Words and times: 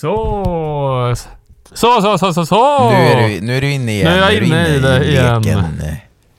Så... 0.00 1.14
Så, 1.74 2.00
så, 2.02 2.18
så, 2.18 2.32
så, 2.34 2.46
så! 2.46 2.90
Nu 2.90 2.96
är 2.96 3.28
du, 3.28 3.40
nu 3.40 3.56
är 3.56 3.60
du 3.60 3.70
inne 3.70 3.92
igen. 3.92 4.12
Nu 4.12 4.18
är 4.18 4.30
jag 4.32 4.42
du 4.42 4.46
inne 4.46 4.68
i 4.68 4.78
det 4.78 5.04
igen. 5.10 5.42
leken. 5.42 5.96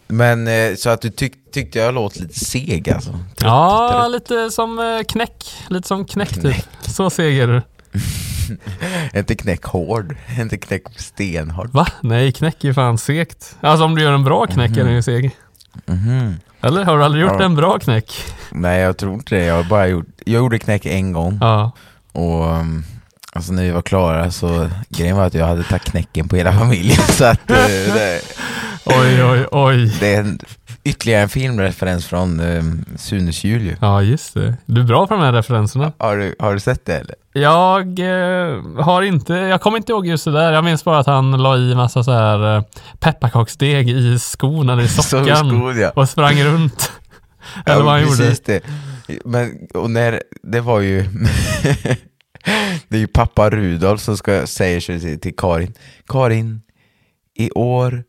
Men 0.07 0.47
eh, 0.47 0.75
så 0.75 0.89
att 0.89 1.01
du 1.01 1.09
tyck, 1.09 1.51
tyckte 1.53 1.79
jag 1.79 1.93
låt 1.93 2.19
lite 2.19 2.39
seg 2.39 2.89
alltså? 2.89 3.11
Trött, 3.11 3.27
Ja, 3.41 3.89
trött. 4.01 4.11
lite 4.11 4.51
som 4.51 4.79
eh, 4.79 5.03
knäck. 5.07 5.53
Lite 5.69 5.87
som 5.87 6.05
knäck 6.05 6.41
typ. 6.41 6.55
Så 6.81 7.09
seger 7.09 7.47
du. 7.47 7.61
Inte 9.19 9.35
knäck 9.35 9.63
hård, 9.63 10.15
inte 10.39 10.57
knäck 10.57 10.83
stenhård. 10.99 11.69
Va? 11.73 11.87
Nej, 12.01 12.31
knäck 12.31 12.63
är 12.63 12.73
fan 12.73 12.97
segt. 12.97 13.55
Alltså 13.61 13.85
om 13.85 13.95
du 13.95 14.01
gör 14.01 14.11
en 14.13 14.23
bra 14.23 14.47
knäck 14.47 14.71
är 14.77 14.83
den 14.83 14.93
ju 14.93 15.01
seg. 15.01 15.31
Mhm. 15.85 16.35
Eller? 16.61 16.83
Har 16.83 16.97
du 16.97 17.03
aldrig 17.03 17.23
gjort 17.23 17.35
Ja. 17.39 17.45
en 17.45 17.55
bra 17.55 17.79
knäck? 17.79 18.13
Nej 18.51 18.79
jag 18.81 18.97
tror 18.97 19.13
inte 19.13 19.35
det, 19.35 19.43
jag 19.45 19.55
har 19.55 19.63
bara 19.63 19.87
gjort, 19.87 20.05
jag 20.25 20.39
gjorde 20.39 20.59
knäck 20.59 20.85
en 20.85 21.11
gång 21.13 21.37
Ja. 21.41 21.71
och 22.11 22.45
um, 22.47 22.83
alltså 23.31 23.53
när 23.53 23.63
vi 23.63 23.71
var 23.71 23.81
klara 23.81 24.31
så 24.31 24.67
grejen 24.89 25.17
var 25.17 25.25
att 25.25 25.33
jag 25.33 25.45
hade 25.47 25.63
tagit 25.63 25.83
knäcken 25.83 26.27
på 26.27 26.35
hela 26.35 26.53
familjen 26.53 26.97
så 27.09 27.25
att 27.25 27.51
eh, 27.51 27.55
det, 27.93 28.21
Oj, 28.85 29.23
oj, 29.23 29.45
oj. 29.51 29.97
det 29.99 30.15
är 30.15 30.19
en, 30.19 30.39
ytterligare 30.83 31.21
en 31.21 31.29
filmreferens 31.29 32.05
från 32.05 32.39
um, 32.39 32.85
Sunes 32.97 33.43
jul 33.43 33.61
ju. 33.61 33.75
Ja, 33.81 34.01
just 34.01 34.33
det. 34.33 34.55
Du 34.65 34.81
är 34.81 34.85
bra 34.85 35.07
på 35.07 35.13
de 35.13 35.23
här 35.23 35.33
referenserna. 35.33 35.91
Har 35.97 36.17
du, 36.17 36.35
har 36.39 36.53
du 36.53 36.59
sett 36.59 36.85
det 36.85 36.95
eller? 36.95 37.15
Jag 37.33 37.99
eh, 37.99 38.61
har 38.83 39.01
inte, 39.01 39.33
jag 39.33 39.61
kommer 39.61 39.77
inte 39.77 39.91
ihåg 39.91 40.07
just 40.07 40.25
det 40.25 40.31
där. 40.31 40.53
Jag 40.53 40.63
minns 40.63 40.83
bara 40.83 40.99
att 40.99 41.05
han 41.07 41.31
la 41.43 41.57
i 41.57 41.75
massa 41.75 42.03
så 42.03 42.11
här 42.11 42.55
eh, 42.57 42.63
pepparkaksdeg 42.99 43.89
i 43.89 44.19
skon 44.19 44.69
eller 44.69 44.83
i 44.83 44.87
sockan 44.87 45.59
god 45.59 45.77
ja. 45.77 45.89
och 45.95 46.09
sprang 46.09 46.43
runt. 46.43 46.91
eller 47.65 47.77
Ja, 47.77 47.83
vad 47.83 47.93
han 47.93 48.01
gjorde. 48.01 48.17
precis 48.17 48.41
det. 48.45 48.61
Men, 49.25 49.57
och 49.73 49.89
när, 49.91 50.21
det 50.43 50.61
var 50.61 50.79
ju, 50.79 51.05
det 52.87 52.95
är 52.95 52.99
ju 52.99 53.07
pappa 53.07 53.49
Rudolf 53.49 54.01
som 54.01 54.17
ska, 54.17 54.47
säger 54.47 55.17
till, 55.17 55.35
Karin, 55.35 55.73
Karin, 56.07 56.61
i 57.37 57.51
år 57.51 58.03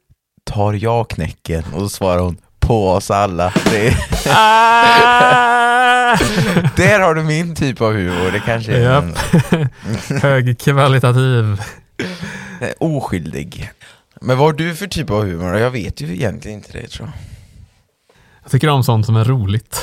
tar 0.44 0.72
jag 0.72 1.10
knäcken. 1.10 1.64
Och 1.74 1.80
då 1.80 1.88
svarar 1.88 2.18
hon, 2.22 2.36
på 2.60 2.88
oss 2.90 3.10
alla. 3.10 3.52
Det, 3.64 3.96
Ah! 4.30 6.16
där 6.76 7.00
har 7.00 7.14
du 7.14 7.22
min 7.22 7.54
typ 7.54 7.80
av 7.80 7.92
humor, 7.92 8.30
det 8.32 8.40
kanske 8.40 8.72
är 8.76 8.90
en, 8.90 9.14
Högkvalitativ. 10.22 11.62
en 12.60 12.72
oskyldig. 12.80 13.70
Men 14.20 14.38
vad 14.38 14.46
har 14.46 14.52
du 14.52 14.74
för 14.74 14.86
typ 14.86 15.10
av 15.10 15.24
humor? 15.24 15.56
Jag 15.56 15.70
vet 15.70 16.00
ju 16.00 16.12
egentligen 16.14 16.58
inte 16.58 16.72
det 16.72 16.88
tror 16.88 17.08
jag. 17.08 17.14
Jag 18.42 18.50
tycker 18.50 18.68
om 18.68 18.84
sånt 18.84 19.06
som 19.06 19.16
är 19.16 19.24
roligt. 19.24 19.80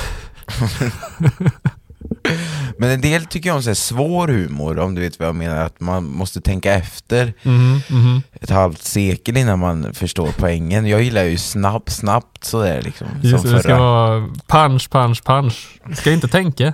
Men 2.80 2.90
en 2.90 3.00
del 3.00 3.24
tycker 3.24 3.48
jag 3.50 3.56
om 3.56 3.62
så 3.62 3.70
här 3.70 3.74
svår 3.74 4.28
humor, 4.28 4.78
om 4.78 4.94
du 4.94 5.00
vet 5.00 5.18
vad 5.18 5.28
jag 5.28 5.34
menar, 5.34 5.56
att 5.64 5.80
man 5.80 6.04
måste 6.04 6.40
tänka 6.40 6.74
efter 6.74 7.34
Mhm, 7.42 7.80
mhm. 7.88 8.22
ett 8.40 8.50
halvt 8.50 8.82
sekel 8.82 9.36
innan 9.36 9.58
man 9.58 9.94
förstår 9.94 10.28
poängen. 10.38 10.86
Jag 10.86 11.02
gillar 11.02 11.24
ju 11.24 11.38
snabbt, 11.38 11.92
snabbt 11.92 12.44
sådär 12.44 12.82
liksom. 12.82 13.06
Just 13.22 13.44
det, 13.44 13.52
det 13.52 13.62
ska 13.62 13.78
vara 13.78 14.28
punch, 14.46 14.90
punch, 14.90 15.22
punch. 15.24 15.80
Du 15.86 15.94
ska 15.94 16.12
inte 16.12 16.28
tänka. 16.28 16.72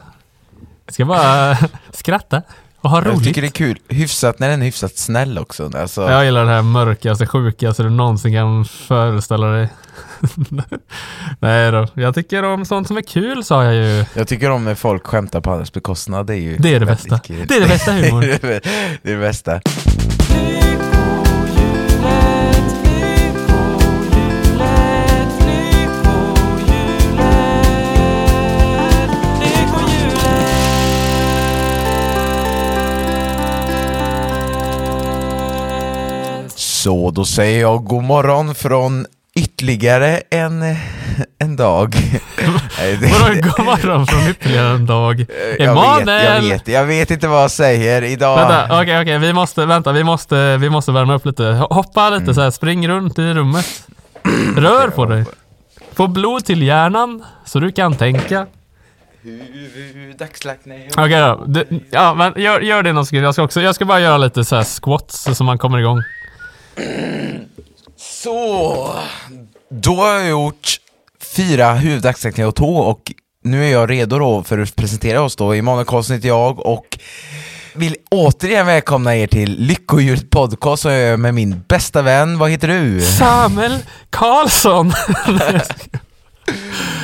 Du 0.86 0.92
ska 0.92 1.04
bara 1.04 1.56
skratta 1.92 2.42
och 2.80 2.90
ha 2.90 2.98
Jag 3.02 3.06
roligt. 3.06 3.24
tycker 3.24 3.40
det 3.42 3.48
är 3.48 3.50
kul, 3.50 3.78
hyfsat 3.88 4.38
när 4.38 4.48
den 4.48 4.60
är 4.62 4.66
hyfsat 4.66 4.96
snäll 4.96 5.38
också. 5.38 5.70
Alltså, 5.76 6.10
Jag 6.10 6.24
gillar 6.24 6.44
det 6.44 6.50
här 6.50 6.62
mörkaste, 6.62 7.26
sjukaste 7.26 7.82
du 7.82 7.90
någonsin 7.90 8.32
kan 8.32 8.64
föreställa 8.64 9.46
dig. 9.46 9.68
Nej 11.40 11.72
då, 11.72 11.86
jag 11.94 12.14
tycker 12.14 12.42
om 12.42 12.64
sånt 12.64 12.86
som 12.88 12.96
är 12.96 13.02
kul 13.02 13.44
sa 13.44 13.64
jag 13.64 13.74
ju. 13.74 14.04
Jag 14.14 14.28
tycker 14.28 14.50
om 14.50 14.64
när 14.64 14.74
folk 14.74 15.06
skämtar 15.06 15.40
på 15.40 15.50
andras 15.50 15.72
bekostnad, 15.72 16.26
det 16.26 16.34
är 16.34 16.40
ju 16.40 16.56
Det 16.56 16.74
är 16.74 16.80
det 16.80 16.86
bästa. 16.86 17.18
kul. 17.18 17.46
Det 17.48 17.56
är 17.56 17.60
det 17.60 17.68
bästa 17.68 17.92
humor. 17.92 18.20
det, 18.20 18.44
är, 18.44 18.60
det 19.02 19.10
är 19.10 19.14
det 19.16 19.20
bästa. 19.20 19.60
Så 36.54 37.10
då 37.10 37.24
säger 37.24 37.60
jag 37.60 37.84
god 37.84 38.04
morgon 38.04 38.54
från 38.54 39.06
ytterligare 39.56 40.22
en, 40.30 40.76
en 41.38 41.56
dag. 41.56 41.94
Vadå 43.00 43.40
god 43.40 43.64
morgon 43.64 44.06
från 44.06 44.28
ytterligare 44.30 44.68
en 44.68 44.86
dag? 44.86 45.20
jag, 45.40 45.56
vet, 45.56 45.58
jag, 45.58 45.70
Emanuel! 45.70 46.50
vet, 46.50 46.68
jag 46.68 46.84
vet 46.84 47.10
inte 47.10 47.28
vad 47.28 47.42
jag 47.42 47.50
säger 47.50 48.02
idag. 48.02 48.36
Vänta, 48.36 48.82
okej 48.82 49.00
okej, 49.00 49.18
vi 49.18 49.32
måste, 49.32 49.66
vänta, 49.66 49.92
vi 49.92 50.04
måste, 50.04 50.56
vi 50.56 50.70
måste 50.70 50.92
värma 50.92 51.14
upp 51.14 51.26
lite. 51.26 51.44
Hoppa 51.70 52.10
lite 52.10 52.34
så 52.34 52.40
här, 52.40 52.50
spring 52.50 52.88
runt 52.88 53.18
i 53.18 53.34
rummet. 53.34 53.86
Rör 54.56 54.88
på 54.88 55.04
dig. 55.04 55.24
Få 55.92 56.06
blod 56.06 56.44
till 56.44 56.62
hjärnan 56.62 57.24
så 57.44 57.58
du 57.58 57.72
kan 57.72 57.94
tänka. 57.94 58.46
Okej 60.96 61.20
då, 61.20 61.44
du, 61.46 61.66
ja 61.90 62.14
men 62.14 62.32
gör, 62.36 62.60
gör 62.60 62.82
det 62.82 62.92
någon 62.92 63.06
sekund. 63.06 63.26
Jag 63.26 63.34
ska 63.34 63.42
också, 63.42 63.60
jag 63.60 63.74
ska 63.74 63.84
bara 63.84 64.00
göra 64.00 64.18
lite 64.18 64.44
så 64.44 64.56
här 64.56 64.64
squats 64.64 65.36
så 65.36 65.44
man 65.44 65.58
kommer 65.58 65.78
igång. 65.78 66.02
Så, 67.96 68.94
då 69.70 69.94
har 69.96 70.12
jag 70.14 70.28
gjort 70.28 70.76
fyra 71.20 71.74
huvuddagsräkningar 71.74 72.48
och 72.48 72.54
tå 72.54 72.76
och 72.76 73.12
nu 73.44 73.64
är 73.66 73.72
jag 73.72 73.90
redo 73.90 74.18
då 74.18 74.42
för 74.42 74.58
att 74.58 74.76
presentera 74.76 75.22
oss 75.22 75.36
då. 75.36 75.52
Emanuel 75.52 75.86
Karlsson 75.86 76.16
heter 76.16 76.28
jag 76.28 76.66
och 76.66 76.98
vill 77.74 77.96
återigen 78.10 78.66
välkomna 78.66 79.16
er 79.16 79.26
till 79.26 79.56
Lyckohjulet 79.58 80.30
podcast 80.30 80.82
som 80.82 80.92
jag 80.92 81.00
gör 81.00 81.16
med 81.16 81.34
min 81.34 81.64
bästa 81.68 82.02
vän. 82.02 82.38
Vad 82.38 82.50
heter 82.50 82.68
du? 82.68 83.00
Samuel 83.00 83.78
Karlsson! 84.10 84.92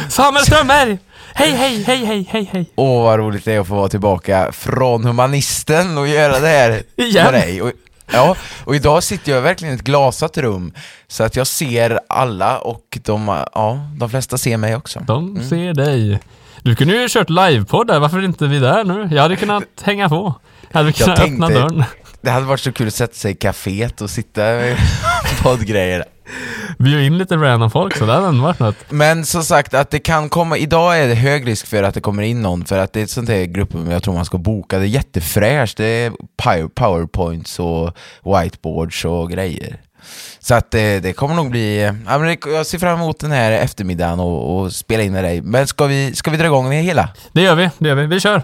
Samuel 0.09 0.45
Strömberg! 0.45 0.99
Hej, 1.35 1.51
hej, 1.51 1.83
hej, 1.83 2.05
hej, 2.05 2.29
hej, 2.31 2.49
hej. 2.53 2.71
Åh 2.75 3.03
vad 3.03 3.19
roligt 3.19 3.45
det 3.45 3.53
är 3.53 3.61
att 3.61 3.69
få 3.69 3.75
vara 3.75 3.89
tillbaka 3.89 4.53
från 4.53 5.05
humanisten 5.05 5.99
och 5.99 6.09
göra 6.09 6.39
det 6.41 6.49
här 6.49 6.83
Igen? 6.97 7.25
med 7.25 7.35
dig. 7.35 7.63
Och, 7.63 7.73
ja, 8.15 8.37
och 8.65 8.77
idag 8.77 9.03
sitter 9.03 9.33
jag 9.33 9.43
verkligen 9.43 9.75
i 9.75 9.77
ett 9.77 9.83
glasat 9.85 10.39
rum 10.39 10.73
så 11.09 11.25
att 11.25 11.37
jag 11.37 11.47
ser 11.47 12.01
alla 12.09 12.59
och 12.59 12.99
de, 13.05 13.45
ja, 13.55 13.89
de 13.97 14.11
flesta 14.11 14.39
ser 14.39 14.57
mig 14.57 14.77
också. 14.77 15.01
De 15.07 15.43
ser 15.49 15.75
dig. 15.75 16.21
Du 16.63 16.77
kunde 16.77 16.95
ju 16.95 17.09
kört 17.09 17.31
livepodd 17.31 17.87
där, 17.87 17.99
varför 17.99 18.19
är 18.19 18.23
inte 18.25 18.47
vi 18.47 18.59
där 18.59 18.85
nu? 18.85 19.09
Jag 19.17 19.23
hade 19.23 19.37
kunnat 19.37 19.65
hänga 19.83 20.09
på. 20.09 20.35
Jag 20.71 20.79
hade 20.79 20.93
kunnat 20.93 21.19
öppna 21.21 21.47
tänkte- 21.49 21.61
dörren. 21.61 21.85
Det 22.21 22.31
hade 22.31 22.47
varit 22.47 22.61
så 22.61 22.73
kul 22.73 22.87
att 22.89 22.95
sätta 22.95 23.15
sig 23.15 23.33
i 23.33 23.35
kaféet 23.35 24.01
och 24.03 24.11
sitta 24.11 24.41
med 24.41 24.77
poddgrejer. 25.43 26.05
Bjuda 26.79 27.03
in 27.03 27.19
lite 27.19 27.37
random 27.37 27.71
folk 27.71 27.97
så 27.97 28.07
det 28.07 28.13
hade 28.13 28.41
varit 28.41 28.59
något. 28.59 28.77
Men 28.89 29.25
som 29.25 29.43
sagt, 29.45 29.75
att 29.75 29.91
det 29.91 29.99
kan 29.99 30.29
komma, 30.29 30.57
idag 30.57 30.99
är 30.99 31.09
det 31.09 31.15
hög 31.15 31.47
risk 31.47 31.67
för 31.67 31.83
att 31.83 31.95
det 31.95 32.01
kommer 32.01 32.23
in 32.23 32.43
någon 32.43 32.65
för 32.65 32.79
att 32.79 32.93
det 32.93 33.01
är 33.01 33.05
ett 33.05 33.11
sånt 33.11 33.29
här 33.29 33.45
grupprum 33.45 33.91
jag 33.91 34.03
tror 34.03 34.15
man 34.15 34.25
ska 34.25 34.39
boka. 34.39 34.79
Det 34.79 34.85
är 34.85 34.89
jättefräscht, 34.89 35.77
det 35.77 35.85
är 35.85 36.13
power- 36.43 36.69
powerpoints 36.69 37.59
och 37.59 37.97
whiteboards 38.25 39.05
och 39.05 39.31
grejer. 39.31 39.81
Så 40.39 40.55
att 40.55 40.71
det, 40.71 41.01
det 41.01 41.13
kommer 41.13 41.35
nog 41.35 41.51
bli, 41.51 41.93
ja, 42.07 42.19
men 42.19 42.37
jag 42.47 42.67
ser 42.67 42.79
fram 42.79 42.99
emot 43.01 43.19
den 43.21 43.31
här 43.33 43.53
eftermiddagen 43.53 44.21
och, 44.21 44.61
och 44.61 44.73
spela 44.73 45.03
in 45.03 45.13
med 45.13 45.25
dig. 45.25 45.41
Men 45.43 45.67
ska 45.67 45.87
vi, 45.87 46.15
ska 46.15 46.31
vi 46.31 46.37
dra 46.37 46.47
igång 46.47 46.71
det 46.71 46.77
hela? 46.77 47.09
Det 47.33 47.43
gör 47.43 47.55
vi, 47.55 47.71
det 47.79 47.89
gör 47.89 47.95
vi. 47.95 48.07
Vi 48.07 48.21
kör! 48.21 48.43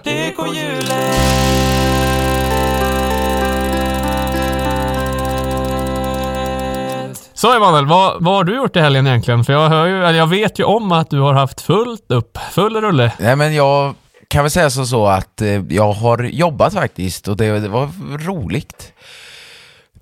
Så 7.38 7.56
Emanuel, 7.56 7.86
vad, 7.86 8.22
vad 8.22 8.34
har 8.34 8.44
du 8.44 8.56
gjort 8.56 8.76
i 8.76 8.80
helgen 8.80 9.06
egentligen? 9.06 9.44
För 9.44 9.52
jag 9.52 9.68
hör 9.68 9.86
ju, 9.86 10.04
eller 10.04 10.18
jag 10.18 10.26
vet 10.26 10.58
ju 10.58 10.64
om 10.64 10.92
att 10.92 11.10
du 11.10 11.20
har 11.20 11.34
haft 11.34 11.60
fullt 11.60 12.10
upp, 12.10 12.38
full 12.52 12.76
rulle. 12.76 13.12
Nej 13.18 13.36
men 13.36 13.54
jag 13.54 13.94
kan 14.28 14.44
väl 14.44 14.50
säga 14.50 14.70
så, 14.70 14.86
så 14.86 15.06
att 15.06 15.40
eh, 15.40 15.62
jag 15.68 15.92
har 15.92 16.22
jobbat 16.22 16.74
faktiskt 16.74 17.28
och 17.28 17.36
det, 17.36 17.60
det 17.60 17.68
var 17.68 17.88
roligt. 18.26 18.92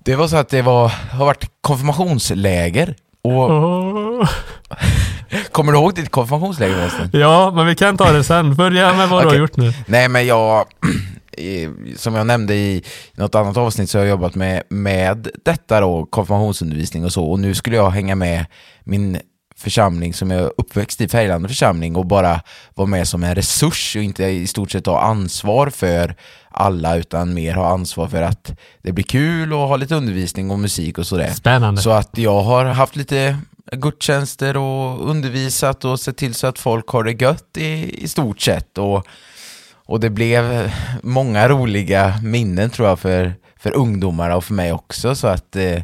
Det 0.03 0.15
var 0.15 0.27
så 0.27 0.37
att 0.37 0.49
det 0.49 0.61
var, 0.61 0.91
har 1.11 1.25
varit 1.25 1.45
konfirmationsläger 1.61 2.95
och 3.21 3.31
Åh. 3.31 4.29
Kommer 5.51 5.71
du 5.71 5.77
ihåg 5.77 5.95
ditt 5.95 6.11
konfirmationsläger 6.11 6.75
förresten? 6.75 7.09
Ja, 7.21 7.51
men 7.51 7.65
vi 7.65 7.75
kan 7.75 7.97
ta 7.97 8.11
det 8.11 8.23
sen. 8.23 8.55
Börja 8.55 8.93
med 8.93 9.09
vad 9.09 9.23
du 9.23 9.27
har 9.27 9.35
gjort 9.35 9.57
nu. 9.57 9.73
Nej 9.87 10.09
men 10.09 10.27
jag, 10.27 10.65
som 11.95 12.15
jag 12.15 12.27
nämnde 12.27 12.55
i 12.55 12.83
något 13.13 13.35
annat 13.35 13.57
avsnitt 13.57 13.89
så 13.89 13.97
har 13.97 14.05
jag 14.05 14.09
jobbat 14.09 14.35
med, 14.35 14.63
med 14.69 15.29
detta 15.45 15.81
då, 15.81 16.05
konfirmationsundervisning 16.05 17.05
och 17.05 17.13
så, 17.13 17.25
och 17.25 17.39
nu 17.39 17.53
skulle 17.53 17.75
jag 17.75 17.89
hänga 17.89 18.15
med 18.15 18.45
min 18.83 19.17
församling 19.55 20.13
som 20.13 20.31
jag 20.31 20.41
är 20.41 20.51
uppväxt 20.57 21.01
i, 21.01 21.07
Färgelanda 21.07 21.47
församling, 21.47 21.95
och 21.95 22.05
bara 22.05 22.41
vara 22.75 22.87
med 22.87 23.07
som 23.07 23.23
en 23.23 23.35
resurs 23.35 23.95
och 23.95 24.03
inte 24.03 24.23
i 24.23 24.47
stort 24.47 24.71
sett 24.71 24.85
ha 24.85 25.01
ansvar 25.01 25.69
för 25.69 26.15
alla, 26.51 26.97
utan 26.97 27.33
mer 27.33 27.53
ha 27.53 27.67
ansvar 27.67 28.07
för 28.07 28.21
att 28.21 28.51
det 28.81 28.91
blir 28.91 29.03
kul 29.03 29.53
och 29.53 29.59
ha 29.59 29.75
lite 29.75 29.95
undervisning 29.95 30.51
och 30.51 30.59
musik 30.59 30.97
och 30.97 31.07
sådär. 31.07 31.33
Spännande. 31.33 31.81
Så 31.81 31.89
att 31.89 32.17
jag 32.17 32.41
har 32.41 32.65
haft 32.65 32.95
lite 32.95 33.37
gudstjänster 33.71 34.57
och 34.57 35.09
undervisat 35.09 35.85
och 35.85 35.99
sett 35.99 36.17
till 36.17 36.33
så 36.33 36.47
att 36.47 36.59
folk 36.59 36.87
har 36.87 37.03
det 37.03 37.21
gött 37.21 37.57
i, 37.57 38.03
i 38.03 38.07
stort 38.07 38.41
sett. 38.41 38.77
Och, 38.77 39.07
och 39.87 39.99
det 39.99 40.09
blev 40.09 40.71
många 41.03 41.49
roliga 41.49 42.13
minnen 42.23 42.69
tror 42.69 42.87
jag 42.87 42.99
för, 42.99 43.33
för 43.59 43.75
ungdomarna 43.75 44.35
och 44.35 44.43
för 44.43 44.53
mig 44.53 44.73
också. 44.73 45.15
Så 45.15 45.27
att 45.27 45.55
eh, 45.55 45.83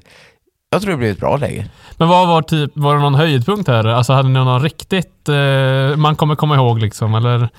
jag 0.69 0.81
tror 0.81 0.91
det 0.91 0.97
blev 0.97 1.11
ett 1.11 1.19
bra 1.19 1.37
läger. 1.37 1.69
Men 1.97 2.07
vad 2.07 2.27
var 2.27 2.41
typ, 2.41 2.71
var 2.75 2.95
det 2.95 3.01
någon 3.01 3.15
höjdpunkt 3.15 3.67
här? 3.67 3.87
Alltså 3.87 4.13
hade 4.13 4.29
ni 4.29 4.33
någon 4.33 4.61
riktigt, 4.61 5.29
eh, 5.29 5.95
man 5.95 6.15
kommer 6.15 6.35
komma 6.35 6.55
ihåg 6.55 6.79
liksom, 6.79 7.15
eller 7.15 7.49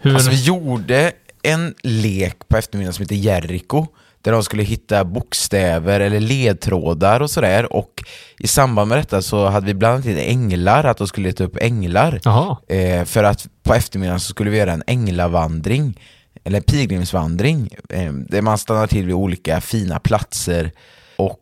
hur? 0.00 0.14
Alltså 0.14 0.30
vi 0.30 0.42
gjorde 0.42 1.12
en 1.42 1.74
lek 1.82 2.48
på 2.48 2.56
eftermiddagen 2.56 2.92
som 2.92 3.02
heter 3.02 3.14
Jericho 3.14 3.86
där 4.22 4.32
de 4.32 4.42
skulle 4.42 4.62
hitta 4.62 5.04
bokstäver 5.04 6.00
eller 6.00 6.20
ledtrådar 6.20 7.20
och 7.20 7.30
sådär. 7.30 7.72
Och 7.72 8.02
i 8.38 8.46
samband 8.46 8.88
med 8.88 8.98
detta 8.98 9.22
så 9.22 9.46
hade 9.46 9.66
vi 9.66 9.74
blandat 9.74 10.06
in 10.06 10.18
änglar, 10.18 10.84
att 10.84 10.98
de 10.98 11.06
skulle 11.06 11.26
leta 11.28 11.44
upp 11.44 11.56
änglar. 11.60 12.20
Eh, 12.68 13.04
för 13.04 13.24
att 13.24 13.46
på 13.62 13.74
eftermiddagen 13.74 14.20
så 14.20 14.30
skulle 14.30 14.50
vi 14.50 14.58
göra 14.58 14.72
en 14.72 14.82
änglavandring 14.86 15.98
eller 16.44 16.56
en 16.56 16.62
pilgrimsvandring 16.62 17.70
eh, 17.88 18.12
där 18.12 18.42
man 18.42 18.58
stannar 18.58 18.86
till 18.86 19.06
vid 19.06 19.14
olika 19.14 19.60
fina 19.60 19.98
platser 19.98 20.72
och 21.16 21.38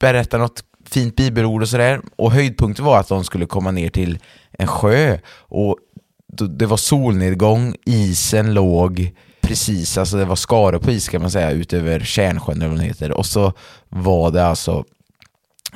berättar 0.00 0.38
något 0.38 0.64
fint 0.90 1.16
bibelord 1.16 1.62
och 1.62 1.68
sådär. 1.68 2.00
Och 2.16 2.32
höjdpunkten 2.32 2.84
var 2.84 2.98
att 2.98 3.08
de 3.08 3.24
skulle 3.24 3.46
komma 3.46 3.70
ner 3.70 3.88
till 3.88 4.18
en 4.52 4.66
sjö. 4.66 5.18
Och 5.30 5.78
det 6.58 6.66
var 6.66 6.76
solnedgång, 6.76 7.74
isen 7.84 8.54
låg 8.54 9.14
precis, 9.48 9.98
alltså 9.98 10.16
det 10.16 10.24
var 10.24 10.36
skare 10.36 10.78
på 10.78 10.90
is 10.90 11.08
kan 11.08 11.20
man 11.20 11.30
säga 11.30 11.50
utöver 11.50 12.00
Kärnsjön 12.00 12.56
eller 12.56 12.68
vad 12.68 12.78
den 12.78 12.86
heter 12.86 13.10
och 13.10 13.26
så 13.26 13.52
var 13.88 14.30
det 14.30 14.46
alltså 14.46 14.84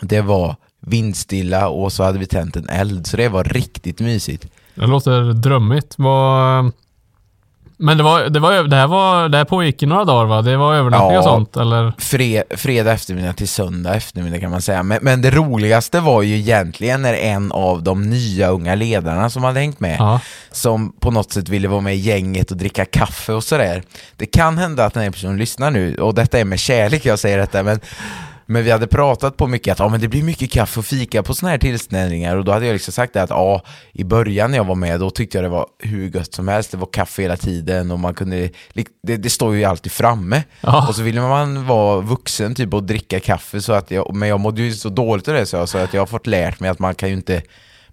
det 0.00 0.20
var 0.20 0.56
vindstilla 0.80 1.68
och 1.68 1.92
så 1.92 2.02
hade 2.02 2.18
vi 2.18 2.26
tänt 2.26 2.56
en 2.56 2.68
eld 2.68 3.06
så 3.06 3.16
det 3.16 3.28
var 3.28 3.44
riktigt 3.44 4.00
mysigt. 4.00 4.46
Det 4.74 4.86
låter 4.86 5.32
drömmigt. 5.32 5.94
Vad... 5.98 6.72
Men 7.82 7.96
det, 7.96 8.02
var, 8.02 8.20
det, 8.24 8.40
var, 8.40 8.62
det, 8.62 8.76
här 8.76 8.86
var, 8.86 9.28
det 9.28 9.38
här 9.38 9.44
pågick 9.44 9.82
i 9.82 9.86
några 9.86 10.04
dagar 10.04 10.24
va? 10.26 10.42
Det 10.42 10.56
var 10.56 10.74
övernattning 10.74 11.12
Ja. 11.12 11.18
och 11.18 11.24
sånt 11.24 11.56
eller? 11.56 11.92
Fre, 11.98 12.44
fredag 12.56 12.92
eftermiddag 12.92 13.32
till 13.32 13.48
söndag 13.48 13.94
eftermiddag 13.94 14.38
kan 14.40 14.50
man 14.50 14.62
säga. 14.62 14.82
Men, 14.82 14.98
men 15.02 15.22
det 15.22 15.30
roligaste 15.30 16.00
var 16.00 16.22
ju 16.22 16.36
egentligen 16.36 17.02
när 17.02 17.14
en 17.14 17.52
av 17.52 17.82
de 17.82 18.02
nya 18.02 18.48
unga 18.48 18.74
ledarna 18.74 19.30
som 19.30 19.44
hade 19.44 19.60
hängt 19.60 19.80
med, 19.80 19.96
Ja. 19.98 20.20
som 20.50 20.92
på 21.00 21.10
något 21.10 21.32
sätt 21.32 21.48
ville 21.48 21.68
vara 21.68 21.80
med 21.80 21.94
i 21.94 21.98
gänget 21.98 22.50
och 22.50 22.56
dricka 22.56 22.84
kaffe 22.84 23.32
och 23.32 23.44
sådär. 23.44 23.82
Det 24.16 24.26
kan 24.26 24.58
hända 24.58 24.84
att 24.84 24.94
den 24.94 25.02
här 25.02 25.10
personen 25.10 25.36
lyssnar 25.38 25.70
nu, 25.70 25.94
och 25.94 26.14
detta 26.14 26.38
är 26.38 26.44
med 26.44 26.60
kärlek 26.60 27.06
jag 27.06 27.18
säger 27.18 27.38
detta, 27.38 27.62
men 27.62 27.80
men 28.46 28.64
vi 28.64 28.70
hade 28.70 28.86
pratat 28.86 29.36
på 29.36 29.46
mycket 29.46 29.72
att 29.72 29.78
ja, 29.78 29.88
men 29.88 30.00
det 30.00 30.08
blir 30.08 30.22
mycket 30.22 30.50
kaffe 30.50 30.80
och 30.80 30.86
fika 30.86 31.22
på 31.22 31.34
såna 31.34 31.50
här 31.50 31.58
tillställningar 31.58 32.36
och 32.36 32.44
då 32.44 32.52
hade 32.52 32.66
jag 32.66 32.72
liksom 32.72 32.92
sagt 32.92 33.12
det 33.12 33.22
att 33.22 33.30
ja, 33.30 33.62
i 33.92 34.04
början 34.04 34.50
när 34.50 34.58
jag 34.58 34.64
var 34.64 34.74
med 34.74 35.00
då 35.00 35.10
tyckte 35.10 35.38
jag 35.38 35.44
det 35.44 35.48
var 35.48 35.66
hur 35.78 36.10
gött 36.16 36.34
som 36.34 36.48
helst, 36.48 36.70
det 36.70 36.76
var 36.76 36.88
kaffe 36.92 37.22
hela 37.22 37.36
tiden 37.36 37.90
och 37.90 37.98
man 37.98 38.14
kunde, 38.14 38.50
det, 39.02 39.16
det 39.16 39.30
står 39.30 39.54
ju 39.54 39.64
alltid 39.64 39.92
framme. 39.92 40.42
Ja. 40.60 40.88
Och 40.88 40.94
så 40.94 41.02
ville 41.02 41.20
man 41.20 41.66
vara 41.66 42.00
vuxen 42.00 42.54
typ 42.54 42.74
och 42.74 42.82
dricka 42.82 43.20
kaffe 43.20 43.60
så 43.60 43.72
att 43.72 43.90
jag, 43.90 44.14
men 44.14 44.28
jag 44.28 44.40
mådde 44.40 44.62
ju 44.62 44.72
så 44.72 44.88
dåligt 44.88 45.28
av 45.28 45.34
det 45.34 45.46
så 45.46 45.56
jag 45.56 45.68
sa 45.68 45.80
att 45.80 45.94
jag 45.94 46.00
har 46.00 46.06
fått 46.06 46.26
lärt 46.26 46.60
mig 46.60 46.70
att 46.70 46.78
man 46.78 46.94
kan 46.94 47.08
ju 47.08 47.14
inte, 47.14 47.42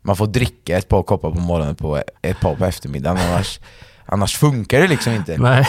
man 0.02 0.16
får 0.16 0.28
dricka 0.28 0.78
ett 0.78 0.88
par 0.88 1.04
koppar 1.04 1.32
på 1.32 1.40
morgonen 1.40 1.76
på 1.76 2.04
ett 2.22 2.40
par 2.40 2.56
på 2.56 2.66
eftermiddagen 2.66 3.18
annars, 3.18 3.60
annars 4.06 4.38
funkar 4.38 4.82
det 4.82 4.88
liksom 4.88 5.14
inte. 5.14 5.38
Nej. 5.38 5.68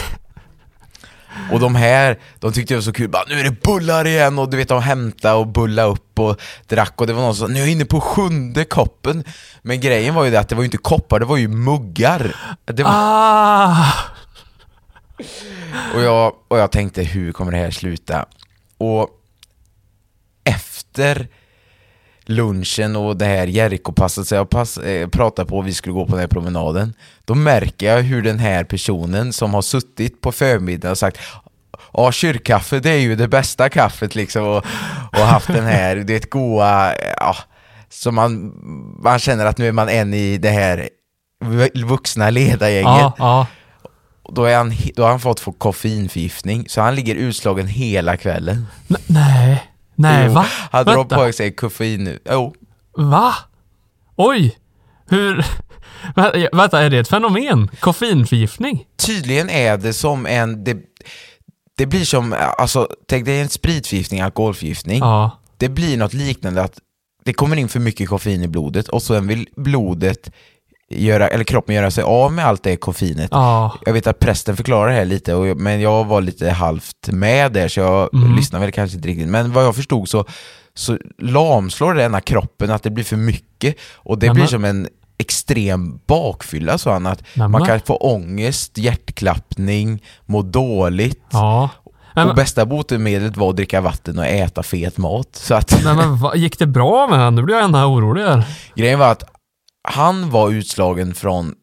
Och 1.52 1.60
de 1.60 1.74
här, 1.74 2.18
de 2.38 2.52
tyckte 2.52 2.74
det 2.74 2.78
var 2.78 2.82
så 2.82 2.92
kul, 2.92 3.08
bara, 3.08 3.24
nu 3.28 3.40
är 3.40 3.44
det 3.44 3.62
bullar 3.62 4.06
igen 4.06 4.38
och 4.38 4.50
du 4.50 4.56
vet 4.56 4.68
de 4.68 4.82
hämtade 4.82 5.34
och 5.34 5.46
bulla 5.46 5.82
upp 5.82 6.18
och 6.18 6.40
drack 6.66 7.00
och 7.00 7.06
det 7.06 7.12
var 7.12 7.22
någon 7.22 7.34
som 7.34 7.48
sa 7.48 7.52
nu 7.52 7.58
är 7.60 7.64
jag 7.64 7.72
inne 7.72 7.84
på 7.84 8.00
sjunde 8.00 8.64
koppen. 8.64 9.24
Men 9.62 9.80
grejen 9.80 10.14
var 10.14 10.24
ju 10.24 10.30
det 10.30 10.40
att 10.40 10.48
det 10.48 10.54
var 10.54 10.62
ju 10.62 10.66
inte 10.66 10.78
koppar, 10.78 11.20
det 11.20 11.26
var 11.26 11.36
ju 11.36 11.48
muggar. 11.48 12.36
Det 12.64 12.82
var, 12.82 12.90
Ah! 12.94 13.94
och, 15.94 16.00
jag, 16.02 16.32
och 16.48 16.58
jag 16.58 16.70
tänkte 16.72 17.02
hur 17.02 17.32
kommer 17.32 17.52
det 17.52 17.58
här 17.58 17.70
sluta? 17.70 18.26
Och 18.78 19.08
efter 20.44 21.28
lunchen 22.30 22.96
och 22.96 23.16
det 23.16 23.24
här 23.24 23.46
Jerikopasset 23.46 24.26
så 24.26 24.34
jag 24.34 24.50
pass, 24.50 24.78
eh, 24.78 25.08
pratade 25.08 25.48
på 25.48 25.62
vi 25.62 25.74
skulle 25.74 25.92
gå 25.92 26.04
på 26.06 26.10
den 26.12 26.20
här 26.20 26.26
promenaden 26.28 26.94
Då 27.24 27.34
märker 27.34 27.94
jag 27.94 28.02
hur 28.02 28.22
den 28.22 28.38
här 28.38 28.64
personen 28.64 29.32
som 29.32 29.54
har 29.54 29.62
suttit 29.62 30.20
på 30.20 30.32
förmiddagen 30.32 30.90
och 30.90 30.98
sagt 30.98 31.18
Ja, 31.92 32.12
kyrkkaffe 32.12 32.80
det 32.80 32.90
är 32.90 32.98
ju 32.98 33.16
det 33.16 33.28
bästa 33.28 33.68
kaffet 33.68 34.14
liksom 34.14 34.44
och, 34.44 34.64
och 35.12 35.18
haft 35.26 35.46
den 35.46 35.64
här, 35.66 35.96
det 35.96 36.12
är 36.12 36.16
ett 36.16 36.30
goa, 36.30 36.94
ja, 37.16 37.36
så 37.88 38.12
man, 38.12 38.52
man 39.02 39.18
känner 39.18 39.46
att 39.46 39.58
nu 39.58 39.68
är 39.68 39.72
man 39.72 39.88
en 39.88 40.14
i 40.14 40.38
det 40.38 40.50
här 40.50 40.88
vuxna 41.86 42.30
ledargänget 42.30 42.84
Ja, 42.84 43.14
ja. 43.18 43.46
då, 44.32 44.44
är 44.44 44.56
han, 44.56 44.72
då 44.96 45.02
har 45.02 45.10
han 45.10 45.20
fått 45.20 45.40
få 45.40 45.52
koffeinförgiftning, 45.52 46.64
så 46.68 46.80
han 46.80 46.94
ligger 46.94 47.14
utslagen 47.14 47.66
hela 47.66 48.16
kvällen. 48.16 48.66
N- 48.90 48.96
nej. 49.06 49.69
Nej, 50.00 50.26
Jo, 50.26 50.32
va? 50.32 50.46
Drar 50.72 50.96
Vänta. 50.96 51.16
på 51.16 51.32
sig 51.32 51.52
koffein 51.56 52.04
nu. 52.04 52.18
Jo, 52.30 52.54
Va? 52.96 53.34
Oj! 54.16 54.56
Hur... 55.06 55.44
Vä- 56.16 56.48
Vänta, 56.52 56.82
är 56.82 56.90
det 56.90 56.98
ett 56.98 57.08
fenomen? 57.08 57.70
Koffeinförgiftning? 57.80 58.84
tydligen 59.06 59.50
är 59.50 59.76
det 59.78 59.92
som 59.92 60.26
en... 60.26 60.64
Det, 60.64 60.76
det 61.76 61.86
blir 61.86 62.04
som, 62.04 62.34
alltså, 62.58 62.88
tänk 63.08 63.24
dig 63.24 63.40
en 63.40 63.48
spritförgiftning, 63.48 64.20
alkoholförgiftning. 64.20 64.98
Ja. 64.98 65.30
Det 65.56 65.68
blir 65.68 65.96
något 65.96 66.12
liknande 66.14 66.62
att 66.62 66.78
det 67.24 67.32
kommer 67.32 67.56
in 67.56 67.68
för 67.68 67.80
mycket 67.80 68.08
koffein 68.08 68.42
i 68.42 68.48
blodet 68.48 68.88
och 68.88 69.02
sen 69.02 69.26
vill 69.26 69.48
blodet 69.56 70.30
göra, 70.90 71.28
eller 71.28 71.44
kroppen 71.44 71.74
göra 71.74 71.90
sig 71.90 72.04
av 72.04 72.32
med 72.32 72.46
allt 72.46 72.62
det 72.62 72.76
koffeinet. 72.76 73.28
Ja. 73.30 73.74
Jag 73.86 73.92
vet 73.92 74.06
att 74.06 74.18
prästen 74.18 74.56
förklarar 74.56 74.88
det 74.90 74.94
här 74.96 75.04
lite, 75.04 75.34
och, 75.34 75.56
men 75.56 75.80
jag 75.80 76.04
var 76.04 76.20
lite 76.20 76.50
halvt 76.50 77.08
med 77.08 77.52
där 77.52 77.68
så 77.68 77.80
jag 77.80 78.14
Mm. 78.14 78.36
lyssnade 78.36 78.64
väl 78.64 78.72
kanske 78.72 78.96
inte 78.96 79.08
riktigt. 79.08 79.28
Men 79.28 79.52
vad 79.52 79.64
jag 79.64 79.76
förstod 79.76 80.08
så, 80.08 80.24
så 80.74 80.98
lamslår 81.18 81.94
det 81.94 82.02
ena 82.04 82.20
kroppen 82.20 82.70
att 82.70 82.82
det 82.82 82.90
blir 82.90 83.04
för 83.04 83.16
mycket 83.16 83.76
och 83.94 84.18
det 84.18 84.26
Nämen. 84.26 84.34
blir 84.36 84.46
som 84.46 84.64
en 84.64 84.88
extrem 85.18 86.00
bakfylla 86.06 86.78
sa 86.78 86.92
han 86.92 87.06
att 87.06 87.22
man 87.34 87.64
kan 87.66 87.80
få 87.80 87.96
ångest, 87.96 88.78
hjärtklappning, 88.78 90.02
må 90.26 90.42
dåligt. 90.42 91.24
Nej, 92.14 92.24
och 92.24 92.34
bästa 92.34 92.66
botemedlet 92.66 93.36
var 93.36 93.50
att 93.50 93.56
dricka 93.56 93.80
vatten 93.80 94.18
och 94.18 94.26
äta 94.26 94.62
fet 94.62 94.98
mat. 94.98 95.28
Så 95.32 95.54
att 95.54 95.80
nej, 95.84 95.94
men 95.94 96.16
va, 96.18 96.34
gick 96.34 96.58
det 96.58 96.66
bra 96.66 97.06
med 97.06 97.18
honom? 97.18 97.34
Nu 97.34 97.42
blir 97.42 97.54
jag 97.54 97.64
ännu 97.64 97.78
oroligare. 97.78 98.44
grejen 98.74 98.98
var 98.98 99.12
att 99.12 99.24
han 99.82 100.30
var 100.30 100.50
utslagen 100.50 101.14
från 101.14 101.54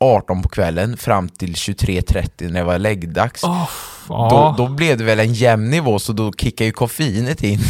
18 0.00 0.42
på 0.42 0.48
kvällen 0.48 0.96
fram 0.96 1.28
till 1.28 1.54
23.30 1.54 2.50
när 2.50 2.60
det 2.60 2.66
var 2.66 2.78
läggdags. 2.78 3.44
Oh. 3.44 3.68
Då, 4.08 4.54
då 4.58 4.68
blev 4.68 4.98
det 4.98 5.04
väl 5.04 5.20
en 5.20 5.34
jämn 5.34 5.70
nivå 5.70 5.98
så 5.98 6.12
då 6.12 6.32
kickade 6.32 6.66
ju 6.66 6.72
koffeinet 6.72 7.42
in. 7.42 7.60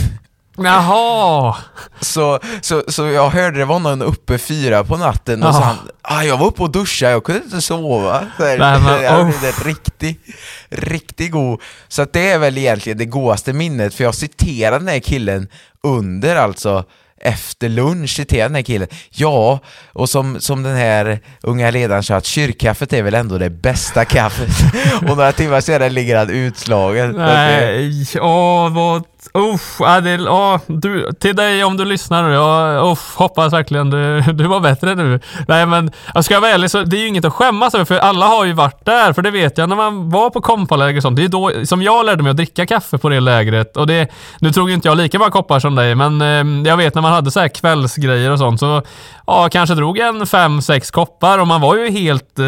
Jaha! 0.58 1.56
Så, 2.00 2.38
så, 2.60 2.82
så 2.88 3.06
jag 3.06 3.30
hörde 3.30 3.58
det 3.58 3.64
var 3.64 3.78
någon 3.78 4.02
uppe 4.02 4.38
fyra 4.38 4.84
på 4.84 4.96
natten 4.96 5.42
och 5.42 5.54
så 5.54 5.60
han, 5.60 5.76
ah, 6.02 6.22
jag 6.22 6.36
var 6.36 6.46
uppe 6.46 6.62
och 6.62 6.70
duschade, 6.70 7.12
jag 7.12 7.24
kunde 7.24 7.44
inte 7.44 7.60
sova. 7.60 8.26
Så 8.36 8.44
här, 8.44 8.58
Nej, 8.58 8.80
men, 8.80 9.02
jag 9.02 9.20
oh. 9.20 9.40
blev 9.40 9.54
riktigt, 9.64 10.20
riktigt 10.68 11.30
god. 11.30 11.60
Så 11.88 12.02
att 12.02 12.12
det 12.12 12.30
är 12.30 12.38
väl 12.38 12.58
egentligen 12.58 12.98
det 12.98 13.04
godaste 13.04 13.52
minnet, 13.52 13.94
för 13.94 14.04
jag 14.04 14.14
citerade 14.14 14.78
den 14.78 14.88
här 14.88 15.00
killen 15.00 15.48
under 15.82 16.36
alltså 16.36 16.84
efter 17.20 17.68
lunch 17.68 18.11
citerade 18.16 18.49
den 18.49 18.54
här 18.54 18.62
killen. 18.62 18.88
Ja, 19.11 19.61
och 19.92 20.08
som, 20.08 20.40
som 20.40 20.62
den 20.62 20.76
här 20.76 21.20
unga 21.42 21.70
ledaren 21.70 22.02
sa 22.02 22.16
att 22.16 22.25
kyrkkaffet 22.26 22.92
är 22.92 23.02
väl 23.02 23.14
ändå 23.14 23.38
det 23.38 23.50
bästa 23.50 24.04
kaffet. 24.04 24.50
och 25.11 25.16
några 25.16 25.32
timmar 25.32 25.61
senare 25.61 25.90
ligger 25.90 26.16
han 26.16 26.30
utslagen. 26.30 27.12
Nej, 27.12 28.06
ja, 28.14 28.68
vad 28.68 29.04
Uff, 29.37 29.76
ja, 29.81 30.00
det, 30.00 30.14
ja, 30.14 30.61
du, 30.66 31.12
till 31.21 31.37
dig 31.37 31.64
om 31.64 31.76
du 31.76 31.85
lyssnar 31.85 32.23
nu, 32.23 32.35
jag 32.35 32.93
usch, 32.93 33.16
hoppas 33.16 33.52
verkligen 33.52 33.90
du, 33.90 34.21
du 34.33 34.47
var 34.47 34.61
bättre 34.61 34.95
nu. 34.95 35.21
Nej 35.49 35.66
men, 35.66 35.90
jag 36.14 36.25
ska 36.25 36.40
vara 36.40 36.50
ärlig, 36.50 36.71
så 36.71 36.83
det 36.83 36.97
är 36.97 37.00
ju 37.00 37.09
inget 37.09 37.25
att 37.25 37.33
skämmas 37.33 37.75
över 37.75 37.85
för 37.85 37.99
alla 37.99 38.26
har 38.26 38.45
ju 38.45 38.52
varit 38.52 38.85
där. 38.85 39.12
För 39.12 39.23
det 39.23 39.31
vet 39.31 39.59
jag 39.59 39.69
när 39.69 39.76
man 39.76 40.11
var 40.11 40.31
på 40.31 40.40
kompaläger 40.40 40.97
och 40.97 41.02
sånt. 41.02 41.16
Det 41.16 41.25
är 41.25 41.28
då 41.28 41.66
som 41.66 41.83
jag 41.83 42.07
lärde 42.07 42.23
mig 42.23 42.31
att 42.31 42.37
dricka 42.37 42.66
kaffe 42.66 42.99
på 42.99 43.09
det 43.09 43.21
lägret. 43.21 43.76
Och 43.76 43.87
det, 43.87 44.09
nu 44.38 44.52
tog 44.52 44.69
ju 44.69 44.75
inte 44.75 44.88
jag 44.88 44.97
lika 44.97 45.19
många 45.19 45.31
koppar 45.31 45.61
som 45.61 45.75
dig, 45.75 45.95
men 45.95 46.21
eh, 46.21 46.69
jag 46.71 46.76
vet 46.76 46.95
när 46.95 47.02
man 47.02 47.12
hade 47.12 47.31
så 47.31 47.40
här 47.40 47.49
kvällsgrejer 47.49 48.31
och 48.31 48.38
sånt 48.38 48.61
så 48.61 48.83
ja, 49.26 49.49
kanske 49.49 49.75
drog 49.75 49.99
en 49.99 50.26
fem, 50.26 50.62
sex 50.62 50.90
koppar 50.90 51.38
och 51.38 51.47
man 51.47 51.61
var 51.61 51.76
ju 51.76 51.90
helt 51.90 52.38
eh, 52.38 52.47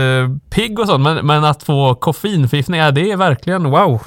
pigg 0.50 0.78
och 0.78 0.86
sånt. 0.86 1.04
Men, 1.04 1.26
men 1.26 1.44
att 1.44 1.62
få 1.62 1.94
koffeinförgiftning, 1.94 2.80
ja, 2.80 2.90
det 2.90 3.10
är 3.10 3.16
verkligen 3.16 3.70
wow. 3.70 4.02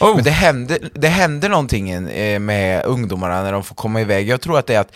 Oh. 0.00 0.14
Men 0.14 0.24
det 0.24 0.30
händer, 0.30 0.78
det 0.94 1.08
händer 1.08 1.48
någonting 1.48 1.90
eh, 1.90 2.38
med 2.38 2.84
ungdomarna 2.84 3.42
när 3.42 3.52
de 3.52 3.64
får 3.64 3.74
komma 3.74 4.00
iväg. 4.00 4.28
Jag 4.28 4.40
tror 4.40 4.58
att 4.58 4.66
det 4.66 4.74
är 4.74 4.80
att 4.80 4.92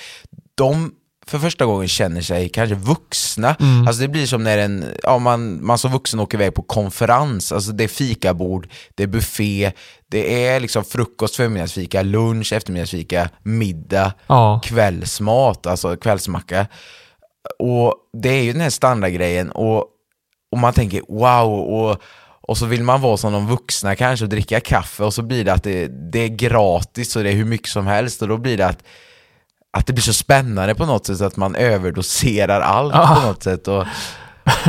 de 0.55 0.93
för 1.27 1.39
första 1.39 1.65
gången 1.65 1.89
känner 1.89 2.21
sig 2.21 2.49
kanske 2.49 2.75
vuxna. 2.75 3.57
Mm. 3.61 3.87
Alltså 3.89 4.03
det 4.03 4.09
blir 4.09 4.27
som 4.27 4.45
när 4.45 4.59
en, 4.59 4.85
ja, 5.03 5.19
man, 5.19 5.65
man 5.65 5.79
som 5.79 5.93
vuxen 5.93 6.21
åker 6.21 6.39
iväg 6.39 6.55
på 6.55 6.63
konferens. 6.63 7.53
Alltså 7.53 7.73
det 7.73 7.85
är 7.85 7.89
fikabord, 7.89 8.69
det 8.95 9.03
är 9.03 9.07
buffé, 9.07 9.73
det 10.11 10.47
är 10.47 10.61
liksom 10.61 10.85
frukost, 10.85 11.37
förmiddagsfika, 11.37 12.03
lunch, 12.03 12.53
eftermiddagsfika, 12.53 13.29
middag, 13.43 14.13
ja. 14.27 14.61
kvällsmat, 14.65 15.67
alltså 15.67 15.97
kvällsmacka. 15.97 16.67
Och 17.59 17.95
det 18.13 18.29
är 18.29 18.43
ju 18.43 18.53
den 18.53 18.63
här 18.63 18.71
standardgrejen 18.71 19.51
och, 19.51 19.87
och 20.53 20.59
man 20.59 20.73
tänker 20.73 21.03
wow, 21.09 21.61
och 21.61 22.03
och 22.53 22.59
så 22.59 22.67
vill 22.67 22.83
man 22.83 23.01
vara 23.01 23.17
som 23.17 23.33
de 23.33 23.47
vuxna 23.47 23.97
kanske 23.97 24.25
och 24.25 24.29
dricka 24.29 24.61
kaffe 24.61 25.05
och 25.05 25.15
så 25.15 25.23
blir 25.23 25.45
det 25.45 25.53
att 25.53 25.63
det, 25.63 25.89
det 26.13 26.19
är 26.19 26.29
gratis 26.29 27.17
och 27.17 27.23
det 27.23 27.31
är 27.31 27.35
hur 27.35 27.45
mycket 27.45 27.69
som 27.69 27.87
helst 27.87 28.23
och 28.23 28.29
då 28.29 28.37
blir 28.37 28.57
det 28.57 28.67
att, 28.67 28.85
att 29.77 29.87
det 29.87 29.93
blir 29.93 30.03
så 30.03 30.13
spännande 30.13 30.75
på 30.75 30.87
något 30.87 31.07
sätt 31.07 31.21
att 31.21 31.37
man 31.37 31.55
överdoserar 31.55 32.61
allt 32.61 32.95
ah. 32.95 33.15
på 33.15 33.27
något 33.27 33.43
sätt. 33.43 33.69
Och, 33.69 33.87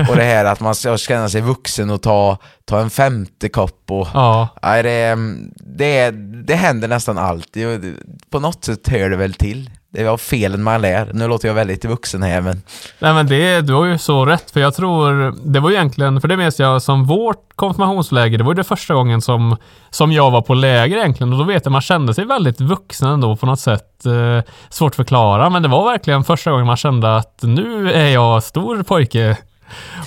och 0.10 0.16
det 0.16 0.24
här 0.24 0.46
att 0.46 0.60
man 0.60 0.76
ska 0.76 0.98
känna 0.98 1.30
sig 1.30 1.42
vuxen 1.42 1.90
och 1.90 2.02
ta, 2.02 2.38
ta 2.66 2.80
en 2.80 2.90
femte 2.90 3.50
kopp 3.50 3.92
och... 3.92 4.08
Ja. 4.14 4.48
Nej, 4.62 4.84
det, 4.84 5.18
det, 5.56 6.12
det 6.44 6.56
händer 6.56 6.88
nästan 6.88 7.18
alltid. 7.18 7.98
På 8.30 8.40
något 8.40 8.66
sätt 8.66 8.88
hör 8.88 9.10
det 9.10 9.18
väl 9.18 9.34
till. 9.34 9.70
Det 9.94 10.04
var 10.04 10.18
felen 10.18 10.64
man 10.64 10.82
lär. 10.82 11.10
Nu 11.14 11.28
låter 11.28 11.48
jag 11.48 11.56
väldigt 11.56 11.86
vuxen 11.86 12.24
här 12.24 12.42
men... 12.42 12.62
Nej 13.00 13.14
men 13.14 13.28
det, 13.28 13.62
du 13.62 13.74
har 13.74 13.86
ju 13.86 13.98
så 13.98 14.26
rätt 14.26 14.52
för 14.52 14.60
jag 14.60 14.76
tror, 14.76 15.34
det 15.52 15.60
var 15.60 15.72
egentligen, 15.72 16.22
för 16.22 16.28
det 16.28 16.38
minns 16.38 16.60
jag 16.60 16.82
som 16.82 17.06
vårt 17.06 17.56
konfirmationsläger, 17.56 18.38
det 18.38 18.44
var 18.44 18.52
ju 18.52 18.56
det 18.56 18.64
första 18.64 18.94
gången 18.94 19.22
som, 19.22 19.58
som 19.90 20.12
jag 20.12 20.32
var 20.32 20.42
på 20.42 20.54
läger 20.54 20.98
egentligen 20.98 21.34
och 21.34 21.40
då 21.40 21.46
vet 21.46 21.66
jag 21.66 21.72
man 21.72 21.82
kände 21.82 22.14
sig 22.14 22.26
väldigt 22.26 22.62
vuxen 22.62 23.08
ändå 23.08 23.36
på 23.36 23.46
något 23.46 23.60
sätt. 23.60 24.06
Eh, 24.06 24.52
svårt 24.70 24.92
att 24.92 24.96
förklara 24.96 25.50
men 25.50 25.62
det 25.62 25.68
var 25.68 25.92
verkligen 25.92 26.24
första 26.24 26.52
gången 26.52 26.66
man 26.66 26.78
kände 26.78 27.16
att 27.16 27.40
nu 27.42 27.92
är 27.92 28.08
jag 28.08 28.44
stor 28.44 28.84
pojke. 28.84 29.38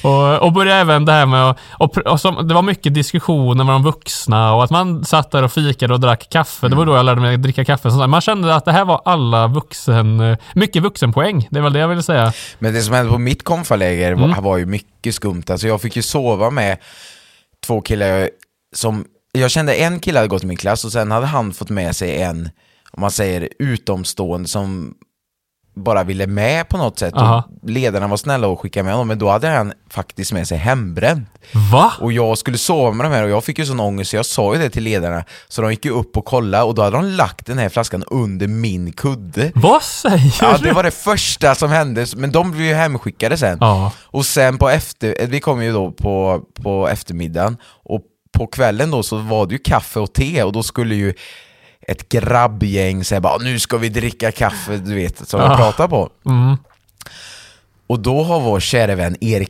Och, 0.03 0.43
och 0.43 0.53
började 0.53 0.81
även 0.81 1.05
det 1.05 1.13
här 1.13 1.27
med 1.27 1.55
och, 1.79 1.99
och 1.99 2.21
som, 2.21 2.49
det 2.49 2.55
var 2.55 2.63
mycket 2.63 2.95
diskussioner 2.95 3.65
med 3.65 3.75
de 3.75 3.83
vuxna 3.83 4.55
och 4.55 4.65
att 4.65 4.71
man 4.71 5.05
satt 5.05 5.31
där 5.31 5.43
och 5.43 5.53
fikade 5.53 5.95
och 5.95 6.01
drack 6.01 6.29
kaffe. 6.31 6.69
Det 6.69 6.77
var 6.77 6.87
då 6.87 6.97
jag 6.97 7.05
lärde 7.05 7.21
mig 7.21 7.35
att 7.35 7.43
dricka 7.43 7.65
kaffe. 7.65 7.91
Så 7.91 8.07
man 8.07 8.21
kände 8.21 8.55
att 8.55 8.65
det 8.65 8.73
här 8.73 8.85
var 8.85 9.03
alla 9.05 9.47
vuxen, 9.47 10.37
mycket 10.55 10.83
vuxenpoäng. 10.83 11.49
Det 11.51 11.59
är 11.59 11.63
väl 11.63 11.73
det 11.73 11.79
jag 11.79 11.89
ville 11.89 12.03
säga. 12.03 12.33
Men 12.59 12.75
det 12.75 12.83
som 12.83 12.95
hände 12.95 13.13
på 13.13 13.19
mitt 13.19 13.45
konfaläger 13.45 14.13
mm. 14.13 14.31
var, 14.31 14.43
var 14.43 14.57
ju 14.57 14.67
mycket 14.67 15.15
skumt. 15.15 15.45
Alltså 15.51 15.67
jag 15.67 15.81
fick 15.81 15.97
ju 15.97 16.03
sova 16.03 16.51
med 16.51 16.79
två 17.67 17.81
killar 17.81 18.31
som, 18.75 19.05
jag 19.33 19.51
kände 19.51 19.75
en 19.75 20.01
kille 20.01 20.19
hade 20.19 20.29
gått 20.29 20.45
i 20.45 20.47
min 20.47 20.57
klass 20.57 20.85
och 20.85 20.93
sen 20.93 21.11
hade 21.11 21.27
han 21.27 21.53
fått 21.53 21.71
med 21.71 21.97
sig 21.97 22.23
en, 22.23 22.51
om 22.91 23.01
man 23.01 23.11
säger 23.11 23.49
utomstående 23.59 24.49
som 24.49 24.95
bara 25.77 26.05
ville 26.05 26.27
med 26.27 26.69
på 26.69 26.77
något 26.77 26.99
sätt. 26.99 27.15
Och 27.15 27.71
ledarna 27.71 28.07
var 28.09 28.17
snälla 28.17 28.49
och 28.49 28.61
skickade 28.61 28.85
med 28.85 28.93
honom, 28.93 29.09
men 29.09 29.19
då 29.19 29.31
hade 29.31 29.49
han 29.49 29.73
faktiskt 29.91 30.33
med 30.33 30.49
sig 30.49 30.59
hembränt. 30.59 31.29
Va? 31.73 31.93
Och 32.01 32.13
jag 32.13 32.39
skulle 32.39 32.59
sova 32.59 32.93
med 32.93 33.07
de 33.07 33.13
här 33.13 33.23
och 33.23 33.31
jag 33.31 33.45
fick 33.45 33.59
ju 33.59 33.67
sån 33.67 33.81
ångest 33.81 34.11
så 34.11 34.17
jag 34.17 34.27
sa 34.27 34.55
ju 34.55 34.61
det 34.61 34.71
till 34.71 34.83
ledarna. 34.83 35.25
Så 35.49 35.63
de 35.63 35.71
gick 35.71 35.85
ju 35.85 35.91
upp 35.91 36.17
och 36.17 36.25
kollade 36.25 36.65
och 36.65 36.75
då 36.75 36.83
hade 36.83 36.97
de 36.97 37.05
lagt 37.05 37.47
den 37.47 37.59
här 37.59 37.69
flaskan 37.69 38.05
under 38.07 38.47
min 38.47 38.93
kudde. 38.93 39.53
Vad 39.55 39.83
säger? 39.83 40.37
Ja, 40.41 40.59
det 40.63 40.73
var 40.73 40.83
det 40.83 40.91
första 40.91 41.55
som 41.55 41.71
hände, 41.71 42.07
men 42.17 42.33
de 42.33 42.51
blev 42.51 42.67
ju 42.67 42.75
hemskickade 42.75 43.37
sen. 43.37 43.59
Ja. 43.61 43.93
Och 44.03 44.27
sen 44.27 44.59
på 44.59 44.69
efter, 44.69 45.17
eh, 45.23 45.29
vi 45.29 45.41
kom 45.41 45.63
ju 45.63 45.73
då 45.73 45.91
på, 45.91 46.43
på 46.63 46.89
eftermiddagen 46.89 47.57
och 47.85 48.01
på 48.33 48.47
kvällen 48.47 48.91
då 48.91 49.03
så 49.03 49.17
var 49.17 49.47
det 49.47 49.53
ju 49.53 49.59
kaffe 49.59 50.01
och 50.01 50.13
te 50.13 50.43
och 50.43 50.53
då 50.53 50.63
skulle 50.63 50.95
ju 50.95 51.15
ett 51.89 52.09
grabbgäng 52.09 53.05
säger 53.05 53.21
bara 53.21 53.39
nu 53.39 53.59
ska 53.59 53.79
vi 53.79 53.89
dricka 53.89 54.33
kaffe, 54.33 54.77
du 54.77 54.95
vet, 54.95 55.29
som 55.29 55.41
jag 55.41 55.57
pratar 55.57 55.89
på. 55.89 56.11
Mm. 56.27 56.57
Och 57.87 58.01
då 58.01 58.23
har 58.23 58.41
vår 58.41 58.61
kära 58.61 58.95
vän 58.95 59.17
Erik 59.21 59.49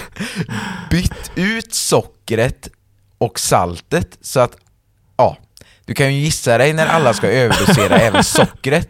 bytt 0.90 1.30
ut 1.34 1.74
sockret 1.74 2.68
och 3.18 3.40
saltet 3.40 4.18
så 4.20 4.40
att, 4.40 4.56
ja, 5.16 5.36
du 5.84 5.94
kan 5.94 6.14
ju 6.14 6.20
gissa 6.20 6.58
dig 6.58 6.72
när 6.72 6.86
alla 6.86 7.14
ska 7.14 7.28
överdosera 7.28 7.96
även 7.96 8.24
sockret. 8.24 8.88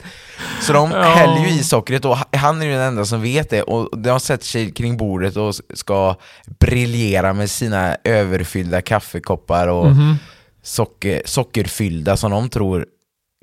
Så 0.61 0.73
de 0.73 0.91
ja. 0.91 1.03
häller 1.03 1.47
ju 1.47 1.49
i 1.49 1.63
sockret 1.63 2.05
och 2.05 2.19
han 2.33 2.63
är 2.63 2.67
ju 2.67 2.73
den 2.73 2.81
enda 2.81 3.05
som 3.05 3.23
vet 3.23 3.51
det 3.51 3.63
och 3.63 3.99
de 3.99 4.21
sätter 4.21 4.47
sig 4.47 4.73
kring 4.73 4.97
bordet 4.97 5.37
och 5.37 5.55
ska 5.75 6.17
briljera 6.61 7.33
med 7.33 7.51
sina 7.51 7.97
överfyllda 8.05 8.83
kaffekoppar 8.83 9.69
och 9.69 9.87
mm 9.87 9.99
-hmm 9.99 10.17
socker, 10.65 11.23
sockerfyllda 11.25 12.17
som 12.17 12.31
de 12.31 12.49
tror 12.49 12.87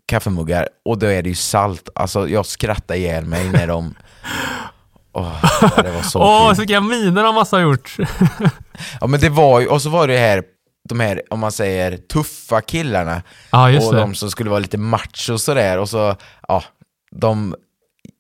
kaffemuggar 0.06 0.68
och 0.86 0.98
då 0.98 1.06
är 1.06 1.24
det 1.24 1.30
ju 1.30 1.36
salt. 1.36 1.90
Alltså 1.96 2.30
jag 2.30 2.46
skrattar 2.46 2.96
ihjäl 2.96 3.26
mig 3.26 3.50
när 3.50 3.68
de... 3.68 3.96
Åh, 5.14 5.46
oh, 5.64 5.84
det 5.84 5.92
var 5.92 6.02
så 6.02 6.20
Åh, 6.20 6.52
oh, 6.52 6.58
vilka 6.58 6.82
miner 6.82 7.24
de 7.24 7.36
måste 7.36 7.56
ha 7.56 7.62
gjort. 7.62 7.98
ja 9.02 9.08
men 9.08 9.20
det 9.20 9.30
var 9.30 9.60
ju, 9.60 9.68
och 9.68 9.82
så 9.82 9.90
var 9.90 10.08
det 10.08 10.18
här, 10.18 10.44
de 10.90 11.00
här, 11.00 11.22
om 11.30 11.40
man 11.40 11.52
säger 11.52 11.98
tuffa 11.98 12.62
killarna. 12.62 13.22
Ah, 13.50 13.66
och 13.66 13.94
det. 13.94 14.00
de 14.00 14.16
som 14.16 14.32
skulle 14.32 14.50
vara 14.50 14.60
lite 14.60 14.78
macho 14.78 15.34
och 15.34 15.42
sådär 15.42 15.78
och 15.78 15.90
så, 15.90 16.16
ja, 16.48 16.64
de 17.16 17.56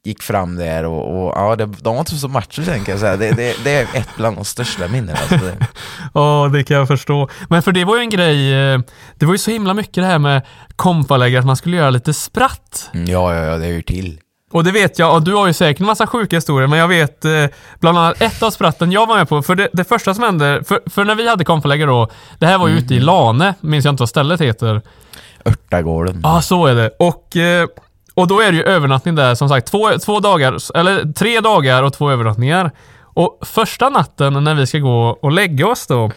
gick 0.04 0.24
fram 0.24 0.56
där 0.56 0.86
och, 0.86 1.26
och 1.26 1.34
ja, 1.36 1.56
det, 1.56 1.66
de 1.66 1.94
var 1.94 2.00
inte 2.00 2.16
så 2.16 2.28
macho 2.28 2.64
tänker 2.66 2.92
jag 2.92 3.00
säga. 3.00 3.18
Det, 3.18 3.32
det, 3.32 3.64
det, 3.64 3.72
är 3.72 3.88
ett 3.94 4.10
bland 4.18 4.38
de 4.38 4.46
största 4.46 4.88
minnena. 4.88 5.20
Alltså 5.20 5.52
ja, 6.14 6.50
det 6.54 6.64
kan 6.64 6.78
jag 6.78 6.88
förstå. 6.88 7.30
Men 7.50 7.62
för 7.62 7.72
det 7.72 7.86
var 7.86 7.96
ju 7.96 8.02
en 8.02 8.10
grej, 8.10 8.54
eh, 8.54 8.80
det 9.16 9.26
var 9.26 9.34
ju 9.34 9.38
så 9.38 9.52
himla 9.52 9.74
mycket 9.74 9.96
det 9.96 10.06
här 10.06 10.20
med 10.20 10.42
kompaläger, 10.76 11.40
att 11.40 11.46
man 11.46 11.56
skulle 11.56 11.78
göra 11.78 11.90
lite 11.90 12.14
spratt. 12.14 12.90
Mm, 12.94 13.06
ja, 13.06 13.36
ja, 13.36 13.44
ja, 13.44 13.58
det 13.58 13.66
är 13.66 13.72
ju 13.72 13.82
till. 13.82 14.20
Och 14.52 14.64
det 14.64 14.72
vet 14.72 15.00
jag, 15.00 15.16
och 15.16 15.24
du 15.24 15.34
har 15.34 15.48
ju 15.48 15.54
säkert 15.54 15.80
en 15.80 15.86
massa 15.86 16.08
sjuka 16.08 16.36
historier, 16.38 16.68
men 16.68 16.80
jag 16.80 16.88
vet 16.88 17.26
eh, 17.26 17.46
bland 17.80 17.98
annat 17.98 18.22
ett 18.22 18.44
av 18.44 18.52
spratten 18.52 18.92
jag 18.92 19.08
var 19.08 19.18
med 19.18 19.30
på, 19.30 19.42
för 19.42 19.56
det, 19.56 19.70
det 19.74 19.84
första 19.84 20.14
som 20.14 20.24
hände, 20.24 20.64
för, 20.68 20.80
för 20.86 21.06
när 21.06 21.16
vi 21.16 21.30
hade 21.30 21.44
kompaläger 21.44 21.88
då, 21.88 22.10
det 22.40 22.46
här 22.46 22.58
var 22.58 22.68
ju 22.68 22.72
mm. 22.72 22.84
ute 22.84 22.96
i 22.96 23.00
Lane, 23.00 23.54
minns 23.62 23.86
jag 23.86 23.92
inte 23.92 24.02
vad 24.02 24.10
stället 24.10 24.42
heter. 24.42 24.82
Örtagården. 25.46 26.20
Ja, 26.24 26.38
ah, 26.38 26.42
så 26.42 26.66
är 26.66 26.76
det. 26.76 26.90
Och 27.00 27.38
eh, 27.38 27.68
och 28.14 28.28
då 28.28 28.40
är 28.40 28.52
det 28.52 28.58
ju 28.58 28.64
övernattning 28.64 29.16
där, 29.16 29.36
som 29.36 29.50
sagt, 29.50 29.72
två, 29.72 29.90
två 30.06 30.20
dagar, 30.20 30.78
eller 30.78 31.14
tre 31.14 31.40
dagar 31.40 31.84
och 31.84 31.94
två 31.94 32.12
övernattningar. 32.12 32.72
Och 33.14 33.40
första 33.42 33.90
natten 33.90 34.44
när 34.44 34.56
vi 34.56 34.68
ska 34.68 34.78
gå 34.78 35.18
och 35.22 35.32
lägga 35.32 35.68
oss 35.68 35.88
då, 35.88 36.12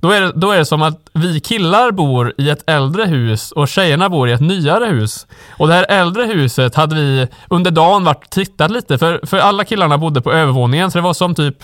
då 0.00 0.10
är, 0.10 0.20
det, 0.20 0.32
då 0.34 0.50
är 0.50 0.58
det 0.58 0.64
som 0.64 0.82
att 0.82 1.00
vi 1.12 1.40
killar 1.40 1.90
bor 1.90 2.34
i 2.38 2.50
ett 2.50 2.70
äldre 2.70 3.04
hus 3.04 3.52
och 3.52 3.68
tjejerna 3.68 4.08
bor 4.08 4.28
i 4.28 4.32
ett 4.32 4.40
nyare 4.40 4.84
hus. 4.86 5.26
Och 5.50 5.68
det 5.68 5.74
här 5.74 5.86
äldre 5.88 6.24
huset 6.24 6.74
hade 6.74 6.94
vi 6.94 7.26
under 7.48 7.70
dagen 7.70 8.04
varit 8.04 8.30
tittat 8.30 8.70
lite, 8.70 8.98
för, 8.98 9.26
för 9.26 9.38
alla 9.38 9.64
killarna 9.64 9.98
bodde 9.98 10.20
på 10.20 10.32
övervåningen, 10.32 10.90
så 10.90 10.98
det 10.98 11.02
var 11.02 11.14
som 11.14 11.34
typ 11.34 11.56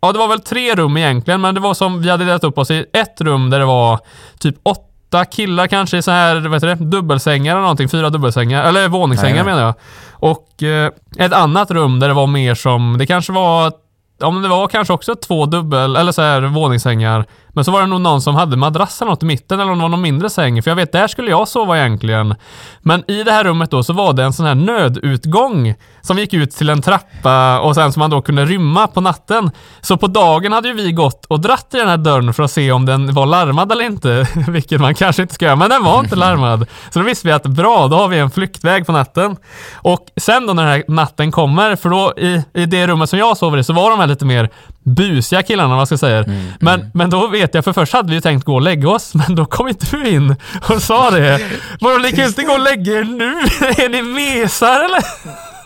Ja, 0.00 0.12
det 0.12 0.18
var 0.18 0.28
väl 0.28 0.40
tre 0.40 0.74
rum 0.74 0.96
egentligen, 0.96 1.40
men 1.40 1.54
det 1.54 1.60
var 1.60 1.74
som 1.74 2.02
vi 2.02 2.10
hade 2.10 2.24
delat 2.24 2.44
upp 2.44 2.58
oss 2.58 2.70
i 2.70 2.84
ett 2.92 3.20
rum 3.20 3.50
där 3.50 3.58
det 3.58 3.64
var 3.64 3.98
typ 4.38 4.56
åtta 4.62 4.87
åtta 5.08 5.24
killar 5.24 5.66
kanske 5.66 5.98
i 5.98 6.02
så 6.02 6.10
här, 6.10 6.36
vad 6.40 6.54
heter 6.54 6.66
det, 6.66 6.84
dubbelsängar 6.84 7.52
eller 7.52 7.60
någonting. 7.60 7.88
Fyra 7.88 8.10
dubbelsängar, 8.10 8.64
eller 8.64 8.88
våningssängar 8.88 9.44
menar 9.44 9.62
jag. 9.62 9.74
Och 10.12 10.62
eh, 10.62 10.90
ett 11.18 11.32
annat 11.32 11.70
rum 11.70 12.00
där 12.00 12.08
det 12.08 12.14
var 12.14 12.26
mer 12.26 12.54
som, 12.54 12.98
det 12.98 13.06
kanske 13.06 13.32
var 13.32 13.72
Ja 14.20 14.30
men 14.30 14.42
det 14.42 14.48
var 14.48 14.68
kanske 14.68 14.92
också 14.92 15.14
två 15.14 15.46
dubbel, 15.46 15.96
eller 15.96 16.12
så 16.12 16.22
här 16.22 16.40
våningssängar. 16.40 17.26
Men 17.58 17.64
så 17.64 17.70
var 17.70 17.80
det 17.80 17.86
nog 17.86 18.00
någon 18.00 18.22
som 18.22 18.34
hade 18.34 18.56
madrass 18.56 19.02
eller 19.02 19.10
något 19.10 19.22
i 19.22 19.26
mitten 19.26 19.60
eller 19.60 19.72
om 19.72 19.78
det 19.78 19.82
var 19.82 19.88
någon 19.88 20.00
mindre 20.00 20.30
säng. 20.30 20.62
För 20.62 20.70
jag 20.70 20.76
vet, 20.76 20.92
där 20.92 21.06
skulle 21.06 21.30
jag 21.30 21.48
sova 21.48 21.78
egentligen. 21.78 22.34
Men 22.80 23.10
i 23.10 23.22
det 23.22 23.32
här 23.32 23.44
rummet 23.44 23.70
då 23.70 23.82
så 23.82 23.92
var 23.92 24.12
det 24.12 24.24
en 24.24 24.32
sån 24.32 24.46
här 24.46 24.54
nödutgång 24.54 25.74
som 26.00 26.18
gick 26.18 26.34
ut 26.34 26.50
till 26.50 26.68
en 26.70 26.82
trappa 26.82 27.60
och 27.60 27.74
sen 27.74 27.92
som 27.92 28.00
man 28.00 28.10
då 28.10 28.22
kunde 28.22 28.44
rymma 28.44 28.86
på 28.86 29.00
natten. 29.00 29.50
Så 29.80 29.96
på 29.96 30.06
dagen 30.06 30.52
hade 30.52 30.68
ju 30.68 30.74
vi 30.74 30.92
gått 30.92 31.24
och 31.24 31.40
dratt 31.40 31.74
i 31.74 31.76
den 31.76 31.88
här 31.88 31.96
dörren 31.96 32.34
för 32.34 32.42
att 32.42 32.50
se 32.50 32.72
om 32.72 32.86
den 32.86 33.14
var 33.14 33.26
larmad 33.26 33.72
eller 33.72 33.84
inte. 33.84 34.26
Vilket 34.48 34.80
man 34.80 34.94
kanske 34.94 35.22
inte 35.22 35.34
ska 35.34 35.44
göra, 35.44 35.56
men 35.56 35.70
den 35.70 35.84
var 35.84 36.00
inte 36.00 36.16
larmad. 36.16 36.66
Så 36.90 36.98
då 36.98 37.04
visste 37.04 37.26
vi 37.26 37.32
att 37.32 37.46
bra, 37.46 37.88
då 37.88 37.96
har 37.96 38.08
vi 38.08 38.18
en 38.18 38.30
flyktväg 38.30 38.86
på 38.86 38.92
natten. 38.92 39.36
Och 39.74 40.06
sen 40.16 40.46
då 40.46 40.52
när 40.52 40.62
den 40.62 40.72
här 40.72 40.84
natten 40.88 41.30
kommer, 41.30 41.76
för 41.76 41.88
då 41.88 42.12
i, 42.16 42.42
i 42.54 42.66
det 42.66 42.86
rummet 42.86 43.10
som 43.10 43.18
jag 43.18 43.36
sover 43.36 43.58
i 43.58 43.64
så 43.64 43.72
var 43.72 43.90
de 43.90 44.00
här 44.00 44.07
lite 44.08 44.24
mer 44.24 44.50
busiga 44.82 45.42
killarna, 45.42 45.76
vad 45.76 45.88
ska 45.88 45.92
jag 45.92 46.00
säga. 46.00 46.24
Mm, 46.24 46.46
men, 46.60 46.90
men 46.94 47.10
då 47.10 47.26
vet 47.26 47.54
jag, 47.54 47.64
för 47.64 47.72
först 47.72 47.92
hade 47.92 48.08
vi 48.08 48.14
ju 48.14 48.20
tänkt 48.20 48.44
gå 48.44 48.54
och 48.54 48.62
lägga 48.62 48.88
oss, 48.88 49.14
men 49.14 49.34
då 49.34 49.46
kom 49.46 49.68
inte 49.68 49.96
du 49.96 50.08
in 50.08 50.36
och 50.68 50.82
sa 50.82 51.10
det. 51.10 51.40
Vadå, 51.80 51.98
ni 51.98 52.10
kan 52.10 52.18
ju 52.18 52.26
inte 52.26 52.42
gå 52.42 52.52
och 52.52 52.60
lägga 52.60 52.92
er 52.92 53.04
nu? 53.04 53.32
Är 53.84 53.88
ni 53.88 54.02
mesar 54.02 54.84
eller? 54.84 55.04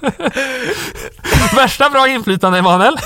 Värsta 1.56 1.90
bra 1.90 2.08
inflytande 2.08 2.58
Emanuel. 2.58 2.96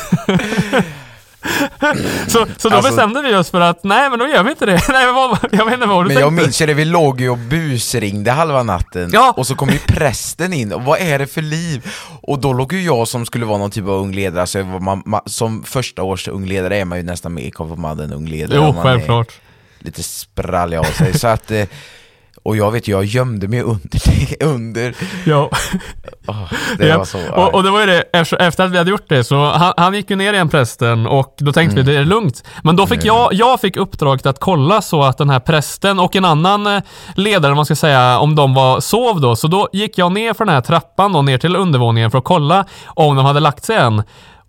så, 2.29 2.47
så 2.57 2.69
då 2.69 2.77
Alltså- 2.77 2.91
bestämde 2.91 3.23
vi 3.23 3.35
oss 3.35 3.51
för 3.51 3.61
att, 3.61 3.85
nej 3.85 4.11
men 4.11 4.19
då 4.19 4.27
gör 4.27 4.43
vi 4.43 4.51
inte 4.51 4.67
det. 4.67 4.81
nej, 4.89 5.13
vad, 5.13 5.39
jag 5.53 5.65
vet 5.65 5.75
inte 5.75 5.87
vad 5.87 6.05
du 6.05 6.09
Men 6.09 6.17
jag 6.23 6.29
tänkte. 6.31 6.43
minns 6.45 6.63
ju 6.63 6.67
det, 6.67 6.75
vi 6.75 6.85
låg 6.85 7.21
ju 7.21 7.31
och 7.31 7.39
busringde 7.39 8.31
halva 8.31 8.63
natten 8.63 9.11
Ja. 9.13 9.35
och 9.37 9.47
så 9.47 9.55
kom 9.55 9.69
ju 9.69 9.79
prästen 9.79 10.53
in, 10.53 10.73
och 10.73 10.83
vad 10.83 11.01
är 11.01 11.19
det 11.19 11.27
för 11.27 11.43
liv? 11.43 11.87
Och 12.23 12.39
då 12.39 12.53
låg 12.53 12.73
ju 12.73 12.83
jag 12.83 13.09
som 13.09 13.27
skulle 13.27 13.47
vara 13.47 13.59
någon 13.59 13.71
typ 13.71 13.85
av 13.85 13.91
ungledare, 13.91 14.41
alltså 14.41 14.59
jag 14.59 14.65
var- 14.65 14.81
man, 14.81 15.03
man, 15.07 15.21
som 15.27 15.63
första 15.65 16.03
års 16.03 16.29
ungledare 16.29 16.77
är 16.79 16.85
man 16.85 16.99
ju 16.99 17.05
nästan 17.05 17.35
med 17.35 17.45
i 17.45 17.51
konfirmanden 17.51 18.13
ungledare 18.13 18.59
Jo, 18.59 18.63
om 18.69 18.75
man 18.75 18.87
är 18.87 18.93
självklart. 18.93 19.33
lite 19.79 20.03
sprallig 20.03 20.77
av 20.77 20.85
sig, 20.85 21.19
så 21.19 21.27
att 21.29 21.51
eh, 21.51 21.65
och 22.47 22.57
jag 22.57 22.71
vet 22.71 22.89
jag 22.89 23.05
gömde 23.05 23.49
mig 23.49 23.63
under 23.63 24.01
under, 24.45 24.95
Ja. 25.25 25.51
åh, 26.27 26.53
det 26.79 26.87
Ja, 26.87 26.99
var 26.99 27.05
så 27.05 27.19
och, 27.35 27.55
och 27.55 27.63
det 27.63 27.71
var 27.71 27.81
ju 27.81 27.87
det, 27.87 28.03
efter, 28.13 28.37
efter 28.37 28.65
att 28.65 28.71
vi 28.71 28.79
hade 28.79 28.91
gjort 28.91 29.09
det, 29.09 29.25
så 29.25 29.45
han, 29.45 29.73
han 29.77 29.95
gick 29.95 30.11
ju 30.11 30.17
ner 30.17 30.33
igen 30.33 30.49
prästen 30.49 31.07
och 31.07 31.35
då 31.39 31.53
tänkte 31.53 31.77
vi 31.77 31.83
det 31.83 31.99
är 31.99 32.05
lugnt. 32.05 32.45
Men 32.63 32.77
då 32.77 32.87
fick 32.87 33.05
jag, 33.05 33.35
jag 33.35 33.61
fick 33.61 33.77
uppdraget 33.77 34.27
att 34.27 34.41
kolla 34.41 34.83
så 34.83 35.03
att 35.03 35.19
den 35.19 35.31
här 35.31 35.41
prästen 35.41 35.99
och 35.99 36.17
en 36.17 36.25
annan 36.25 36.67
eh, 36.67 36.83
ledare, 37.15 37.55
man 37.55 37.65
ska 37.65 37.77
säga, 37.77 38.19
om 38.19 38.35
de 38.35 38.55
var 38.55 38.81
sov 38.81 39.21
då. 39.21 39.37
Så 39.37 39.49
då 39.49 39.69
gick 39.73 39.99
jag 39.99 40.13
ner 40.13 40.35
för 40.35 40.45
den 40.45 40.55
här 40.55 40.61
trappan 40.61 41.13
då, 41.13 41.23
ner 41.23 41.39
till 41.39 41.57
undervåningen 41.57 42.11
för 42.11 42.19
att 42.19 42.25
kolla 42.25 42.65
om 42.87 43.17
de 43.17 43.25
hade 43.25 43.41
lagt 43.41 43.65
sig 43.65 43.77
än. 43.77 44.03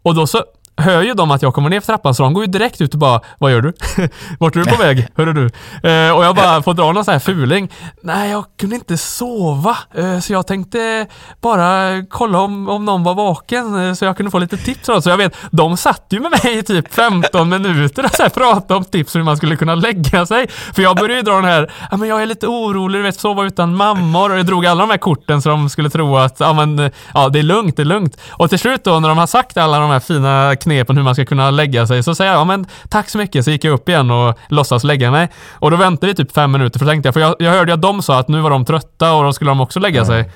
Och 0.04 0.16
då 0.16 0.28
så 0.28 0.44
hör 0.78 1.02
ju 1.02 1.14
de 1.14 1.32
att 1.32 1.42
jag 1.42 1.54
kommer 1.54 1.70
ner 1.70 1.80
för 1.80 1.88
trappan 1.88 2.16
så 2.16 2.24
de 2.24 2.34
går 2.34 2.44
ju 2.44 2.52
direkt 2.52 2.82
ut 2.82 2.94
och 2.94 3.00
bara 3.00 3.22
Vad 3.38 3.52
gör 3.52 3.62
du? 3.62 3.74
Vart 4.40 4.56
är 4.56 4.60
du 4.60 4.66
på 4.66 4.76
väg? 4.84 5.08
Hörru 5.16 5.34
du? 5.34 5.46
Eh, 5.90 6.12
och 6.18 6.26
jag 6.26 6.36
bara 6.36 6.64
får 6.64 6.74
dra 6.74 6.92
någon 6.92 7.06
sån 7.06 7.12
här 7.12 7.20
fuling. 7.20 7.70
Nej, 8.02 8.32
jag 8.32 8.46
kunde 8.60 8.76
inte 8.76 8.98
sova 8.98 9.78
eh, 9.96 10.20
så 10.20 10.34
jag 10.34 10.48
tänkte 10.48 11.08
bara 11.42 12.04
kolla 12.10 12.40
om, 12.40 12.70
om 12.70 12.86
någon 12.86 13.04
var 13.04 13.16
vaken 13.16 13.88
eh, 13.88 13.94
så 13.94 14.06
jag 14.06 14.18
kunde 14.18 14.32
få 14.32 14.40
lite 14.40 14.58
tips. 14.58 14.86
Så 14.86 15.10
jag 15.10 15.18
vet, 15.18 15.36
de 15.52 15.78
satt 15.78 16.06
ju 16.10 16.20
med 16.20 16.32
mig 16.32 16.58
i 16.58 16.64
typ 16.64 16.94
15 16.94 17.50
minuter 17.50 18.06
och 18.06 18.12
så 18.12 18.24
här 18.24 18.30
pratade 18.30 18.76
om 18.76 18.84
tips 18.86 19.16
hur 19.16 19.24
man 19.24 19.38
skulle 19.38 19.56
kunna 19.56 19.76
lägga 19.76 20.26
sig. 20.26 20.48
För 20.50 20.82
jag 20.82 20.96
började 20.96 21.16
ju 21.16 21.22
dra 21.22 21.36
den 21.36 21.46
här, 21.46 21.72
ja 21.92 21.98
men 21.98 22.10
jag 22.10 22.22
är 22.22 22.26
lite 22.26 22.48
orolig, 22.48 23.00
du 23.00 23.04
vet 23.04 23.20
sova 23.20 23.44
utan 23.46 23.76
mammor 23.76 24.32
och 24.32 24.38
jag 24.40 24.46
drog 24.46 24.66
alla 24.66 24.82
de 24.82 24.90
här 24.90 24.98
korten 24.98 25.42
så 25.42 25.50
de 25.50 25.70
skulle 25.70 25.90
tro 25.90 26.18
att, 26.18 26.40
ja 26.40 26.54
men, 26.54 26.92
ja 27.14 27.30
det 27.30 27.40
är 27.40 27.44
lugnt, 27.44 27.76
det 27.78 27.84
är 27.84 27.86
lugnt. 27.86 28.18
Och 28.30 28.50
till 28.50 28.60
slut 28.60 28.84
då 28.84 29.00
när 29.00 29.10
de 29.10 29.18
har 29.18 29.28
sagt 29.28 29.58
alla 29.58 29.80
de 29.80 29.90
här 29.90 30.00
fina 30.00 30.56
knepen 30.68 30.98
hur 30.98 31.04
man 31.04 31.16
ska 31.16 31.26
kunna 31.26 31.52
lägga 31.52 31.88
sig 31.88 32.04
så 32.04 32.16
säger 32.16 32.32
jag, 32.32 32.40
ja 32.40 32.46
men 32.46 32.66
tack 32.90 33.10
så 33.10 33.18
mycket, 33.18 33.46
så 33.46 33.52
gick 33.52 33.64
jag 33.64 33.74
upp 33.74 33.90
igen 33.90 34.12
och 34.12 34.38
låtsas 34.50 34.84
lägga 34.84 35.12
mig. 35.12 35.30
Och 35.54 35.72
då 35.72 35.78
väntade 35.78 36.08
vi 36.08 36.16
typ 36.16 36.32
fem 36.32 36.52
minuter 36.52 36.80
för 36.80 36.86
tänkte 36.86 37.08
jag, 37.08 37.14
för 37.14 37.22
jag, 37.22 37.36
jag 37.40 37.52
hörde 37.52 37.74
att 37.74 37.82
de 37.82 38.02
sa 38.02 38.20
att 38.20 38.28
nu 38.28 38.42
var 38.42 38.50
de 38.50 38.66
trötta 38.66 39.14
och 39.14 39.24
då 39.24 39.34
skulle 39.34 39.52
de 39.52 39.62
också 39.62 39.80
lägga 39.80 40.06
sig. 40.06 40.32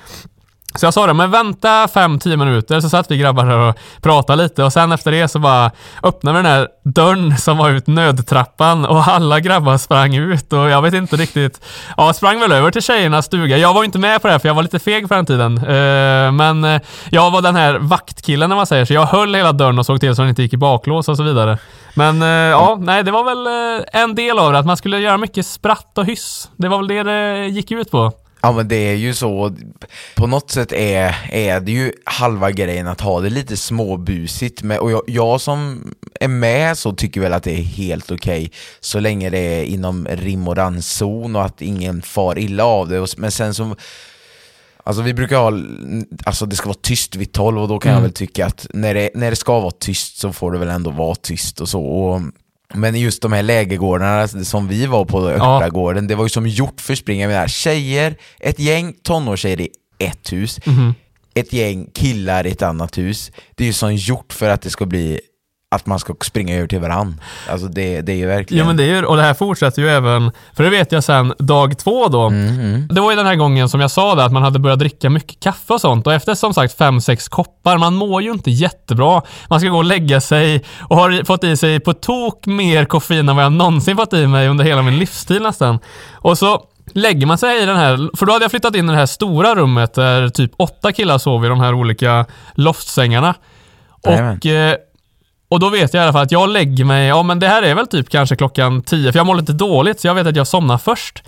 Så 0.74 0.86
jag 0.86 0.94
sa 0.94 1.06
det, 1.06 1.14
men 1.14 1.30
vänta 1.30 1.86
5-10 1.86 2.36
minuter 2.36 2.80
så 2.80 2.88
satt 2.88 3.10
vi 3.10 3.16
grabbar 3.16 3.44
här 3.44 3.58
och 3.58 3.76
pratade 4.02 4.42
lite 4.42 4.64
och 4.64 4.72
sen 4.72 4.92
efter 4.92 5.10
det 5.10 5.28
så 5.28 5.38
bara 5.38 5.70
öppnade 6.02 6.38
vi 6.38 6.42
den 6.42 6.52
här 6.52 6.68
dörren 6.84 7.36
som 7.36 7.58
var 7.58 7.70
ut 7.70 7.86
nödtrappan 7.86 8.84
och 8.84 9.08
alla 9.08 9.40
grabbar 9.40 9.78
sprang 9.78 10.14
ut 10.14 10.52
och 10.52 10.70
jag 10.70 10.82
vet 10.82 10.94
inte 10.94 11.16
riktigt. 11.16 11.64
Ja, 11.96 12.12
sprang 12.12 12.40
väl 12.40 12.52
över 12.52 12.70
till 12.70 12.82
tjejernas 12.82 13.26
stuga. 13.26 13.58
Jag 13.58 13.74
var 13.74 13.84
inte 13.84 13.98
med 13.98 14.22
på 14.22 14.28
det 14.28 14.32
här 14.32 14.38
för 14.38 14.48
jag 14.48 14.54
var 14.54 14.62
lite 14.62 14.78
feg 14.78 15.08
på 15.08 15.14
den 15.14 15.26
tiden. 15.26 15.58
Eh, 15.58 16.32
men 16.32 16.64
eh, 16.64 16.80
jag 17.10 17.30
var 17.30 17.42
den 17.42 17.56
här 17.56 17.78
vaktkillen 17.78 18.48
när 18.48 18.56
man 18.56 18.66
säger 18.66 18.84
så. 18.84 18.92
Jag 18.92 19.06
höll 19.06 19.34
hela 19.34 19.52
dörren 19.52 19.78
och 19.78 19.86
såg 19.86 20.00
till 20.00 20.16
så 20.16 20.22
den 20.22 20.28
inte 20.28 20.42
gick 20.42 20.52
i 20.52 20.56
baklås 20.56 21.08
och 21.08 21.16
så 21.16 21.22
vidare. 21.22 21.58
Men 21.94 22.22
eh, 22.22 22.28
ja, 22.28 22.78
nej 22.80 23.02
det 23.02 23.10
var 23.10 23.24
väl 23.24 23.46
en 23.92 24.14
del 24.14 24.38
av 24.38 24.52
det, 24.52 24.58
att 24.58 24.66
man 24.66 24.76
skulle 24.76 24.98
göra 24.98 25.16
mycket 25.16 25.46
spratt 25.46 25.98
och 25.98 26.06
hyss. 26.06 26.50
Det 26.56 26.68
var 26.68 26.78
väl 26.78 26.88
det 26.88 27.02
det 27.02 27.46
gick 27.46 27.70
ut 27.70 27.90
på. 27.90 28.12
Ja 28.44 28.52
men 28.52 28.68
det 28.68 28.76
är 28.76 28.94
ju 28.94 29.14
så, 29.14 29.56
på 30.14 30.26
något 30.26 30.50
sätt 30.50 30.72
är, 30.72 31.16
är 31.30 31.60
det 31.60 31.72
ju 31.72 31.92
halva 32.04 32.50
grejen 32.50 32.86
att 32.86 33.00
ha 33.00 33.20
det 33.20 33.30
lite 33.30 33.56
småbusigt 33.56 34.62
med, 34.62 34.78
och 34.78 34.90
jag, 34.90 35.02
jag 35.06 35.40
som 35.40 35.90
är 36.20 36.28
med 36.28 36.78
så 36.78 36.92
tycker 36.92 37.20
väl 37.20 37.32
att 37.32 37.42
det 37.42 37.58
är 37.58 37.62
helt 37.62 38.10
okej 38.10 38.50
så 38.80 39.00
länge 39.00 39.30
det 39.30 39.38
är 39.38 39.64
inom 39.64 40.08
rim 40.10 40.48
och 40.48 40.56
randzon 40.56 41.36
och 41.36 41.44
att 41.44 41.62
ingen 41.62 42.02
far 42.02 42.38
illa 42.38 42.64
av 42.64 42.88
det, 42.88 43.18
men 43.18 43.30
sen 43.30 43.54
så 43.54 43.76
Alltså 44.84 45.02
vi 45.02 45.14
brukar 45.14 45.36
ha, 45.36 45.52
alltså 46.24 46.46
det 46.46 46.56
ska 46.56 46.66
vara 46.68 46.78
tyst 46.82 47.16
vid 47.16 47.32
12 47.32 47.58
och 47.62 47.68
då 47.68 47.78
kan 47.78 47.90
jag 47.90 47.98
Mm. 47.98 48.02
väl 48.02 48.12
tycka 48.12 48.46
att 48.46 48.66
när 48.74 48.94
det, 48.94 49.10
när 49.14 49.30
det 49.30 49.36
ska 49.36 49.60
vara 49.60 49.70
tyst 49.70 50.18
så 50.18 50.32
får 50.32 50.52
det 50.52 50.58
väl 50.58 50.68
ändå 50.68 50.90
vara 50.90 51.14
tyst 51.14 51.60
och 51.60 51.68
så. 51.68 51.82
Och, 51.84 52.20
men 52.74 52.94
just 53.00 53.22
de 53.22 53.32
här 53.32 53.42
lägergårdarna 53.42 54.28
som 54.28 54.68
vi 54.68 54.86
var 54.86 55.04
på, 55.04 55.30
Ja. 55.30 55.56
Örtagården, 55.56 56.06
det 56.06 56.14
var 56.14 56.24
ju 56.24 56.28
som 56.28 56.46
gjort 56.46 56.80
för 56.80 56.94
springa 56.94 57.28
med 57.28 57.50
tjejer, 57.50 58.16
ett 58.40 58.58
gäng 58.58 58.92
tonårstjejer 59.02 59.60
i 59.60 59.68
ett 59.98 60.32
hus, 60.32 60.60
Mhm. 60.66 60.94
ett 61.34 61.52
gäng 61.52 61.86
killar 61.94 62.46
i 62.46 62.50
ett 62.50 62.62
annat 62.62 62.98
hus. 62.98 63.30
Det 63.54 63.64
är 63.64 63.66
ju 63.66 63.72
som 63.72 63.94
gjort 63.94 64.32
för 64.32 64.48
att 64.48 64.62
det 64.62 64.70
ska 64.70 64.86
bli 64.86 65.20
att 65.72 65.86
man 65.86 65.98
ska 65.98 66.14
springa 66.22 66.56
över 66.56 66.66
till 66.68 66.80
varann. 66.80 67.20
Alltså 67.50 67.66
det, 67.66 68.00
det 68.00 68.12
är 68.12 68.16
ju 68.16 68.26
verkligen... 68.26 68.58
Ja 68.58 68.66
men 68.66 68.76
det 68.76 68.82
är 68.84 68.86
ju, 68.86 69.04
och 69.04 69.16
det 69.16 69.22
här 69.22 69.34
fortsätter 69.34 69.82
ju 69.82 69.88
även, 69.88 70.32
för 70.56 70.64
det 70.64 70.70
vet 70.70 70.92
jag 70.92 71.04
sen 71.04 71.34
dag 71.38 71.78
två 71.78 72.08
då. 72.08 72.22
Mm, 72.22 72.88
Det 72.90 73.00
var 73.00 73.10
ju 73.10 73.16
den 73.16 73.26
här 73.26 73.34
gången 73.36 73.68
som 73.68 73.80
jag 73.80 73.90
sa 73.90 74.14
det, 74.14 74.24
att 74.24 74.32
man 74.32 74.42
hade 74.42 74.58
börjat 74.58 74.78
dricka 74.78 75.10
mycket 75.10 75.40
kaffe 75.40 75.72
och 75.72 75.80
sånt 75.80 76.06
och 76.06 76.12
efter 76.12 76.34
som 76.34 76.54
sagt 76.54 76.78
fem 76.78 77.00
sex 77.00 77.28
koppar, 77.28 77.78
man 77.78 77.94
mår 77.94 78.22
ju 78.22 78.32
inte 78.32 78.50
jättebra. 78.50 79.22
Man 79.48 79.60
ska 79.60 79.68
gå 79.68 79.76
och 79.78 79.84
lägga 79.84 80.20
sig 80.20 80.64
och 80.80 80.96
har 80.96 81.24
fått 81.24 81.44
i 81.44 81.56
sig 81.56 81.80
på 81.80 81.92
tok 81.92 82.46
mer 82.46 82.84
koffein 82.84 83.28
än 83.28 83.36
vad 83.36 83.44
jag 83.44 83.52
någonsin 83.52 83.96
fått 83.96 84.12
i 84.12 84.26
mig 84.26 84.48
under 84.48 84.64
hela 84.64 84.82
min 84.82 84.98
livsstil 84.98 85.42
nästan. 85.42 85.78
Och 86.12 86.38
så 86.38 86.62
lägger 86.94 87.26
man 87.26 87.38
sig 87.38 87.62
i 87.62 87.66
den 87.66 87.76
här, 87.76 88.16
för 88.16 88.26
då 88.26 88.32
hade 88.32 88.44
jag 88.44 88.50
flyttat 88.50 88.74
in 88.76 88.88
i 88.88 88.92
det 88.92 88.98
här 88.98 89.06
stora 89.06 89.54
rummet 89.54 89.94
där 89.94 90.28
typ 90.28 90.50
åtta 90.56 90.92
killar 90.92 91.18
sov 91.18 91.44
i 91.44 91.48
de 91.48 91.60
här 91.60 91.74
olika 91.74 92.26
loftsängarna. 92.54 93.34
Och 94.04 94.46
eh, 94.46 94.76
och 95.52 95.60
då 95.60 95.68
vet 95.68 95.94
jag 95.94 96.00
i 96.00 96.04
alla 96.04 96.12
fall 96.12 96.22
att 96.22 96.32
jag 96.32 96.48
lägger 96.48 96.84
mig, 96.84 97.08
ja 97.08 97.22
men 97.22 97.38
det 97.38 97.48
här 97.48 97.62
är 97.62 97.74
väl 97.74 97.86
typ 97.86 98.08
kanske 98.08 98.36
klockan 98.36 98.82
10, 98.82 99.12
för 99.12 99.18
jag 99.18 99.26
mår 99.26 99.34
lite 99.34 99.52
dåligt 99.52 100.00
så 100.00 100.06
jag 100.06 100.14
vet 100.14 100.26
att 100.26 100.36
jag 100.36 100.46
somnar 100.46 100.78
först. 100.78 101.22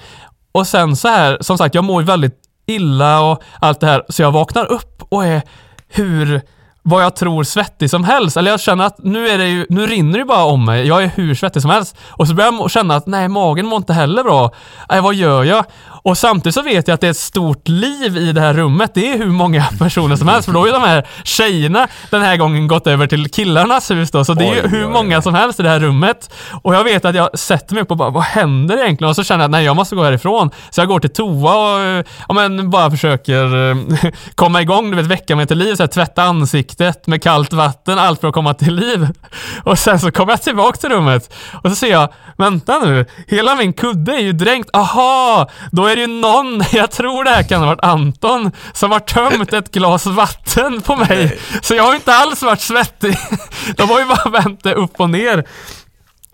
Och 0.53 0.67
sen 0.67 0.97
så 0.97 1.09
här, 1.09 1.39
som 1.41 1.59
sagt, 1.59 1.75
jag 1.75 1.85
mår 1.85 2.03
ju 2.03 2.07
väldigt 2.07 2.35
illa 2.67 3.21
och 3.21 3.43
allt 3.61 3.81
det 3.81 3.87
här, 3.87 4.03
så 4.09 4.23
jag 4.23 4.33
vaknar 4.33 4.73
upp 4.73 5.03
och 5.09 5.25
är 5.25 5.43
hur, 5.89 6.41
vad 6.83 7.05
jag 7.05 7.17
tror 7.17 7.45
svettig 7.45 7.91
som 7.91 8.05
helst. 8.05 8.37
Eller 8.37 8.51
jag 8.51 8.61
känner 8.61 8.85
att 8.85 8.99
nu 8.99 9.29
är 9.29 9.39
det 9.39 9.49
ju, 9.49 9.67
nu 9.69 9.87
rinner 9.87 10.13
det 10.13 10.19
ju 10.19 10.25
bara 10.25 10.45
om 10.45 10.65
mig. 10.65 10.87
Jag 10.87 11.03
är 11.03 11.11
hur 11.15 11.35
svettig 11.35 11.63
som 11.63 11.71
helst. 11.71 11.97
Och 12.11 12.29
så 12.29 12.35
börjar 12.35 12.53
jag 12.53 12.71
känna 12.71 12.97
att 12.97 13.07
nej, 13.07 13.29
magen 13.29 13.67
mår 13.67 13.77
inte 13.77 13.93
heller 13.93 14.23
bra. 14.23 14.51
Nej, 14.91 15.01
vad 15.01 15.15
gör 15.15 15.45
jag? 15.45 15.65
Och 16.05 16.19
samtidigt 16.19 16.55
så 16.55 16.63
vet 16.63 16.89
jag 16.89 16.95
att 16.95 17.01
det 17.01 17.07
är 17.07 17.11
ett 17.11 17.17
stort 17.17 17.69
liv 17.69 18.17
i 18.17 18.33
det 18.33 18.41
här 18.41 18.55
rummet. 18.55 18.91
Det 18.95 19.13
är 19.13 19.19
hur 19.19 19.27
många 19.27 19.65
personer 19.79 20.17
som 20.17 20.29
helst. 20.29 20.45
För 20.47 20.53
då 20.53 20.59
har 20.59 20.67
ju 20.67 20.73
de 20.73 20.83
här 20.83 21.07
tjejerna 21.25 21.89
den 22.11 22.23
här 22.23 22.37
gången 22.37 22.69
gått 22.69 22.87
över 22.87 23.07
till 23.07 23.31
killarnas 23.31 23.91
hus 23.91 24.11
då. 24.11 24.25
Så 24.25 24.35
det 24.35 24.45
är 24.45 24.55
ju 24.55 24.69
hur 24.69 24.89
många 24.89 25.23
som 25.23 25.35
helst 25.35 25.61
i 25.61 25.63
det 25.63 25.69
här 25.69 25.81
rummet. 25.81 26.31
Och 26.63 26.75
jag 26.75 26.85
vet 26.85 27.05
att 27.05 27.15
jag 27.15 27.39
sätter 27.39 27.75
mig 27.75 27.83
upp 27.83 27.91
och 27.91 27.97
bara, 27.97 28.11
vad 28.11 28.23
händer 28.23 28.85
egentligen? 28.85 29.09
Och 29.09 29.17
så 29.17 29.25
känner 29.25 29.45
jag 29.45 29.49
att 29.49 29.51
nej, 29.51 29.65
jag 29.65 29.77
måste 29.77 29.97
gå 29.97 30.03
härifrån. 30.03 30.51
Så 30.71 30.81
jag 30.81 30.89
går 30.89 31.01
till 31.01 31.11
toa 31.11 31.75
och 31.75 31.81
eh, 31.81 32.05
ja, 32.29 32.35
men 32.35 32.71
bara 32.71 32.91
försöker 32.91 33.71
eh, 33.71 33.77
komma 34.35 34.63
igång, 34.63 34.91
du 34.91 34.97
vet, 34.97 35.07
väcka 35.07 35.37
mig 35.37 35.47
till 35.47 35.59
liv. 35.59 35.75
Så 35.75 35.83
här, 35.83 35.89
tvätta 35.89 36.23
ansiktet 36.23 37.07
med 37.07 37.23
kallt 37.23 37.53
vatten, 37.53 37.99
allt 37.99 38.21
för 38.21 38.29
att 38.29 38.35
komma 38.35 38.55
till 38.55 38.75
liv. 38.75 39.09
Och 39.65 39.79
sen 39.79 40.01
så 40.01 40.11
kommer 40.11 40.33
jag 40.33 40.43
tillbaka 40.43 40.77
till 40.77 40.91
rummet 40.91 41.35
och 41.63 41.71
så 41.71 41.77
ser 41.77 41.91
jag, 41.91 42.09
vänta 42.37 42.79
nu, 42.79 43.07
hela 43.27 43.55
min 43.55 43.73
kudde 43.73 44.13
är 44.13 44.21
ju 44.21 44.33
dränkt. 44.33 44.71
Aha, 44.77 45.49
då 45.71 45.87
är 45.87 45.94
det 45.97 46.01
ju 46.01 46.07
någon, 46.07 46.65
jag 46.73 46.91
tror 46.91 47.25
det 47.25 47.31
här 47.31 47.43
kan 47.43 47.61
ha 47.61 47.67
varit 47.67 47.85
Anton, 47.85 48.51
som 48.73 48.91
har 48.93 49.01
tömt 49.01 49.53
ett 49.53 49.71
glas 49.71 50.07
vatten 50.07 50.83
på 50.83 50.97
mig. 50.97 51.39
Så 51.63 51.75
jag 51.75 51.85
har 51.85 51.95
inte 51.95 52.15
alls 52.15 52.43
varit 52.43 52.61
svettig. 52.61 53.17
De 53.77 53.91
har 53.91 54.01
ju 54.01 54.07
bara 54.07 54.31
vänt 54.31 54.63
det 54.63 54.75
upp 54.75 55.01
och 55.01 55.11
ner. 55.11 55.45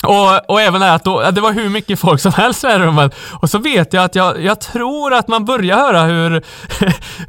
Och, 0.06 0.50
och 0.50 0.60
även 0.60 0.80
det 0.80 0.92
att 0.94 1.04
då, 1.04 1.30
det 1.30 1.40
var 1.40 1.52
hur 1.52 1.68
mycket 1.68 2.00
folk 2.00 2.20
som 2.20 2.32
helst 2.32 2.64
i 2.64 2.66
det 2.66 2.72
här 2.72 2.80
rummet. 2.80 3.14
Och 3.40 3.50
så 3.50 3.58
vet 3.58 3.92
jag 3.92 4.04
att 4.04 4.14
jag, 4.14 4.42
jag 4.44 4.60
tror 4.60 5.14
att 5.14 5.28
man 5.28 5.44
börjar 5.44 5.76
höra 5.76 6.02
hur, 6.02 6.42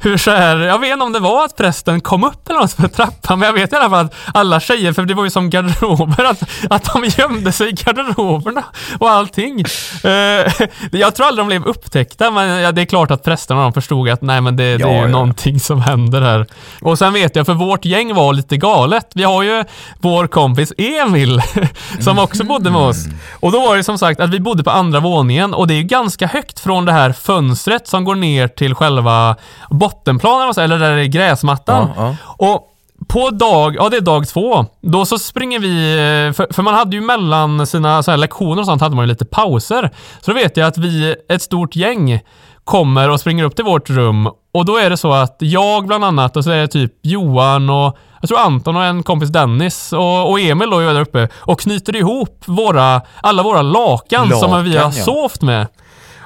hur 0.00 0.16
så 0.16 0.30
här, 0.30 0.56
jag 0.56 0.78
vet 0.78 0.92
inte 0.92 1.04
om 1.04 1.12
det 1.12 1.18
var 1.18 1.44
att 1.44 1.56
prästen 1.56 2.00
kom 2.00 2.24
upp 2.24 2.48
eller 2.48 2.60
något 2.60 2.72
för 2.72 2.88
trappan, 2.88 3.38
men 3.38 3.46
jag 3.46 3.52
vet 3.52 3.72
i 3.72 3.76
alla 3.76 3.90
fall 3.90 4.04
att 4.06 4.14
alla 4.34 4.60
tjejer, 4.60 4.92
för 4.92 5.02
det 5.02 5.14
var 5.14 5.24
ju 5.24 5.30
som 5.30 5.50
garderober, 5.50 6.24
att, 6.24 6.42
att 6.70 6.92
de 6.92 7.04
gömde 7.04 7.52
sig 7.52 7.68
i 7.68 7.72
garderoberna 7.72 8.64
och 8.98 9.10
allting. 9.10 9.60
Eh, 10.04 10.52
jag 10.92 11.14
tror 11.14 11.26
aldrig 11.26 11.42
de 11.42 11.46
blev 11.46 11.64
upptäckta, 11.64 12.30
men 12.30 12.48
ja, 12.60 12.72
det 12.72 12.80
är 12.82 12.86
klart 12.86 13.10
att 13.10 13.24
prästerna 13.24 13.62
de 13.62 13.72
förstod 13.72 14.08
att 14.08 14.22
nej 14.22 14.40
men 14.40 14.56
det, 14.56 14.76
det 14.76 14.82
Ja, 14.82 14.88
är 14.88 14.92
ju 14.94 15.00
ja. 15.00 15.06
någonting 15.06 15.60
som 15.60 15.80
händer 15.80 16.20
här. 16.20 16.46
Och 16.80 16.98
sen 16.98 17.12
vet 17.12 17.36
jag, 17.36 17.46
för 17.46 17.54
vårt 17.54 17.84
gäng 17.84 18.14
var 18.14 18.32
lite 18.32 18.56
galet. 18.56 19.06
Vi 19.14 19.22
har 19.22 19.42
ju 19.42 19.64
vår 19.98 20.26
kompis 20.26 20.72
Emil 20.78 21.42
som 22.00 22.18
också 22.18 22.44
bodde 22.44 22.61
med 22.70 22.80
oss. 22.80 23.04
Och 23.40 23.52
då 23.52 23.60
var 23.60 23.76
det 23.76 23.84
som 23.84 23.98
sagt 23.98 24.20
att 24.20 24.30
vi 24.30 24.40
bodde 24.40 24.64
på 24.64 24.70
andra 24.70 25.00
våningen 25.00 25.54
och 25.54 25.66
det 25.66 25.74
är 25.74 25.76
ju 25.76 25.82
ganska 25.82 26.26
högt 26.26 26.60
från 26.60 26.84
det 26.84 26.92
här 26.92 27.12
fönstret 27.12 27.88
som 27.88 28.04
går 28.04 28.14
ner 28.14 28.48
till 28.48 28.74
själva 28.74 29.36
bottenplanen, 29.70 30.54
eller 30.58 30.78
där 30.78 30.96
det 30.96 31.02
är 31.02 31.06
gräsmattan. 31.06 31.90
Ja, 31.96 32.02
ja. 32.06 32.16
Och 32.46 32.68
på 33.08 33.30
dag, 33.30 33.76
ja 33.76 33.88
det 33.88 33.96
är 33.96 34.00
dag 34.00 34.28
två, 34.28 34.66
då 34.80 35.04
så 35.04 35.18
springer 35.18 35.58
vi, 35.58 35.92
eh, 35.92 36.32
för, 36.32 36.52
för 36.52 36.62
man 36.62 36.74
hade 36.74 36.96
ju 36.96 37.02
mellan 37.02 37.66
sina 37.66 38.02
så 38.02 38.16
lektioner 38.16 38.60
och 38.60 38.66
sånt 38.66 38.82
hade 38.82 38.96
man 38.96 39.04
ju 39.04 39.08
lite 39.08 39.24
pauser. 39.24 39.90
Så 40.20 40.30
då 40.30 40.34
vet 40.34 40.56
jag 40.56 40.66
att 40.66 40.78
vi, 40.78 41.14
ett 41.28 41.42
stort 41.42 41.76
gäng, 41.76 42.20
kommer 42.64 43.08
och 43.08 43.20
springer 43.20 43.44
upp 43.44 43.56
till 43.56 43.64
vårt 43.64 43.90
rum 43.90 44.28
och 44.54 44.64
då 44.64 44.76
är 44.76 44.90
det 44.90 44.96
så 44.96 45.12
att 45.12 45.36
jag 45.38 45.86
bland 45.86 46.04
annat 46.04 46.36
och 46.36 46.44
så 46.44 46.50
är 46.50 46.60
det 46.60 46.68
typ 46.68 46.92
Johan 47.02 47.70
och 47.70 47.98
jag 48.22 48.28
tror 48.28 48.38
Anton 48.38 48.76
och 48.76 48.84
en 48.84 49.02
kompis 49.02 49.28
Dennis 49.28 49.92
och, 49.92 50.30
och 50.30 50.40
Emil 50.40 50.70
då 50.70 50.78
är 50.78 50.94
där 50.94 51.00
uppe 51.00 51.28
och 51.34 51.60
knyter 51.60 51.96
ihop 51.96 52.42
våra, 52.46 53.02
alla 53.20 53.42
våra 53.42 53.62
lakan, 53.62 54.28
Lakan, 54.28 54.50
som 54.50 54.64
vi 54.64 54.76
har 54.76 54.84
ja. 54.84 55.04
sovt 55.04 55.42
med. 55.42 55.66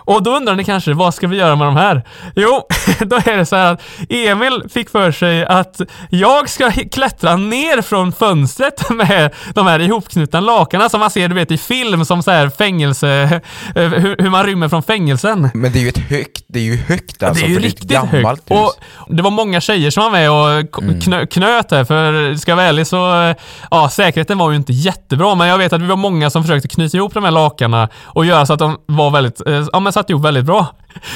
Och 0.07 0.23
då 0.23 0.37
undrar 0.37 0.55
ni 0.55 0.64
kanske, 0.64 0.92
vad 0.95 1.14
ska 1.14 1.27
vi 1.27 1.37
göra 1.37 1.57
med 1.57 1.66
de 1.66 1.77
här? 1.77 2.03
Jo, 2.35 2.62
då 3.01 3.16
är 3.16 3.37
det 3.37 3.47
så 3.47 3.57
här 3.57 3.73
att 3.73 3.83
Emil 4.09 4.62
fick 4.71 4.90
för 4.90 5.12
sig 5.12 5.47
att 5.47 5.81
jag 6.11 6.49
ska 6.49 6.71
klättra 6.71 7.37
ner 7.37 7.83
från 7.83 8.12
fönstret 8.12 8.90
med 9.09 9.35
de 9.55 9.66
här 9.66 9.81
ihopknutna 9.81 10.40
lakanen 10.40 10.90
som 10.90 11.01
man 11.01 11.11
ser 11.11 11.29
du 11.29 11.35
vet 11.35 11.51
i 11.51 11.59
film 11.59 12.05
som 12.05 12.23
så 12.23 12.31
här 12.31 12.49
fängelse, 12.49 13.40
eh, 13.75 13.83
hur, 13.83 14.16
hur 14.23 14.31
man 14.31 14.45
rymmer 14.45 14.69
från 14.69 14.83
fängelsen. 14.83 15.51
Men 15.55 15.73
det 15.73 15.79
är 15.79 15.83
ju 15.83 15.88
ett 15.88 16.11
högt, 16.11 16.45
det 16.49 16.59
är 16.59 16.62
ju 16.62 16.77
högt 16.77 17.23
alltså, 17.23 17.47
det 17.47 17.51
är 17.51 17.55
ju 17.55 17.59
riktigt 17.59 17.90
gammalt 17.90 18.40
högt. 18.40 18.51
Och 18.51 18.57
hus. 18.57 19.16
det 19.16 19.23
var 19.23 19.31
många 19.31 19.61
tjejer 19.61 19.90
som 19.90 20.03
var 20.03 20.11
med 20.11 20.31
och 20.31 20.77
Mm. 20.83 21.01
knö, 21.01 21.27
knöt 21.27 21.71
här, 21.71 21.85
för 21.85 22.35
ska 22.35 22.51
jag 22.51 22.57
vara 22.57 22.66
ärlig 22.66 22.87
så, 22.87 23.23
eh, 23.23 23.37
ja 23.71 23.88
säkerheten 23.88 24.38
var 24.38 24.51
ju 24.51 24.57
inte 24.57 24.73
jättebra, 24.73 25.35
men 25.35 25.49
jag 25.49 25.59
vet 25.59 25.73
att 25.73 25.83
vi 25.83 25.87
var 25.87 25.97
många 25.97 26.31
som 26.31 26.42
försökte 26.42 26.69
knyta 26.69 26.97
ihop 26.97 27.14
de 27.14 27.25
här 27.25 27.31
lakanen 27.31 27.88
och 28.05 28.27
göra 28.27 28.47
så 28.47 28.53
att 28.53 28.59
de 28.59 28.77
var 28.87 29.11
väldigt, 29.11 29.47
eh, 29.47 29.66
ja 29.73 29.81
men 29.81 29.92
satt 29.97 30.11
ihop 30.11 30.25
väldigt 30.25 30.45
bra. 30.45 30.67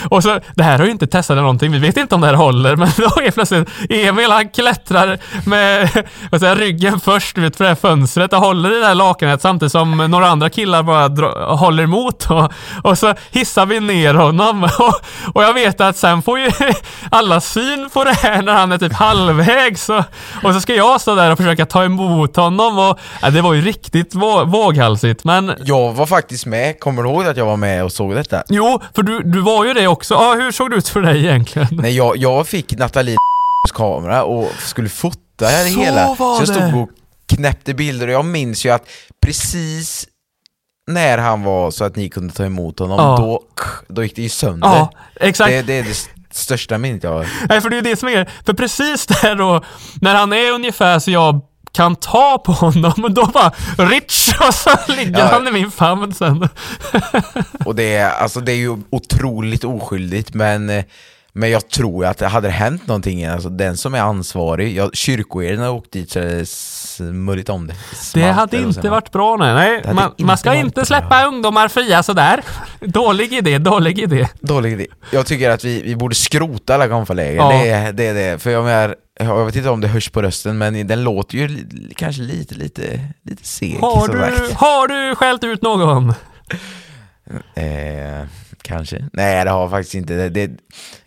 Och 0.08 0.22
så, 0.22 0.40
det 0.54 0.62
här 0.62 0.78
har 0.78 0.84
ju 0.84 0.90
inte 0.90 1.06
testat 1.06 1.34
eller 1.34 1.42
någonting, 1.42 1.72
vi 1.72 1.78
vet 1.78 1.96
inte 1.96 2.14
om 2.14 2.20
det 2.20 2.26
här 2.26 2.34
håller, 2.34 2.76
men 2.76 2.88
då 2.96 3.22
är 3.22 3.30
plötsligt 3.30 3.68
Emil 3.88 4.30
han 4.30 4.48
klättrar 4.48 5.18
med 5.46 5.88
vad 6.30 6.40
säger, 6.40 6.56
ryggen 6.56 7.00
först 7.00 7.38
ut 7.38 7.56
för 7.56 7.64
det 7.64 7.68
här 7.68 7.74
fönstret 7.74 8.32
och 8.32 8.38
håller 8.38 8.76
i 8.76 8.80
det 8.80 8.86
här 8.86 8.94
lakanet 8.94 9.42
samtidigt 9.42 9.72
som 9.72 9.96
några 9.96 10.28
andra 10.28 10.50
killar 10.50 10.82
bara 10.82 11.08
dra, 11.08 11.54
håller 11.54 11.82
emot 11.82 12.30
och, 12.30 12.52
och 12.82 12.98
så 12.98 13.14
hissar 13.30 13.66
vi 13.66 13.80
ner 13.80 14.14
honom 14.14 14.64
och, 14.78 14.94
och 15.34 15.42
jag 15.42 15.54
vet 15.54 15.80
att 15.80 15.96
sen 15.96 16.22
får 16.22 16.38
ju 16.38 16.50
alla 17.10 17.40
syn 17.40 17.90
på 17.92 18.04
det 18.04 18.14
här 18.14 18.42
när 18.42 18.52
han 18.52 18.72
är 18.72 18.78
typ 18.78 18.92
halvvägs 18.92 19.88
och, 19.88 20.04
och 20.42 20.54
så 20.54 20.60
ska 20.60 20.74
jag 20.74 21.00
stå 21.00 21.14
där 21.14 21.30
och 21.30 21.38
försöka 21.38 21.66
ta 21.66 21.84
emot 21.84 22.36
honom 22.36 22.78
och 22.78 22.98
ja, 23.22 23.30
det 23.30 23.40
var 23.40 23.54
ju 23.54 23.62
riktigt 23.62 24.14
vå, 24.14 24.44
våghalsigt 24.44 25.24
men 25.24 25.52
Jag 25.64 25.92
var 25.92 26.06
faktiskt 26.06 26.46
med, 26.46 26.80
kommer 26.80 27.02
du 27.02 27.08
ihåg 27.08 27.26
att 27.26 27.36
jag 27.36 27.46
var 27.46 27.56
med 27.56 27.84
och 27.84 27.92
såg 27.92 28.14
detta? 28.14 28.42
Jo, 28.48 28.69
för 28.94 29.02
du, 29.02 29.22
du 29.22 29.40
var 29.40 29.64
ju 29.64 29.74
det 29.74 29.86
också. 29.86 30.14
Ja, 30.14 30.34
hur 30.34 30.52
såg 30.52 30.70
det 30.70 30.76
ut 30.76 30.88
för 30.88 31.00
dig 31.02 31.18
egentligen? 31.26 31.68
Nej, 31.70 31.96
jag, 31.96 32.16
jag 32.16 32.46
fick 32.46 32.76
Nathalie 32.78 33.16
kamera 33.74 34.24
och 34.24 34.50
skulle 34.58 34.88
fota 34.88 35.18
det 35.38 35.70
Så 35.70 35.80
hela. 35.80 36.16
så 36.16 36.36
jag 36.40 36.48
stod 36.48 36.74
och 36.82 36.88
knäppte 37.28 37.74
bilder 37.74 38.06
och 38.06 38.12
jag 38.14 38.24
minns 38.24 38.64
ju 38.66 38.70
att 38.70 38.88
precis 39.24 40.06
när 40.90 41.18
han 41.18 41.42
var 41.42 41.70
så 41.70 41.84
att 41.84 41.96
ni 41.96 42.08
kunde 42.08 42.32
ta 42.34 42.44
emot 42.44 42.78
honom, 42.78 42.98
Ja. 42.98 43.16
då, 43.16 43.42
då 43.88 44.02
gick 44.02 44.16
det 44.16 44.22
ju 44.22 44.28
sönder. 44.28 44.68
Ja, 44.68 44.92
exakt. 45.20 45.50
Det, 45.50 45.62
det 45.62 45.72
är 45.78 45.82
det 45.82 45.90
st- 45.90 46.12
största 46.30 46.78
minnet 46.78 47.04
jag 47.04 47.10
har. 47.12 47.26
Nej, 47.48 47.60
för 47.60 47.70
det 47.70 47.74
är 47.76 47.82
ju 47.82 47.90
det 47.90 47.96
som 47.96 48.08
är 48.08 48.30
För 48.46 48.52
precis 48.52 49.06
där 49.06 49.34
då, 49.34 49.64
när 50.00 50.14
han 50.14 50.32
är 50.32 50.52
ungefär 50.52 50.98
så 50.98 51.10
jag 51.10 51.40
kan 51.72 51.96
ta 51.96 52.38
på 52.44 52.52
honom, 52.52 52.92
och 53.04 53.12
då 53.14 53.26
bara 53.26 53.52
rich 53.76 54.28
och 54.48 54.54
så 54.54 54.70
ligger 54.88 55.18
Ja. 55.18 55.26
han 55.32 55.48
i 55.48 55.52
min 55.52 55.70
famn 55.70 56.14
sen. 56.14 56.48
Och 57.64 57.74
det 57.74 57.96
är, 57.96 58.10
alltså, 58.10 58.40
det 58.40 58.52
är 58.52 58.56
ju 58.56 58.76
otroligt 58.90 59.64
oskyldigt 59.64 60.34
men 60.34 60.70
eh, 60.70 60.84
men 61.32 61.50
jag 61.50 61.68
tror 61.68 62.04
att 62.06 62.18
det 62.18 62.26
hade 62.28 62.50
hänt 62.50 62.86
någonting, 62.86 63.24
alltså 63.24 63.48
den 63.48 63.76
som 63.76 63.94
är 63.94 64.00
ansvarig, 64.00 64.76
jag, 64.76 64.96
kyrkoherden 64.96 65.60
har 65.60 65.70
åkt 65.70 65.92
dit 65.92 66.10
så 66.10 66.18
det 66.20 66.48
smörjt 66.48 67.48
om 67.48 67.66
det. 67.66 67.74
Det 68.14 68.22
hade 68.22 68.56
inte 68.56 68.82
man? 68.82 68.90
varit 68.90 69.12
bra 69.12 69.36
nej. 69.36 69.80
nej 69.84 69.94
man, 69.94 70.04
inte 70.10 70.24
man 70.24 70.38
ska 70.38 70.54
inte 70.54 70.74
bra. 70.74 70.84
släppa 70.84 71.26
ungdomar 71.26 71.68
fria 71.68 72.02
sådär. 72.02 72.44
Dålig 72.80 73.32
idé, 73.32 73.58
dålig 73.58 73.98
idé. 73.98 74.28
Dålig 74.40 74.72
idé. 74.72 74.86
Jag 75.12 75.26
tycker 75.26 75.50
att 75.50 75.64
vi, 75.64 75.82
vi 75.82 75.96
borde 75.96 76.14
skrota 76.14 76.74
alla 76.74 76.88
konfaläger, 76.88 77.36
Ja. 77.36 77.92
det, 77.92 78.06
är, 78.06 78.14
det. 78.14 78.42
För 78.42 78.50
jag, 78.50 78.64
menar, 78.64 78.96
jag 79.20 79.44
vet 79.46 79.56
inte 79.56 79.70
om 79.70 79.80
det 79.80 79.88
hörs 79.88 80.10
på 80.10 80.22
rösten, 80.22 80.58
men 80.58 80.86
den 80.86 81.04
låter 81.04 81.38
ju 81.38 81.66
kanske 81.96 82.22
lite, 82.22 82.54
lite, 82.54 83.00
lite 83.24 83.44
seg 83.46 83.78
Har 83.80 84.08
du, 84.08 84.54
har 84.54 84.88
du 84.88 85.14
skällt 85.14 85.44
ut 85.44 85.62
någon? 85.62 86.14
Eh, 87.54 87.64
kanske. 88.70 89.04
Nej 89.12 89.44
det 89.44 89.50
har 89.50 89.60
jag 89.60 89.70
faktiskt 89.70 89.94
inte. 89.94 90.14
Det, 90.14 90.28
det, 90.28 90.50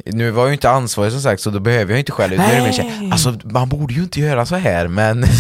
nu 0.06 0.32
var 0.32 0.42
jag 0.42 0.50
ju 0.50 0.54
inte 0.54 0.70
ansvarig 0.70 1.12
som 1.12 1.22
sagt, 1.22 1.42
så 1.42 1.50
då 1.50 1.60
behöver 1.60 1.92
jag 1.92 2.00
inte 2.00 2.12
skälla 2.12 2.34
ut. 2.34 2.40
Nu 2.40 2.46
är 2.46 2.56
det 2.56 2.84
mer. 2.84 3.12
Alltså 3.12 3.34
man 3.44 3.70
borde 3.70 3.94
ju 3.94 4.02
inte 4.02 4.20
göra 4.20 4.46
så 4.46 4.56
här, 4.56 4.88
men... 4.88 5.26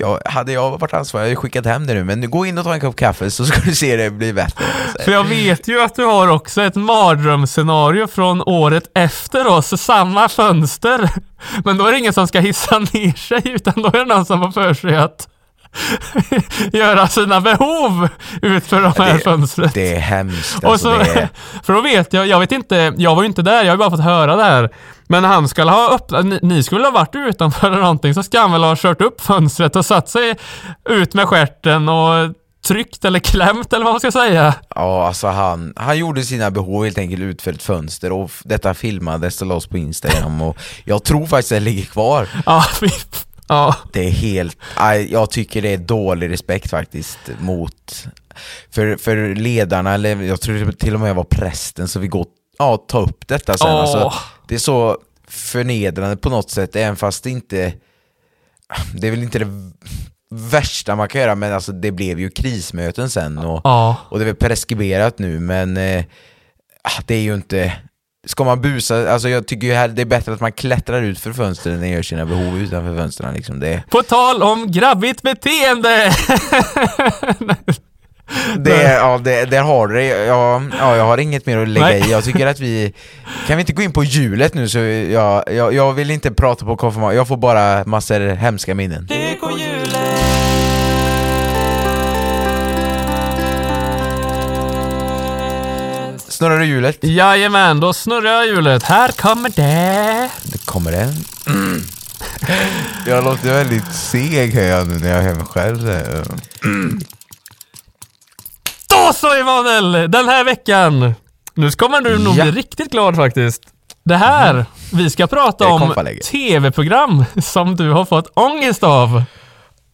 Ja, 0.00 0.20
hade 0.24 0.52
jag 0.52 0.78
varit 0.78 0.94
ansvarig 0.94 1.22
hade 1.22 1.32
jag 1.32 1.38
skickat 1.38 1.66
hem 1.66 1.86
det 1.86 1.94
nu, 1.94 2.04
men 2.04 2.20
nu 2.20 2.28
gå 2.28 2.46
in 2.46 2.58
och 2.58 2.64
ta 2.64 2.74
en 2.74 2.80
kopp 2.80 2.96
kaffe 2.96 3.30
så 3.30 3.44
ska 3.44 3.60
du 3.60 3.74
se 3.74 3.96
det 3.96 4.10
bli 4.10 4.32
bättre. 4.32 4.64
För 5.04 5.12
jag 5.12 5.24
vet 5.24 5.68
ju 5.68 5.80
att 5.80 5.94
du 5.94 6.04
har 6.04 6.28
också 6.28 6.62
ett 6.62 6.74
mardrömsscenario 6.74 8.06
från 8.06 8.42
året 8.42 8.90
efter 8.94 9.46
oss, 9.46 9.82
samma 9.82 10.28
fönster. 10.28 11.10
Men 11.64 11.78
då 11.78 11.86
är 11.86 11.92
det 11.92 11.98
ingen 11.98 12.12
som 12.12 12.28
ska 12.28 12.40
hissa 12.40 12.78
ner 12.78 13.16
sig, 13.16 13.42
utan 13.44 13.82
då 13.82 13.88
är 13.88 13.98
det 13.98 14.04
någon 14.04 14.26
som 14.26 14.40
har 14.40 14.50
för 14.50 14.74
sig 14.74 14.96
att 14.96 15.28
göra 16.72 17.08
sina 17.08 17.40
behov 17.40 18.08
ut 18.42 18.66
för 18.66 18.82
de 18.82 18.92
här 18.98 19.12
det- 19.14 19.18
fönstret. 19.18 19.74
Det 19.74 19.94
är 19.94 20.00
hemskt. 20.00 20.64
Och 20.64 20.72
Alltså, 20.72 20.90
så, 20.94 21.00
är, 21.00 21.28
för 21.62 21.72
då 21.72 21.80
vet 21.80 22.12
jag, 22.12 22.26
jag 22.26 22.40
vet 22.40 22.52
inte, 22.52 22.92
jag 22.96 23.14
var 23.14 23.22
ju 23.22 23.26
inte 23.28 23.42
där, 23.42 23.58
jag 23.58 23.64
har 23.66 23.72
ju 23.72 23.76
bara 23.78 23.90
fått 23.90 24.00
höra 24.04 24.36
det 24.36 24.44
här. 24.44 24.70
Men 25.10 25.24
han 25.24 25.48
ska 25.48 25.64
ha 25.64 25.94
öppnat, 25.94 26.26
ni, 26.26 26.38
ni 26.42 26.62
skulle 26.62 26.84
ha 26.84 26.90
varit 26.90 27.14
utanför 27.14 27.66
eller 27.70 27.80
någonting, 27.80 28.14
så 28.14 28.22
ska 28.22 28.40
han 28.40 28.52
väl 28.52 28.62
ha 28.64 28.76
kört 28.76 29.00
upp 29.00 29.20
fönstret 29.20 29.76
och 29.76 29.86
satt 29.86 30.08
sig 30.08 30.34
ut 30.88 31.14
med 31.14 31.28
stjärten 31.28 31.88
och 31.88 32.34
tryckt 32.66 33.04
eller 33.04 33.18
klämt 33.18 33.72
eller 33.72 33.84
vad 33.84 33.94
man 33.94 34.00
ska 34.00 34.10
säga. 34.12 34.54
ja, 34.74 35.06
alltså 35.06 35.26
han, 35.28 35.72
han 35.76 35.98
gjorde 35.98 36.22
sina 36.22 36.50
behov 36.50 36.84
helt 36.84 36.98
enkelt 36.98 37.22
ut 37.22 37.42
för 37.42 37.52
ett 37.52 37.62
fönster 37.62 38.12
och 38.12 38.30
detta 38.44 38.74
filmades 38.74 39.40
och 39.40 39.46
lades 39.46 39.66
på 39.66 39.78
Instagram 39.78 40.42
och 40.42 40.56
jag 40.84 41.04
tror 41.04 41.26
faktiskt 41.26 41.48
det 41.50 41.60
ligger 41.60 41.84
kvar. 41.84 42.28
Ja, 42.46 42.64
ja. 43.48 43.76
Det 43.92 44.06
är 44.06 44.10
helt, 44.10 44.56
jag 45.08 45.30
tycker 45.30 45.62
det 45.62 45.68
är 45.72 45.78
dålig 45.78 46.30
respekt 46.30 46.70
faktiskt 46.70 47.18
mot, 47.40 48.06
för, 48.70 48.96
för 48.96 49.34
ledarna, 49.34 49.94
eller 49.94 50.22
jag 50.22 50.40
tror 50.40 50.72
till 50.72 50.94
och 50.94 51.00
med 51.00 51.14
var 51.14 51.24
prästen 51.24 51.88
som 51.88 52.02
vi 52.02 52.08
går, 52.08 52.26
ja 52.58 52.76
ta 52.88 53.00
upp 53.00 53.28
detta 53.28 53.58
sen. 53.58 53.68
Åh. 53.68 53.80
Alltså, 53.80 54.12
det 54.48 54.54
är 54.54 54.58
så 54.58 54.98
förnedrande 55.28 56.16
på 56.16 56.30
något 56.30 56.50
sätt, 56.50 56.76
även 56.76 56.96
fast 56.96 57.24
det 57.24 57.30
inte, 57.30 57.72
det 58.94 59.06
är 59.06 59.10
väl 59.10 59.22
inte 59.22 59.38
det 59.38 59.72
värsta 60.30 60.96
man 60.96 61.08
kan 61.08 61.20
göra, 61.20 61.34
men 61.34 61.52
alltså 61.52 61.72
det 61.72 61.90
blev 61.92 62.20
ju 62.20 62.30
krismöten 62.30 63.10
sen 63.10 63.38
och, 63.38 63.60
Ja. 63.64 63.96
och 64.08 64.18
det 64.18 64.22
är 64.24 64.26
väl 64.26 64.34
preskriberat 64.34 65.18
nu, 65.18 65.40
men 65.40 65.76
eh, 65.76 66.04
ah, 66.82 67.02
det 67.06 67.14
är 67.14 67.20
ju 67.20 67.34
inte 67.34 67.72
Ska 68.28 68.44
man 68.44 68.60
busa, 68.60 69.12
alltså 69.12 69.28
jag 69.28 69.46
tycker 69.46 69.66
ju 69.66 69.72
här, 69.72 69.88
det 69.88 70.02
är 70.02 70.06
bättre 70.06 70.32
att 70.32 70.40
man 70.40 70.52
klättrar 70.52 71.02
ut 71.02 71.18
för 71.18 71.32
fönstren 71.32 71.82
än 71.82 71.90
gör 71.90 72.02
sina 72.02 72.26
behov 72.26 72.58
utanför 72.58 72.96
fönstren 72.96 73.34
liksom. 73.34 73.60
Det, 73.60 73.82
På 73.90 74.02
tal 74.02 74.42
om 74.42 74.70
grabbigt 74.72 75.22
beteende! 75.22 75.88
det, 78.58 78.82
ja, 78.82 79.20
det, 79.24 79.44
där 79.44 79.62
har 79.62 79.88
du 79.88 79.94
det. 79.94 80.04
Ja, 80.04 80.62
ja, 80.78 80.96
jag 80.96 81.04
har 81.04 81.18
inget 81.18 81.46
mer 81.46 81.58
att 81.58 81.68
lägga 81.68 81.86
Nej. 81.86 82.08
i. 82.08 82.10
Jag 82.10 82.24
tycker 82.24 82.46
att 82.46 82.60
vi... 82.60 82.94
Kan 83.46 83.56
vi 83.56 83.60
inte 83.60 83.72
gå 83.72 83.82
in 83.82 83.92
på 83.92 84.04
hjulet 84.04 84.54
nu 84.54 84.68
så 84.68 84.78
jag, 84.78 85.44
jag, 85.52 85.74
jag 85.74 85.92
vill 85.92 86.10
inte 86.10 86.30
prata 86.30 86.64
på 86.64 86.76
konfirmation, 86.76 87.16
jag 87.16 87.28
får 87.28 87.36
bara 87.36 87.84
massor 87.84 88.20
hemska 88.20 88.74
minnen. 88.74 89.08
Snurrar 96.38 96.58
du 96.58 96.64
hjulet? 96.64 96.98
Jajamän, 97.00 97.80
då 97.80 97.92
snurrar 97.92 98.30
jag 98.30 98.46
hjulet. 98.46 98.82
Här 98.82 99.08
kommer 99.12 99.50
det. 99.50 100.30
Det 100.42 100.66
kommer 100.66 100.92
en. 100.92 101.14
Jag 103.06 103.24
låter 103.24 103.48
väldigt 103.52 103.94
seg 103.94 104.54
jag 104.54 104.88
nu 104.88 104.98
när 104.98 105.10
jag 105.16 105.22
hör 105.22 105.34
mig 105.34 105.44
själv 105.44 105.80
säga. 105.80 106.24
Då 108.88 109.12
så 109.14 109.40
Emanuel! 109.40 110.10
Den 110.10 110.28
här 110.28 110.44
veckan. 110.44 111.14
Nu 111.54 111.70
kommer 111.70 112.00
du 112.00 112.18
nog 112.18 112.36
Ja. 112.36 112.42
bli 112.44 112.52
riktigt 112.52 112.90
glad 112.90 113.16
faktiskt. 113.16 113.62
Det 114.04 114.16
här, 114.16 114.64
vi 114.92 115.10
ska 115.10 115.26
prata 115.26 115.64
Det 115.64 115.70
är 115.70 115.74
om 115.74 115.94
tv-program 116.24 117.24
som 117.42 117.76
du 117.76 117.90
har 117.90 118.04
fått 118.04 118.32
ångest 118.34 118.82
av. 118.82 119.22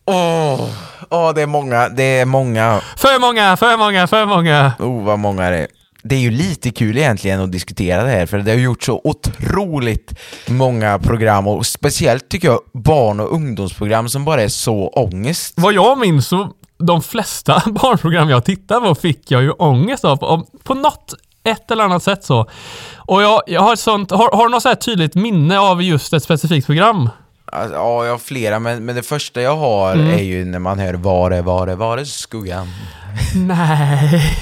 Åh, 0.06 0.68
åh, 1.10 1.34
det 1.34 1.42
är 1.42 1.46
många, 1.46 1.88
det 1.88 2.02
är 2.18 2.24
många. 2.24 2.80
För 2.96 3.20
många, 3.20 3.56
för 3.56 3.76
många, 3.76 4.06
för 4.06 4.26
många. 4.26 4.72
Oh, 4.78 5.04
vad 5.04 5.18
många 5.18 5.50
det 5.50 5.58
är. 5.58 5.83
Det 6.04 6.14
är 6.14 6.20
ju 6.20 6.30
lite 6.30 6.70
kul 6.70 6.98
egentligen 6.98 7.40
att 7.40 7.52
diskutera 7.52 8.02
det 8.02 8.10
här, 8.10 8.26
för 8.26 8.38
det 8.38 8.50
har 8.50 8.58
gjort 8.58 8.82
så 8.82 9.00
otroligt 9.04 10.18
många 10.48 10.98
program, 10.98 11.46
och 11.46 11.66
speciellt 11.66 12.28
tycker 12.28 12.48
jag 12.48 12.60
barn 12.72 13.20
och 13.20 13.32
ungdomsprogram 13.32 14.08
som 14.08 14.24
bara 14.24 14.42
är 14.42 14.48
så 14.48 14.88
ångest. 14.88 15.54
Vad 15.56 15.74
jag 15.74 15.98
minns 15.98 16.28
så, 16.28 16.48
de 16.78 17.02
flesta 17.02 17.62
barnprogram 17.66 18.30
jag 18.30 18.44
tittade 18.44 18.86
på 18.86 18.94
fick 18.94 19.30
jag 19.30 19.42
ju 19.42 19.50
ångest 19.50 20.04
av 20.04 20.16
på, 20.16 20.46
på 20.62 20.74
något 20.74 21.14
ett 21.44 21.70
eller 21.70 21.84
annat 21.84 22.02
sätt 22.02 22.24
så. 22.24 22.50
Och 22.96 23.22
jag, 23.22 23.42
jag 23.46 23.60
har 23.60 23.72
ett 23.72 23.78
sånt, 23.78 24.10
har, 24.10 24.36
har 24.36 24.44
du 24.44 24.50
något 24.50 24.62
så 24.62 24.68
här 24.68 24.76
tydligt 24.76 25.14
minne 25.14 25.58
av 25.58 25.82
just 25.82 26.12
ett 26.12 26.22
specifikt 26.22 26.66
program? 26.66 27.08
Alltså, 27.46 27.74
ja, 27.74 28.04
jag 28.04 28.12
har 28.12 28.18
flera, 28.18 28.58
men, 28.58 28.84
men 28.84 28.96
det 28.96 29.02
första 29.02 29.42
jag 29.42 29.56
har 29.56 29.96
är 29.96 30.22
ju 30.22 30.44
när 30.44 30.58
man 30.58 30.78
hör 30.78 30.94
Var 30.94 31.30
är, 31.30 31.42
var 31.42 31.66
är, 31.66 31.76
var 31.76 31.98
är 31.98 32.04
skuggan? 32.04 32.66
Nej. 33.34 34.36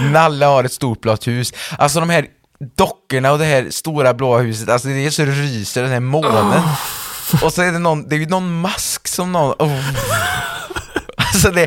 Nalle 0.00 0.46
har 0.46 0.64
ett 0.64 0.72
stort 0.72 1.00
blått 1.00 1.26
hus. 1.26 1.52
Alltså 1.78 2.00
de 2.00 2.10
här 2.10 2.26
dockorna 2.76 3.32
och 3.32 3.38
det 3.38 3.44
här 3.44 3.66
stora 3.70 4.14
blåa 4.14 4.38
huset, 4.38 4.68
alltså 4.68 4.88
det 4.88 5.06
är 5.06 5.10
så 5.10 5.24
det 5.24 5.30
ryser, 5.32 5.82
den 5.82 5.92
här 5.92 6.00
månen. 6.00 6.60
Och 7.42 7.52
så 7.52 7.62
är 7.62 7.72
det 7.72 7.78
någon, 7.78 8.08
det 8.08 8.14
är 8.16 8.18
ju 8.18 8.26
någon 8.26 8.60
mask 8.60 9.08
som 9.08 9.32
någon... 9.32 9.54
Oh. 9.58 9.80
Alltså 11.16 11.50
det... 11.50 11.66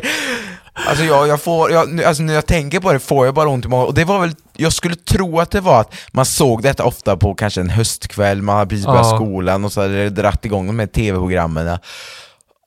Alltså 0.88 1.04
jag, 1.04 1.28
jag 1.28 1.40
får, 1.42 1.70
jag, 1.72 1.88
nu- 1.88 2.04
alltså 2.04 2.22
när 2.22 2.34
jag 2.34 2.46
tänker 2.46 2.80
på 2.80 2.92
det 2.92 2.98
får 2.98 3.26
jag 3.26 3.34
bara 3.34 3.48
ont 3.48 3.64
i 3.64 3.68
magen. 3.68 3.86
Och 3.86 3.94
det 3.94 4.04
var 4.04 4.20
väl, 4.20 4.34
jag 4.56 4.72
skulle 4.72 4.94
tro 4.96 5.40
att 5.40 5.50
det 5.50 5.60
var 5.60 5.80
att 5.80 5.94
man 6.12 6.26
såg 6.26 6.62
detta 6.62 6.84
ofta 6.84 7.16
på 7.16 7.34
kanske 7.34 7.60
en 7.60 7.70
höstkväll, 7.70 8.42
man 8.42 8.56
hade 8.56 8.68
precis 8.68 8.86
börjat 8.86 9.06
Ja. 9.10 9.16
skolan 9.16 9.64
och 9.64 9.72
så 9.72 9.80
hade 9.80 9.94
det 10.04 10.10
dratt 10.10 10.44
igång 10.44 10.66
de 10.66 10.78
här 10.78 10.86
tv-programmen. 10.86 11.78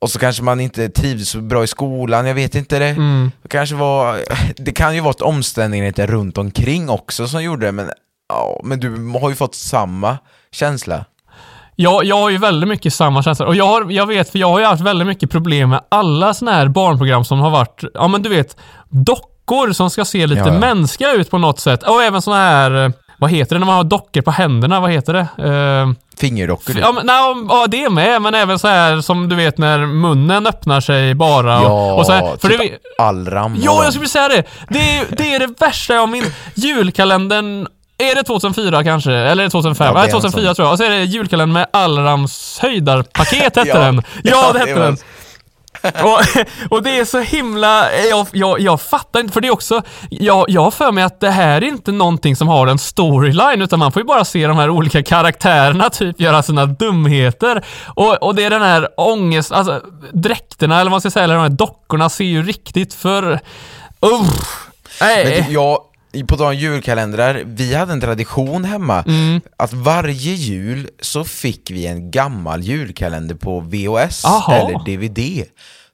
Och 0.01 0.09
så 0.09 0.19
kanske 0.19 0.43
man 0.43 0.59
inte 0.59 0.89
trivdes 0.89 1.29
så 1.29 1.41
bra 1.41 1.63
i 1.63 1.67
skolan, 1.67 2.25
jag 2.25 2.35
vet 2.35 2.55
inte 2.55 2.79
det. 2.79 2.89
Mm. 2.89 3.31
Det 3.41 3.49
kanske 3.49 3.75
var, 3.75 4.19
det 4.57 4.71
kan 4.71 4.95
ju 4.95 5.01
vara 5.01 5.25
omständigheter 5.25 6.07
runt 6.07 6.37
omkring 6.37 6.89
också 6.89 7.27
som 7.27 7.43
gjorde 7.43 7.65
det, 7.65 7.71
men, 7.71 7.91
ja, 8.29 8.61
men 8.63 8.79
du 8.79 9.19
har 9.19 9.29
ju 9.29 9.35
fått 9.35 9.55
samma 9.55 10.17
känsla. 10.51 11.05
Jag, 11.75 12.05
jag 12.05 12.15
har 12.15 12.29
ju 12.29 12.37
väldigt 12.37 12.69
mycket 12.69 12.93
samma 12.93 13.23
känsla. 13.23 13.45
Och 13.45 13.55
jag, 13.55 13.65
har, 13.65 13.91
jag 13.91 14.05
vet, 14.07 14.29
för 14.29 14.39
jag 14.39 14.49
har 14.49 14.59
ju 14.59 14.65
haft 14.65 14.81
väldigt 14.81 15.07
mycket 15.07 15.31
problem 15.31 15.69
med 15.69 15.81
alla 15.89 16.33
såna 16.33 16.51
här 16.51 16.67
barnprogram 16.67 17.25
som 17.25 17.39
har 17.39 17.49
varit, 17.49 17.83
ja 17.93 18.07
men 18.07 18.21
du 18.21 18.29
vet, 18.29 18.57
dockor 18.89 19.71
som 19.73 19.89
ska 19.89 20.05
se 20.05 20.27
lite 20.27 20.41
Ja, 20.41 20.53
ja. 20.53 20.59
mänskliga 20.59 21.13
ut 21.13 21.31
på 21.31 21.37
något 21.37 21.59
sätt. 21.59 21.83
Och 21.83 22.03
även 22.03 22.21
såna 22.21 22.37
här, 22.37 22.85
eh, 22.85 22.91
vad 23.17 23.31
heter 23.31 23.55
det 23.55 23.59
när 23.59 23.65
man 23.65 23.75
har 23.75 23.83
dockor 23.83 24.21
på 24.21 24.31
händerna? 24.31 24.79
Vad 24.79 24.91
heter 24.91 25.13
det? 25.13 25.49
Eh, 25.49 25.89
Fingerdockor 26.19 26.79
ja, 26.79 26.91
men, 26.91 27.05
nej, 27.05 27.45
ja, 27.49 27.65
det 27.67 27.89
med, 27.89 28.21
men 28.21 28.35
även 28.35 28.59
så 28.59 28.67
här 28.67 29.01
som 29.01 29.29
du 29.29 29.35
vet 29.35 29.57
när 29.57 29.79
munnen 29.85 30.47
öppnar 30.47 30.81
sig 30.81 31.13
bara. 31.13 31.59
Och, 31.59 31.65
Ja, 31.65 31.93
och 31.93 32.05
så 32.05 32.11
här, 32.11 32.37
för 32.41 32.49
typ 32.49 32.59
det, 32.59 33.03
Allram. 33.03 33.57
Ja, 33.61 33.83
jag 33.83 33.93
skulle 33.93 34.09
säga 34.09 34.27
det. 34.27 34.43
Det 34.69 34.79
är, 34.97 35.05
det 35.09 35.35
är 35.35 35.39
det 35.39 35.47
värsta 35.59 35.93
jag 35.93 36.09
min 36.09 36.25
julkalendern 36.55 37.67
är 37.97 38.15
det 38.15 38.23
2004 38.23 38.83
kanske? 38.83 39.11
Eller 39.11 39.43
är 39.43 39.47
det 39.47 39.51
2005? 39.51 39.87
Ja, 39.87 39.93
Nej, 39.93 40.03
en 40.05 40.11
2004 40.11 40.45
sån. 40.47 40.55
tror 40.55 40.65
jag. 40.65 40.71
Och 40.71 40.77
så 40.77 40.83
är 40.83 40.89
det 40.89 41.03
julkalendern 41.03 41.53
med 41.53 41.67
Allrams 41.73 42.59
höjdarpaket 42.61 43.41
hette 43.55 43.63
Ja. 43.65 43.79
den. 43.79 44.03
Ja, 44.23 44.49
det 44.53 44.59
hette 44.59 44.73
den. 44.79 44.97
Och, 46.03 46.45
och 46.69 46.83
det 46.83 46.99
är 46.99 47.05
så 47.05 47.19
himla... 47.19 47.93
Jag, 48.09 48.27
jag, 48.31 48.59
jag 48.59 48.81
fattar 48.81 49.19
inte, 49.19 49.33
för 49.33 49.41
det 49.41 49.47
är 49.47 49.51
också... 49.51 49.81
Jag, 50.09 50.45
jag 50.49 50.61
har 50.61 50.71
för 50.71 50.91
mig 50.91 51.03
att 51.03 51.19
det 51.19 51.29
här 51.29 51.61
är 51.61 51.67
inte 51.67 51.91
någonting 51.91 52.35
som 52.35 52.47
har 52.47 52.67
en 52.67 52.79
storyline, 52.79 53.61
utan 53.61 53.79
man 53.79 53.91
får 53.91 54.01
ju 54.01 54.05
bara 54.05 54.25
se 54.25 54.47
de 54.47 54.57
här 54.57 54.69
olika 54.69 55.03
karaktärerna 55.03 55.89
typ 55.89 56.19
göra 56.19 56.43
sina 56.43 56.65
dumheter. 56.65 57.65
Och, 57.87 58.23
och 58.23 58.35
det 58.35 58.43
är 58.43 58.49
den 58.49 58.61
här 58.61 58.87
ångest... 58.97 59.51
Alltså 59.51 59.81
dräkterna, 60.13 60.75
eller 60.75 60.83
vad 60.83 60.91
man 60.91 61.01
ska 61.01 61.11
säga, 61.11 61.23
eller 61.23 61.35
de 61.35 61.41
här 61.41 61.49
dockorna 61.49 62.09
ser 62.09 62.25
ju 62.25 62.43
riktigt 62.43 62.93
för... 62.93 63.39
Uff. 63.99 64.69
Nej. 65.01 65.45
På 66.27 66.37
tal 66.37 66.47
om 66.47 66.55
julkalendrar, 66.55 67.43
vi 67.45 67.73
hade 67.75 67.93
en 67.93 68.01
tradition 68.01 68.65
hemma 68.65 69.03
Mm. 69.07 69.41
att 69.57 69.73
varje 69.73 70.33
jul 70.33 70.89
så 70.99 71.23
fick 71.23 71.71
vi 71.71 71.85
en 71.87 72.11
gammal 72.11 72.61
julkalender 72.63 73.35
på 73.35 73.59
VHS 73.59 74.25
Aha. 74.25 74.53
eller 74.55 74.79
DVD. 74.85 75.45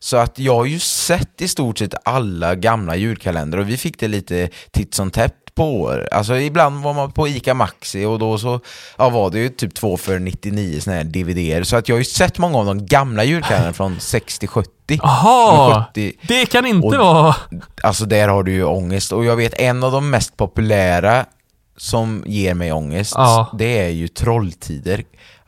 Så 0.06 0.18
att 0.18 0.40
jag 0.40 0.56
har 0.56 0.66
ju 0.66 0.80
sett 0.80 1.42
i 1.42 1.48
stort 1.48 1.78
sett 1.80 1.94
alla 2.06 2.56
gamla 2.56 2.96
julkalendrar 2.96 3.60
och 3.60 3.70
vi 3.70 3.78
fick 3.78 4.00
det 4.00 4.08
lite 4.08 4.50
titt 4.72 4.94
som 4.94 5.12
tätt 5.12 5.34
på 5.56 5.82
år. 5.82 6.08
Alltså 6.12 6.38
ibland 6.38 6.84
var 6.84 6.94
man 6.94 7.12
på 7.12 7.28
ICA 7.28 7.54
Maxi 7.54 8.06
och 8.06 8.20
då 8.20 8.38
så 8.38 8.60
ja, 8.98 9.10
var 9.10 9.30
det 9.30 9.40
ju 9.40 9.50
typ 9.50 9.74
två 9.74 9.98
för 9.98 10.20
99 10.20 10.80
såna 10.82 10.96
här 10.96 11.04
DVDer. 11.04 11.64
Så 11.64 11.76
att 11.76 11.90
jag 11.90 11.96
har 11.96 12.00
ju 12.00 12.06
sett 12.06 12.38
många 12.38 12.58
av 12.58 12.66
de 12.66 12.86
gamla 12.86 13.24
julkalendrarna 13.24 13.74
från 13.74 13.98
60-70. 13.98 14.66
Jaha, 14.88 15.86
70. 15.94 16.12
det 16.28 16.46
kan 16.46 16.66
inte 16.66 16.88
Och- 16.88 16.94
vara... 16.96 17.36
Alltså 17.84 18.06
där 18.06 18.28
har 18.28 18.44
du 18.44 18.52
ju 18.54 18.64
ångest 18.64 19.12
och 19.12 19.26
jag 19.26 19.36
vet 19.36 19.54
en 19.54 19.84
av 19.84 19.92
de 19.92 20.10
mest 20.10 20.38
populära 20.38 21.26
som 21.78 22.24
ger 22.28 22.54
mig 22.54 22.72
ångest, 22.72 23.14
Ja. 23.18 23.50
det 23.60 23.80
är 23.80 23.90
ju 23.90 24.08
Trolltider. 24.08 25.04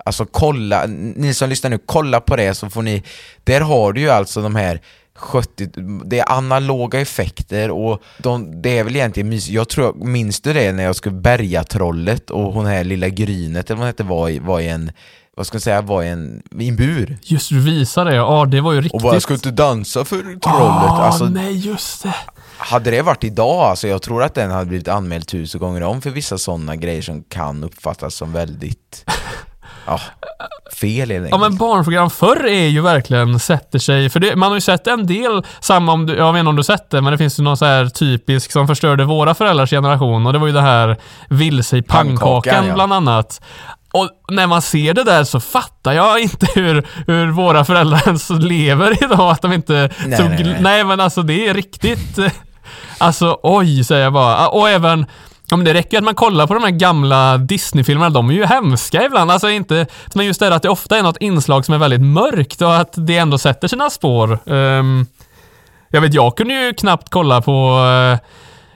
Alltså 0.08 0.26
kolla, 0.26 0.86
ni 1.16 1.34
som 1.34 1.50
lyssnar 1.50 1.70
nu, 1.70 1.80
kolla 1.86 2.22
på 2.22 2.36
det 2.36 2.54
så 2.54 2.70
får 2.70 2.82
ni, 2.82 3.04
där 3.44 3.62
har 3.62 3.94
du 3.94 4.02
ju 4.02 4.10
alltså 4.10 4.42
de 4.42 4.56
här 4.56 4.82
70, 5.18 5.68
det 6.06 6.20
är 6.20 6.32
analoga 6.32 7.00
effekter 7.02 7.72
och 7.72 8.02
de, 8.18 8.62
det 8.62 8.78
är 8.78 8.84
väl 8.84 8.96
egentligen 8.96 9.30
mysigt. 9.30 9.54
Jag 9.54 9.70
tror, 9.70 9.94
minns 9.94 10.42
du 10.42 10.54
det 10.54 10.72
när 10.72 10.84
jag 10.84 10.96
skulle 10.96 11.16
bärga 11.16 11.64
trollet 11.64 12.30
och 12.30 12.54
hon 12.54 12.66
här 12.66 12.84
lilla 12.84 13.10
grynet 13.10 13.70
eller 13.70 13.78
vad 13.78 13.88
hette 13.88 14.04
var 14.04 14.30
i, 14.30 14.40
var 14.40 14.60
i 14.60 14.68
en, 14.68 14.92
vad 15.38 15.48
ska 15.48 15.56
jag 15.56 15.62
säga, 15.62 15.82
var 15.82 16.04
i 16.04 16.10
en, 16.10 16.44
i 16.60 16.68
en 16.68 16.76
bur. 16.76 17.18
Just 17.22 17.50
du 17.50 17.60
visar 17.60 18.06
det, 18.06 18.16
ja 18.16 18.46
det 18.46 18.62
var 18.62 18.74
ju 18.74 18.82
riktigt... 18.82 18.94
Och 18.94 19.02
bara, 19.02 19.20
ska 19.20 19.34
inte 19.34 19.52
dansa 19.52 20.06
för 20.06 20.18
trollet? 20.18 20.42
Ah, 20.44 21.04
alltså, 21.04 21.26
nej 21.26 21.58
just 21.58 22.04
det. 22.04 22.16
hade 22.58 22.92
det 22.92 23.02
varit 23.02 23.24
idag, 23.24 23.62
alltså 23.62 23.88
jag 23.88 24.02
tror 24.02 24.24
att 24.24 24.34
den 24.34 24.52
hade 24.52 24.66
blivit 24.66 24.88
anmäld 24.88 25.28
tusen 25.28 25.62
gånger 25.62 25.84
om 25.84 26.02
för 26.02 26.10
vissa 26.10 26.38
sådana 26.38 26.76
grejer 26.76 27.02
som 27.02 27.24
kan 27.24 27.64
uppfattas 27.64 28.16
som 28.16 28.34
väldigt 28.34 29.06
ja, 29.88 30.00
fel 30.74 31.12
helt 31.12 31.28
Ja 31.32 31.38
men 31.38 31.58
barnprogram 31.58 32.10
förr 32.10 32.46
är 32.46 32.68
ju 32.68 32.82
verkligen 32.82 33.40
sätter 33.40 33.80
sig, 33.80 34.10
för 34.10 34.20
det, 34.20 34.36
man 34.36 34.50
har 34.50 34.58
ju 34.58 34.62
sett 34.62 34.88
en 34.88 35.08
del, 35.08 35.44
samma 35.60 35.92
om 35.94 36.06
du, 36.06 36.16
jag 36.16 36.34
vet 36.34 36.40
inte 36.40 36.50
om 36.50 36.56
du 36.56 36.64
sett 36.64 36.90
det, 36.90 37.02
men 37.02 37.12
det 37.12 37.18
finns 37.18 37.40
ju 37.40 37.44
någon 37.44 37.58
så 37.58 37.66
här 37.66 37.86
typisk 37.86 38.52
som 38.52 38.68
förstörde 38.68 39.06
våra 39.06 39.36
föräldrars 39.36 39.70
generation 39.70 40.28
och 40.28 40.34
det 40.34 40.40
var 40.40 40.48
ju 40.48 40.54
det 40.54 40.62
här 40.62 40.98
vilse 41.30 41.78
i 41.78 41.82
pannkakan 41.82 42.18
Pannkakan, 42.18 42.68
ja. 42.68 42.74
bland 42.74 42.94
annat. 42.94 43.42
Och 43.92 44.10
när 44.30 44.48
man 44.48 44.62
ser 44.62 44.94
det 44.94 45.04
där 45.04 45.24
så 45.24 45.40
fattar 45.40 45.94
jag 45.94 46.20
inte 46.20 46.48
hur, 46.56 46.88
hur 47.08 47.32
våra 47.32 47.66
föräldrar 47.66 48.02
ens 48.06 48.30
lever 48.30 49.04
idag, 49.04 49.32
att 49.32 49.42
de 49.42 49.54
inte 49.54 49.90
Nej, 50.06 50.18
tog, 50.18 50.30
nej, 50.30 50.44
nej. 50.44 50.58
nej 50.62 50.84
men 50.84 51.00
alltså 51.00 51.22
det 51.22 51.48
är 51.48 51.54
riktigt, 51.54 52.20
alltså 52.98 53.40
oj 53.44 53.84
säger 53.84 54.04
jag 54.04 54.14
bara. 54.14 54.48
Och 54.48 54.70
även 54.70 55.06
Ja, 55.50 55.58
men 55.58 55.66
det 55.66 55.74
räcker 55.74 55.98
att 55.98 56.04
man 56.04 56.16
kollar 56.16 56.48
på 56.48 56.54
de 56.54 56.64
här 56.64 56.72
gamla 56.72 57.38
Disney-filmerna, 57.38 58.10
de 58.10 58.30
är 58.30 58.34
ju 58.34 58.46
hemska 58.46 59.04
ibland. 59.06 59.32
Alltså 59.32 59.50
inte, 59.50 59.88
men 60.16 60.26
just 60.26 60.40
det 60.40 60.56
att 60.56 60.64
det 60.64 60.70
ofta 60.70 60.98
är 60.98 61.04
något 61.04 61.18
inslag 61.18 61.66
som 61.66 61.74
är 61.74 61.78
väldigt 61.78 62.02
mörkt 62.02 62.62
och 62.62 62.76
att 62.76 62.94
det 62.96 63.18
ändå 63.18 63.38
sätter 63.38 63.68
sina 63.68 63.90
spår. 63.90 64.40
Ehm, 64.46 65.06
jag 65.90 66.02
vet, 66.02 66.14
jag 66.14 66.38
kunde 66.38 66.54
ju 66.54 66.74
knappt 66.74 67.10
kolla 67.10 67.42
på 67.42 67.80
uh, 68.14 68.18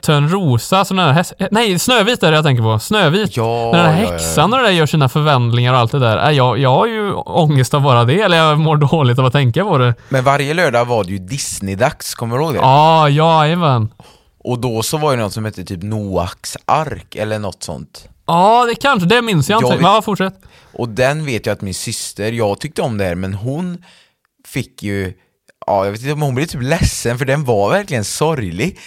Törnrosa, 0.01 0.85
sån 0.85 0.97
där 0.97 1.11
häst, 1.11 1.33
nej 1.51 1.79
Snövit 1.79 2.23
är 2.23 2.31
det 2.31 2.37
jag 2.37 2.45
tänker 2.45 2.63
på. 2.63 2.79
Snövit. 2.79 3.37
Ja, 3.37 3.71
När 3.73 3.83
den 3.83 3.93
här 3.93 4.03
ja, 4.03 4.11
häxan 4.11 4.53
och 4.53 4.59
det 4.59 4.65
där 4.65 4.71
gör 4.71 4.85
sina 4.85 5.09
förvandlingar 5.09 5.73
och 5.73 5.79
allt 5.79 5.91
det 5.91 5.99
där. 5.99 6.29
Äh, 6.29 6.37
jag, 6.37 6.57
jag 6.59 6.69
har 6.69 6.87
ju 6.87 7.13
ångest 7.13 7.73
av 7.73 7.81
bara 7.81 8.03
det, 8.03 8.21
eller 8.21 8.37
jag 8.37 8.59
mår 8.59 8.77
dåligt 8.77 9.19
av 9.19 9.25
att 9.25 9.33
tänka 9.33 9.63
på 9.63 9.77
det. 9.77 9.93
Men 10.09 10.23
varje 10.23 10.53
lördag 10.53 10.85
var 10.85 11.03
det 11.03 11.11
ju 11.11 11.17
Disney-dags, 11.17 12.15
kommer 12.15 12.37
du 12.37 12.43
ihåg 12.43 12.53
det? 12.53 12.59
Ja, 12.59 13.09
ja, 13.09 13.45
jajamän. 13.45 13.89
Och 14.43 14.59
då 14.59 14.83
så 14.83 14.97
var 14.97 15.17
det 15.17 15.23
något 15.23 15.33
som 15.33 15.45
hette 15.45 15.63
typ 15.65 15.83
Noaks 15.83 16.57
ark 16.65 17.15
eller 17.15 17.39
något 17.39 17.63
sånt. 17.63 18.09
Ja, 18.25 18.65
det 18.65 18.75
kanske, 18.75 19.07
det 19.09 19.21
minns 19.21 19.49
jag 19.49 19.61
inte. 19.63 19.73
vet- 19.75 19.81
Ja, 19.83 20.01
fortsätt. 20.01 20.41
Och 20.73 20.89
den 20.89 21.25
vet 21.25 21.45
jag 21.45 21.53
att 21.53 21.61
min 21.61 21.73
syster, 21.73 22.31
jag 22.31 22.59
tyckte 22.59 22.81
om 22.81 22.97
det 22.97 23.05
här 23.05 23.15
men 23.15 23.33
hon 23.33 23.83
fick 24.47 24.83
ju, 24.83 25.13
ja 25.65 25.85
jag 25.85 25.91
vet 25.91 26.01
inte 26.01 26.13
om 26.13 26.21
hon 26.21 26.35
blev 26.35 26.45
typ 26.45 26.61
ledsen 26.61 27.17
för 27.17 27.25
den 27.25 27.43
var 27.45 27.69
verkligen 27.69 28.05
sorglig. 28.05 28.79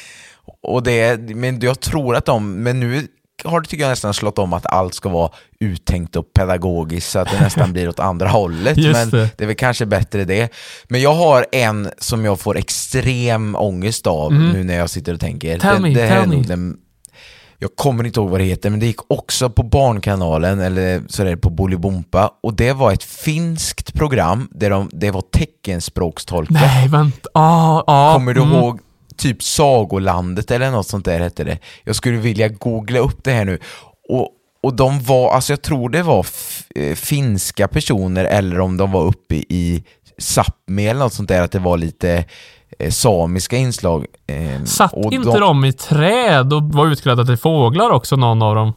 Och 0.63 0.83
det, 0.83 1.21
men 1.21 1.61
jag 1.61 1.81
tror 1.81 2.17
att 2.17 2.25
de, 2.25 2.63
men 2.63 2.81
nu 2.81 3.09
har 3.45 3.61
det 3.61 3.69
tycker 3.69 3.85
jag 3.85 3.91
nästan 3.91 4.15
slått 4.15 4.39
om 4.39 4.53
att 4.53 4.67
allt 4.67 4.95
ska 4.95 5.09
vara 5.09 5.31
uttänkt 5.61 6.17
och 6.17 6.33
pedagogiskt 6.33 7.11
så 7.11 7.19
att 7.19 7.31
det 7.31 7.41
nästan 7.41 7.73
blir 7.73 7.89
åt 7.89 8.01
andra 8.01 8.29
hållet. 8.29 8.77
Just 8.77 8.93
men 8.93 9.11
det. 9.11 9.31
det. 9.37 9.45
är 9.45 9.47
väl 9.47 9.57
kanske 9.57 9.87
bättre 9.87 10.25
det. 10.25 10.53
Men 10.89 11.01
jag 11.01 11.15
har 11.15 11.47
en 11.53 11.91
som 11.99 12.25
jag 12.25 12.41
får 12.41 12.57
extrem 12.57 13.57
ångest 13.57 14.07
av 14.07 14.33
nu 14.33 14.65
när 14.65 14.77
jag 14.77 14.91
sitter 14.91 15.15
och 15.15 15.21
tänker. 15.21 15.59
Tell 15.59 15.75
det, 15.75 15.83
me, 15.83 15.95
det 15.95 16.07
här 16.07 16.21
tell 16.21 16.29
me. 16.29 16.43
den 16.43 16.77
jag 17.59 17.77
kommer 17.77 18.05
inte 18.05 18.21
ihåg 18.21 18.31
vad 18.31 18.41
det 18.41 18.45
heter, 18.45 18.71
men 18.71 18.81
det 18.81 18.87
gick 18.87 19.11
också 19.13 19.51
på 19.51 19.63
Barnkanalen, 19.63 20.61
eller 20.61 21.03
så 21.09 21.23
är 21.23 21.27
det 21.27 21.37
på 21.37 21.51
Bolibompa, 21.51 22.31
och 22.43 22.55
det 22.55 22.73
var 22.73 22.93
ett 22.93 23.03
finskt 23.03 23.95
program 23.95 24.49
där 24.51 24.71
de, 24.71 24.91
det 24.93 25.11
var 25.11 25.21
teckenspråkstolkar. 25.21 26.55
Nej, 26.55 26.89
vänta. 26.89 27.29
Ja, 27.35 27.85
ja. 27.87 28.13
Kommer 28.15 28.35
du 28.35 28.43
mm. 28.43 28.55
ihåg 28.55 28.81
typ 29.17 29.43
Sagolandet 29.43 30.51
eller 30.51 30.71
något 30.71 30.87
sånt 30.87 31.05
där 31.05 31.21
hette 31.21 31.45
det? 31.45 31.59
Jag 31.85 31.97
skulle 31.97 32.19
vilja 32.19 32.49
googla 32.49 32.99
upp 32.99 33.25
det 33.25 33.33
här 33.33 33.45
nu. 33.45 33.59
Och, 34.09 34.29
och 34.63 34.77
de 34.77 35.03
var, 35.03 35.31
alltså 35.31 35.53
jag 35.53 35.63
tror 35.63 35.89
det 35.89 36.03
var 36.03 36.27
eh, 36.75 36.95
finska 36.95 37.69
personer 37.69 38.25
eller 38.25 38.61
om 38.61 38.77
de 38.77 38.93
var 38.93 39.03
uppe 39.03 39.35
i 39.35 39.85
Sápmi 40.19 40.91
eller 40.91 41.01
något 41.01 41.13
sånt 41.13 41.29
där, 41.29 41.43
att 41.43 41.53
det 41.53 41.59
var 41.59 41.77
lite 41.77 42.25
eh, 42.79 42.91
samiska 42.91 43.57
inslag. 43.57 44.07
Eh, 44.27 44.65
Satt 44.65 44.95
inte 44.95 45.39
de... 45.39 45.65
i 45.65 45.73
träd 45.73 46.53
och 46.53 46.63
var 46.63 46.87
utklädda 46.87 47.25
till 47.25 47.37
fåglar 47.37 47.91
också, 47.91 48.17
någon 48.17 48.43
av 48.43 48.55
dem? 48.55 48.73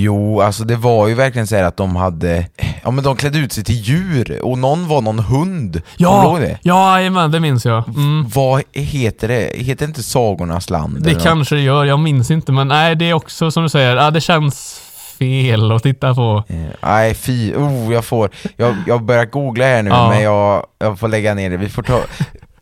Jo, 0.00 0.40
alltså 0.40 0.64
det 0.64 0.76
var 0.76 1.08
ju 1.08 1.14
verkligen 1.14 1.46
så 1.46 1.56
här 1.56 1.64
att 1.64 1.76
de 1.76 1.96
hade, 1.96 2.46
ja 2.82 2.90
men 2.90 3.04
de 3.04 3.16
klädde 3.16 3.38
ut 3.38 3.52
sig 3.52 3.64
till 3.64 3.74
djur 3.74 4.40
och 4.42 4.58
någon 4.58 4.88
var 4.88 5.00
någon 5.02 5.18
hund. 5.18 5.82
Ja, 5.96 6.36
det? 6.40 6.58
ja 6.62 6.98
jajamän, 6.98 7.30
det 7.30 7.40
minns 7.40 7.64
jag. 7.64 7.88
Mm. 7.88 8.28
Vad 8.34 8.62
heter 8.72 9.28
det? 9.28 9.52
Heter 9.54 9.86
det 9.86 9.88
inte 9.88 10.02
Sagornas 10.02 10.70
land? 10.70 11.02
Det 11.02 11.14
kanske 11.14 11.54
det 11.54 11.60
gör, 11.62 11.84
jag 11.84 11.98
minns 11.98 12.30
inte 12.30 12.52
men 12.52 12.68
nej 12.68 12.96
det 12.96 13.10
är 13.10 13.14
också 13.14 13.50
som 13.50 13.62
du 13.62 13.68
säger, 13.68 13.96
ja, 13.96 14.10
det 14.10 14.20
känns 14.20 14.80
fel 15.18 15.72
att 15.72 15.82
titta 15.82 16.14
på. 16.14 16.44
Eh, 16.48 16.56
Nej, 16.82 17.14
fy. 17.14 17.54
Oh, 17.54 17.92
jag 17.94 18.04
får... 18.04 18.30
Jag, 18.56 18.76
jag 18.86 19.02
börjar 19.02 19.24
googla 19.24 19.64
här 19.64 19.82
nu, 19.82 19.90
Ja. 19.90 20.08
men 20.08 20.22
jag, 20.22 20.66
jag 20.78 20.98
får 20.98 21.08
lägga 21.08 21.34
ner 21.34 21.50
det. 21.50 21.56
Vi 21.56 21.68
får 21.68 21.82
ta... 21.82 22.00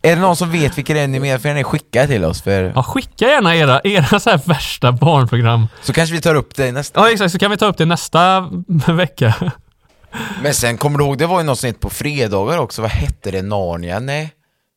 Är 0.07 0.15
det 0.15 0.21
någon 0.21 0.35
som 0.35 0.51
vet 0.51 0.77
ni 0.77 1.07
menar? 1.19 1.37
Får 1.37 1.53
ni 1.53 1.63
skicka 1.63 2.07
till 2.07 2.25
oss? 2.25 2.41
För... 2.41 2.71
Ja, 2.75 2.83
skicka 2.83 3.25
gärna 3.27 3.55
era, 3.55 3.81
era 3.83 4.19
så 4.19 4.29
här 4.29 4.41
värsta 4.45 4.91
barnprogram. 4.91 5.67
Så 5.81 5.93
kanske 5.93 6.15
vi 6.15 6.21
tar 6.21 6.35
upp 6.35 6.55
det 6.55 6.71
nästa... 6.71 6.99
Ja, 6.99 7.11
exakt. 7.11 7.31
Så 7.31 7.39
kan 7.39 7.51
vi 7.51 7.57
ta 7.57 7.65
upp 7.65 7.77
det 7.77 7.85
nästa 7.85 8.49
vecka. 8.87 9.33
Men 10.41 10.53
sen, 10.53 10.77
kommer 10.77 10.97
du 10.99 11.05
ihåg, 11.05 11.17
det 11.17 11.25
var 11.25 11.39
ju 11.39 11.45
något 11.45 11.59
sånt 11.59 11.79
på 11.79 11.89
fredagar 11.89 12.57
också. 12.57 12.81
Vad 12.81 12.91
hette 12.91 13.31
det? 13.31 13.41
Narnia? 13.41 13.99
Nej. 13.99 14.31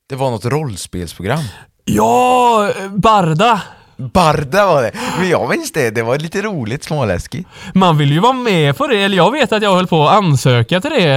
Det 0.09 0.17
var 0.17 0.31
något 0.31 0.45
rollspelsprogram. 0.45 1.41
Ja, 1.85 2.71
Barda. 2.91 3.61
Barda 3.97 4.67
var 4.67 4.83
det. 4.83 4.93
Men 5.19 5.29
jag 5.29 5.49
minns 5.51 5.73
det. 5.73 5.91
Det 5.91 6.03
var 6.03 6.19
lite 6.19 6.43
roligt, 6.43 6.85
småläskigt. 6.85 7.49
Man 7.75 7.99
vill 7.99 8.13
ju 8.13 8.21
vara 8.21 8.33
med 8.33 8.77
på 8.77 8.87
det, 8.87 8.97
eller 9.03 9.17
jag 9.17 9.31
vet 9.33 9.53
att 9.53 9.63
jag 9.63 9.75
höll 9.75 9.87
på 9.87 10.09
att 10.09 10.15
ansöka 10.17 10.81
till 10.81 10.91
det. 10.91 11.17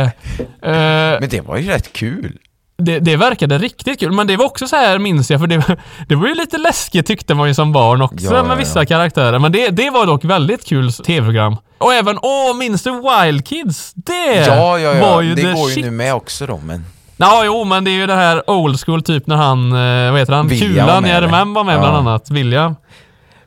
Eh, 0.62 1.20
Men 1.20 1.30
det 1.30 1.42
var 1.42 1.58
ju 1.58 1.68
rätt 1.70 1.94
kul. 1.94 2.38
Det, 2.86 3.00
det 3.00 3.16
verkade 3.16 3.58
riktigt 3.58 4.00
kul, 4.00 4.12
men 4.12 4.28
det 4.28 4.38
var 4.38 4.46
också 4.46 4.68
så 4.68 4.76
här 4.76 5.00
minns 5.00 5.32
jag, 5.32 5.40
för 5.40 5.48
det, 5.48 5.78
det 6.08 6.16
var 6.16 6.28
ju 6.28 6.36
lite 6.36 6.58
läskigt 6.58 7.08
tyckte 7.08 7.34
man 7.36 7.48
ju 7.48 7.54
som 7.54 7.72
barn 7.72 8.02
också 8.02 8.26
Ja, 8.26 8.36
ja, 8.36 8.44
med 8.44 8.58
vissa 8.58 8.80
ja. 8.80 8.86
karaktärer. 8.86 9.40
Men 9.40 9.52
det, 9.52 9.70
det 9.70 9.90
var 9.90 10.06
dock 10.06 10.24
väldigt 10.26 10.66
kul 10.66 10.94
tv-program. 10.94 11.58
Och 11.78 11.94
även, 11.94 12.20
åh, 12.22 12.56
minns 12.58 12.84
du 12.84 12.92
Wild 12.92 13.46
Kids? 13.48 13.92
Det 13.96 14.46
Ja, 14.48 14.80
ja, 14.80 14.92
var 14.94 14.98
ja. 15.00 15.22
ju 15.22 15.36
Det 15.36 15.42
the 15.42 15.52
går 15.54 15.70
ju 15.70 15.76
shit. 15.76 15.86
nu 15.86 15.92
med 15.92 16.14
också 16.14 16.46
då, 16.46 16.58
men... 16.64 16.86
Ja, 17.18 17.42
jo, 17.46 17.64
men 17.64 17.84
det 17.84 17.92
är 17.92 17.94
ju 17.94 18.08
det 18.08 18.16
här 18.16 18.50
old 18.50 18.80
school 18.80 19.04
typ 19.04 19.28
när 19.28 19.36
han, 19.36 19.72
eh, 19.74 20.12
vad 20.12 20.20
heter 20.20 20.34
han? 20.34 20.48
William 20.48 20.72
var 20.88 20.94
Kulan 20.94 21.04
med, 21.04 21.24
i 21.24 21.28
RMM 21.28 21.54
var 21.54 21.64
med 21.64 21.80
bland 21.80 21.98
annat. 21.98 22.30
William. 22.32 22.76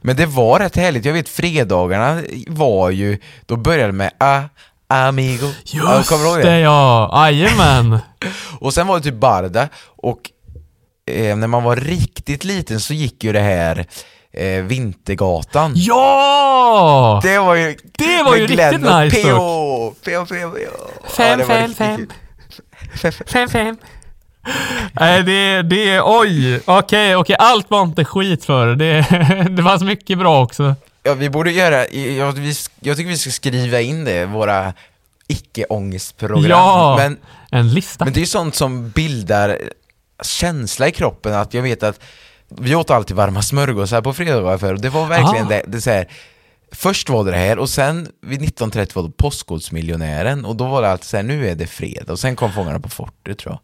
Men 0.00 0.16
det 0.16 0.26
var 0.26 0.58
rätt 0.58 0.76
härligt. 0.76 1.04
Jag 1.04 1.12
vet 1.12 1.28
fredagarna 1.28 2.22
var 2.48 2.90
ju... 2.90 3.18
Då 3.46 3.56
började 3.56 3.86
det 3.86 3.92
med 3.92 4.10
A, 4.20 4.42
Amigo. 4.88 5.46
Ja, 5.64 5.96
Just 5.96 6.08
kommer 6.08 6.36
du 6.36 6.42
det 6.42 6.58
ja, 6.58 7.30
jajamän. 7.30 7.98
Och 8.60 8.74
sen 8.74 8.86
var 8.86 8.96
det 8.96 9.02
typ 9.02 9.14
Barda 9.14 9.68
och 9.86 10.30
eh, 11.10 11.36
när 11.36 11.46
man 11.46 11.62
var 11.62 11.76
riktigt 11.76 12.44
liten 12.44 12.80
så 12.80 12.94
gick 12.94 13.24
ju 13.24 13.32
det 13.32 13.40
här 13.40 13.86
eh, 14.32 14.62
Vintergatan. 14.62 15.72
ja! 15.76 17.20
Det 17.22 17.38
var 17.38 17.54
ju... 17.54 17.76
Det 17.98 18.22
var 18.22 18.36
ju 18.36 18.46
Glenn 18.46 18.72
riktigt 18.72 18.90
nice 18.90 19.16
P.O. 19.16 19.94
P.O. 20.04 20.26
P.O. 20.26 20.50
P.O. 20.50 21.08
Fem, 21.16 21.40
fem, 21.46 21.74
fem. 21.74 22.08
Fem, 23.26 23.48
fem. 23.48 23.76
Nej, 24.92 25.22
det, 25.22 25.62
det, 25.62 26.00
oj. 26.00 26.60
Okej, 26.64 27.16
okej, 27.16 27.36
allt 27.38 27.70
var 27.70 27.82
inte 27.82 28.04
skit 28.04 28.44
för 28.44 28.66
det. 28.66 29.06
Det 29.50 29.62
fanns 29.62 29.82
mycket 29.82 30.18
bra 30.18 30.42
också. 30.42 30.74
Ja, 31.06 31.14
vi 31.14 31.30
borde 31.30 31.50
göra... 31.50 31.88
Jag, 31.88 32.32
vi, 32.32 32.54
jag 32.80 32.96
tycker 32.96 33.10
vi 33.10 33.16
ska 33.18 33.30
skriva 33.30 33.80
in 33.80 34.04
det, 34.04 34.26
våra 34.26 34.72
icke-ångestprogram. 35.28 36.50
Ja. 36.50 36.94
Men, 36.98 37.18
En 37.50 37.74
lista. 37.74 38.04
men 38.04 38.14
det 38.14 38.18
är 38.18 38.22
ju 38.22 38.26
sånt 38.26 38.54
som 38.54 38.90
bildar 38.90 39.58
känsla 40.22 40.88
i 40.88 40.92
kroppen, 40.92 41.34
att 41.34 41.54
jag 41.54 41.62
vet 41.62 41.82
att 41.82 42.00
vi 42.48 42.74
åt 42.74 42.90
alltid 42.90 43.16
varma 43.16 43.42
smörgåsar 43.42 44.02
på 44.02 44.12
fredagar 44.12 44.58
förr 44.58 44.74
det 44.76 44.88
var 44.88 45.06
verkligen 45.06 45.46
Ah. 45.46 45.48
det, 45.48 45.62
det 45.66 45.80
så 45.80 45.90
här, 45.90 46.08
Först 46.72 47.08
var 47.08 47.24
det 47.24 47.30
det 47.30 47.36
här 47.36 47.58
och 47.58 47.68
sen 47.68 48.08
vid 48.26 48.40
19.30 48.40 48.90
var 48.94 49.02
det 49.02 49.10
Postkodmiljonären 49.16 50.44
och 50.44 50.56
då 50.56 50.66
var 50.66 50.82
det 50.82 50.90
alltid 50.90 51.04
så 51.06 51.16
här, 51.16 51.24
nu 51.24 51.48
är 51.48 51.54
det 51.54 51.66
fredag 51.66 52.12
och 52.12 52.18
sen 52.18 52.36
kom 52.36 52.52
Fångarna 52.52 52.80
på 52.80 52.88
fortet 52.88 53.38
tror 53.38 53.52
jag. 53.52 53.60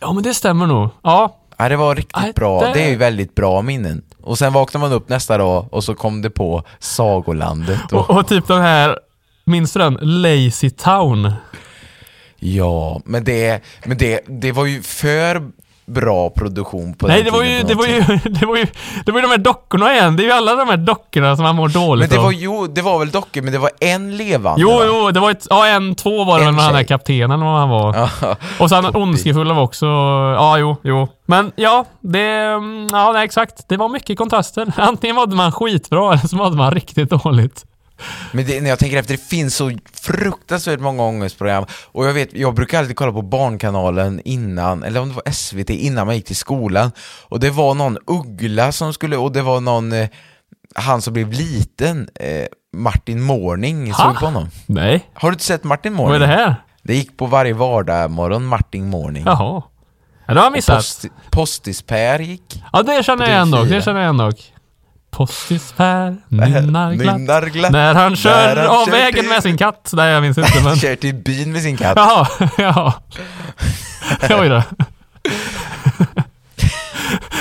Ja, 0.00 0.12
men 0.12 0.22
det 0.22 0.34
stämmer 0.34 0.66
nog. 0.66 0.88
Ja. 1.02 1.40
Ja, 1.56 1.68
det 1.68 1.76
var 1.76 1.94
riktigt 1.94 2.16
Nej, 2.22 2.32
bra. 2.32 2.60
det- 2.60 2.72
Det 2.74 2.82
är 2.82 2.88
ju 2.90 2.96
väldigt 2.96 3.34
bra 3.34 3.62
minnen. 3.62 4.02
Och 4.26 4.38
sen 4.38 4.52
vaknade 4.52 4.88
man 4.88 4.92
upp 4.96 5.08
nästa 5.08 5.38
dag 5.38 5.68
och 5.70 5.84
så 5.84 5.94
kom 5.94 6.22
det 6.22 6.30
på 6.30 6.62
Sagolandet. 6.78 7.92
Och, 7.92 8.10
Och, 8.10 8.18
och 8.18 8.28
typ 8.28 8.46
den 8.46 8.60
här, 8.62 8.98
minns 9.44 9.72
du 9.72 9.78
den? 9.78 9.98
Lazy 10.02 10.70
Town. 10.70 11.32
ja, 12.38 13.00
men, 13.04 13.24
det, 13.24 13.62
men 13.84 13.98
det, 13.98 14.20
det 14.26 14.52
var 14.52 14.66
ju 14.66 14.82
för 14.82 15.50
bra 15.86 16.30
produktion 16.30 16.94
på 16.94 17.06
Nej, 17.06 17.16
den 17.16 17.24
det 17.24 17.30
var, 17.30 17.44
ju, 17.44 17.62
det, 17.62 17.74
var 17.74 17.86
ju, 17.86 18.00
det, 18.30 18.46
var 18.46 18.56
ju, 18.56 18.66
det 19.06 19.12
var 19.12 19.18
ju 19.20 19.22
de 19.22 19.30
här 19.30 19.38
dockorna 19.38 19.94
igen. 19.94 20.16
Det 20.16 20.22
är 20.22 20.24
ju 20.24 20.30
alla 20.32 20.54
de 20.54 20.68
här 20.68 20.76
dockorna 20.76 21.36
som 21.36 21.42
man 21.42 21.56
mår 21.56 21.68
Men 21.68 21.72
dåligt 21.72 22.10
det 22.10 22.18
var, 22.18 22.24
av. 22.26 22.32
jo, 22.32 22.66
det 22.66 22.82
var 22.82 22.98
väl 22.98 23.10
dockor, 23.10 23.42
men 23.42 23.52
det 23.52 23.58
var 23.58 23.70
en 23.80 24.16
levande 24.16 24.60
Jo, 24.62 24.70
va? 24.70 24.84
jo, 24.86 25.10
det 25.10 25.20
var 25.20 25.30
ett, 25.30 25.46
ja 25.50 25.66
en, 25.66 25.94
två 25.94 26.24
var 26.24 26.38
det 26.38 26.44
väl 26.44 26.54
med 26.54 26.64
han 26.64 26.74
där 26.74 26.82
kaptenen 26.82 27.40
vad 27.40 27.58
han 27.58 27.68
var. 27.68 28.10
Och 28.60 28.68
sen 28.68 28.96
ondskefulla 28.96 29.54
var 29.54 29.62
också, 29.62 29.86
ja 30.36 30.58
jo, 30.58 30.76
jo. 30.82 31.08
Men 31.26 31.52
ja, 31.56 31.84
det, 32.00 32.28
mm, 32.30 32.86
ja 32.92 33.12
nej, 33.12 33.24
exakt. 33.24 33.68
Det 33.68 33.76
var 33.76 33.88
mycket 33.88 34.18
kontraster. 34.18 34.72
Antingen 34.76 35.16
mådde 35.16 35.36
man 35.36 35.52
skitbra 35.52 36.12
eller 36.12 36.28
så 36.28 36.36
mådde 36.36 36.56
man 36.56 36.70
riktigt 36.70 37.10
dåligt. 37.10 37.64
Men 38.32 38.46
det, 38.46 38.60
när 38.60 38.70
jag 38.70 38.78
tänker 38.78 38.96
efter, 38.96 39.14
det 39.14 39.22
finns 39.22 39.56
så 39.56 39.72
fruktansvärt 39.92 40.80
många 40.80 41.02
ångestprogram 41.02 41.64
och 41.84 42.06
jag 42.06 42.12
vet, 42.12 42.28
jag 42.34 42.54
brukar 42.54 42.78
alltid 42.78 42.96
kolla 42.96 43.12
på 43.12 43.22
Barnkanalen 43.22 44.20
innan, 44.24 44.82
eller 44.82 45.00
om 45.00 45.08
det 45.08 45.14
var 45.14 45.32
SVT, 45.32 45.70
innan 45.70 46.06
man 46.06 46.16
gick 46.16 46.26
till 46.26 46.36
skolan 46.36 46.92
och 47.28 47.40
det 47.40 47.50
var 47.50 47.74
någon 47.74 47.98
uggla 48.06 48.72
som 48.72 48.92
skulle, 48.92 49.16
och 49.16 49.32
det 49.32 49.42
var 49.42 49.60
någon, 49.60 49.92
eh, 49.92 50.08
han 50.74 51.02
som 51.02 51.12
blev 51.12 51.32
liten, 51.32 52.08
eh, 52.14 52.46
Martin 52.76 53.22
Morning, 53.22 53.94
såg 53.94 54.14
du 54.14 54.18
på 54.18 54.24
honom? 54.26 54.48
Nej, 54.66 55.10
Har 55.14 55.30
du 55.30 55.34
inte 55.34 55.44
sett 55.44 55.64
Martin 55.64 55.92
Morning? 55.92 56.12
vad 56.20 56.22
är 56.22 56.36
det 56.36 56.42
här? 56.42 56.54
Det 56.82 56.94
gick 56.94 57.16
på 57.16 57.26
varje 57.26 57.52
vardag 57.52 58.10
morgon 58.10 58.46
Martin 58.46 58.88
Morning. 58.90 59.22
Jaha. 59.26 59.62
Ja, 60.26 60.34
det 60.34 60.40
har 60.40 60.46
jag 60.46 60.52
missat. 60.52 60.76
Post, 60.76 61.04
Postis-Per 61.30 62.18
gick. 62.18 62.62
Ja, 62.72 62.82
det 62.82 63.04
känner 63.04 63.24
jag 63.24 63.32
igen 63.34 63.50
dock. 63.50 63.68
Det 63.68 63.74
TV4. 63.78 63.84
känner 63.84 64.00
jag 64.00 64.06
igen 64.06 64.16
dock. 64.16 64.52
Postis-Per 65.16 66.16
nynnar 66.28 66.92
glatt. 66.94 67.18
Nynnar 67.18 67.42
glatt. 67.46 67.72
När 67.72 67.94
han 67.94 68.16
kör 68.16 68.54
När 68.54 68.62
han 68.62 68.66
av 68.80 68.84
kör 68.84 68.92
vägen 68.92 69.20
till- 69.20 69.28
med 69.28 69.42
sin 69.42 69.58
katt. 69.58 69.90
Nej, 69.92 70.12
jag 70.12 70.22
minns 70.22 70.38
inte 70.38 70.62
men... 70.64 70.76
Kör 70.82 70.96
till 70.96 71.14
byn 71.14 71.52
med 71.52 71.62
sin 71.62 71.76
katt. 71.76 71.96
Jaha, 71.96 72.26
ja. 72.58 72.92
Oj 74.40 74.48
då. 74.48 74.62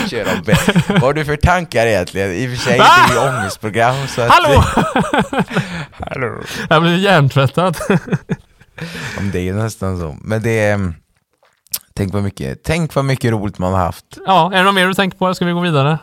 Kör 0.10 0.22
av 0.22 0.46
vägen. 0.46 0.82
Vad 0.88 1.02
har 1.02 1.14
du 1.14 1.26
för 1.26 1.36
tankar 1.36 1.86
egentligen? 1.86 2.32
I 2.34 2.48
och 2.48 2.52
för 2.52 2.58
sig, 2.58 2.78
det 2.78 2.84
är 2.84 3.14
ju 3.14 3.30
ångestprogram 3.38 4.08
så 4.08 4.22
att... 4.22 4.32
Hallå! 4.32 4.64
Hallå! 5.92 6.42
Jag 6.70 6.82
blir 6.82 6.98
hjärntvättad. 6.98 7.78
Om 9.18 9.32
det 9.32 9.50
är 9.50 9.54
nästan 9.54 10.00
så. 10.00 10.18
Men 10.22 10.42
det 10.42 10.60
är... 10.60 10.94
Tänk 11.96 12.14
vad 12.14 12.24
mycket, 12.24 12.64
tänk 12.64 12.96
vad 12.96 13.06
mycket 13.06 13.32
roligt 13.32 13.58
man 13.60 13.74
har 13.74 13.80
haft. 13.80 14.06
Ja, 14.26 14.52
är 14.54 14.58
det 14.58 14.64
något 14.64 14.76
mer 14.76 14.88
du 14.88 14.94
tänker 14.94 15.18
på? 15.18 15.34
Ska 15.34 15.46
vi 15.46 15.52
gå 15.52 15.60
vidare? 15.60 15.98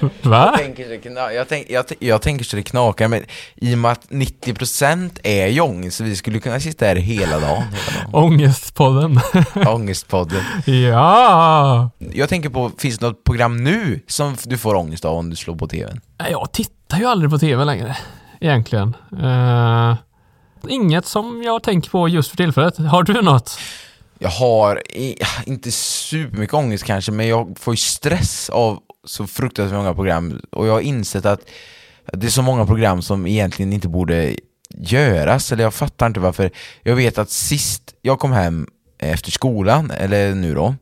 Va? 0.00 0.10
Jag 0.46 0.56
tänker, 0.58 0.84
så 0.84 0.90
det 0.90 0.96
kna- 1.08 1.30
jag, 1.30 1.48
tänk, 1.48 1.70
jag, 1.70 1.84
jag 1.98 2.22
tänker 2.22 2.44
så 2.44 2.56
det 2.56 2.62
knakar, 2.62 3.08
men 3.08 3.24
i 3.56 3.74
och 3.74 3.78
med 3.78 3.92
att 3.92 4.08
90% 4.10 5.18
är 5.22 5.46
ju 5.46 5.60
ångest, 5.60 5.96
så 5.96 6.04
vi 6.04 6.16
skulle 6.16 6.40
kunna 6.40 6.60
sitta 6.60 6.84
här 6.86 6.96
hela 6.96 7.40
dagen. 7.40 7.62
Hela 7.62 8.02
dagen. 8.02 8.10
Ångestpodden. 8.24 9.20
Ångestpodden. 9.68 10.42
ja! 10.66 11.90
Jag 12.12 12.28
tänker 12.28 12.48
på, 12.48 12.70
finns 12.78 12.98
det 12.98 13.06
något 13.06 13.24
program 13.24 13.64
nu 13.64 14.00
som 14.06 14.36
du 14.44 14.58
får 14.58 14.74
ångest 14.74 15.04
av 15.04 15.16
om 15.16 15.30
du 15.30 15.36
slår 15.36 15.56
på 15.56 15.66
tvn? 15.68 16.00
Nej, 16.18 16.30
Jag 16.30 16.52
tittar 16.52 16.98
ju 16.98 17.04
aldrig 17.06 17.30
på 17.30 17.38
TV 17.38 17.64
längre. 17.64 17.96
Egentligen. 18.40 18.96
Eh, 19.22 19.96
inget 20.68 21.06
som 21.06 21.42
jag 21.42 21.62
tänker 21.62 21.90
på 21.90 22.08
just 22.08 22.30
för 22.30 22.36
tillfället. 22.36 22.78
Har 22.78 23.02
du 23.02 23.22
något? 23.22 23.58
Jag 24.18 24.28
har 24.28 24.82
inte 25.44 25.72
supermycket 25.72 26.54
ångest 26.54 26.84
kanske, 26.84 27.12
men 27.12 27.28
jag 27.28 27.58
får 27.58 27.74
ju 27.74 27.78
stress 27.78 28.50
av 28.50 28.78
så 29.04 29.26
fruktansvärt 29.26 29.76
många 29.76 29.94
program 29.94 30.40
och 30.50 30.66
jag 30.66 30.72
har 30.72 30.80
insett 30.80 31.26
att 31.26 31.40
det 32.12 32.26
är 32.26 32.30
så 32.30 32.42
många 32.42 32.66
program 32.66 33.02
som 33.02 33.26
egentligen 33.26 33.72
inte 33.72 33.88
borde 33.88 34.36
göras, 34.74 35.52
eller 35.52 35.64
jag 35.64 35.74
fattar 35.74 36.06
inte 36.06 36.20
varför. 36.20 36.50
Jag 36.82 36.96
vet 36.96 37.18
att 37.18 37.30
sist 37.30 37.94
jag 38.02 38.18
kom 38.18 38.32
hem 38.32 38.66
efter 38.98 39.30
skolan, 39.30 39.90
eller 39.90 40.34
nu 40.34 40.54
då, 40.54 40.74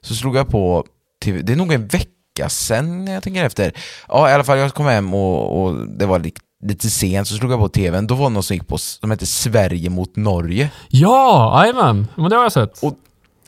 så 0.00 0.14
slog 0.14 0.36
jag 0.36 0.48
på 0.48 0.86
TV, 1.24 1.42
det 1.42 1.52
är 1.52 1.56
nog 1.56 1.72
en 1.72 1.86
vecka 1.86 2.48
sen 2.48 3.06
jag 3.06 3.22
tänker 3.22 3.44
efter. 3.44 3.72
Ja, 4.08 4.30
i 4.30 4.32
alla 4.32 4.44
fall 4.44 4.58
jag 4.58 4.74
kom 4.74 4.86
hem 4.86 5.14
och, 5.14 5.62
och 5.62 5.88
det 5.88 6.06
var 6.06 6.18
lite, 6.18 6.40
lite 6.62 6.90
sent, 6.90 7.28
så 7.28 7.34
slog 7.34 7.52
jag 7.52 7.60
på 7.60 7.68
TVn, 7.68 8.06
då 8.06 8.14
var 8.14 8.24
det 8.28 8.34
någon 8.34 8.42
som 8.42 8.54
gick 8.56 8.68
på, 8.68 8.78
som 8.78 9.10
hette 9.10 9.26
Sverige 9.26 9.90
mot 9.90 10.16
Norge. 10.16 10.70
Ja, 10.88 11.60
jajamän. 11.62 12.08
Men 12.16 12.30
det 12.30 12.36
har 12.36 12.42
jag 12.42 12.52
sett. 12.52 12.82
Och, 12.82 12.94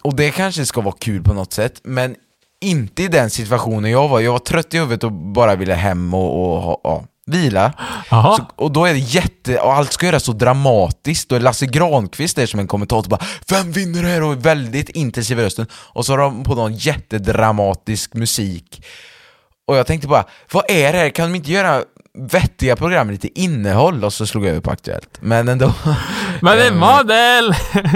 och 0.03 0.17
det 0.17 0.31
kanske 0.31 0.67
ska 0.67 0.81
vara 0.81 0.95
kul 0.99 1.23
på 1.23 1.35
något 1.35 1.53
sätt, 1.53 1.81
men 1.85 2.17
inte 2.61 3.03
i 3.03 3.09
den 3.09 3.31
situationen 3.31 3.91
jag 3.91 4.09
var. 4.09 4.21
Jag 4.21 4.33
var 4.33 4.39
trött 4.39 4.75
i 4.75 4.79
huvudet 4.79 5.05
och 5.05 5.13
bara 5.13 5.55
ville 5.57 5.75
hem 5.75 6.15
och, 6.15 6.55
och 6.55 6.63
ha- 6.63 6.81
ja, 6.85 7.05
vila. 7.27 7.73
Så, 8.11 8.47
och 8.57 8.73
då 8.73 8.85
är 8.85 8.93
det 8.93 8.99
jätte, 8.99 9.59
och 9.59 9.75
allt 9.75 9.93
ska 9.93 10.07
göras 10.07 10.23
så 10.25 10.33
dramatiskt. 10.33 11.29
Då 11.29 11.37
är 11.37 11.41
Lasse 11.41 11.67
Granqvist 11.67 12.37
där 12.37 12.47
som 12.47 12.61
en 12.61 12.67
kommentator 12.69 13.11
bara 13.11 13.21
Vem 13.51 13.73
vinner 13.73 14.03
det 14.03 14.09
här? 14.09 14.23
Och 14.23 14.47
väldigt 14.47 14.89
intensiv 14.89 15.39
rösten. 15.39 15.67
Och 15.73 16.07
så 16.07 16.13
har 16.13 16.19
de 16.19 16.45
på 16.45 16.55
någon 16.55 16.75
jättedramatisk 16.75 18.15
musik. 18.15 18.85
Och 19.67 19.77
jag 19.77 19.87
tänkte 19.87 20.09
bara, 20.09 20.25
vad 20.53 20.71
är 20.71 20.93
det 20.93 20.99
här? 20.99 21.11
Kan 21.11 21.33
de 21.33 21.37
inte 21.37 21.53
göra 21.53 21.83
vettiga 22.19 22.77
program 22.77 23.07
med 23.07 23.13
lite 23.15 23.41
innehåll? 23.41 24.05
Och 24.05 24.13
så 24.13 24.27
slog 24.27 24.45
jag 24.45 24.51
över 24.51 24.61
på 24.61 24.71
Aktuellt. 24.71 25.19
Men 25.21 25.49
ändå. 25.49 25.73
Men 26.41 26.57
det 26.57 26.65
är 26.65 26.71
Ehm, 26.71 26.79
modell! 26.79 27.55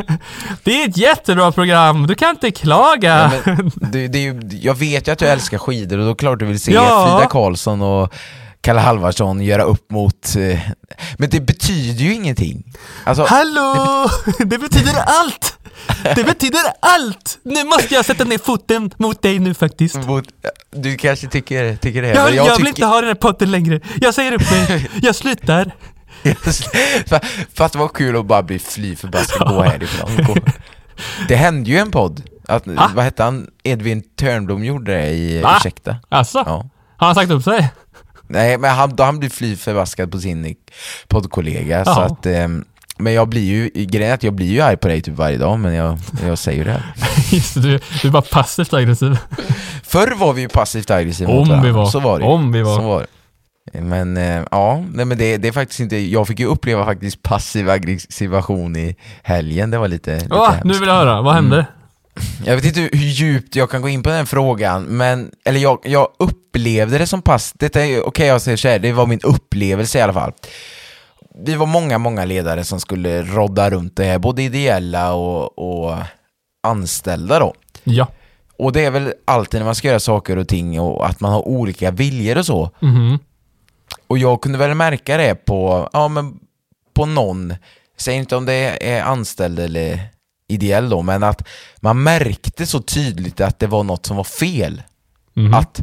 Det 0.65 0.83
är 0.83 0.89
ett 0.89 0.97
jättebra 0.97 1.53
program. 1.53 2.07
Du 2.07 2.15
kan 2.15 2.31
inte 2.31 2.51
klaga. 2.51 3.33
Men 3.45 3.71
det, 3.75 4.09
det 4.09 4.19
är 4.19 4.23
ju, 4.23 4.41
jag 4.63 4.75
vet 4.75 5.09
ju 5.09 5.13
att 5.13 5.19
du 5.19 5.27
älskar 5.27 5.59
skidor 5.59 5.99
och 5.99 6.05
då 6.05 6.11
är 6.11 6.15
det 6.15 6.19
klart 6.19 6.39
du 6.39 6.45
vill 6.47 6.61
se 6.61 6.73
Ja. 6.73 7.17
Frida 7.19 7.31
Karlsson 7.31 7.83
och 7.83 8.15
Kalle 8.61 8.81
Halvarsson 8.81 9.41
göra 9.41 9.63
upp 9.63 9.91
mot... 9.91 10.37
Eh, 10.37 10.59
men 11.19 11.31
det 11.31 11.41
betyder 11.41 12.05
ju 12.05 12.15
ingenting. 12.15 12.65
Alltså, 13.05 13.25
Hallå! 13.29 14.09
Det 14.39 14.59
betyder 14.59 14.95
allt! 15.07 15.58
Det 16.17 16.25
betyder 16.25 16.61
allt! 16.81 17.39
Nu 17.43 17.65
måste 17.65 17.95
jag 17.95 18.05
sätta 18.05 18.25
ner 18.25 18.39
foten 18.39 18.91
mot 18.97 19.23
dig 19.23 19.39
nu 19.39 19.55
faktiskt. 19.55 19.95
mot, 19.95 20.25
du 20.71 20.97
kanske 20.97 21.27
tycker, 21.27 21.77
tycker 21.77 22.03
det, 22.03 22.09
Jag, 22.09 22.25
men 22.25 22.35
jag, 22.35 22.47
jag, 22.47 22.57
vill 22.57 22.57
tycker... 22.57 22.69
inte 22.69 22.87
ha 22.87 23.01
den 23.01 23.09
här 23.09 23.15
podden 23.15 23.51
längre. 23.51 23.81
Jag 24.01 24.15
säger 24.15 24.33
upp 24.33 24.51
mig. 24.51 24.91
Jag 25.03 25.15
slutar. 25.15 25.73
Fast 27.55 27.73
det 27.73 27.79
var 27.79 27.89
kul 27.89 28.17
att 28.17 28.27
bara 28.27 28.43
bli 28.43 28.59
fly 28.59 28.97
förbaskat 28.97 29.49
gå 29.49 29.63
härifrån. 29.63 30.11
Gå. 30.27 30.37
Det 31.29 31.37
hände 31.37 31.71
ju 31.71 31.79
en 31.79 31.91
podd. 31.91 32.23
Att, 32.49 32.67
Va? 32.67 32.91
vad 32.95 33.05
hette 33.05 33.23
han? 33.23 33.47
Edvin 33.63 34.03
Törnblom 34.17 34.65
gjorde 34.65 34.93
det 34.97 35.11
i 35.11 35.41
Va? 35.41 35.55
Ursäkta. 35.57 35.97
Alltså, 36.09 36.39
Ja. 36.47 36.69
har 36.97 37.07
han 37.07 37.15
sagt 37.15 37.31
upp 37.31 37.43
sig? 37.45 37.69
Nej, 38.29 38.59
men 38.59 38.71
han, 38.71 38.97
då 38.97 39.03
han 39.03 39.19
blir 39.19 39.31
fly 39.31 39.57
förbaskad 39.57 40.13
på 40.13 40.19
sin 40.21 40.57
poddkollega. 41.09 41.85
Så 41.85 41.91
Ja. 41.91 42.03
att, 42.05 42.27
ehm, 42.27 42.65
men 42.99 43.13
jag 43.13 43.29
blir 43.29 43.45
ju, 43.45 43.71
grejen 43.75 44.11
är 44.11 44.15
att 44.15 44.23
jag 44.23 44.35
blir 44.35 44.47
ju 44.47 44.61
arg 44.61 44.77
på 44.77 44.89
dig 44.89 45.03
typ 45.03 45.15
varje 45.15 45.39
dag, 45.39 45.59
men 45.59 45.75
jag, 45.75 45.99
jag 46.27 46.39
säger 46.39 46.65
det. 46.65 46.83
Just 47.37 47.55
det, 47.55 47.61
du, 47.61 47.81
du 48.03 48.09
är 48.09 48.13
bara 48.13 48.23
passivt 48.23 48.75
aggressiv. 48.75 49.19
Förr 49.83 50.15
var 50.17 50.33
vi 50.33 50.41
ju 50.43 50.49
passivt 50.49 50.91
aggressiva 50.91 51.33
Om 51.33 51.49
mot 51.49 51.65
vi 51.65 51.71
var. 51.71 51.87
Så 51.87 52.01
var 52.01 52.19
det. 52.19 52.25
Om 52.25 52.53
vi 52.53 52.63
var. 52.63 52.77
Så 52.77 52.83
var 52.83 53.01
det. 53.01 53.07
Men 53.81 54.17
eh, 54.17 54.43
ja, 54.51 54.85
nej, 54.93 55.05
men 55.05 55.19
det, 55.19 55.37
det 55.37 55.49
är 55.49 55.53
faktiskt 55.53 55.81
inte, 55.81 55.97
jag 55.97 56.27
fick 56.27 56.41
ju 56.41 56.47
uppleva 56.47 56.85
faktiskt 56.85 57.23
passiv 57.23 57.71
aggressivation 57.71 58.77
i 58.77 58.97
helgen, 59.23 59.71
det 59.71 59.79
var 59.79 59.89
lite, 59.89 60.15
lite 60.15 60.35
Åh, 60.35 60.51
hemskt. 60.51 60.65
nu 60.65 60.73
vill 60.79 60.89
jag 60.89 60.95
höra. 60.95 61.23
Vad 61.23 61.35
hände? 61.35 61.67
Jag 62.45 62.57
vet 62.57 62.65
inte 62.65 62.81
hur 62.81 62.91
djupt 62.95 63.57
jag 63.57 63.71
kan 63.71 63.83
gå 63.83 63.89
in 63.89 64.03
på 64.03 64.11
den 64.11 64.27
frågan, 64.27 64.83
men, 64.83 65.31
eller 65.45 65.61
jag, 65.61 65.79
jag 65.85 66.09
upplevde 66.19 66.99
det 66.99 67.07
som 67.07 67.23
pass, 67.23 67.53
detta 67.57 67.87
är 67.87 68.07
okej 68.07 68.27
jag 68.27 68.43
säger 68.43 68.57
så 68.57 68.69
här, 68.69 68.79
det 68.79 68.93
var 68.93 69.07
min 69.07 69.21
upplevelse 69.23 69.99
i 69.99 70.03
alla 70.03 70.13
fall. 70.13 70.33
Vi 71.41 71.55
var 71.55 71.67
många, 71.67 71.99
många 71.99 72.25
ledare 72.25 72.65
som 72.65 72.81
skulle 72.81 73.23
rodda 73.23 73.71
runt 73.71 73.97
det 73.97 74.05
här, 74.05 74.19
både 74.19 74.43
ideella 74.43 75.15
och, 75.15 75.59
och 75.59 75.97
anställda 76.63 77.39
då. 77.39 77.55
Ja. 77.85 78.07
Och 78.57 78.73
det 78.73 78.85
är 78.85 78.91
väl 78.91 79.15
alltid 79.25 79.61
när 79.61 79.65
man 79.65 79.75
ska 79.75 79.89
göra 79.89 80.01
saker 80.01 80.37
och 80.37 80.49
ting 80.49 80.81
och 80.81 81.07
att 81.07 81.21
man 81.21 81.33
har 81.33 81.49
olika 81.49 81.91
viljor 81.91 82.39
och 82.39 82.47
så. 82.47 82.71
Mhm. 82.81 83.19
Och 84.07 84.19
jag 84.19 84.41
kunde 84.41 84.59
väl 84.59 84.75
märka 84.75 85.17
det 85.17 85.35
på, 85.35 85.89
ja 85.93 86.09
men 86.09 86.39
på 86.95 87.07
någon, 87.07 87.55
säg 87.97 88.15
inte 88.17 88.37
om 88.37 88.47
det 88.47 88.89
är 88.89 89.03
anställd 89.03 89.59
eller 89.59 90.01
ideell 90.49 90.89
då, 90.89 91.03
men 91.03 91.23
att 91.23 91.49
man 91.81 92.03
märkte 92.03 92.67
så 92.67 92.83
tydligt 92.83 93.41
att 93.41 93.59
det 93.59 93.67
var 93.67 93.85
något 93.85 94.07
som 94.07 94.17
var 94.17 94.25
fel. 94.25 94.83
Mhm. 95.35 95.55
Att 95.55 95.83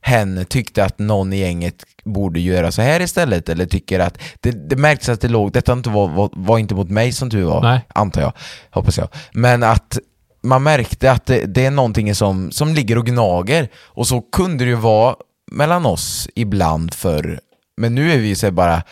hen 0.00 0.44
tyckte 0.48 0.84
att 0.84 0.98
någon 0.98 1.32
i 1.32 1.38
gänget 1.38 1.84
borde 2.04 2.40
göra 2.40 2.72
så 2.72 2.82
här 2.82 3.00
istället, 3.00 3.48
eller 3.48 3.66
tycker 3.66 4.00
att, 4.00 4.18
det, 4.40 4.50
det 4.50 4.76
märktes 4.76 5.08
att 5.08 5.20
det 5.20 5.28
låg, 5.28 5.52
detta 5.52 5.72
inte 5.72 5.90
var, 5.90 6.08
var, 6.08 6.30
var 6.32 6.58
inte 6.58 6.74
mot 6.74 6.90
mig 6.90 7.12
som 7.12 7.30
tur 7.30 7.44
var, 7.44 7.62
Nej. 7.62 7.80
antar 7.94 8.20
jag, 8.20 8.32
hoppas 8.70 8.98
jag, 8.98 9.08
men 9.32 9.62
att 9.62 9.98
man 10.42 10.62
märkte 10.62 11.12
att 11.12 11.26
det, 11.26 11.44
det 11.46 11.66
är 11.66 11.70
någonting 11.70 12.14
som, 12.14 12.50
som 12.50 12.74
ligger 12.74 12.98
och 12.98 13.06
gnager, 13.06 13.68
och 13.76 14.06
så 14.06 14.20
kunde 14.20 14.64
det 14.64 14.70
ju 14.70 14.76
vara 14.76 15.14
mellan 15.52 15.86
oss 15.86 16.28
ibland 16.34 16.94
för 16.94 17.40
men 17.80 17.94
nu 17.94 18.12
är 18.12 18.18
vi 18.18 18.28
ju 18.28 18.34
så 18.34 18.50
bara 18.50 18.82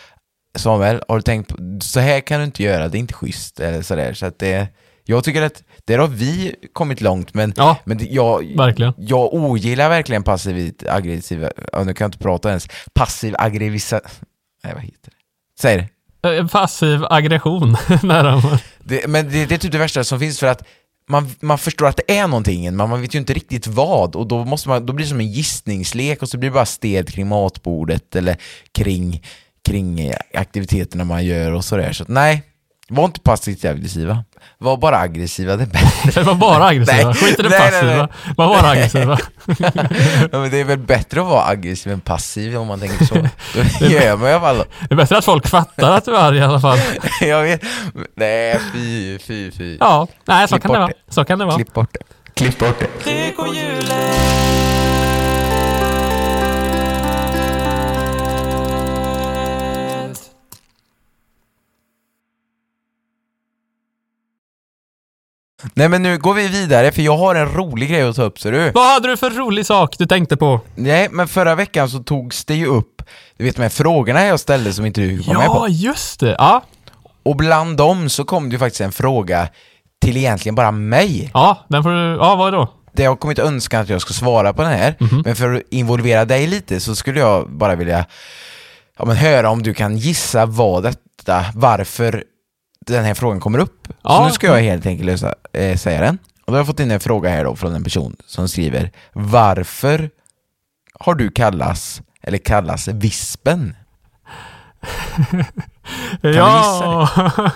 Samuel, 0.57 1.03
har 1.07 1.15
du 1.15 1.21
tänkt 1.21 1.47
på, 1.47 1.57
så 1.81 1.99
här 1.99 2.19
kan 2.19 2.39
du 2.39 2.45
inte 2.45 2.63
göra, 2.63 2.87
det 2.87 2.97
är 2.97 2.99
inte 2.99 3.13
schysst 3.13 3.59
eller 3.59 3.81
sådär, 3.81 4.13
så 4.13 4.25
att 4.25 4.39
det 4.39 4.67
jag 5.09 5.23
tycker 5.23 5.41
att 5.41 5.63
där 5.85 5.97
har 5.97 6.07
vi 6.07 6.55
kommit 6.73 7.01
långt, 7.01 7.33
men, 7.33 7.53
Ja, 7.55 7.77
men 7.83 7.99
jag, 8.09 8.57
verkligen. 8.57 8.93
jag 8.97 9.33
ogillar 9.33 9.89
verkligen 9.89 10.23
passivt 10.23 10.83
aggressiva, 10.87 11.49
ja, 11.73 11.83
nu 11.83 11.93
kan 11.93 12.05
jag 12.05 12.07
inte 12.07 12.17
prata 12.17 12.49
ens, 12.49 12.67
passiv 12.93 13.35
aggressiva, 13.37 14.01
nej 14.63 14.73
vad 14.73 14.83
heter 14.83 14.97
det? 15.05 15.11
Säg 15.61 15.77
det. 15.77 16.37
Eh, 16.37 16.47
Passiv 16.47 17.05
aggression. 17.09 17.77
Nära. 18.03 18.41
det 18.79 19.07
men 19.07 19.29
det, 19.31 19.45
det 19.45 19.55
är 19.55 19.59
typ 19.59 19.71
det 19.71 19.77
värsta 19.77 20.03
som 20.03 20.19
finns 20.19 20.39
för 20.39 20.47
att 20.47 20.63
man, 21.09 21.29
man 21.39 21.57
förstår 21.57 21.87
att 21.87 21.97
det 22.07 22.17
är 22.17 22.27
någonting, 22.27 22.63
men 22.75 22.89
man 22.89 23.01
vet 23.01 23.15
ju 23.15 23.19
inte 23.19 23.33
riktigt 23.33 23.67
vad 23.67 24.15
och 24.15 24.27
då, 24.27 24.45
måste 24.45 24.69
man, 24.69 24.85
då 24.85 24.93
blir 24.93 25.05
det 25.05 25.09
som 25.09 25.19
en 25.19 25.31
gissningslek 25.31 26.21
och 26.21 26.29
så 26.29 26.37
blir 26.37 26.49
det 26.49 26.53
bara 26.53 26.65
sted 26.65 27.09
kring 27.09 27.27
matbordet 27.27 28.15
eller 28.15 28.37
kring, 28.71 29.23
kring 29.67 30.11
aktiviteterna 30.33 31.03
man 31.03 31.25
gör 31.25 31.51
och 31.51 31.65
sådär. 31.65 31.93
Så 31.93 32.03
att, 32.03 32.09
nej, 32.09 32.43
var 32.89 33.05
inte 33.05 33.19
passivt 33.19 33.65
aggressiva. 33.65 34.23
Var 34.57 34.77
bara 34.77 34.97
aggressiva, 34.99 35.55
det 35.55 35.63
är 35.63 35.67
bättre. 35.67 36.23
Var 36.23 36.35
bara 36.35 36.65
aggressiva. 36.67 37.13
Skit 37.13 37.39
i 37.39 37.43
det 37.43 37.49
Nej, 37.49 37.59
passiva. 37.59 37.95
nej. 37.97 38.07
Var 38.37 38.47
bara 38.47 38.69
aggressiva. 38.69 39.17
Ja, 40.31 40.39
men 40.39 40.51
det 40.51 40.57
är 40.59 40.63
väl 40.63 40.77
bättre 40.77 41.21
att 41.21 41.27
vara 41.27 41.45
aggressiv 41.45 41.91
än 41.93 42.01
passiv 42.01 42.57
om 42.57 42.67
man 42.67 42.79
tänker 42.79 43.05
så. 43.05 43.15
Då 43.53 43.85
gör 43.87 44.17
man 44.17 44.29
i 44.29 44.31
alla 44.31 44.41
fall. 44.41 44.57
Det 44.57 44.93
är 44.93 44.95
bättre 44.95 45.17
att 45.17 45.25
folk 45.25 45.47
fattar 45.47 45.91
att 45.91 46.05
du 46.05 46.15
är 46.15 46.19
arg 46.19 46.37
i 46.37 46.41
alla 46.41 46.59
fall. 46.59 46.77
Jag 47.21 47.43
vet. 47.43 47.61
Nej, 48.15 48.59
fy, 48.73 49.19
fy, 49.19 49.51
fy. 49.51 49.77
Ja, 49.79 50.07
nej 50.25 50.47
så 50.47 50.55
Klipp 50.55 50.63
kan 50.63 50.71
det 50.73 50.79
vara. 50.79 50.91
Så 51.09 51.25
kan 51.25 51.39
det 51.39 51.45
vara. 51.45 51.55
Klipp 51.55 51.73
bort 51.73 51.89
det. 51.93 52.33
Klipp 52.33 52.59
bort 52.59 52.79
det. 53.05 54.38
Nej 65.73 65.89
men 65.89 66.03
nu 66.03 66.17
går 66.17 66.33
vi 66.33 66.47
vidare 66.47 66.91
för 66.91 67.01
jag 67.01 67.17
har 67.17 67.35
en 67.35 67.53
rolig 67.53 67.89
grej 67.89 68.01
att 68.01 68.15
ta 68.15 68.23
upp 68.23 68.39
ser 68.39 68.51
du. 68.51 68.71
Vad 68.71 68.93
hade 68.93 69.07
du 69.07 69.17
för 69.17 69.29
rolig 69.29 69.65
sak 69.65 69.95
du 69.97 70.05
tänkte 70.05 70.37
på? 70.37 70.59
Nej 70.75 71.07
men 71.11 71.27
förra 71.27 71.55
veckan 71.55 71.89
så 71.89 71.99
togs 71.99 72.45
det 72.45 72.55
ju 72.55 72.65
upp, 72.65 73.01
du 73.37 73.43
vet 73.43 73.55
de 73.55 73.61
här 73.61 73.69
frågorna 73.69 74.25
jag 74.25 74.39
ställde 74.39 74.73
som 74.73 74.85
inte 74.85 75.01
du 75.01 75.17
var 75.17 75.33
med 75.33 75.47
på. 75.47 75.53
Ja, 75.55 75.67
just 75.67 76.19
det. 76.19 76.35
Ja, 76.39 76.63
Och 77.23 77.35
bland 77.35 77.77
dem 77.77 78.09
så 78.09 78.23
kom 78.23 78.49
det 78.49 78.53
ju 78.53 78.59
faktiskt 78.59 78.81
en 78.81 78.91
fråga 78.91 79.47
till 80.01 80.17
egentligen 80.17 80.55
bara 80.55 80.71
mig. 80.71 81.31
ja 81.33 81.65
den 81.69 81.83
får 81.83 81.89
du... 81.89 82.17
Ja, 82.19 82.35
vad 82.35 82.53
då? 82.53 82.73
Det 82.93 83.05
har 83.05 83.15
kommit 83.15 83.39
önskan 83.39 83.81
att 83.81 83.89
jag 83.89 84.01
ska 84.01 84.13
svara 84.13 84.53
på 84.53 84.61
den 84.61 84.71
här, 84.71 84.95
Mhm. 84.99 85.21
men 85.25 85.35
för 85.35 85.53
att 85.53 85.61
involvera 85.71 86.25
dig 86.25 86.47
lite 86.47 86.79
så 86.79 86.95
skulle 86.95 87.19
jag 87.19 87.49
bara 87.51 87.75
vilja 87.75 88.05
ja, 88.97 89.05
men 89.05 89.15
höra 89.15 89.49
om 89.49 89.63
du 89.63 89.73
kan 89.73 89.97
gissa 89.97 90.45
vad 90.45 90.83
detta, 90.83 91.45
varför 91.55 92.23
den 92.89 93.05
här 93.05 93.13
frågan 93.13 93.39
kommer 93.39 93.59
upp. 93.59 93.87
Så 93.87 93.93
Ja. 94.01 94.25
nu 94.27 94.31
ska 94.33 94.47
jag 94.47 94.63
helt 94.63 94.85
enkelt 94.85 95.05
lösa, 95.05 95.33
eh, 95.53 95.77
säga 95.77 96.01
den. 96.01 96.17
Och 96.45 96.51
då 96.51 96.53
har 96.53 96.57
jag 96.59 96.67
fått 96.67 96.79
in 96.79 96.91
en 96.91 96.99
fråga 96.99 97.29
här 97.29 97.43
då 97.45 97.55
från 97.55 97.75
en 97.75 97.83
person 97.83 98.15
som 98.25 98.47
skriver 98.47 98.91
Varför 99.13 100.09
har 100.99 101.15
du 101.15 101.31
kallas, 101.31 102.01
eller 102.23 102.37
kallas 102.37 102.87
Vispen? 102.87 103.75
ja. 106.21 107.09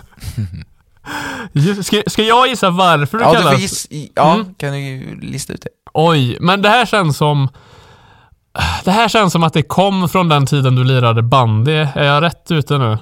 Just, 1.51 1.85
ska, 1.85 2.01
ska 2.07 2.23
jag 2.23 2.47
gissa 2.47 2.69
varför 2.69 3.17
du 3.17 3.23
Ja, 3.23 3.29
du 3.31 3.37
kallas... 3.37 3.51
får 3.53 3.61
giss, 3.61 3.87
ja 4.15 4.33
Mm. 4.33 4.53
kan 4.55 4.71
du 4.73 5.19
lista 5.21 5.53
ut 5.53 5.61
det? 5.61 5.69
Oj, 5.93 6.37
men 6.41 6.61
det 6.61 6.69
här 6.69 6.85
känns 6.85 7.17
som... 7.17 7.49
Det 8.83 8.91
här 8.91 9.09
känns 9.09 9.33
som 9.33 9.43
att 9.43 9.53
det 9.53 9.61
kom 9.63 10.09
från 10.09 10.29
den 10.29 10.45
tiden 10.45 10.75
du 10.75 10.83
lirade 10.83 11.21
bandy. 11.21 11.71
Är 11.95 12.03
jag 12.03 12.21
rätt 12.23 12.51
ute 12.51 12.77
nu? 12.77 12.97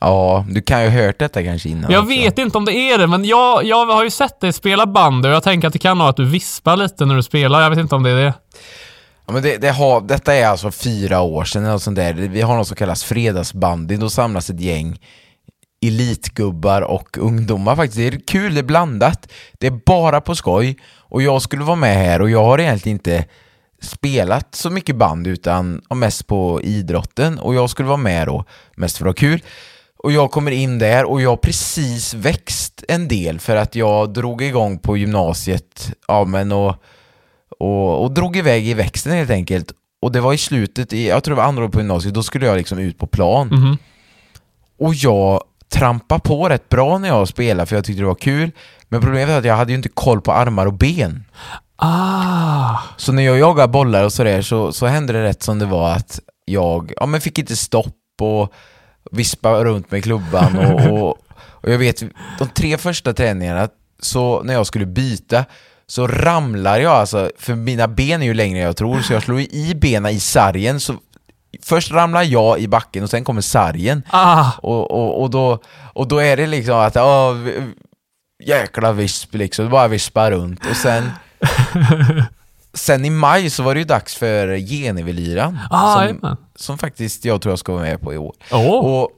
Ja, 0.00 0.46
du 0.48 0.62
kan 0.62 0.82
ju 0.84 0.90
ha 0.90 1.02
hört 1.02 1.18
detta 1.18 1.42
kanske 1.44 1.68
innan 1.68 1.90
Jag 1.90 1.98
också. 2.04 2.08
vet 2.08 2.38
inte 2.38 2.58
om 2.58 2.64
det 2.64 2.72
är 2.72 2.98
det, 2.98 3.06
men 3.06 3.24
jag, 3.24 3.64
jag 3.64 3.86
har 3.86 4.04
ju 4.04 4.10
sett 4.10 4.40
dig 4.40 4.52
spela 4.52 4.86
bandy 4.86 5.28
och 5.28 5.34
jag 5.34 5.42
tänker 5.42 5.66
att 5.68 5.72
det 5.72 5.78
kan 5.78 5.98
vara 5.98 6.08
att 6.08 6.16
du 6.16 6.24
vispar 6.24 6.76
lite 6.76 7.04
när 7.04 7.14
du 7.14 7.22
spelar. 7.22 7.62
Jag 7.62 7.70
vet 7.70 7.78
inte 7.78 7.94
om 7.94 8.02
det 8.02 8.10
är 8.10 8.14
det. 8.24 8.34
Ja, 9.26 9.32
men 9.32 9.42
det, 9.42 9.56
det 9.56 9.70
har, 9.70 10.00
detta 10.00 10.34
är 10.34 10.46
alltså 10.46 10.70
fyra 10.70 11.20
år 11.20 11.44
sedan 11.44 11.64
eller 11.64 11.78
sånt 11.78 11.96
där. 11.96 12.12
Vi 12.12 12.40
har 12.40 12.56
något 12.56 12.68
som 12.68 12.76
kallas 12.76 13.04
fredagsbandy. 13.04 13.96
Då 13.96 14.10
samlas 14.10 14.50
ett 14.50 14.60
gäng 14.60 14.98
elitgubbar 15.86 16.82
och 16.82 17.18
ungdomar 17.18 17.76
faktiskt. 17.76 17.96
Det 17.96 18.06
är 18.06 18.20
kul, 18.26 18.54
det 18.54 18.60
är 18.60 18.64
blandat. 18.64 19.28
Det 19.58 19.66
är 19.66 19.80
bara 19.86 20.20
på 20.20 20.34
skoj. 20.34 20.76
Och 20.98 21.22
jag 21.22 21.42
skulle 21.42 21.64
vara 21.64 21.76
med 21.76 21.94
här 21.94 22.22
och 22.22 22.30
jag 22.30 22.44
har 22.44 22.58
egentligen 22.58 22.96
inte 22.96 23.24
spelat 23.82 24.54
så 24.54 24.70
mycket 24.70 24.96
band 24.96 25.26
utan 25.26 25.82
mest 25.94 26.26
på 26.26 26.60
idrotten 26.62 27.38
och 27.38 27.54
jag 27.54 27.70
skulle 27.70 27.88
vara 27.88 27.96
med 27.96 28.26
då, 28.26 28.44
mest 28.76 28.98
för 28.98 29.04
att 29.04 29.08
ha 29.08 29.14
kul. 29.14 29.42
Och 30.06 30.12
jag 30.12 30.30
kommer 30.30 30.50
in 30.50 30.78
där 30.78 31.04
och 31.04 31.20
jag 31.22 31.30
har 31.30 31.36
precis 31.36 32.14
växt 32.14 32.84
en 32.88 33.08
del 33.08 33.40
för 33.40 33.56
att 33.56 33.74
jag 33.74 34.12
drog 34.12 34.42
igång 34.42 34.78
på 34.78 34.96
gymnasiet, 34.96 35.92
ja 36.08 36.24
men 36.24 36.52
och, 36.52 36.74
och, 37.58 38.02
och 38.02 38.10
drog 38.10 38.36
iväg 38.36 38.68
i 38.68 38.74
växten 38.74 39.12
helt 39.12 39.30
enkelt. 39.30 39.72
Och 40.02 40.12
det 40.12 40.20
var 40.20 40.32
i 40.32 40.38
slutet, 40.38 40.92
i, 40.92 41.08
jag 41.08 41.24
tror 41.24 41.34
det 41.34 41.40
var 41.40 41.48
andra 41.48 41.62
året 41.62 41.72
på 41.72 41.80
gymnasiet, 41.80 42.14
då 42.14 42.22
skulle 42.22 42.46
jag 42.46 42.56
liksom 42.56 42.78
ut 42.78 42.98
på 42.98 43.06
plan. 43.06 43.48
Mhm. 43.48 43.78
Och 44.78 44.94
jag 44.94 45.42
trampade 45.68 46.20
på 46.20 46.48
rätt 46.48 46.68
bra 46.68 46.98
när 46.98 47.08
jag 47.08 47.28
spelade 47.28 47.66
för 47.66 47.76
jag 47.76 47.84
tyckte 47.84 48.02
det 48.02 48.06
var 48.06 48.14
kul. 48.14 48.50
Men 48.88 49.00
problemet 49.00 49.28
är 49.28 49.38
att 49.38 49.44
jag 49.44 49.56
hade 49.56 49.72
ju 49.72 49.76
inte 49.76 49.88
koll 49.88 50.20
på 50.20 50.32
armar 50.32 50.66
och 50.66 50.74
ben. 50.74 51.24
Ah. 51.76 52.78
Så 52.96 53.12
när 53.12 53.22
jag 53.22 53.38
jagade 53.38 53.68
bollar 53.68 54.04
och 54.04 54.12
sådär 54.12 54.42
så, 54.42 54.72
så 54.72 54.86
hände 54.86 55.12
det 55.12 55.22
rätt 55.22 55.42
som 55.42 55.58
det 55.58 55.66
var 55.66 55.92
att 55.92 56.20
jag 56.44 56.92
ja, 56.96 57.06
men 57.06 57.20
fick 57.20 57.38
inte 57.38 57.56
stopp 57.56 57.96
och 58.20 58.52
vispa 59.12 59.64
runt 59.64 59.90
med 59.90 60.02
klubban 60.02 60.56
och, 60.58 60.80
och, 61.02 61.18
och 61.48 61.70
jag 61.72 61.78
vet, 61.78 62.02
de 62.38 62.48
tre 62.54 62.78
första 62.78 63.12
träningarna, 63.12 63.68
så 64.00 64.42
när 64.42 64.54
jag 64.54 64.66
skulle 64.66 64.86
byta 64.86 65.44
så 65.86 66.06
ramlar 66.06 66.78
jag 66.78 66.92
alltså, 66.92 67.30
för 67.38 67.54
mina 67.54 67.88
ben 67.88 68.22
är 68.22 68.26
ju 68.26 68.34
längre 68.34 68.58
än 68.58 68.64
jag 68.64 68.76
tror, 68.76 69.00
så 69.00 69.12
jag 69.12 69.22
slår 69.22 69.40
i 69.40 69.72
benen 69.80 70.12
i 70.12 70.20
sargen 70.20 70.80
så 70.80 70.94
först 71.62 71.90
ramlar 71.92 72.22
jag 72.22 72.58
i 72.60 72.68
backen 72.68 73.02
och 73.02 73.10
sen 73.10 73.24
kommer 73.24 73.40
sargen. 73.40 74.02
Ah, 74.10 74.50
Och, 74.62 74.90
och, 74.90 75.22
och, 75.22 75.30
då, 75.30 75.58
och 75.92 76.08
då 76.08 76.18
är 76.18 76.36
det 76.36 76.46
liksom 76.46 76.74
att, 76.76 76.96
v- 77.46 77.72
jäkla 78.44 78.92
visp 78.92 79.34
liksom, 79.34 79.70
bara 79.70 79.88
vispar 79.88 80.30
runt. 80.30 80.66
Och 80.70 80.76
sen, 80.76 81.10
sen 82.76 83.04
i 83.04 83.10
maj 83.10 83.50
så 83.50 83.62
var 83.62 83.74
det 83.74 83.80
ju 83.80 83.86
dags 83.86 84.14
för 84.14 84.56
Genevelyran, 84.56 85.58
ah, 85.70 86.06
som, 86.08 86.36
som 86.56 86.78
faktiskt 86.78 87.24
jag 87.24 87.42
tror 87.42 87.52
jag 87.52 87.58
ska 87.58 87.72
vara 87.72 87.82
med 87.82 88.00
på 88.00 88.14
i 88.14 88.16
år. 88.18 88.34
Och 88.82 89.10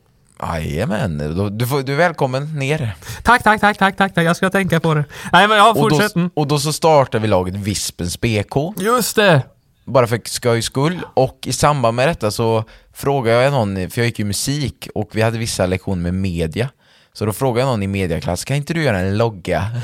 Jajamän, 0.42 1.18
du, 1.58 1.66
får- 1.66 1.82
du 1.82 1.92
är 1.92 1.96
välkommen 1.96 2.58
ner. 2.58 2.94
Tack, 3.22 3.42
tack, 3.42 3.60
tack, 3.60 3.78
tack, 3.78 3.96
tack. 3.96 4.12
Jag 4.16 4.36
ska 4.36 4.50
tänka 4.50 4.80
på 4.80 4.94
det. 4.94 5.04
Nej, 5.32 5.48
men 5.48 5.56
ja, 5.56 5.68
Och 5.70 5.74
då, 5.74 5.80
fortsätt. 5.96 6.16
Mm. 6.16 6.30
och 6.34 6.46
då 6.46 6.58
så 6.58 6.72
startar 6.72 7.18
vi 7.18 7.28
laget 7.28 7.54
Vispens 7.54 8.20
BK, 8.20 8.54
Just 8.78 9.16
det! 9.16 9.42
bara 9.84 10.06
för 10.06 10.20
skojs 10.24 10.64
skull. 10.64 11.00
Och 11.14 11.38
i 11.46 11.52
samband 11.52 11.96
med 11.96 12.08
detta 12.08 12.30
så 12.30 12.64
frågade 12.94 13.42
jag 13.42 13.52
någon, 13.52 13.90
för 13.90 14.00
jag 14.00 14.06
gick 14.06 14.18
ju 14.18 14.24
musik 14.24 14.88
och 14.94 15.10
vi 15.12 15.22
hade 15.22 15.38
vissa 15.38 15.66
lektioner 15.66 16.02
med 16.02 16.14
media. 16.14 16.68
Så 17.12 17.26
då 17.26 17.32
frågade 17.32 17.60
jag 17.60 17.66
någon 17.72 17.82
i 17.82 17.86
mediaklass, 17.86 18.44
kan 18.44 18.56
inte 18.56 18.74
du 18.74 18.82
göra 18.82 18.98
en 18.98 19.16
logga? 19.18 19.64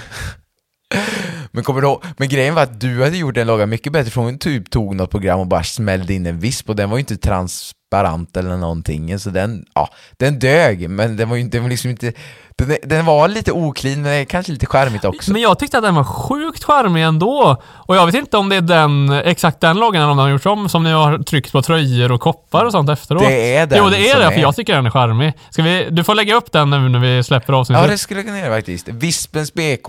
Men 1.55 1.65
kommer 1.65 1.81
du 1.81 1.87
ihåg? 1.87 2.05
Men 2.17 2.29
grejen 2.29 2.55
var 2.55 2.63
att 2.63 2.81
du 2.81 3.03
hade 3.03 3.17
gjort 3.17 3.37
en 3.37 3.47
loggan 3.47 3.69
mycket 3.69 3.93
bättre 3.93 4.11
för 4.11 4.21
hon 4.21 4.39
typ 4.39 4.71
tog 4.71 4.97
något 4.97 5.11
program 5.11 5.41
och 5.41 5.47
bara 5.47 5.63
smällde 5.63 6.15
in 6.15 6.27
en 6.27 6.39
visp 6.39 6.69
och 6.69 6.77
den 6.77 6.91
var 6.91 6.97
ju 6.97 7.01
inte 7.01 7.17
transparent 7.17 8.37
eller 8.37 8.57
någonting 8.57 9.19
så 9.19 9.31
den, 9.31 9.65
ja, 9.75 9.89
den 10.17 10.39
dög 10.39 10.91
men 10.91 11.17
den 11.17 11.29
var 11.29 11.37
ju 11.37 11.49
den 11.49 11.63
var 11.63 11.71
liksom 11.71 11.91
inte 11.91 12.13
den, 12.59 12.77
den 12.83 13.05
var 13.07 13.29
lite 13.29 13.53
oklin 13.53 14.03
men 14.03 14.27
kanske 14.27 14.53
lite 14.53 14.67
charmigt 14.67 15.05
också. 15.05 15.33
Men 15.33 15.43
jag 15.43 15.59
tyckte 15.59 15.79
att 15.79 15.85
den 15.85 15.95
var 15.95 16.05
sjukt 16.05 16.65
charmig 16.65 17.03
ändå. 17.03 17.63
Och 17.67 17.97
jag 17.97 18.07
vet 18.07 18.15
inte 18.15 18.37
om 18.37 18.49
det 18.49 18.57
är 18.57 18.61
den, 18.61 19.13
exakt 19.13 19.61
den 19.61 19.77
loggan 19.79 20.03
eller 20.03 20.11
om 20.11 20.17
den 20.17 20.25
har 20.25 20.31
gjorts 20.33 20.47
om, 20.47 20.69
som 20.69 20.83
ni 20.85 20.91
har 20.93 21.19
tryckt 21.19 21.53
på 21.53 21.63
tröjor 21.63 22.13
och 22.13 22.21
koppar 22.21 22.65
och 22.65 22.73
sånt 22.73 22.91
efteråt. 22.91 23.23
Det 23.23 23.57
är 23.57 23.67
den 23.67 23.79
Jo, 23.79 23.89
det 23.89 24.11
är 24.11 24.19
det, 24.19 24.25
är. 24.25 24.31
för 24.31 24.41
jag 24.41 24.57
tycker 24.57 24.75
den 24.75 24.87
är 24.87 24.91
charmig. 24.91 25.33
Ska 25.51 25.63
vi, 25.63 25.89
du 25.91 26.05
får 26.05 26.15
lägga 26.15 26.35
upp 26.35 26.53
den 26.53 26.71
nu 26.71 26.89
när 26.89 26.99
vi 26.99 27.23
släpper 27.23 27.53
Ja, 27.53 27.59
avsnittet. 27.59 27.89
det 27.89 27.99
skulle 27.99 28.21
jag 28.21 28.27
kunna 28.27 28.39
göra 28.39 28.55
faktiskt. 28.57 28.89
Vispens 28.89 29.55
BK. 29.55 29.87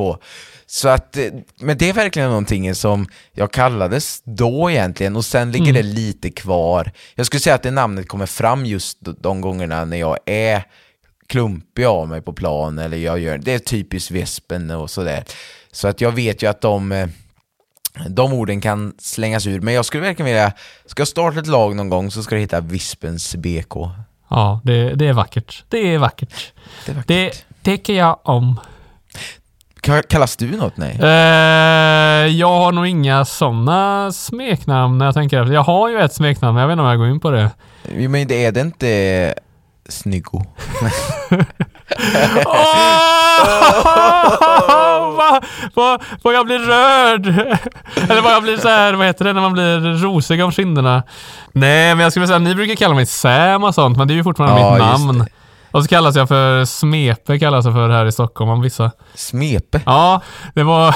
Så 0.68 0.90
att, 0.90 1.18
eh, 1.18 1.24
men 1.60 1.78
det 1.78 1.90
är 1.90 1.94
verkligen 1.94 2.30
någonting 2.30 2.76
som 2.76 3.08
jag 3.34 3.52
kallades 3.52 4.22
då 4.24 4.72
egentligen 4.72 5.16
och 5.16 5.26
sen 5.26 5.52
ligger 5.52 5.74
det 5.74 5.84
lite 5.84 6.30
kvar. 6.30 6.92
Jag 7.16 7.26
skulle 7.26 7.40
säga 7.40 7.56
att 7.56 7.64
det 7.64 7.72
namnet 7.72 8.08
kommer 8.08 8.26
fram 8.26 8.66
just 8.66 8.98
de 9.22 9.42
gångerna 9.42 9.86
när 9.86 9.98
jag 9.98 10.18
är 10.26 10.64
klumpig 11.28 11.86
av 11.86 12.08
mig 12.08 12.22
på 12.22 12.34
plan 12.34 12.80
eller 12.80 12.98
jag 12.98 13.20
gör, 13.20 13.38
det 13.38 13.54
är 13.54 13.60
typiskt 13.60 14.12
Vespen 14.12 14.72
och 14.72 14.90
sådär. 14.90 15.24
Så 15.72 15.88
att 15.88 16.02
jag 16.02 16.12
vet 16.12 16.44
ju 16.44 16.48
att 16.50 16.62
de 16.62 16.92
eh, 16.92 17.08
de 18.10 18.34
orden 18.34 18.62
kan 18.62 18.94
slängas 19.00 19.48
ur, 19.48 19.62
men 19.62 19.74
jag 19.74 19.86
skulle 19.86 20.04
verkligen 20.04 20.26
vilja, 20.32 20.52
ska 20.86 21.02
jag 21.02 21.08
starta 21.08 21.40
ett 21.40 21.48
lag 21.48 21.76
någon 21.76 21.90
gång 21.90 22.12
så 22.12 22.24
ska 22.24 22.36
det 22.36 22.42
heta 22.42 22.60
Vispens 22.60 23.36
BK. 23.36 23.74
Ja, 24.30 24.62
det, 24.64 24.94
det 24.96 25.08
är 25.08 25.14
vackert. 25.14 25.64
Det 25.70 25.78
är 25.94 25.98
vackert. 25.98 26.54
Det 26.86 26.92
är 26.92 26.96
vackert. 26.96 27.08
Det 27.08 27.46
tycker 27.64 27.94
jag 27.94 28.20
om. 28.24 28.60
Ka- 29.82 30.04
Kallas 30.10 30.38
du 30.38 30.52
något? 30.58 30.78
Nej. 30.78 30.98
Eh, 31.02 32.28
jag 32.36 32.48
har 32.60 32.72
nog 32.72 32.88
inga 32.88 33.26
sådana 33.26 34.12
smeknamn 34.12 34.98
när 34.98 35.06
jag 35.06 35.14
tänker 35.14 35.42
efter. 35.42 35.54
Jag 35.54 35.64
har 35.64 35.90
ju 35.90 36.00
ett 36.00 36.14
smeknamn, 36.14 36.54
men 36.56 36.62
jag 36.62 36.68
vet 36.68 36.74
inte 36.74 36.82
om 36.84 36.90
jag 36.90 36.98
går 36.98 37.08
in 37.10 37.20
på 37.20 37.32
det. 37.32 37.52
Men 38.10 38.28
det 38.28 38.46
är 38.46 38.52
det 38.52 38.62
inte 38.62 39.34
Snyggo? 39.90 40.46
Åh! 42.46 42.56
Vad- 45.18 45.44
vad- 45.74 46.02
Vad 46.22 46.34
jag 46.36 46.46
blir 46.46 46.60
rörd! 46.60 47.28
Eller 48.10 48.22
vad 48.22 48.32
jag 48.32 48.44
blir 48.44 48.58
så 48.58 48.68
här, 48.70 48.94
vad 48.94 49.08
heter 49.08 49.26
det 49.26 49.34
när 49.34 49.42
man 49.42 49.54
blir 49.54 49.80
rosig 50.04 50.44
om 50.44 50.52
kinderna? 50.52 51.04
Nej, 51.52 51.96
men 51.96 52.04
jag 52.04 52.12
skulle 52.14 52.28
säga, 52.28 52.40
ni 52.40 52.56
brukar 52.56 52.76
kalla 52.76 52.96
mig 52.96 53.06
Sam 53.06 53.64
och 53.64 53.76
sånt, 53.76 53.98
men 53.98 54.08
det 54.08 54.14
är 54.14 54.16
ju 54.16 54.24
fortfarande 54.24 54.62
Ja, 54.62 54.72
mitt 54.72 54.80
namn. 55.08 55.20
det. 55.20 55.26
Och 55.76 55.84
så 55.84 55.88
kallas 55.88 56.16
jag 56.16 56.28
för 56.28 56.66
Smepe, 56.66 57.40
kallas 57.40 57.66
jag 57.66 57.74
för 57.74 57.90
här 57.90 58.06
i 58.06 58.12
Stockholm 58.12 58.50
om 58.50 58.62
vissa. 58.62 58.92
Smepe? 59.14 59.82
Ja, 59.86 60.22
det 60.54 60.64
var... 60.64 60.96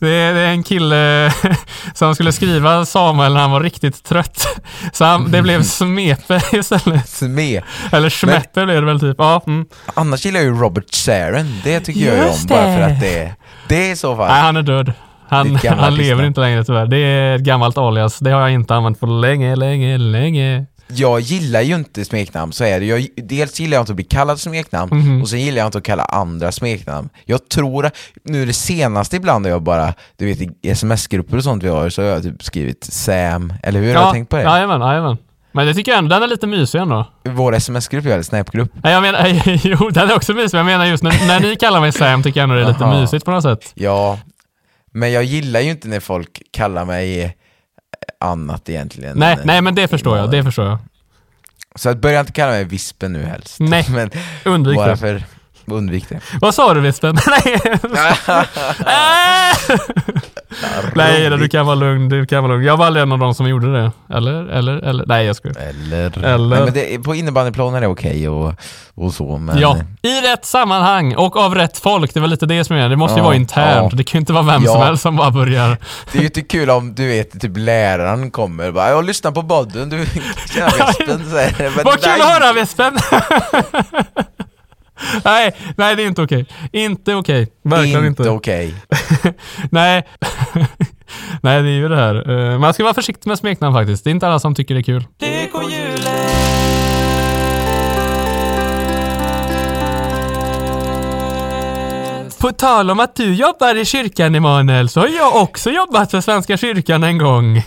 det, 0.00 0.08
är, 0.08 0.34
det 0.34 0.40
är 0.40 0.50
en 0.50 0.62
kille 0.62 1.32
som 1.94 2.14
skulle 2.14 2.32
skriva 2.32 2.86
Samuel 2.86 3.34
när 3.34 3.40
han 3.40 3.50
var 3.50 3.60
riktigt 3.60 4.04
trött. 4.04 4.60
Så 4.92 5.04
han, 5.04 5.30
det 5.30 5.42
blev 5.42 5.62
Smepe 5.78 6.40
istället. 6.52 7.08
Sme. 7.08 7.62
Eller 7.92 8.10
Schmeppe 8.10 8.64
blev 8.64 8.80
det 8.80 8.86
väl 8.86 9.00
typ. 9.00 9.16
Ja, 9.18 9.42
mm. 9.46 9.66
Annars 9.94 10.24
gillar 10.24 10.40
jag 10.40 10.46
ju 10.46 10.60
Robert 10.60 10.94
Sharon, 10.94 11.60
det 11.64 11.80
tycker 11.80 12.00
jag 12.00 12.14
ju 12.14 12.20
om 12.20 12.26
Just 12.26 12.48
bara 12.48 12.76
för 12.76 12.82
att 12.82 13.00
det 13.00 13.18
är, 13.18 13.34
det 13.68 13.88
är 13.88 13.92
i 13.92 13.96
så 13.96 14.16
fall. 14.16 14.28
Nej, 14.28 14.40
han 14.40 14.56
är 14.56 14.62
död. 14.62 14.92
Han, 15.28 15.56
han 15.56 15.94
lever 15.94 16.24
inte 16.24 16.40
längre 16.40 16.64
tyvärr. 16.64 16.86
Det 16.86 16.98
är 16.98 17.36
ett 17.36 17.42
gammalt 17.42 17.78
alias. 17.78 18.18
Det 18.18 18.30
har 18.30 18.40
jag 18.40 18.52
inte 18.52 18.74
använt 18.74 19.00
på 19.00 19.06
länge, 19.06 19.56
länge, 19.56 19.98
länge. 19.98 20.66
Jag 20.88 21.20
gillar 21.20 21.60
ju 21.60 21.74
inte 21.74 22.04
smeknamn, 22.04 22.52
så 22.52 22.64
är 22.64 22.80
det. 22.80 22.86
Jag, 22.86 23.06
dels 23.16 23.60
gillar 23.60 23.76
jag 23.76 23.82
inte 23.82 23.92
att 23.92 23.96
bli 23.96 24.04
kallad 24.04 24.40
smeknamn, 24.40 24.90
Mhm. 24.98 25.22
och 25.22 25.28
sen 25.28 25.40
gillar 25.40 25.58
jag 25.58 25.66
inte 25.68 25.78
att 25.78 25.84
kalla 25.84 26.04
andra 26.04 26.52
smeknamn. 26.52 27.08
Jag 27.24 27.48
tror, 27.48 27.90
nu 28.24 28.46
det 28.46 28.52
senaste 28.52 29.16
ibland 29.16 29.46
har 29.46 29.50
jag 29.50 29.62
bara, 29.62 29.94
du 30.16 30.26
vet 30.26 30.40
i 30.40 30.50
sms-grupper 30.70 31.36
och 31.36 31.44
sånt 31.44 31.62
vi 31.62 31.68
har, 31.68 31.88
så 31.90 32.02
har 32.02 32.08
jag 32.08 32.22
typ 32.22 32.42
skrivit 32.42 32.84
Sam, 32.84 33.52
eller 33.62 33.80
hur? 33.80 33.94
Har 33.94 34.02
jag 34.02 34.12
tänkt 34.12 34.28
på 34.30 34.36
det? 34.36 34.42
Jajamän, 34.42 34.80
jajamän. 34.80 35.16
Men 35.52 35.66
det 35.66 35.74
tycker 35.74 35.90
jag 35.92 35.98
ändå, 35.98 36.14
den 36.14 36.22
är 36.22 36.26
lite 36.26 36.46
mysig 36.46 36.78
ändå. 36.78 37.06
Vår 37.24 37.54
sms-grupp, 37.54 38.06
eller 38.06 38.22
Snap-grupp. 38.22 38.70
Nej, 38.82 38.92
jag 38.92 39.02
menar, 39.02 39.26
jo 39.66 39.90
den 39.90 40.10
är 40.10 40.16
också 40.16 40.32
mysig, 40.32 40.56
men 40.58 40.58
jag 40.58 40.78
menar 40.78 40.86
just 40.86 41.02
när, 41.02 41.26
när 41.26 41.40
ni 41.40 41.56
kallar 41.56 41.80
mig 41.80 41.92
Sam 41.92 42.22
tycker 42.22 42.40
jag 42.40 42.44
ändå 42.44 42.54
det 42.54 42.62
är 42.62 42.68
lite 42.68 42.84
Jaha. 42.84 43.00
mysigt 43.00 43.24
på 43.24 43.30
något 43.30 43.42
sätt. 43.42 43.72
Ja, 43.74 44.18
men 44.92 45.12
jag 45.12 45.24
gillar 45.24 45.60
ju 45.60 45.70
inte 45.70 45.88
när 45.88 46.00
folk 46.00 46.42
kallar 46.52 46.84
mig 46.84 47.36
annat 48.20 48.68
egentligen. 48.68 49.18
Nej, 49.18 49.38
nej 49.44 49.62
men 49.62 49.74
det 49.74 49.88
förstår 49.88 50.18
jag, 50.18 50.30
det 50.30 50.44
förstår 50.44 50.66
jag. 50.66 50.78
Så 51.74 51.88
att 51.88 51.98
börja 51.98 52.20
inte 52.20 52.32
kalla 52.32 52.52
mig 52.52 52.64
Vispen 52.64 53.12
nu 53.12 53.22
helst. 53.22 53.56
Nej, 53.60 53.86
men 53.90 54.10
undvik 54.44 54.76
bara 54.76 54.90
det. 54.90 54.96
för 54.96 55.24
undvik 55.74 56.08
det. 56.08 56.20
Vad 56.40 56.54
sa 56.54 56.74
du 56.74 56.80
Vispen? 56.80 57.18
Nej! 57.26 57.60
Nej, 60.94 61.30
du 61.30 61.48
kan 61.48 61.66
vara 61.66 61.74
lugn, 61.76 62.08
du 62.08 62.26
kan 62.26 62.42
vara 62.42 62.52
lugn. 62.52 62.64
Jag 62.64 62.76
var 62.76 62.86
aldrig 62.86 63.02
en 63.02 63.12
av 63.12 63.18
de 63.18 63.34
som 63.34 63.48
gjorde 63.48 63.72
det. 63.82 63.90
Eller? 64.16 64.32
Eller? 64.48 64.76
Eller? 64.76 65.04
Nej, 65.06 65.26
jag 65.26 65.36
skojar. 65.36 65.56
Eller, 65.60 66.24
Eller- 66.24 66.56
Nej, 66.56 66.64
men 66.64 66.74
det, 66.74 66.98
på 67.04 67.14
innebandyplan 67.14 67.74
är 67.74 67.80
det 67.80 67.86
okej 67.86 68.28
och, 68.28 68.54
och 68.94 69.12
så, 69.14 69.36
men... 69.38 69.58
Ja, 69.58 69.76
i 70.02 70.20
rätt 70.20 70.44
sammanhang 70.44 71.14
och 71.14 71.36
av 71.36 71.54
rätt 71.54 71.78
folk. 71.78 72.14
Det 72.14 72.20
väl 72.20 72.30
lite 72.30 72.46
det 72.46 72.64
som 72.64 72.76
är 72.76 72.88
det. 72.88 72.96
måste 72.96 73.14
ju 73.14 73.20
Ja, 73.20 73.24
vara 73.24 73.34
internt. 73.36 73.92
ja. 73.92 73.96
Det 73.96 74.04
kan 74.04 74.18
ju 74.18 74.20
inte 74.20 74.32
vara 74.32 74.42
vem 74.44 74.64
som 74.64 74.80
Ja. 74.80 74.84
helst 74.84 75.02
som 75.02 75.16
bara 75.16 75.30
börjar. 75.30 75.76
Det 76.12 76.18
är 76.18 76.22
ju 76.22 76.26
inte 76.26 76.42
kul 76.42 76.70
om 76.70 76.94
du 76.94 77.06
vet, 77.08 77.40
typ 77.40 77.52
läraren 77.56 78.30
kommer 78.30 78.68
och 78.68 78.74
bara 78.74 78.90
“Jag 78.90 79.04
lyssnar 79.04 79.30
på 79.32 79.42
podden, 79.42 79.88
du 79.88 80.06
tjena 80.54 80.68
Vispen” 80.88 81.22
men 81.76 81.84
Vad 81.84 82.00
kul 82.02 82.20
att 82.20 82.28
höra 82.28 82.52
Vespen! 82.52 82.98
Nej, 85.24 85.56
nej 85.76 85.96
det 85.96 86.02
är 86.02 86.06
inte 86.06 86.22
okej. 86.22 86.46
Inte 86.72 87.14
okej. 87.14 87.48
Verkligen 87.64 88.06
inte. 88.06 88.22
Inte 88.22 88.30
okej. 88.30 88.74
nej. 89.70 90.06
nej, 91.42 91.62
det 91.62 91.68
är 91.68 91.72
ju 91.72 91.88
det 91.88 91.96
här. 91.96 92.30
Eh, 92.52 92.58
Man 92.58 92.74
ska 92.74 92.82
vara 92.84 92.94
försiktig 92.94 93.28
med 93.28 93.38
smeknamn 93.38 93.74
faktiskt. 93.76 94.04
Det 94.04 94.10
är 94.10 94.12
inte 94.12 94.26
alla 94.26 94.38
som 94.38 94.54
tycker 94.54 94.74
det 94.74 94.80
är 94.80 94.82
kul. 94.82 95.04
På 102.40 102.52
tal 102.52 102.90
om 102.90 103.00
att 103.00 103.16
du 103.16 103.34
jobbar 103.34 103.74
i 103.74 103.84
kyrkan 103.84 104.34
Emanuel, 104.34 104.88
så 104.88 105.00
har 105.00 105.08
jag 105.08 105.36
också 105.42 105.70
jobbat 105.70 106.10
för 106.10 106.20
Svenska 106.20 106.56
kyrkan 106.56 107.02
en 107.04 107.18
gång. 107.18 107.62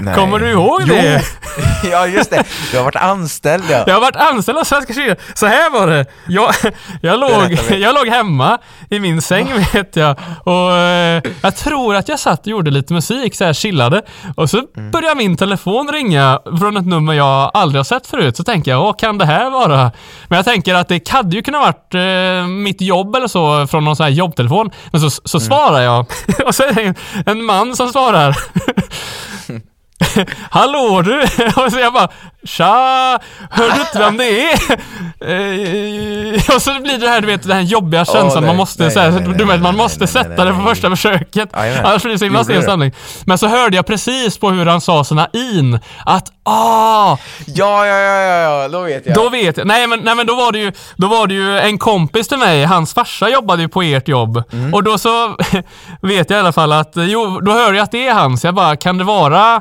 Nej. 0.00 0.14
Kommer 0.14 0.38
du 0.38 0.50
ihåg 0.50 0.80
jo. 0.86 0.94
det? 0.94 1.22
ja, 1.90 2.06
just 2.06 2.30
det. 2.30 2.44
Du 2.70 2.76
har 2.76 2.84
varit 2.84 2.96
anställd 2.96 3.64
ja. 3.70 3.84
Jag 3.86 3.94
har 3.94 4.00
varit 4.00 4.16
anställd 4.16 4.58
av 4.58 4.64
Svenska 4.64 4.92
kyrkan. 4.94 5.16
Så 5.34 5.46
här 5.46 5.70
var 5.70 5.86
det. 5.86 6.06
Jag, 6.28 6.54
jag, 7.02 7.20
låg, 7.20 7.58
jag 7.70 7.94
låg 7.94 8.08
hemma 8.08 8.58
i 8.90 8.98
min 9.00 9.22
säng 9.22 9.48
vet 9.72 9.96
jag. 9.96 10.16
Och 10.44 10.72
eh, 10.76 11.22
jag 11.42 11.56
tror 11.56 11.94
att 11.94 12.08
jag 12.08 12.18
satt 12.18 12.40
och 12.40 12.46
gjorde 12.46 12.70
lite 12.70 12.92
musik, 12.92 13.34
så 13.34 13.44
här 13.44 13.52
chillade. 13.52 14.02
Och 14.36 14.50
så 14.50 14.60
Mm. 14.76 14.90
började 14.90 15.14
min 15.14 15.36
telefon 15.36 15.88
ringa 15.92 16.40
från 16.58 16.76
ett 16.76 16.86
nummer 16.86 17.12
jag 17.14 17.50
aldrig 17.54 17.78
har 17.78 17.84
sett 17.84 18.06
förut. 18.06 18.36
Så 18.36 18.44
tänker 18.44 18.70
jag, 18.70 18.80
vad 18.80 18.98
kan 18.98 19.18
det 19.18 19.24
här 19.26 19.50
vara? 19.50 19.92
Men 20.28 20.36
jag 20.36 20.44
tänker 20.44 20.74
att 20.74 20.88
det 20.88 21.08
hade 21.08 21.36
ju 21.36 21.42
kunnat 21.42 21.60
varit 21.62 21.94
eh, 21.94 22.46
mitt 22.46 22.80
jobb 22.80 23.16
eller 23.16 23.28
så 23.28 23.66
från 23.66 23.84
någon 23.84 23.96
sån 23.96 24.04
här 24.04 24.10
jobbtelefon. 24.10 24.70
Men 24.92 25.00
så, 25.00 25.10
så 25.10 25.38
Mm. 25.38 25.46
svarar 25.48 25.80
jag. 25.80 26.06
och 26.46 26.54
så 26.54 26.62
är 26.62 26.72
det 26.74 26.94
en 27.30 27.44
man 27.44 27.76
som 27.76 27.88
svarar. 27.88 28.36
Hallå 30.50 31.02
du! 31.02 31.22
Och 31.56 31.72
så 31.72 31.78
jag 31.78 31.92
bara 31.92 32.08
Tja! 32.44 33.18
Hör 33.50 33.70
du 33.70 33.80
inte 33.80 33.98
vem 33.98 34.16
det 34.16 34.52
är? 34.52 34.52
Eh, 35.20 36.54
och 36.54 36.62
så 36.62 36.80
blir 36.80 36.98
det 36.98 37.08
här 37.08 37.20
du 37.20 37.26
vet 37.26 37.42
den 37.42 37.52
här 37.52 37.60
jobbiga 37.60 38.04
känslan 38.04 38.42
nej, 38.42 38.46
man 38.46 38.56
måste 38.56 38.82
nej, 38.82 38.92
så 38.92 39.00
här, 39.00 39.10
nej, 39.10 39.34
du 39.38 39.44
vet, 39.44 39.60
man 39.60 39.76
måste 39.76 40.06
sätta 40.06 40.44
det 40.44 40.54
på 40.54 40.60
första 40.60 40.90
försöket. 40.90 41.48
Annars 41.52 42.02
blir 42.02 42.12
det 42.12 42.18
så 42.18 42.24
himla 42.24 42.44
stel 42.44 42.62
stämning. 42.62 42.92
Men 43.24 43.38
så 43.38 43.46
hörde 43.46 43.76
jag 43.76 43.86
precis 43.86 44.38
på 44.38 44.50
hur 44.50 44.66
han 44.66 44.80
sa 44.80 45.04
såna 45.04 45.28
in 45.32 45.78
att 46.06 46.32
ah, 46.42 47.16
Ja, 47.46 47.86
ja, 47.86 47.98
ja, 47.98 48.20
ja, 48.20 48.62
ja, 48.62 48.68
då 48.68 48.80
vet 48.80 49.06
jag. 49.06 49.14
då 49.14 49.28
vet 49.28 49.56
jag. 49.56 49.66
Nej 49.66 49.86
men, 49.86 50.00
nej 50.00 50.14
men 50.14 50.26
då 50.26 50.34
var 50.34 50.52
det 50.52 50.58
ju, 50.58 50.72
då 50.96 51.06
var 51.06 51.26
det 51.26 51.34
ju 51.34 51.58
en 51.58 51.78
kompis 51.78 52.28
till 52.28 52.38
mig, 52.38 52.64
hans 52.64 52.94
farsa 52.94 53.28
jobbade 53.28 53.62
ju 53.62 53.68
på 53.68 53.82
ert 53.82 54.08
jobb. 54.08 54.42
Mm. 54.52 54.74
Och 54.74 54.82
då 54.82 54.98
så 54.98 55.36
vet 56.02 56.30
jag 56.30 56.36
i 56.36 56.40
alla 56.40 56.52
fall 56.52 56.72
att, 56.72 56.92
jo, 56.94 57.40
då 57.40 57.52
hör 57.52 57.72
jag 57.72 57.82
att 57.82 57.92
det 57.92 58.06
är 58.06 58.14
han, 58.14 58.38
så 58.38 58.46
jag 58.46 58.54
bara, 58.54 58.76
kan 58.76 58.98
det 58.98 59.04
vara 59.04 59.60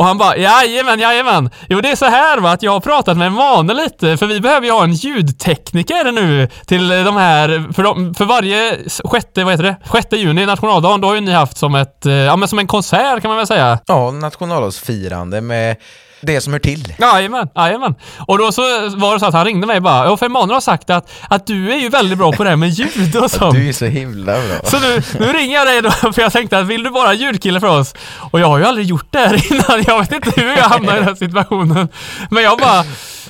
och 0.00 0.06
han 0.06 0.18
bara, 0.18 0.36
jajamän, 0.36 1.00
jajamän. 1.00 1.50
Jo, 1.68 1.80
det 1.80 1.90
är 1.90 1.96
så 1.96 2.04
här 2.04 2.38
va, 2.38 2.52
att 2.52 2.62
jag 2.62 2.72
har 2.72 2.80
pratat 2.80 3.16
med 3.16 3.26
Emanuel 3.26 3.76
lite, 3.76 4.16
för 4.16 4.26
vi 4.26 4.40
behöver 4.40 4.66
ju 4.66 4.72
ha 4.72 4.84
en 4.84 4.92
ljudtekniker 4.92 6.12
nu 6.12 6.48
till 6.66 6.88
de 6.88 7.16
här, 7.16 7.72
för, 7.72 7.82
de, 7.82 8.14
för 8.14 8.24
varje 8.24 8.78
sjätte, 9.04 9.44
vad 9.44 9.52
heter 9.52 9.64
det, 9.64 9.76
sjätte 9.84 10.16
juni, 10.16 10.46
nationaldagen, 10.46 11.00
då 11.00 11.08
har 11.08 11.14
ju 11.14 11.20
ni 11.20 11.32
haft 11.32 11.56
som 11.56 11.74
ett, 11.74 12.06
eh, 12.06 12.12
ja 12.12 12.36
men 12.36 12.48
som 12.48 12.58
en 12.58 12.66
konsert 12.66 13.22
kan 13.22 13.28
man 13.28 13.36
väl 13.36 13.46
säga. 13.46 13.78
Ja, 13.86 14.10
nationaldagsfirande 14.10 15.40
med 15.40 15.76
det 16.20 16.40
som 16.40 16.52
hör 16.52 16.60
till. 16.60 16.94
Jajamän, 16.98 17.48
jajamän. 17.56 17.94
Och 18.26 18.38
då 18.38 18.52
så 18.52 18.62
var 18.96 19.14
det 19.14 19.20
så 19.20 19.26
att 19.26 19.34
han 19.34 19.44
ringde 19.44 19.66
mig 19.66 19.80
bara, 19.80 20.04
ja 20.04 20.16
för 20.16 20.26
Emanuel 20.26 20.54
har 20.54 20.60
sagt 20.60 20.90
att, 20.90 21.10
att 21.28 21.46
du 21.46 21.72
är 21.72 21.76
ju 21.76 21.88
väldigt 21.88 22.18
bra 22.18 22.32
på 22.32 22.44
det 22.44 22.50
här 22.50 22.56
med 22.56 22.68
ljud 22.68 23.16
och 23.16 23.30
sånt. 23.30 23.54
Du 23.54 23.68
är 23.68 23.72
så 23.72 23.84
himla 23.84 24.32
bra. 24.32 24.70
Så 24.70 24.78
nu, 24.78 25.02
nu 25.18 25.32
ringer 25.32 25.54
jag 25.56 25.66
dig 25.66 25.82
då, 25.82 25.90
för 26.12 26.22
jag 26.22 26.32
tänkte 26.32 26.58
att 26.58 26.66
vill 26.66 26.82
du 26.82 26.90
vara 26.90 27.14
ljudkille 27.14 27.60
för 27.60 27.80
oss? 27.80 27.94
Och 28.30 28.40
jag 28.40 28.46
har 28.46 28.58
ju 28.58 28.64
aldrig 28.64 28.86
gjort 28.86 29.06
det 29.10 29.18
här 29.18 29.52
innan, 29.52 29.84
jag 29.86 29.98
vet 30.00 30.12
inte 30.12 30.40
hur 30.40 30.56
jag 30.56 30.64
hamnade 30.64 30.96
i 30.96 31.00
den 31.00 31.08
här 31.08 31.14
situationen. 31.14 31.88
Men 32.30 32.42
jag 32.42 32.58
bara, 32.58 32.84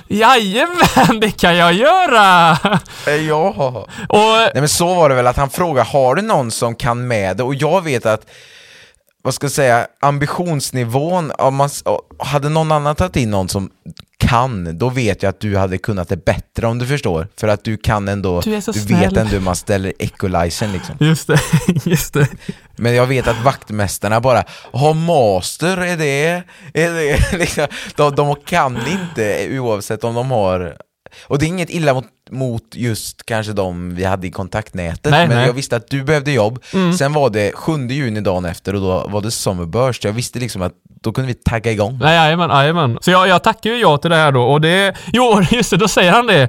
jajamän, 0.08 1.20
det 1.20 1.30
kan 1.30 1.56
jag 1.56 1.72
göra! 1.72 2.58
Ja. 3.28 3.48
Och 4.08 4.18
Nej 4.18 4.52
men 4.54 4.68
så 4.68 4.94
var 4.94 5.08
det 5.08 5.14
väl 5.14 5.26
att 5.26 5.36
han 5.36 5.50
frågade, 5.50 5.88
har 5.88 6.14
du 6.14 6.22
någon 6.22 6.50
som 6.50 6.74
kan 6.74 7.06
med 7.08 7.36
det? 7.36 7.42
Och 7.42 7.54
jag 7.54 7.84
vet 7.84 8.06
att 8.06 8.26
vad 9.22 9.34
ska 9.34 9.44
jag 9.44 9.52
säga, 9.52 9.86
ambitionsnivån, 10.00 11.32
om 11.38 11.54
man, 11.54 11.70
hade 12.18 12.48
någon 12.48 12.72
annan 12.72 12.96
tagit 12.96 13.16
in 13.16 13.30
någon 13.30 13.48
som 13.48 13.70
kan, 14.18 14.78
då 14.78 14.88
vet 14.88 15.22
jag 15.22 15.30
att 15.30 15.40
du 15.40 15.56
hade 15.56 15.78
kunnat 15.78 16.08
det 16.08 16.24
bättre 16.24 16.66
om 16.66 16.78
du 16.78 16.86
förstår. 16.86 17.28
För 17.36 17.48
att 17.48 17.64
du 17.64 17.76
kan 17.76 18.08
ändå, 18.08 18.40
Du 18.40 18.54
är 18.54 18.60
så 18.60 18.72
vet 18.72 19.16
ändå 19.16 19.32
hur 19.32 19.40
man 19.40 19.56
ställer 19.56 19.92
equalizern 19.98 20.72
liksom. 20.72 20.96
just 21.00 21.26
det, 21.26 21.40
just 21.84 22.14
det. 22.14 22.28
Men 22.76 22.94
jag 22.94 23.06
vet 23.06 23.28
att 23.28 23.44
vaktmästarna 23.44 24.20
bara, 24.20 24.44
har 24.72 24.94
master, 24.94 25.76
är 25.76 25.96
det, 25.96 26.42
är 26.74 26.90
det 26.92 27.32
liksom, 27.38 27.66
de, 27.96 28.14
de 28.14 28.36
kan 28.36 28.78
inte 28.86 29.58
oavsett 29.58 30.04
om 30.04 30.14
de 30.14 30.30
har 30.30 30.76
och 31.26 31.38
det 31.38 31.44
är 31.44 31.48
inget 31.48 31.70
illa 31.70 31.94
mot, 31.94 32.04
mot 32.30 32.62
just 32.72 33.26
kanske 33.26 33.52
de 33.52 33.94
vi 33.94 34.04
hade 34.04 34.26
i 34.26 34.30
kontaktnätet, 34.30 35.10
Nej, 35.10 35.28
men 35.28 35.36
nej. 35.36 35.46
jag 35.46 35.52
visste 35.52 35.76
att 35.76 35.90
du 35.90 36.02
behövde 36.04 36.32
jobb. 36.32 36.58
Sen 36.98 37.12
var 37.12 37.30
det 37.30 37.52
7 37.54 37.72
juni 37.88 38.20
dagen 38.20 38.44
efter 38.44 38.74
och 38.74 38.80
då 38.80 39.08
var 39.08 39.20
det 39.20 39.30
Summerburst, 39.30 40.04
jag 40.04 40.12
visste 40.12 40.38
liksom 40.38 40.62
att 40.62 40.72
då 41.02 41.12
kunde 41.12 41.28
vi 41.28 41.34
tagga 41.34 41.72
igång. 41.72 42.00
Jajamän, 42.02 42.50
jajamän. 42.50 42.98
Så 43.00 43.10
jag, 43.10 43.28
jag 43.28 43.42
tackar 43.42 43.70
ju 43.70 43.76
ja 43.76 43.98
till 43.98 44.10
det 44.10 44.16
här 44.16 44.32
då 44.32 44.42
och 44.42 44.60
det, 44.60 44.96
jo 45.12 45.42
just 45.50 45.70
det, 45.70 45.76
då 45.76 45.88
säger 45.88 46.12
han 46.12 46.26
det. 46.26 46.48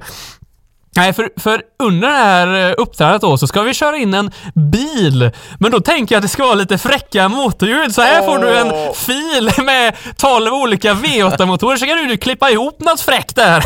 Nej, 0.95 1.13
för, 1.13 1.29
för 1.37 1.61
under 1.79 2.07
det 2.07 2.15
här 2.15 2.69
eh, 2.69 2.73
uppträdandet 2.77 3.21
då 3.21 3.37
så 3.37 3.47
ska 3.47 3.61
vi 3.61 3.73
köra 3.73 3.97
in 3.97 4.13
en 4.13 4.31
bil. 4.53 5.31
Men 5.59 5.71
då 5.71 5.79
tänker 5.79 6.15
jag 6.15 6.19
att 6.19 6.23
det 6.23 6.29
ska 6.29 6.43
vara 6.43 6.55
lite 6.55 6.77
fräcka 6.77 7.29
motorljud. 7.29 7.95
Så 7.95 8.01
här 8.01 8.21
får 8.21 8.39
du 8.39 8.57
en 8.57 8.93
fil 8.95 9.63
med 9.65 9.95
12 10.17 10.53
olika 10.53 10.93
V8-motorer 10.93 11.77
så 11.77 11.85
kan 11.85 12.07
du 12.07 12.17
klippa 12.17 12.49
ihop 12.49 12.79
något 12.79 13.01
fräckt 13.01 13.35
där. 13.35 13.63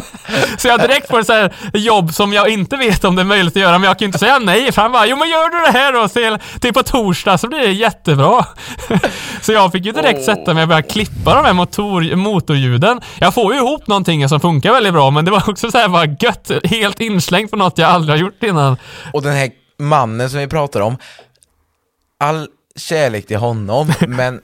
så 0.58 0.68
jag 0.68 0.80
direkt 0.80 1.08
får 1.08 1.20
ett 1.20 1.26
så 1.26 1.32
här 1.32 1.52
jobb 1.74 2.14
som 2.14 2.32
jag 2.32 2.48
inte 2.48 2.76
vet 2.76 3.04
om 3.04 3.16
det 3.16 3.22
är 3.22 3.26
möjligt 3.26 3.56
att 3.56 3.62
göra, 3.62 3.78
men 3.78 3.88
jag 3.88 3.98
kan 3.98 4.04
ju 4.04 4.08
inte 4.08 4.18
säga 4.18 4.38
nej. 4.38 4.72
För 4.72 4.82
han 4.82 4.92
bara, 4.92 5.06
jo 5.06 5.16
men 5.16 5.28
gör 5.28 5.50
du 5.50 5.72
det 5.72 5.78
här 5.78 5.92
då 5.92 6.08
till, 6.08 6.38
till 6.60 6.72
på 6.72 6.82
torsdag 6.82 7.38
så 7.38 7.48
blir 7.48 7.58
det 7.58 7.72
jättebra. 7.72 8.46
så 9.40 9.52
jag 9.52 9.72
fick 9.72 9.84
ju 9.84 9.92
direkt 9.92 10.24
sätta 10.24 10.54
mig 10.54 10.62
och 10.62 10.68
börja 10.68 10.82
klippa 10.82 11.34
de 11.34 11.44
här 11.44 11.52
motor, 11.52 12.16
motorljuden. 12.16 13.00
Jag 13.18 13.34
får 13.34 13.54
ju 13.54 13.58
ihop 13.58 13.86
någonting 13.86 14.28
som 14.28 14.40
funkar 14.40 14.72
väldigt 14.72 14.92
bra, 14.92 15.10
men 15.10 15.24
det 15.24 15.30
var 15.30 15.50
också 15.50 15.70
så 15.70 15.78
här 15.78 15.88
bara 15.88 16.06
gött, 16.20 16.50
helt 16.64 17.00
inslängt 17.00 17.50
på 17.50 17.56
något 17.56 17.78
jag 17.78 17.90
aldrig 17.90 18.18
har 18.18 18.20
gjort 18.20 18.42
innan. 18.42 18.76
Och 19.12 19.22
den 19.22 19.32
här 19.32 19.50
mannen 19.78 20.30
som 20.30 20.38
vi 20.40 20.46
pratar 20.46 20.80
om, 20.80 20.96
all 22.18 22.48
kärlek 22.76 23.26
till 23.26 23.36
honom, 23.36 23.92
men 24.08 24.40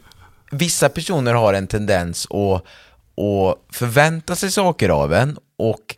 vissa 0.50 0.88
personer 0.88 1.34
har 1.34 1.54
en 1.54 1.66
tendens 1.66 2.26
att, 2.30 2.64
att 3.24 3.76
förvänta 3.76 4.36
sig 4.36 4.50
saker 4.50 4.88
av 4.88 5.12
en 5.12 5.38
och 5.58 5.96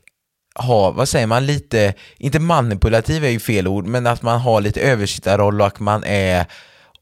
ha, 0.55 0.91
vad 0.91 1.09
säger 1.09 1.27
man, 1.27 1.47
lite, 1.47 1.95
inte 2.19 2.39
manipulativ 2.39 3.25
är 3.25 3.29
ju 3.29 3.41
fel 3.41 3.69
ord, 3.69 3.87
men 3.87 4.07
att 4.07 4.23
man 4.23 4.41
har 4.41 4.61
lite 4.61 4.81
översittarroll 4.81 5.61
och 5.61 5.67
att 5.67 5.81
man 5.81 6.05
är, 6.05 6.47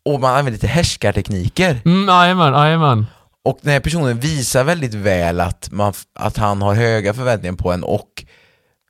och 0.04 0.20
man 0.20 0.30
använder 0.30 0.52
lite 0.52 0.66
härskartekniker. 0.66 1.80
Mm, 1.84 2.08
jajamän, 2.08 2.52
jajamän. 2.52 3.06
Och 3.44 3.58
den 3.62 3.72
här 3.72 3.80
personen 3.80 4.20
visar 4.20 4.64
väldigt 4.64 4.94
väl 4.94 5.40
att, 5.40 5.68
man, 5.72 5.92
att 6.14 6.36
han 6.36 6.62
har 6.62 6.74
höga 6.74 7.14
förväntningar 7.14 7.56
på 7.56 7.72
en 7.72 7.84
och 7.84 8.24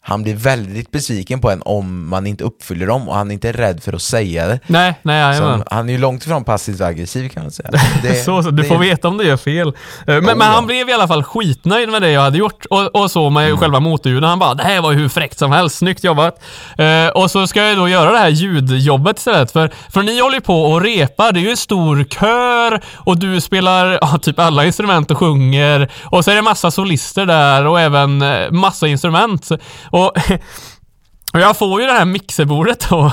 han 0.01 0.23
blir 0.23 0.35
väldigt 0.35 0.91
besviken 0.91 1.41
på 1.41 1.51
en 1.51 1.63
om 1.65 2.09
man 2.09 2.27
inte 2.27 2.45
uppfyller 2.45 2.87
dem 2.87 3.09
och 3.09 3.15
han 3.15 3.31
är 3.31 3.35
inte 3.35 3.53
rädd 3.53 3.83
för 3.83 3.93
att 3.93 4.03
säga 4.03 4.47
det. 4.47 4.61
Nej, 4.67 4.95
nej. 5.03 5.39
Så 5.39 5.63
han 5.71 5.89
är 5.89 5.93
ju 5.93 5.99
långt 5.99 6.23
ifrån 6.27 6.45
passivt 6.45 6.81
aggressiv 6.81 7.29
kan 7.29 7.43
man 7.43 7.53
säga. 7.53 7.71
Det- 8.03 8.15
så, 8.25 8.43
så, 8.43 8.51
du 8.51 8.63
det- 8.63 8.69
får 8.69 8.79
veta 8.79 9.09
om 9.09 9.19
du 9.19 9.25
gör 9.25 9.37
fel. 9.37 9.69
Eh, 9.69 9.73
Men, 10.07 10.25
men 10.25 10.39
ja. 10.41 10.45
han 10.45 10.67
blev 10.67 10.89
i 10.89 10.93
alla 10.93 11.09
fall 11.09 11.23
skitnöjd 11.23 11.89
med 11.89 12.03
det 12.03 12.11
jag 12.11 12.21
hade 12.21 12.39
gjort 12.39 12.65
och, 12.71 12.95
och 13.03 13.11
så 13.11 13.31
med 13.31 13.47
Mm. 13.49 13.59
själva 13.59 13.81
motorljuden. 13.81 14.29
Han 14.29 14.39
bara, 14.39 14.55
det 14.55 14.63
här 14.63 14.81
var 14.81 14.93
ju 14.93 14.99
hur 14.99 15.09
fräckt 15.09 15.39
som 15.39 15.53
helst, 15.53 15.77
snyggt 15.79 16.05
jobbat. 16.05 16.43
Eh, 16.79 17.09
och 17.15 17.31
så 17.31 17.47
ska 17.47 17.63
jag 17.63 17.77
då 17.77 17.89
göra 17.89 18.13
det 18.13 18.19
här 18.19 18.29
ljudjobbet 18.29 19.19
istället. 19.19 19.53
För, 19.53 19.71
för 19.91 20.03
ni 20.03 20.21
håller 20.21 20.35
ju 20.35 20.41
på 20.41 20.63
och 20.63 20.81
repar, 20.83 21.33
det 21.33 21.41
är 21.41 21.43
ju 21.43 21.51
en 21.51 21.57
stor 21.57 22.05
kör 22.05 22.81
och 22.95 23.19
du 23.19 23.41
spelar 23.41 23.93
ja, 24.01 24.19
typ 24.23 24.39
alla 24.39 24.65
instrument 24.65 25.11
och 25.11 25.19
sjunger. 25.19 25.89
Och 26.05 26.25
så 26.25 26.31
är 26.31 26.35
det 26.35 26.43
massa 26.43 26.71
solister 26.71 27.27
där 27.27 27.67
och 27.67 27.81
även 27.81 28.23
eh, 28.23 28.51
massa 28.51 28.87
instrument. 28.87 29.49
Och, 29.91 30.13
och 31.33 31.41
jag 31.41 31.57
får 31.57 31.81
ju 31.81 31.87
det 31.87 31.93
här 31.93 32.05
mixerbordet 32.05 32.89
då. 32.91 33.13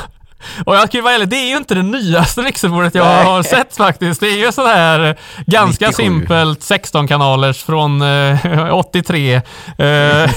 Och 0.66 0.76
jag 0.76 0.88
ska 0.88 0.98
ju 0.98 1.02
vara 1.02 1.14
ärlig, 1.14 1.30
det 1.30 1.36
är 1.36 1.50
ju 1.50 1.58
inte 1.58 1.76
det 1.76 1.84
nyaste 1.84 2.42
mixerbordet 2.42 2.96
jag 2.96 3.24
har 3.24 3.44
sett 3.44 3.78
faktiskt. 3.78 4.20
Det 4.20 4.28
är 4.28 4.46
ju 4.46 4.52
sån 4.52 4.66
här 4.66 5.20
ganska 5.46 5.88
97. 5.88 6.04
simpelt 6.04 6.60
16-kanalers 6.60 7.66
från 7.66 8.02
eh, 8.02 8.74
83. 8.74 9.36
Eh, 9.36 9.42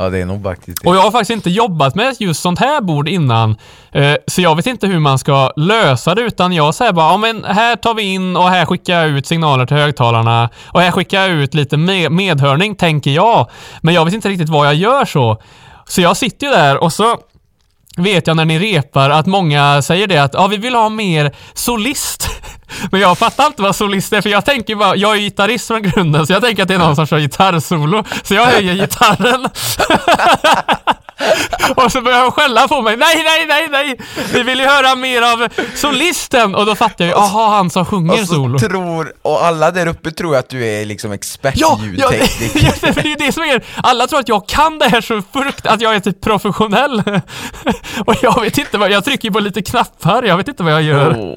Ja, 0.00 0.10
det 0.10 0.18
är 0.18 0.26
nog 0.26 0.42
faktiskt 0.42 0.82
det. 0.82 0.88
och 0.88 0.96
jag 0.96 1.00
har 1.00 1.10
faktiskt 1.10 1.30
inte 1.30 1.50
jobbat 1.50 1.94
med 1.94 2.16
just 2.18 2.42
sånt 2.42 2.58
här 2.58 2.80
bord 2.80 3.08
innan. 3.08 3.56
Eh, 3.92 4.14
så 4.26 4.40
jag 4.40 4.56
vet 4.56 4.66
inte 4.66 4.86
hur 4.86 4.98
man 4.98 5.18
ska 5.18 5.52
lösa 5.56 6.14
det 6.14 6.22
utan 6.22 6.52
jag 6.52 6.74
säger 6.74 6.92
bara, 6.92 7.10
ja 7.10 7.16
men 7.16 7.44
här 7.44 7.76
tar 7.76 7.94
vi 7.94 8.02
in 8.02 8.36
och 8.36 8.48
här 8.48 8.66
skickar 8.66 9.00
jag 9.00 9.10
ut 9.10 9.26
signaler 9.26 9.66
till 9.66 9.76
högtalarna 9.76 10.48
och 10.66 10.80
här 10.80 10.90
skickar 10.90 11.20
jag 11.20 11.30
ut 11.30 11.54
lite 11.54 11.76
med 11.76 12.12
medhörning, 12.12 12.74
tänker 12.74 13.10
jag. 13.10 13.50
Men 13.80 13.94
jag 13.94 14.04
vet 14.04 14.14
inte 14.14 14.28
riktigt 14.28 14.48
vad 14.48 14.66
jag 14.66 14.74
gör 14.74 15.04
så. 15.04 15.42
Så 15.88 16.00
jag 16.00 16.16
sitter 16.16 16.46
ju 16.46 16.52
där 16.52 16.82
och 16.82 16.92
så 16.92 17.16
vet 17.96 18.26
jag 18.26 18.36
när 18.36 18.44
ni 18.44 18.58
repar 18.58 19.10
att 19.10 19.26
många 19.26 19.82
säger 19.82 20.06
det 20.06 20.18
att 20.18 20.34
ja, 20.34 20.46
vi 20.46 20.56
vill 20.56 20.74
ha 20.74 20.88
mer 20.88 21.34
solist. 21.54 22.30
Men 22.90 23.00
jag 23.00 23.18
fattar 23.18 23.46
inte 23.46 23.62
vad 23.62 23.76
solist 23.76 24.12
är 24.12 24.20
för 24.20 24.30
jag 24.30 24.44
tänker 24.44 24.74
bara, 24.74 24.96
jag 24.96 25.16
är 25.16 25.20
gitarrist 25.20 25.66
från 25.66 25.82
grunden 25.82 26.26
så 26.26 26.32
jag 26.32 26.42
tänker 26.42 26.62
att 26.62 26.68
det 26.68 26.74
är 26.74 26.78
någon 26.78 26.96
som 26.96 27.06
kör 27.06 27.18
gitarrsolo. 27.18 28.04
Så 28.22 28.34
jag 28.34 28.46
höjer 28.46 28.74
gitarren. 28.74 29.48
Och 31.76 31.92
så 31.92 32.00
börjar 32.02 32.22
de 32.22 32.30
skälla 32.32 32.68
på 32.68 32.82
mig. 32.82 32.96
Nej, 32.96 33.24
nej, 33.24 33.46
nej, 33.46 33.68
nej! 33.70 33.96
Vi 34.32 34.42
vill 34.42 34.60
ju 34.60 34.66
höra 34.66 34.94
mer 34.94 35.22
av 35.22 35.48
solisten! 35.74 36.54
Och 36.54 36.66
då 36.66 36.74
fattar 36.74 37.04
jag 37.04 37.08
ju, 37.08 37.14
jaha, 37.22 37.48
han 37.56 37.70
som 37.70 37.84
sjunger 37.86 38.12
Och 38.12 38.18
så 38.18 38.34
solo. 38.34 38.58
tror, 38.58 39.12
och 39.22 39.44
alla 39.44 39.70
där 39.70 39.86
uppe 39.86 40.10
tror 40.10 40.36
att 40.36 40.48
du 40.48 40.66
är 40.66 40.84
liksom 40.84 41.12
expert 41.12 41.54
Ja, 41.56 41.80
ja, 41.96 42.12
ljudtekniker. 42.12 42.66
ja, 42.66 42.72
för 42.72 42.92
det 43.02 43.08
är 43.08 43.08
ju 43.08 43.14
det 43.14 43.32
som 43.32 43.42
är 43.42 43.64
Alla 43.76 44.06
tror 44.06 44.20
att 44.20 44.28
jag 44.28 44.48
kan 44.48 44.78
det 44.78 44.88
här 44.88 45.00
så 45.00 45.22
frukt 45.32 45.66
att 45.66 45.80
jag 45.80 45.94
är 45.94 46.00
typ 46.00 46.20
professionell. 46.20 47.02
Och 48.06 48.14
jag 48.22 48.40
vet 48.40 48.58
inte 48.58 48.78
vad, 48.78 48.90
jag 48.90 49.04
trycker 49.04 49.30
på 49.30 49.40
lite 49.40 49.62
knappar, 49.62 50.22
jag 50.22 50.36
vet 50.36 50.48
inte 50.48 50.62
vad 50.62 50.72
jag 50.72 50.82
gör. 50.82 51.36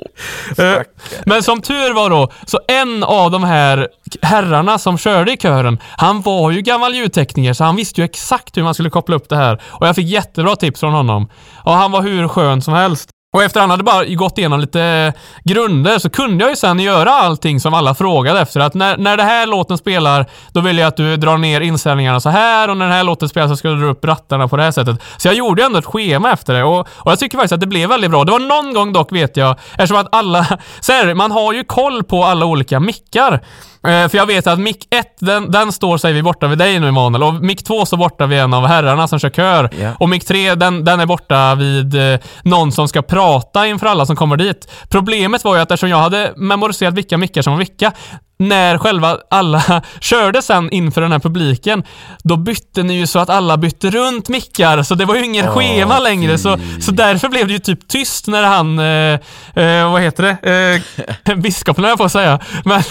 Stackarn. 0.53 0.84
Men 1.25 1.43
som 1.43 1.61
tur 1.61 1.93
var 1.93 2.09
då, 2.09 2.31
så 2.45 2.59
en 2.67 3.03
av 3.03 3.31
de 3.31 3.43
här 3.43 3.88
herrarna 4.21 4.79
som 4.79 4.97
körde 4.97 5.34
i 5.34 5.38
kören, 5.38 5.79
han 5.97 6.21
var 6.21 6.51
ju 6.51 6.61
gammal 6.61 6.95
ljudtekniker 6.95 7.53
så 7.53 7.63
han 7.63 7.75
visste 7.75 8.01
ju 8.01 8.05
exakt 8.05 8.57
hur 8.57 8.63
man 8.63 8.73
skulle 8.73 8.89
koppla 8.89 9.15
upp 9.15 9.29
det 9.29 9.36
här. 9.36 9.61
Och 9.74 9.88
jag 9.88 9.95
fick 9.95 10.07
jättebra 10.07 10.55
tips 10.55 10.80
från 10.80 10.93
honom. 10.93 11.30
Och 11.63 11.74
han 11.74 11.91
var 11.91 12.01
hur 12.01 12.28
skön 12.28 12.61
som 12.61 12.74
helst. 12.74 13.09
Och 13.34 13.43
efter 13.43 13.59
han 13.61 13.69
hade 13.69 13.84
bara 13.84 14.05
gått 14.05 14.38
igenom 14.38 14.59
lite 14.59 15.13
grunder 15.43 15.99
så 15.99 16.09
kunde 16.09 16.43
jag 16.43 16.51
ju 16.51 16.55
sen 16.55 16.80
göra 16.80 17.11
allting 17.11 17.59
som 17.59 17.74
alla 17.74 17.95
frågade 17.95 18.39
efter. 18.39 18.59
Att 18.59 18.74
när, 18.74 18.97
när 18.97 19.17
det 19.17 19.24
här 19.24 19.47
låten 19.47 19.78
spelar, 19.78 20.26
då 20.51 20.61
vill 20.61 20.78
jag 20.78 20.88
att 20.88 20.97
du 20.97 21.17
drar 21.17 21.38
ner 21.38 21.61
inställningarna 21.61 22.19
så 22.19 22.30
här 22.30 22.69
och 22.69 22.78
när 22.78 22.86
den 22.86 22.93
här 22.93 23.03
låten 23.03 23.30
spelar 23.30 23.47
så 23.47 23.55
ska 23.55 23.69
du 23.69 23.80
dra 23.80 23.88
upp 23.88 24.05
rattarna 24.05 24.47
på 24.47 24.57
det 24.57 24.63
här 24.63 24.71
sättet. 24.71 25.01
Så 25.17 25.28
jag 25.28 25.36
gjorde 25.36 25.63
ändå 25.63 25.80
ett 25.80 25.86
schema 25.86 26.32
efter 26.32 26.53
det 26.53 26.63
och, 26.63 26.80
och 26.80 27.11
jag 27.11 27.19
tycker 27.19 27.38
faktiskt 27.38 27.53
att 27.53 27.59
det 27.59 27.67
blev 27.67 27.89
väldigt 27.89 28.11
bra. 28.11 28.24
Det 28.24 28.32
var 28.32 28.39
någon 28.39 28.74
gång 28.74 28.93
dock 28.93 29.11
vet 29.11 29.38
jag, 29.38 29.59
eftersom 29.71 29.97
att 29.97 30.15
alla, 30.15 30.45
så 30.80 30.91
är 30.93 31.05
det, 31.05 31.15
man 31.15 31.32
har 31.32 31.53
ju 31.53 31.63
koll 31.63 32.03
på 32.03 32.24
alla 32.24 32.45
olika 32.45 32.80
mickar. 32.80 33.41
Eh, 33.88 34.09
för 34.09 34.17
jag 34.17 34.25
vet 34.25 34.47
att 34.47 34.59
mick 34.59 34.88
1, 34.89 35.07
den, 35.19 35.51
den 35.51 35.71
står 35.71 35.97
säger 35.97 36.15
vi 36.15 36.23
borta 36.23 36.47
vid 36.47 36.57
dig 36.57 36.79
nu 36.79 36.88
Emanuel 36.88 37.23
och 37.23 37.34
mick 37.34 37.63
2 37.63 37.86
står 37.86 37.97
borta 37.97 38.25
vid 38.25 38.39
en 38.39 38.53
av 38.53 38.67
herrarna 38.67 39.07
som 39.07 39.19
kör 39.19 39.29
kör. 39.29 39.69
Ja. 39.81 39.91
Och 39.99 40.09
mick 40.09 40.25
3, 40.25 40.55
den, 40.55 40.86
den 40.86 40.99
är 40.99 41.05
borta 41.05 41.55
vid 41.55 41.95
eh, 41.95 42.19
någon 42.43 42.71
som 42.71 42.88
ska 42.88 43.01
prata 43.01 43.67
inför 43.67 43.88
alla 43.88 44.05
som 44.05 44.15
kommer 44.15 44.38
dit. 44.38 44.71
Problemet 44.89 45.43
var 45.43 45.55
ju 45.55 45.61
att 45.61 45.71
eftersom 45.71 45.89
jag 45.89 45.97
hade 45.97 46.34
memoriserat 46.36 46.93
vilka 46.93 47.17
mickar 47.17 47.41
som 47.41 47.53
var 47.53 47.57
vilka, 47.57 47.91
när 48.38 48.77
själva 48.77 49.17
alla 49.29 49.81
körde 49.99 50.41
sen 50.41 50.69
inför 50.69 51.01
den 51.01 51.11
här 51.11 51.19
publiken, 51.19 51.84
då 52.23 52.38
bytte 52.38 52.84
ni 52.84 52.93
ju 52.93 53.07
så 53.07 53.19
att 53.19 53.29
alla 53.29 53.57
bytte 53.57 53.89
runt 53.89 54.29
mickar, 54.29 54.84
så 54.84 54.95
det 54.95 55.05
var 55.05 55.15
ju 55.15 55.25
ingen 55.25 55.45
Åh, 55.45 55.55
schema 55.55 55.99
längre. 55.99 56.38
Så, 56.38 56.57
så 56.81 56.91
därför 56.91 57.29
blev 57.29 57.47
det 57.47 57.53
ju 57.53 57.59
typ 57.59 57.88
tyst 57.88 58.27
när 58.27 58.43
han, 58.43 58.79
eh, 58.79 59.65
eh, 59.65 59.91
vad 59.91 60.01
heter 60.01 60.23
det, 60.41 60.81
eh, 61.25 61.36
biskopen 61.36 61.84
jag 61.84 61.97
på 61.97 62.03
att 62.03 62.11
säga. 62.11 62.39
Men, 62.65 62.81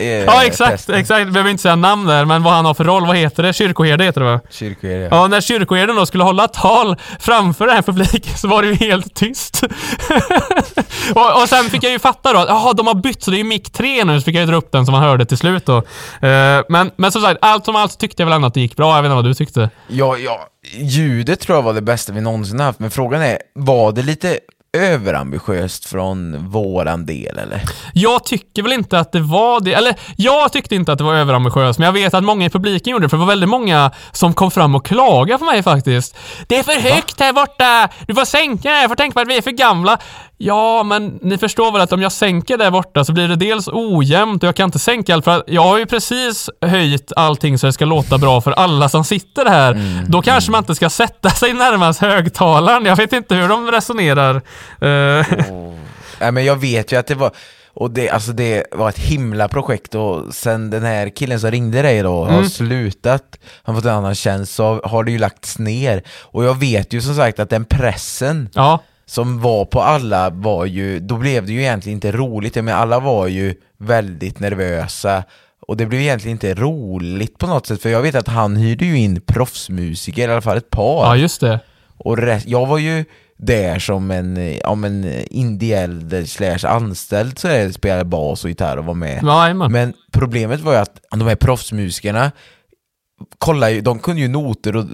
Ja 0.00 0.44
exakt, 0.44 0.70
prästen. 0.70 0.94
exakt. 0.94 1.26
Vi 1.26 1.30
behöver 1.30 1.50
inte 1.50 1.62
säga 1.62 1.76
namn 1.76 2.06
där, 2.06 2.24
men 2.24 2.42
vad 2.42 2.52
han 2.52 2.64
har 2.64 2.74
för 2.74 2.84
roll. 2.84 3.06
Vad 3.06 3.16
heter 3.16 3.42
det? 3.42 3.52
Kyrkoherde 3.52 4.04
heter 4.04 4.20
det 4.20 4.26
va? 4.26 4.40
Kyrkoherde. 4.50 5.08
Ja, 5.10 5.26
när 5.26 5.40
kyrkoherden 5.40 5.96
då 5.96 6.06
skulle 6.06 6.24
hålla 6.24 6.48
tal 6.48 6.96
framför 7.20 7.66
den 7.66 7.74
här 7.74 7.82
publiken 7.82 8.36
så 8.36 8.48
var 8.48 8.62
det 8.62 8.68
ju 8.68 8.74
helt 8.74 9.14
tyst. 9.14 9.62
och, 11.14 11.42
och 11.42 11.48
sen 11.48 11.64
fick 11.64 11.84
jag 11.84 11.92
ju 11.92 11.98
fatta 11.98 12.32
då 12.32 12.38
att 12.38 12.48
jaha, 12.48 12.72
de 12.72 12.86
har 12.86 12.94
bytt 12.94 13.22
så 13.22 13.30
det 13.30 13.40
är 13.40 13.44
mick 13.44 13.72
3 13.72 14.04
nu, 14.04 14.20
så 14.20 14.24
fick 14.24 14.34
jag 14.34 14.40
ju 14.40 14.46
dra 14.46 14.56
upp 14.56 14.72
den 14.72 14.86
som 14.86 14.92
man 14.92 15.02
hörde 15.02 15.26
till 15.26 15.38
slut 15.38 15.66
då. 15.66 15.76
Eh, 16.28 16.62
men, 16.68 16.90
men 16.96 17.12
som 17.12 17.22
sagt, 17.22 17.38
allt 17.42 17.64
som 17.64 17.76
allt 17.76 17.98
tyckte 17.98 18.22
jag 18.22 18.26
väl 18.26 18.34
ändå 18.36 18.48
att 18.48 18.54
det 18.54 18.60
gick 18.60 18.76
bra. 18.76 18.96
Jag 18.96 19.02
vet 19.02 19.08
inte 19.08 19.14
vad 19.14 19.24
du 19.24 19.34
tyckte. 19.34 19.70
Ja, 19.88 20.16
ja, 20.16 20.48
ljudet 20.76 21.40
tror 21.40 21.58
jag 21.58 21.62
var 21.62 21.72
det 21.72 21.82
bästa 21.82 22.12
vi 22.12 22.20
någonsin 22.20 22.60
haft, 22.60 22.78
men 22.78 22.90
frågan 22.90 23.22
är, 23.22 23.38
var 23.54 23.92
det 23.92 24.02
lite 24.02 24.38
överambitiöst 24.74 25.84
från 25.84 26.48
våran 26.48 27.06
del 27.06 27.38
eller? 27.38 27.62
Jag 27.92 28.24
tycker 28.24 28.62
väl 28.62 28.72
inte 28.72 28.98
att 28.98 29.12
det 29.12 29.20
var 29.20 29.60
det, 29.60 29.74
eller 29.74 29.94
jag 30.16 30.52
tyckte 30.52 30.74
inte 30.74 30.92
att 30.92 30.98
det 30.98 31.04
var 31.04 31.14
överambitiöst, 31.14 31.78
men 31.78 31.86
jag 31.86 31.92
vet 31.92 32.14
att 32.14 32.24
många 32.24 32.46
i 32.46 32.50
publiken 32.50 32.90
gjorde 32.90 33.04
det, 33.04 33.08
för 33.08 33.16
det 33.16 33.20
var 33.20 33.26
väldigt 33.26 33.48
många 33.48 33.90
som 34.12 34.34
kom 34.34 34.50
fram 34.50 34.74
och 34.74 34.86
klagade 34.86 35.38
på 35.38 35.44
mig 35.44 35.62
faktiskt. 35.62 36.16
Det 36.46 36.58
är 36.58 36.62
för 36.62 36.80
högt 36.80 37.20
här 37.20 37.32
borta! 37.32 37.88
Du 38.06 38.14
får 38.14 38.24
sänka 38.24 38.70
det, 38.70 38.80
jag 38.80 38.90
får 38.90 38.96
tänka 38.96 39.14
på 39.14 39.20
att 39.20 39.28
vi 39.28 39.36
är 39.36 39.42
för 39.42 39.50
gamla. 39.50 39.98
Ja, 40.38 40.82
men 40.82 41.18
ni 41.22 41.38
förstår 41.38 41.72
väl 41.72 41.80
att 41.80 41.92
om 41.92 42.02
jag 42.02 42.12
sänker 42.12 42.58
där 42.58 42.70
borta 42.70 43.04
så 43.04 43.12
blir 43.12 43.28
det 43.28 43.36
dels 43.36 43.68
ojämnt 43.72 44.42
och 44.42 44.46
jag 44.46 44.56
kan 44.56 44.64
inte 44.64 44.78
sänka 44.78 45.14
allt 45.14 45.24
för 45.24 45.36
att 45.38 45.44
jag 45.46 45.62
har 45.62 45.78
ju 45.78 45.86
precis 45.86 46.50
höjt 46.60 47.12
allting 47.16 47.58
så 47.58 47.66
det 47.66 47.72
ska 47.72 47.84
låta 47.84 48.18
bra 48.18 48.40
för 48.40 48.52
alla 48.52 48.88
som 48.88 49.04
sitter 49.04 49.46
här. 49.46 50.02
Då 50.08 50.22
kanske 50.22 50.50
man 50.50 50.58
inte 50.58 50.74
ska 50.74 50.90
sätta 50.90 51.30
sig 51.30 51.52
närmast 51.52 52.00
högtalaren. 52.00 52.84
Jag 52.84 52.96
vet 52.96 53.12
inte 53.12 53.34
hur 53.34 53.48
de 53.48 53.70
resonerar. 53.70 54.34
Eh, 54.80 55.26
Nej 56.20 56.32
men 56.32 56.44
jag 56.44 56.56
vet 56.56 56.92
ju 56.92 56.96
att 56.96 57.06
det 57.06 57.14
var, 57.14 57.30
och 57.74 57.90
det, 57.90 58.10
alltså 58.10 58.32
det 58.32 58.64
var 58.72 58.88
ett 58.88 58.98
himla 58.98 59.48
projekt 59.48 59.94
och 59.94 60.34
sen 60.34 60.70
den 60.70 60.82
här 60.82 61.08
killen 61.08 61.40
som 61.40 61.50
ringde 61.50 61.82
dig 61.82 62.02
då 62.02 62.24
har 62.24 62.44
slutat, 62.44 63.38
han 63.62 63.74
har 63.74 63.82
fått 63.82 63.90
en 63.90 63.96
annan 63.96 64.14
tjänst, 64.14 64.54
så 64.54 64.80
har 64.84 65.04
det 65.04 65.10
ju 65.10 65.18
lagts 65.18 65.58
ner. 65.58 66.02
Och 66.22 66.44
jag 66.44 66.58
vet 66.58 66.92
ju 66.92 67.00
som 67.00 67.14
sagt 67.14 67.38
att 67.38 67.50
den 67.50 67.64
pressen 67.64 68.48
ja. 68.54 68.80
Som 69.06 69.40
var 69.40 69.64
på 69.64 69.80
alla 69.80 70.30
var 70.30 70.64
ju, 70.64 71.00
då 71.00 71.16
blev 71.16 71.46
det 71.46 71.52
ju 71.52 71.60
egentligen 71.60 71.96
inte 71.96 72.12
roligt, 72.12 72.54
men 72.54 72.68
alla 72.68 73.00
var 73.00 73.26
ju 73.26 73.54
väldigt 73.78 74.40
nervösa 74.40 75.24
och 75.66 75.76
det 75.76 75.86
blev 75.86 76.00
egentligen 76.00 76.34
inte 76.34 76.54
roligt 76.54 77.38
på 77.38 77.46
något 77.46 77.66
sätt, 77.66 77.82
för 77.82 77.88
jag 77.88 78.02
vet 78.02 78.14
att 78.14 78.28
han 78.28 78.56
hyrde 78.56 78.84
ju 78.84 78.98
in 78.98 79.20
proffsmusiker, 79.20 80.28
i 80.28 80.32
alla 80.32 80.40
fall 80.40 80.56
ett 80.56 80.70
par. 80.70 81.06
ja, 81.06 81.16
just 81.16 81.40
det. 81.40 81.60
Och 81.96 82.18
rest, 82.18 82.46
jag 82.46 82.66
var 82.66 82.78
ju 82.78 83.04
där 83.36 83.78
som 83.78 84.10
en, 84.10 84.36
eh, 84.36 84.58
om 84.64 84.84
en 84.84 85.22
indiell 85.30 86.26
slash 86.26 86.66
anställd 86.66 87.38
så 87.38 87.48
är 87.48 87.64
det, 87.64 87.72
spelade 87.72 88.04
bas 88.04 88.44
och 88.44 88.50
gitarr 88.50 88.76
och 88.76 88.84
var 88.84 88.94
med. 88.94 89.22
Jajamän. 89.24 89.72
Men 89.72 89.94
problemet 90.12 90.60
var 90.60 90.72
ju 90.72 90.78
att 90.78 91.00
de 91.10 91.20
här 91.20 91.36
proffsmusikerna 91.36 92.32
kolla 93.38 93.70
de 93.80 93.98
kunde 93.98 94.22
ju 94.22 94.28
noter 94.28 94.76
och, 94.76 94.84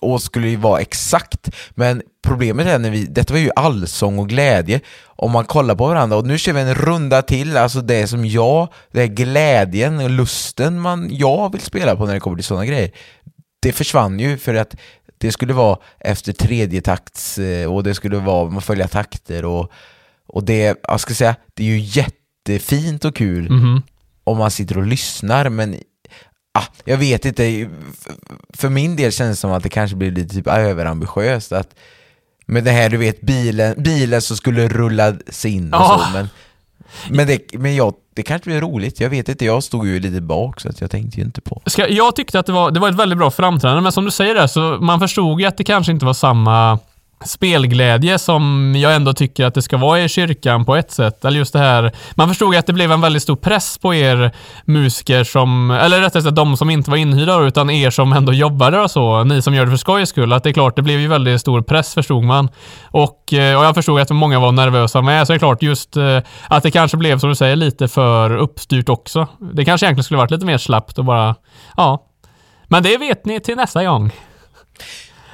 och 0.00 0.22
skulle 0.22 0.48
ju 0.48 0.56
vara 0.56 0.80
exakt. 0.80 1.50
Men 1.70 2.02
problemet 2.26 2.66
är 2.66 2.78
när 2.78 2.90
vi, 2.90 3.04
detta 3.04 3.32
var 3.32 3.40
ju 3.40 3.50
allsång 3.56 4.18
och 4.18 4.28
glädje. 4.28 4.80
Om 5.04 5.30
man 5.30 5.44
kollar 5.44 5.74
på 5.74 5.86
varandra 5.86 6.16
och 6.16 6.26
nu 6.26 6.38
kör 6.38 6.52
vi 6.52 6.60
en 6.60 6.74
runda 6.74 7.22
till, 7.22 7.56
alltså 7.56 7.80
det 7.80 8.06
som 8.06 8.26
jag, 8.26 8.68
det 8.92 9.02
är 9.02 9.06
glädjen 9.06 10.00
och 10.00 10.10
lusten 10.10 10.80
man, 10.80 11.08
jag 11.12 11.52
vill 11.52 11.60
spela 11.60 11.96
på 11.96 12.06
när 12.06 12.14
det 12.14 12.20
kommer 12.20 12.36
till 12.36 12.44
sådana 12.44 12.66
grejer. 12.66 12.90
Det 13.62 13.72
försvann 13.72 14.18
ju 14.20 14.38
för 14.38 14.54
att 14.54 14.76
det 15.18 15.32
skulle 15.32 15.52
vara 15.52 15.78
efter 16.00 16.32
tredje 16.32 16.80
takts 16.80 17.38
eh, 17.38 17.72
och 17.72 17.82
det 17.82 17.94
skulle 17.94 18.16
vara, 18.18 18.50
man 18.50 18.62
följa 18.62 18.88
takter 18.88 19.44
och, 19.44 19.72
och 20.26 20.44
det, 20.44 20.78
jag 20.82 21.00
ska 21.00 21.14
säga, 21.14 21.36
det 21.54 21.62
är 21.62 21.66
ju 21.66 21.78
jättefint 21.78 23.04
och 23.04 23.16
kul 23.16 23.50
Mhm. 23.50 23.82
om 24.24 24.38
man 24.38 24.50
sitter 24.50 24.78
och 24.78 24.86
lyssnar 24.86 25.48
men 25.48 25.76
ah, 26.52 26.64
jag 26.84 26.96
vet 26.96 27.24
inte, 27.24 27.68
för 28.54 28.68
min 28.68 28.96
del 28.96 29.12
känns 29.12 29.36
det 29.38 29.40
som 29.40 29.52
att 29.52 29.62
det 29.62 29.68
kanske 29.68 29.96
blir 29.96 30.10
lite 30.10 30.34
typ 30.34 30.46
överambitiöst 30.46 31.52
att 31.52 31.74
med 32.46 32.64
det 32.64 32.70
här 32.70 32.90
du 32.90 32.96
vet 32.96 33.20
bilen, 33.20 33.82
bilen 33.82 34.22
som 34.22 34.36
skulle 34.36 34.68
rulla 34.68 35.14
sig 35.28 35.50
in 35.50 35.74
och 35.74 35.80
Ja. 35.80 36.02
så 36.06 36.12
men, 36.12 36.28
men, 37.10 37.26
det, 37.26 37.58
men 37.58 37.76
jag, 37.76 37.94
det 38.14 38.22
kanske 38.22 38.50
blir 38.50 38.60
roligt, 38.60 39.00
jag 39.00 39.10
vet 39.10 39.28
inte, 39.28 39.44
jag 39.44 39.62
stod 39.62 39.86
ju 39.86 40.00
lite 40.00 40.20
bak 40.20 40.60
så 40.60 40.68
att 40.68 40.80
jag 40.80 40.90
tänkte 40.90 41.20
ju 41.20 41.26
inte 41.26 41.40
på. 41.40 41.62
Ska, 41.66 41.88
jag 41.88 42.16
tyckte 42.16 42.38
att 42.38 42.46
det 42.46 42.52
var, 42.52 42.70
det 42.70 42.80
var 42.80 42.88
ett 42.88 42.94
väldigt 42.94 43.18
bra 43.18 43.30
framträdande, 43.30 43.82
men 43.82 43.92
som 43.92 44.04
du 44.04 44.10
säger 44.10 44.34
där, 44.34 44.46
så 44.46 44.60
man 44.60 45.00
förstod 45.00 45.40
ju 45.40 45.46
att 45.46 45.56
det 45.56 45.64
kanske 45.64 45.92
inte 45.92 46.06
var 46.06 46.14
samma 46.14 46.78
spelglädje 47.24 48.18
som 48.18 48.74
jag 48.76 48.94
ändå 48.94 49.12
tycker 49.12 49.46
att 49.46 49.54
det 49.54 49.62
ska 49.62 49.76
vara 49.76 50.00
i 50.00 50.08
kyrkan 50.08 50.64
på 50.64 50.76
ett 50.76 50.90
sätt. 50.90 51.24
Eller 51.24 51.38
just 51.38 51.52
det 51.52 51.58
här, 51.58 51.92
man 52.14 52.28
förstod 52.28 52.54
ju 52.54 52.58
att 52.58 52.66
det 52.66 52.72
blev 52.72 52.92
en 52.92 53.00
väldigt 53.00 53.22
stor 53.22 53.36
press 53.36 53.78
på 53.78 53.94
er 53.94 54.30
musiker 54.64 55.24
som, 55.24 55.70
eller 55.70 56.00
rättare 56.00 56.22
sagt 56.22 56.36
de 56.36 56.56
som 56.56 56.70
inte 56.70 56.90
var 56.90 56.96
inhyrda 56.96 57.40
utan 57.40 57.70
er 57.70 57.90
som 57.90 58.12
ändå 58.12 58.32
jobbade 58.32 58.80
och 58.80 58.90
så, 58.90 59.24
ni 59.24 59.42
som 59.42 59.54
gör 59.54 59.64
det 59.64 59.70
för 59.70 59.76
skojs 59.76 60.08
skull, 60.08 60.32
att 60.32 60.42
det 60.42 60.50
är 60.50 60.52
klart, 60.52 60.76
det 60.76 60.82
blev 60.82 61.00
ju 61.00 61.08
väldigt 61.08 61.40
stor 61.40 61.62
press 61.62 61.94
förstod 61.94 62.24
man. 62.24 62.48
Och, 62.84 63.32
eh, 63.32 63.58
och 63.58 63.64
jag 63.64 63.74
förstod 63.74 64.00
att 64.00 64.10
många 64.10 64.40
var 64.40 64.52
nervösa 64.52 65.02
med, 65.02 65.26
så 65.26 65.32
det 65.32 65.36
är 65.36 65.38
klart 65.38 65.62
just 65.62 65.96
eh, 65.96 66.18
att 66.48 66.62
det 66.62 66.70
kanske 66.70 66.96
blev, 66.96 67.18
som 67.18 67.28
du 67.28 67.34
säger, 67.34 67.56
lite 67.56 67.88
för 67.88 68.36
uppstyrt 68.36 68.88
också. 68.88 69.26
Det 69.54 69.64
kanske 69.64 69.86
egentligen 69.86 70.04
skulle 70.04 70.18
varit 70.18 70.30
lite 70.30 70.46
mer 70.46 70.58
slappt 70.58 70.98
och 70.98 71.04
bara, 71.04 71.34
ja, 71.76 72.08
men 72.68 72.82
det 72.82 72.98
vet 72.98 73.24
ni 73.24 73.40
till 73.40 73.56
nästa 73.56 73.84
gång 73.84 74.12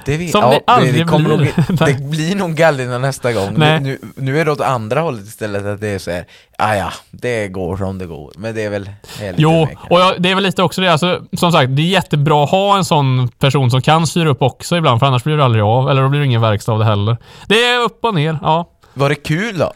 det 0.09 0.17
vet, 0.17 0.31
Som 0.31 0.49
det 0.49 0.61
aldrig 0.67 1.07
kommer 1.07 1.37
blir. 1.37 1.53
Nog, 1.69 1.77
det 1.87 2.03
blir 2.03 2.35
nog 2.35 2.55
Gallina 2.55 2.97
nästa 2.97 3.33
gång. 3.33 3.53
Nu, 3.57 3.79
nu, 3.79 3.99
nu 4.15 4.39
är 4.39 4.45
det 4.45 4.51
åt 4.51 4.61
andra 4.61 5.01
hållet 5.01 5.25
istället, 5.25 5.65
att 5.65 5.81
det 5.81 5.87
är 5.87 5.99
så 5.99 6.11
här, 6.11 6.25
ah, 6.57 6.75
ja, 6.75 6.91
det 7.11 7.47
går 7.47 7.77
som 7.77 7.97
det 7.97 8.05
går. 8.05 8.31
Men 8.37 8.55
det 8.55 8.63
är 8.63 8.69
väl 8.69 8.89
Jo, 9.35 9.65
med, 9.65 9.77
och 9.89 9.99
jag, 9.99 10.21
det 10.21 10.31
är 10.31 10.35
väl 10.35 10.43
lite 10.43 10.63
också 10.63 10.81
det. 10.81 10.91
Alltså, 10.91 11.21
som 11.37 11.51
sagt, 11.51 11.75
det 11.75 11.81
är 11.81 11.85
jättebra 11.85 12.43
att 12.43 12.49
ha 12.49 12.77
en 12.77 12.85
sån 12.85 13.27
person 13.27 13.71
som 13.71 13.81
kan 13.81 14.07
styra 14.07 14.29
upp 14.29 14.41
också 14.41 14.77
ibland, 14.77 14.99
för 14.99 15.07
annars 15.07 15.23
blir 15.23 15.37
det 15.37 15.45
aldrig 15.45 15.63
av. 15.63 15.89
Eller 15.89 16.01
då 16.01 16.09
blir 16.09 16.19
det 16.19 16.25
ingen 16.25 16.41
verkstad 16.41 16.71
av 16.71 16.79
det 16.79 16.85
heller. 16.85 17.17
Det 17.47 17.63
är 17.63 17.83
upp 17.83 18.05
och 18.05 18.15
ner, 18.15 18.39
ja. 18.41 18.69
Var 18.93 19.09
det 19.09 19.15
kul 19.15 19.57
då? 19.57 19.73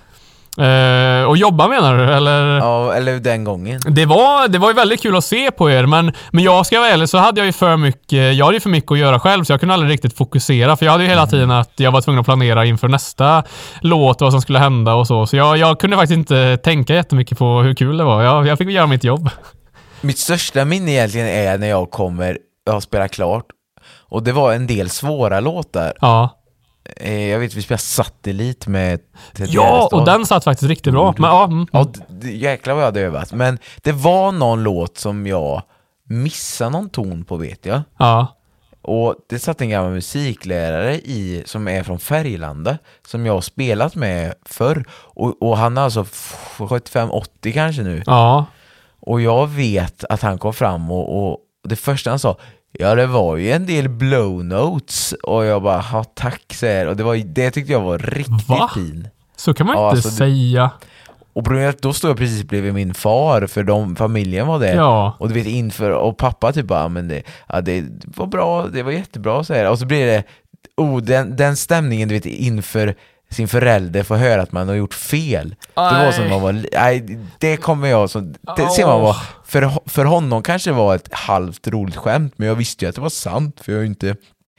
Eh, 0.58 1.24
och 1.24 1.38
jobba 1.38 1.68
menar 1.68 1.98
du, 1.98 2.14
eller? 2.14 2.58
Ja, 2.58 2.94
eller 2.94 3.20
den 3.20 3.44
gången? 3.44 3.82
Det 3.88 4.06
var, 4.06 4.48
det 4.48 4.58
var 4.58 4.70
ju 4.70 4.74
väldigt 4.74 5.02
kul 5.02 5.16
att 5.16 5.24
se 5.26 5.52
på 5.52 5.72
er, 5.72 5.86
men, 5.86 6.14
men 6.32 6.44
jag 6.44 6.66
ska 6.66 6.80
vara 6.80 6.90
ärlig 6.90 7.10
så 7.10 7.18
hade 7.18 7.40
jag 7.40 7.46
ju 7.46 7.54
för 7.54 7.78
mycket, 7.78 8.36
jag 8.36 8.46
hade 8.46 8.56
ju 8.56 8.60
för 8.62 8.70
mycket 8.70 8.92
att 8.92 8.98
göra 8.98 9.20
själv, 9.20 9.44
så 9.44 9.54
jag 9.54 9.60
kunde 9.60 9.74
aldrig 9.74 9.92
riktigt 9.92 10.18
fokusera, 10.18 10.78
för 10.78 10.86
jag 10.86 10.92
hade 10.92 11.04
ju 11.04 11.10
hela 11.10 11.28
tiden 11.28 11.52
att 11.52 11.72
jag 11.76 11.92
var 11.92 12.02
tvungen 12.02 12.20
att 12.20 12.26
planera 12.26 12.66
inför 12.66 12.88
nästa 12.88 13.44
låt, 13.82 14.22
vad 14.22 14.32
som 14.32 14.42
skulle 14.42 14.60
hända 14.60 14.94
och 14.94 15.08
så. 15.08 15.28
Så 15.28 15.36
jag, 15.38 15.58
jag 15.58 15.80
kunde 15.80 15.98
faktiskt 15.98 16.18
inte 16.18 16.58
tänka 16.58 16.94
jättemycket 16.96 17.38
på 17.38 17.62
hur 17.62 17.74
kul 17.74 17.98
det 17.98 18.04
var. 18.04 18.24
Jag, 18.24 18.48
jag 18.48 18.58
fick 18.58 18.70
göra 18.70 18.88
mitt 18.88 19.04
jobb. 19.04 19.30
Mitt 20.02 20.20
största 20.20 20.66
minne 20.66 20.92
egentligen 20.92 21.28
är 21.28 21.58
när 21.58 21.68
jag 21.68 21.92
kommer, 21.92 22.38
jag 22.66 22.74
har 22.74 22.80
spelat 22.82 23.12
klart, 23.12 23.46
och 24.10 24.24
det 24.24 24.32
var 24.32 24.54
en 24.54 24.68
del 24.68 24.90
svåra 24.90 25.40
låtar. 25.40 25.94
Ja. 26.02 26.30
Eh, 26.98 27.30
jag 27.30 27.40
vet, 27.40 27.54
vi 27.54 27.62
spelade 27.62 27.82
Satellit 27.82 28.68
med 28.68 29.00
Ted 29.34 29.48
Ja, 29.50 29.90
och 29.92 30.06
den 30.06 30.26
satt 30.26 30.44
faktiskt 30.44 30.70
riktigt 30.70 30.94
bra. 30.94 31.14
Men 31.18 31.30
ja, 31.30 31.44
mm. 31.44 31.68
Ja, 31.72 31.88
jäklar 32.30 32.74
vad 32.74 32.82
jag 32.84 32.88
hade 32.88 33.02
övat. 33.02 33.34
Men 33.34 33.58
det 33.82 33.92
var 33.92 34.32
någon 34.32 34.64
låt 34.64 34.98
som 34.98 35.28
jag 35.28 35.62
missade 36.10 36.70
någon 36.70 36.90
ton 36.90 37.24
på 37.26 37.38
vet 37.38 37.66
jag. 37.66 37.82
ja. 37.98 38.28
Och 38.86 39.16
det 39.30 39.40
satt 39.40 39.62
en 39.62 39.70
gammal 39.70 39.92
musiklärare 39.92 40.96
i, 40.96 41.44
som 41.46 41.68
är 41.68 41.84
från 41.84 42.00
Färgelanda, 42.00 42.78
som 43.08 43.26
jag 43.26 43.34
har 43.34 43.42
spelat 43.42 43.96
med 43.96 44.34
förr. 44.46 44.86
Och, 44.92 45.42
och 45.42 45.58
han 45.58 45.78
är 45.78 45.82
alltså 45.82 46.02
f- 46.02 46.56
75-80 46.58 47.52
kanske 47.54 47.82
nu. 47.82 48.04
Ja. 48.06 48.46
Och 49.00 49.22
jag 49.22 49.48
vet 49.48 50.04
att 50.10 50.22
han 50.22 50.38
kom 50.38 50.54
fram 50.54 50.92
och, 50.92 51.32
och 51.32 51.38
det 51.64 51.76
första 51.76 52.10
han 52.10 52.20
sa 52.20 52.38
Ja 52.80 52.96
det 52.96 53.08
var 53.08 53.38
ju 53.38 53.52
en 53.52 53.66
del 53.66 53.90
blow 53.90 54.46
notes 54.46 55.14
och 55.24 55.46
jag 55.46 55.64
bara 55.64 55.86
ja 55.92 56.04
tack 56.04 56.54
så 56.54 56.66
här. 56.66 56.88
och 56.88 56.96
det, 56.98 57.04
var, 57.04 57.16
det 57.16 57.52
tyckte 57.52 57.72
jag 57.72 57.82
var 57.82 57.98
riktigt 57.98 58.50
Va? 58.50 58.72
fin. 58.76 59.08
Så 59.36 59.54
kan 59.54 59.68
man 59.68 59.76
Ja, 59.76 59.84
inte 59.90 59.96
alltså, 59.96 60.10
säga. 60.10 60.72
Och 61.34 61.44
problemet, 61.46 61.82
då 61.82 61.94
stod 61.94 62.10
jag 62.10 62.18
precis 62.18 62.44
bredvid 62.44 62.74
min 62.74 62.94
far 62.94 63.48
för 63.48 63.64
de, 63.64 63.96
familjen 63.96 64.48
var 64.48 64.60
där. 64.60 64.76
Ja. 64.76 65.16
Och 65.20 65.28
du 65.28 65.34
vet 65.34 65.48
inför, 65.48 65.90
och 65.92 66.18
pappa 66.18 66.54
typ 66.54 66.66
bara, 66.66 66.88
men 66.88 67.08
det, 67.08 67.24
ja, 67.50 67.62
det 67.62 67.84
var 68.06 68.26
bra, 68.26 68.68
det 68.68 68.84
var 68.84 68.92
jättebra 68.92 69.44
så 69.44 69.54
här. 69.54 69.70
Och 69.72 69.80
så 69.80 69.86
blir 69.86 70.06
det, 70.06 70.24
oh, 70.78 71.02
den, 71.02 71.36
den 71.36 71.56
stämningen 71.58 72.10
du 72.10 72.16
vet 72.16 72.26
inför 72.26 72.96
sin 73.34 73.48
förälder 73.48 74.04
får 74.04 74.16
höra 74.16 74.42
att 74.42 74.52
man 74.52 74.68
har 74.68 74.76
gjort 74.76 74.94
fel. 74.94 75.56
Det 75.74 75.82
var 75.82 76.12
som 76.12 76.30
man 76.30 76.42
var, 76.42 76.66
nej, 76.74 77.20
det 77.40 77.58
kommer 77.58 77.88
jag 77.88 78.10
som, 78.10 78.34
det 78.58 78.70
ser 78.70 78.86
man 78.86 79.02
var, 79.02 79.16
för, 79.46 79.72
för 79.90 80.06
honom 80.06 80.44
kanske 80.44 80.70
det 80.70 80.74
var 80.76 80.96
ett 80.96 81.14
halvt 81.14 81.68
roligt 81.68 81.96
skämt, 81.96 82.34
men 82.38 82.48
jag 82.48 82.56
visste 82.56 82.86
ju 82.86 82.90
att 82.90 82.96
det 82.96 83.02
var 83.02 83.10
sant, 83.10 83.62
för 83.64 83.72
jag 83.72 83.82
ju 83.82 83.88
inte, 83.88 84.16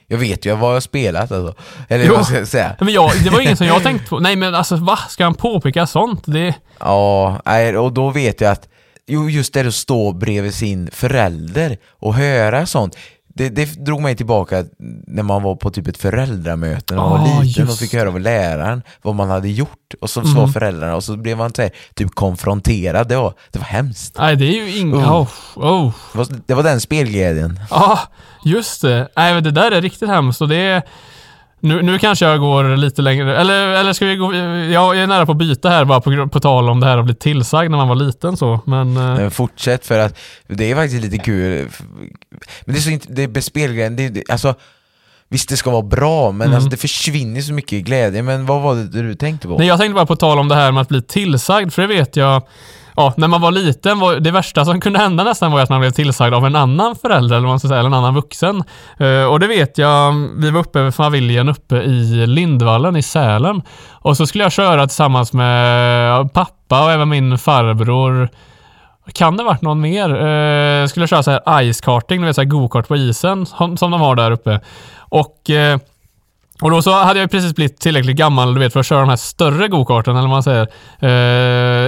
jag 0.07 0.18
vet 0.18 0.47
ju 0.47 0.55
vad 0.57 0.70
jag 0.70 0.75
har 0.77 0.81
spelat 0.81 1.33
alltså. 1.33 1.55
Eller 1.89 2.05
Jo. 2.05 2.14
vad 2.14 2.27
ska 2.27 2.39
jag 2.39 2.49
säga? 2.49 2.77
Men 2.81 2.89
jag, 2.93 3.11
det 3.25 3.31
var 3.31 3.41
ingen 3.41 3.57
som 3.57 3.66
jag 3.66 3.83
tänkte 3.83 4.09
på. 4.09 4.20
Nej 4.20 4.37
men 4.37 4.55
alltså 4.55 4.77
va? 4.77 4.97
Ska 5.09 5.25
han 5.25 5.35
påpeka 5.35 5.87
sånt? 5.87 6.22
Det... 6.27 6.55
Ja, 6.81 7.41
nej, 7.45 7.77
och 7.77 7.93
då 7.93 8.11
vet 8.11 8.41
jag 8.41 8.53
att 8.53 8.68
jo, 9.07 9.31
just 9.31 9.55
det 9.55 9.66
att 9.66 9.75
stå 9.75 10.12
bredvid 10.12 10.55
sin 10.55 10.91
förälder 10.93 11.77
och 11.91 12.14
höra 12.14 12.66
sånt 12.66 12.97
det, 13.35 13.49
det 13.49 13.85
drog 13.85 14.03
mig 14.03 14.16
tillbaka 14.16 14.64
när 15.07 15.22
man 15.22 15.43
var 15.43 15.57
på 15.57 15.70
typ 15.70 15.89
ett 15.89 15.97
föräldramöte 15.99 16.95
när 16.95 17.03
man 17.03 17.20
Ah, 17.20 17.35
var 17.37 17.45
liten 17.45 17.68
och 17.68 17.76
fick 17.78 17.95
höra 17.95 18.09
av 18.09 18.20
läraren 18.20 18.82
vad 19.03 19.14
man 19.14 19.30
hade 19.30 19.49
gjort. 19.49 19.95
Och 20.01 20.11
så 20.11 20.20
Mhm. 20.20 20.35
sa 20.35 20.49
föräldrarna 20.49 20.97
och 20.97 21.05
så 21.05 21.16
blev 21.16 21.37
man 21.39 21.55
så 21.55 21.62
här, 21.62 21.70
typ 21.95 22.14
konfronterad. 22.14 23.09
Det 23.09 23.16
var, 23.16 23.35
det 23.53 23.59
var 23.59 23.66
hemskt. 23.66 24.16
Nej, 24.18 24.37
det 24.37 24.45
är 24.45 24.53
ju 24.66 24.78
ing... 24.78 24.95
Oh. 24.95 25.20
Oh. 25.22 25.28
Oh. 25.57 25.93
Det 26.12 26.18
var, 26.18 26.26
det 26.47 26.55
var 26.55 26.62
den 26.62 26.80
spelglädjen. 26.80 27.61
Ja, 27.70 27.99
just 28.45 28.82
det. 28.82 29.09
Nej, 29.16 29.35
men 29.35 29.45
det 29.45 29.51
där 29.51 29.70
är 29.70 29.80
riktigt 29.82 30.09
hemskt 30.09 30.41
och 30.41 30.49
det 30.49 30.57
är... 30.57 30.82
Nu, 31.65 31.83
nu 31.83 31.99
kanske 31.99 32.25
jag 32.25 32.41
går 32.41 32.77
lite 32.77 33.03
längre, 33.03 33.37
eller, 33.37 33.69
eller 33.69 33.93
ska 33.93 34.07
vi 34.07 34.17
gå... 34.17 34.35
Jag 34.73 34.99
är 34.99 35.07
nära 35.07 35.27
på 35.27 35.33
att 35.33 35.39
byta 35.39 35.69
här 35.69 35.85
bara 35.85 36.01
på, 36.01 36.29
på 36.29 36.41
tal 36.41 36.69
om 36.69 36.81
det 36.81 36.87
här 36.87 36.99
att 36.99 37.05
bli 37.05 37.15
tillsagd 37.15 37.71
när 37.71 37.79
man 37.79 37.89
var 37.89 37.95
liten 37.95 38.37
så, 38.37 38.61
men... 38.67 38.97
eh, 38.97 39.03
Men 39.03 39.31
fortsätt 39.31 39.87
för 39.87 39.99
att 39.99 40.19
det 40.49 40.71
är 40.71 40.75
faktiskt 40.75 41.03
lite 41.03 41.19
kul. 41.19 41.69
Men 42.65 42.75
det 42.75 42.79
är 42.79 42.83
så 42.83 42.91
inte, 42.91 43.12
det 43.12 43.37
är 43.37 43.41
spelglädjen, 43.41 43.97
det, 43.97 44.09
det, 44.09 44.23
alltså 44.31 44.55
Visst 45.29 45.49
det 45.49 45.57
ska 45.57 45.71
vara 45.71 45.83
bra 45.83 46.33
men 46.33 46.47
Mm. 46.47 46.55
alltså, 46.55 46.71
det 46.71 46.77
försvinner 46.77 47.41
så 47.41 47.53
mycket 47.53 47.85
glädje. 47.85 48.23
Men 48.23 48.47
vad 48.47 48.62
var 48.62 48.75
det 48.75 49.03
du 49.03 49.15
tänkte 49.15 49.49
på? 49.49 49.59
Nej, 49.59 49.67
jag 49.67 49.79
tänkte 49.79 49.95
bara 49.95 50.07
på 50.07 50.17
tal 50.17 50.39
om 50.39 50.49
det 50.49 50.55
här 50.55 50.73
med 50.73 50.81
att 50.81 50.89
bli 50.89 51.03
tillsagd, 51.03 51.73
för 51.73 51.83
det 51.83 51.89
vet 51.89 52.17
jag... 52.17 52.43
Ja, 52.97 53.15
när 53.17 53.29
man 53.29 53.41
var 53.41 53.51
liten, 53.51 54.01
var, 54.01 54.15
det 54.15 54.31
värsta 54.31 54.65
som 54.65 54.81
kunde 54.81 54.99
hända 54.99 55.25
nästan 55.25 55.53
var 55.53 55.61
att 55.61 55.71
man 55.71 55.81
blev 55.81 55.91
tillsagd 55.91 56.35
av 56.35 56.47
en 56.47 56.57
annan 56.57 56.97
förälder, 56.97 57.37
eller 57.37 57.47
man 57.47 57.59
ska 57.59 57.69
säga, 57.69 57.81
eller 57.81 57.89
en 57.89 57.95
annan 57.95 58.15
vuxen. 58.15 58.65
Eh, 58.99 59.25
och 59.25 59.41
det 59.41 59.47
vet 59.47 59.79
jag, 59.79 60.13
vi 60.39 60.51
var 60.51 60.61
uppe 60.61 60.83
med 60.83 60.95
familjen 60.95 61.49
uppe 61.49 61.77
i 61.77 62.27
Lindvallen 62.27 62.97
i 62.97 63.03
Sälen. 63.03 63.63
Och 63.93 64.17
så 64.17 64.27
skulle 64.27 64.45
jag 64.45 64.53
köra 64.53 64.87
tillsammans 64.87 65.33
med 65.33 66.33
pappa 66.33 66.85
och 66.85 66.93
även 66.93 67.09
min 67.09 67.39
farbror. 67.39 68.29
Kan 69.13 69.37
det 69.37 69.45
varit 69.45 69.63
någon 69.63 69.81
mer? 69.81 70.09
Eh, 70.09 70.87
skulle 70.87 71.03
jag 71.03 71.09
köra 71.09 71.23
så 71.23 71.31
här 71.31 71.73
ice 71.73 71.81
karting, 71.81 72.21
du 72.21 72.27
vet 72.27 72.37
så 72.37 72.43
här 72.43 72.49
go-kart 72.49 72.89
på 72.89 72.97
isen 72.97 73.47
som, 73.47 73.77
som 73.77 73.91
de 73.91 74.01
har 74.01 74.17
där 74.17 74.31
uppe. 74.31 74.61
Och 74.99 75.51
eh, 75.51 75.79
och 76.65 76.71
då 76.71 76.83
så 76.83 76.93
hade 76.93 77.21
jag 77.21 77.31
precis 77.31 77.55
blivit 77.55 77.81
tillräckligt 77.81 78.17
gammal 78.17 78.55
du 78.55 78.61
vet, 78.61 78.73
för 78.73 78.81
att 78.81 78.87
köra 78.87 79.01
de 79.01 79.09
här 79.09 79.17
större 79.17 79.69
gokarten 79.69 80.17
eller 80.17 80.29
vad 80.29 80.31
man 80.31 80.43
säger. 80.43 80.62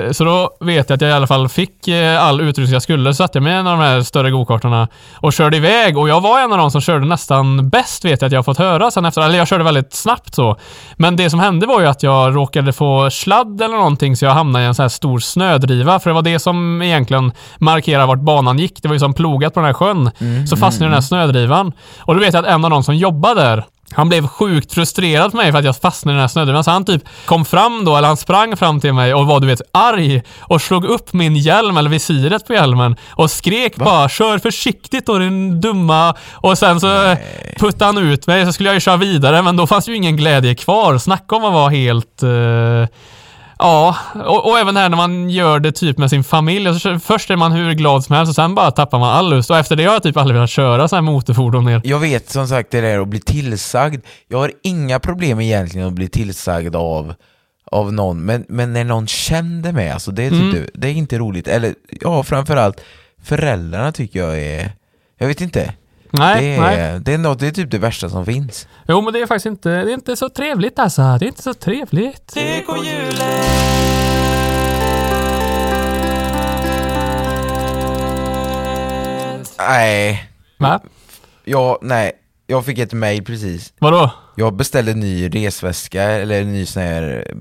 Eh, 0.06 0.12
så 0.12 0.24
då 0.24 0.56
vet 0.60 0.90
jag 0.90 0.94
att 0.94 1.00
jag 1.00 1.10
i 1.10 1.12
alla 1.12 1.26
fall 1.26 1.48
fick 1.48 1.88
eh, 1.88 2.24
all 2.24 2.40
utrustning 2.40 2.72
jag 2.72 2.82
skulle. 2.82 3.14
Så 3.14 3.16
satte 3.16 3.38
jag 3.38 3.42
mig 3.42 3.52
i 3.52 3.56
en 3.56 3.66
av 3.66 3.78
de 3.78 3.84
här 3.84 4.02
större 4.02 4.30
gokartarna 4.30 4.88
och 5.14 5.32
körde 5.32 5.56
iväg. 5.56 5.98
Och 5.98 6.08
jag 6.08 6.20
var 6.20 6.40
en 6.40 6.52
av 6.52 6.58
de 6.58 6.70
som 6.70 6.80
körde 6.80 7.06
nästan 7.06 7.68
bäst 7.68 8.04
vet 8.04 8.22
jag 8.22 8.26
att 8.26 8.32
jag 8.32 8.38
har 8.38 8.44
fått 8.44 8.58
höra 8.58 8.90
sen 8.90 9.04
efter. 9.04 9.22
Eller 9.22 9.38
jag 9.38 9.48
körde 9.48 9.64
väldigt 9.64 9.94
snabbt 9.94 10.34
så. 10.34 10.56
Men 10.96 11.16
det 11.16 11.30
som 11.30 11.40
hände 11.40 11.66
var 11.66 11.80
ju 11.80 11.86
att 11.86 12.02
jag 12.02 12.36
råkade 12.36 12.72
få 12.72 13.10
sladd 13.10 13.62
eller 13.62 13.76
någonting 13.76 14.16
så 14.16 14.24
jag 14.24 14.32
hamnade 14.32 14.64
i 14.64 14.68
en 14.68 14.74
så 14.74 14.82
här 14.82 14.88
stor 14.88 15.18
snödriva. 15.18 16.00
För 16.00 16.10
det 16.10 16.14
var 16.14 16.22
det 16.22 16.38
som 16.38 16.82
egentligen 16.82 17.32
markerar 17.58 18.06
vart 18.06 18.20
banan 18.20 18.58
gick. 18.58 18.82
Det 18.82 18.88
var 18.88 18.94
ju 18.94 19.00
som 19.00 19.14
plogat 19.14 19.54
på 19.54 19.60
den 19.60 19.66
här 19.66 19.74
sjön. 19.74 20.10
så 20.46 20.56
fastnade 20.56 20.84
i 20.84 20.88
den 20.88 20.94
här 20.94 21.00
snödrivan. 21.00 21.72
Och 22.00 22.14
då 22.14 22.20
vet 22.20 22.34
jag 22.34 22.44
att 22.44 22.50
en 22.50 22.64
av 22.64 22.70
de 22.70 22.82
som 22.84 22.96
jobbar 22.96 23.34
där 23.34 23.64
han 23.92 24.08
blev 24.08 24.26
sjukt 24.26 24.72
frustrerad 24.72 25.30
på 25.30 25.36
mig 25.36 25.52
för 25.52 25.58
att 25.58 25.64
jag 25.64 25.76
fastnade 25.76 26.12
i 26.12 26.16
den 26.16 26.20
här 26.20 26.28
snödrivan. 26.28 26.64
Så 26.64 26.70
han 26.70 26.84
typ 26.84 27.02
kom 27.24 27.44
fram 27.44 27.84
då, 27.84 27.96
eller 27.96 28.08
han 28.08 28.16
sprang 28.16 28.56
fram 28.56 28.80
till 28.80 28.92
mig 28.92 29.14
och 29.14 29.26
var 29.26 29.40
du 29.40 29.46
vet 29.46 29.60
arg 29.72 30.22
och 30.40 30.62
slog 30.62 30.84
upp 30.84 31.12
min 31.12 31.36
hjälm, 31.36 31.76
eller 31.76 31.90
visiret 31.90 32.46
på 32.46 32.52
hjälmen 32.52 32.96
och 33.10 33.30
skrek 33.30 33.76
bara 33.76 34.08
“Kör 34.08 34.38
försiktigt 34.38 35.06
då 35.06 35.18
din 35.18 35.60
dumma” 35.60 36.14
och 36.32 36.58
sen 36.58 36.80
så 36.80 37.16
puttade 37.58 37.84
han 37.84 37.98
ut 37.98 38.26
mig 38.26 38.46
så 38.46 38.52
skulle 38.52 38.68
jag 38.68 38.74
ju 38.74 38.80
köra 38.80 38.96
vidare 38.96 39.42
men 39.42 39.56
då 39.56 39.66
fanns 39.66 39.88
ju 39.88 39.96
ingen 39.96 40.16
glädje 40.16 40.54
kvar. 40.54 40.98
Snacka 40.98 41.36
om 41.36 41.44
att 41.44 41.52
vara 41.52 41.70
helt... 41.70 42.22
eh, 42.22 42.96
Ja, 43.58 43.96
och, 44.14 44.50
och 44.50 44.58
även 44.58 44.76
här 44.76 44.88
när 44.88 44.96
man 44.96 45.30
gör 45.30 45.60
det 45.60 45.72
typ 45.72 45.98
med 45.98 46.10
sin 46.10 46.24
familj. 46.24 46.68
Alltså, 46.68 46.98
först 46.98 47.30
är 47.30 47.36
man 47.36 47.52
hur 47.52 47.72
glad 47.72 48.04
som 48.04 48.14
helst 48.16 48.30
och 48.30 48.34
sen 48.34 48.54
bara 48.54 48.70
tappar 48.70 48.98
man 48.98 49.10
all 49.10 49.30
lust. 49.30 49.50
Och 49.50 49.58
efter 49.58 49.76
det 49.76 49.84
har 49.84 49.92
jag 49.92 50.02
typ 50.02 50.16
aldrig 50.16 50.34
velat 50.34 50.50
köra 50.50 50.88
så 50.88 50.96
här 50.96 51.02
motorfordon 51.02 51.64
mer. 51.64 51.80
Jag 51.84 51.98
vet 51.98 52.30
som 52.30 52.48
sagt 52.48 52.70
det 52.70 52.80
där 52.80 52.98
att 52.98 53.08
bli 53.08 53.20
tillsagd. 53.20 54.04
Jag 54.28 54.38
har 54.38 54.52
inga 54.62 54.98
problem 55.00 55.40
egentligen 55.40 55.86
att 55.86 55.92
bli 55.92 56.08
tillsagd 56.08 56.76
av, 56.76 57.14
av 57.70 57.92
någon, 57.92 58.20
men, 58.24 58.44
men 58.48 58.72
när 58.72 58.84
någon 58.84 59.06
kände 59.06 59.72
mig, 59.72 59.90
alltså 59.90 60.10
det 60.10 60.22
är, 60.22 60.30
typ 60.30 60.40
Mm. 60.40 60.52
det, 60.54 60.66
det 60.74 60.88
är 60.88 60.92
inte 60.92 61.18
roligt. 61.18 61.48
Eller 61.48 61.74
ja, 62.00 62.22
framförallt 62.22 62.80
föräldrarna 63.22 63.92
tycker 63.92 64.18
jag 64.18 64.38
är, 64.38 64.72
jag 65.18 65.26
vet 65.26 65.40
inte. 65.40 65.72
Nej, 66.10 66.50
det, 66.50 66.60
nej. 66.60 66.80
är, 66.80 66.98
det, 66.98 67.14
är 67.14 67.18
något, 67.18 67.38
det 67.38 67.46
är 67.46 67.50
typ 67.50 67.70
det 67.70 67.78
värsta 67.78 68.08
som 68.08 68.26
finns. 68.26 68.68
Jo, 68.88 69.00
men 69.00 69.12
det 69.12 69.20
är 69.20 69.26
faktiskt 69.26 69.46
inte, 69.46 69.68
det 69.70 69.90
är 69.90 69.94
inte 69.94 70.16
så 70.16 70.28
trevligt 70.28 70.78
alltså. 70.78 71.02
Det 71.02 71.24
är 71.24 71.28
inte 71.28 71.42
så 71.42 71.54
trevligt. 71.54 72.32
Nej, 79.58 80.30
Va? 80.58 80.80
jag, 81.44 81.78
nej, 81.82 82.12
jag 82.46 82.64
fick 82.64 82.78
ett 82.78 82.92
mail 82.92 83.24
precis. 83.24 83.72
Vadå? 83.78 84.10
Jag 84.36 84.54
beställde 84.54 84.92
en 84.92 85.00
ny 85.00 85.28
resväska, 85.28 86.02
eller 86.02 86.40
en 86.40 86.52
ny 86.52 86.66
sån 86.66 86.82
här 86.82 87.34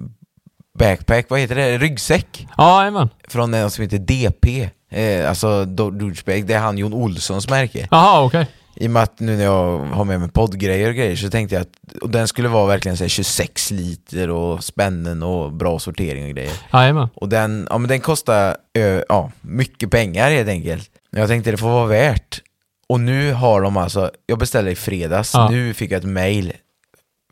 backpack, 0.80 1.26
vad 1.30 1.39
heter 1.39 1.55
det? 1.55 1.78
Ryggsäck? 1.78 2.47
Ja, 2.57 2.80
jajamän. 2.80 3.09
Från 3.28 3.53
en 3.53 3.72
som 3.72 3.82
heter 3.82 3.97
DP, 3.99 4.70
eh, 4.95 5.29
alltså 5.29 5.47
Do- 5.65 5.97
Douchebag, 5.99 6.45
det 6.45 6.53
är 6.53 6.59
han 6.59 6.77
Jon 6.77 6.93
Olssons 6.93 7.49
märke. 7.49 7.87
Jaha, 7.91 8.21
okej. 8.25 8.47
I 8.77 8.87
och 8.87 8.91
med 8.91 9.03
att 9.03 9.19
nu 9.19 9.37
när 9.37 9.43
jag 9.43 9.79
har 9.79 10.03
med 10.05 10.19
mig 10.19 10.29
poddgrejer 10.29 10.89
och 10.89 10.95
grejer 10.95 11.15
så 11.15 11.29
tänkte 11.29 11.55
jag 11.55 11.61
att 11.61 11.93
och 12.01 12.09
den 12.09 12.27
skulle 12.27 12.47
vara 12.47 12.67
verkligen 12.67 12.97
så 12.97 13.03
här 13.03 13.09
26 13.09 13.71
liter 13.71 14.29
och 14.29 14.63
spännen 14.63 15.23
och 15.23 15.53
bra 15.53 15.79
sortering 15.79 16.23
och 16.23 16.29
grejer. 16.31 16.51
Jajamän. 16.73 17.07
Och 17.15 17.29
den, 17.29 17.67
ja 17.69 17.77
men 17.77 17.87
den 17.89 17.99
kostar 18.01 18.57
ö, 18.77 19.03
ja, 19.09 19.31
mycket 19.41 19.91
pengar 19.91 20.31
helt 20.31 20.49
enkelt. 20.49 20.89
Jag 21.11 21.27
tänkte 21.27 21.51
det 21.51 21.57
får 21.57 21.69
vara 21.69 21.85
värt. 21.87 22.41
Och 22.89 22.99
nu 22.99 23.33
har 23.33 23.61
de 23.61 23.77
alltså, 23.77 24.11
jag 24.25 24.39
beställde 24.39 24.71
i 24.71 24.75
fredags, 24.75 25.31
Ja. 25.33 25.49
nu 25.49 25.73
fick 25.73 25.91
jag 25.91 25.97
ett 25.97 26.03
mail 26.09 26.53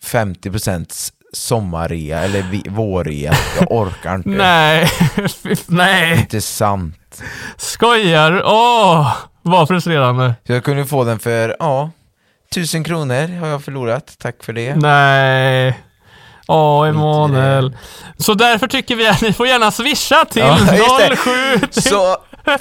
50% 0.05 1.11
sommarrea 1.33 2.19
eller 2.23 2.69
vårrea. 2.69 3.33
Jag 3.59 3.71
orkar 3.71 4.15
inte. 4.15 4.29
Nej. 4.37 4.87
Nej. 5.67 6.19
Inte 6.19 6.41
sant. 6.41 6.95
Skojar. 7.57 8.41
Åh, 8.45 9.15
vad 9.41 9.67
frustrerande. 9.67 10.35
Jag 10.43 10.63
kunde 10.63 10.85
få 10.85 11.03
den 11.03 11.19
för, 11.19 11.55
ja, 11.59 11.91
1000 12.51 12.83
kronor 12.83 13.39
har 13.39 13.47
jag 13.47 13.63
förlorat. 13.63 14.15
Tack 14.21 14.43
för 14.43 14.53
det. 14.53 14.75
Nej. 14.75 15.79
Åh, 16.47 16.87
Emanuel. 16.87 17.77
Så 18.17 18.33
därför 18.33 18.67
tycker 18.67 18.95
vi 18.95 19.07
att 19.07 19.21
ni 19.21 19.33
får 19.33 19.47
gärna 19.47 19.71
swisha 19.71 20.25
till 20.25 20.41
Ja, 20.41 20.57
just 20.75 20.97
det. 20.99 21.15
07... 21.71 21.81
Så 21.81 22.17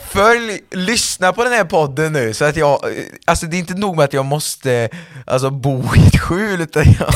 följ, 0.08 0.60
lyssna 0.70 1.32
på 1.32 1.44
den 1.44 1.52
här 1.52 1.64
podden 1.64 2.12
nu 2.12 2.34
så 2.34 2.44
att 2.44 2.56
jag, 2.56 2.78
alltså 3.26 3.46
det 3.46 3.56
är 3.56 3.58
inte 3.58 3.74
nog 3.74 3.96
med 3.96 4.04
att 4.04 4.12
jag 4.12 4.24
måste 4.24 4.88
alltså, 5.26 5.50
bo 5.50 5.94
i 5.96 6.06
ett 6.06 6.20
skjul 6.20 6.60
utan 6.60 6.84
jag, 7.00 7.14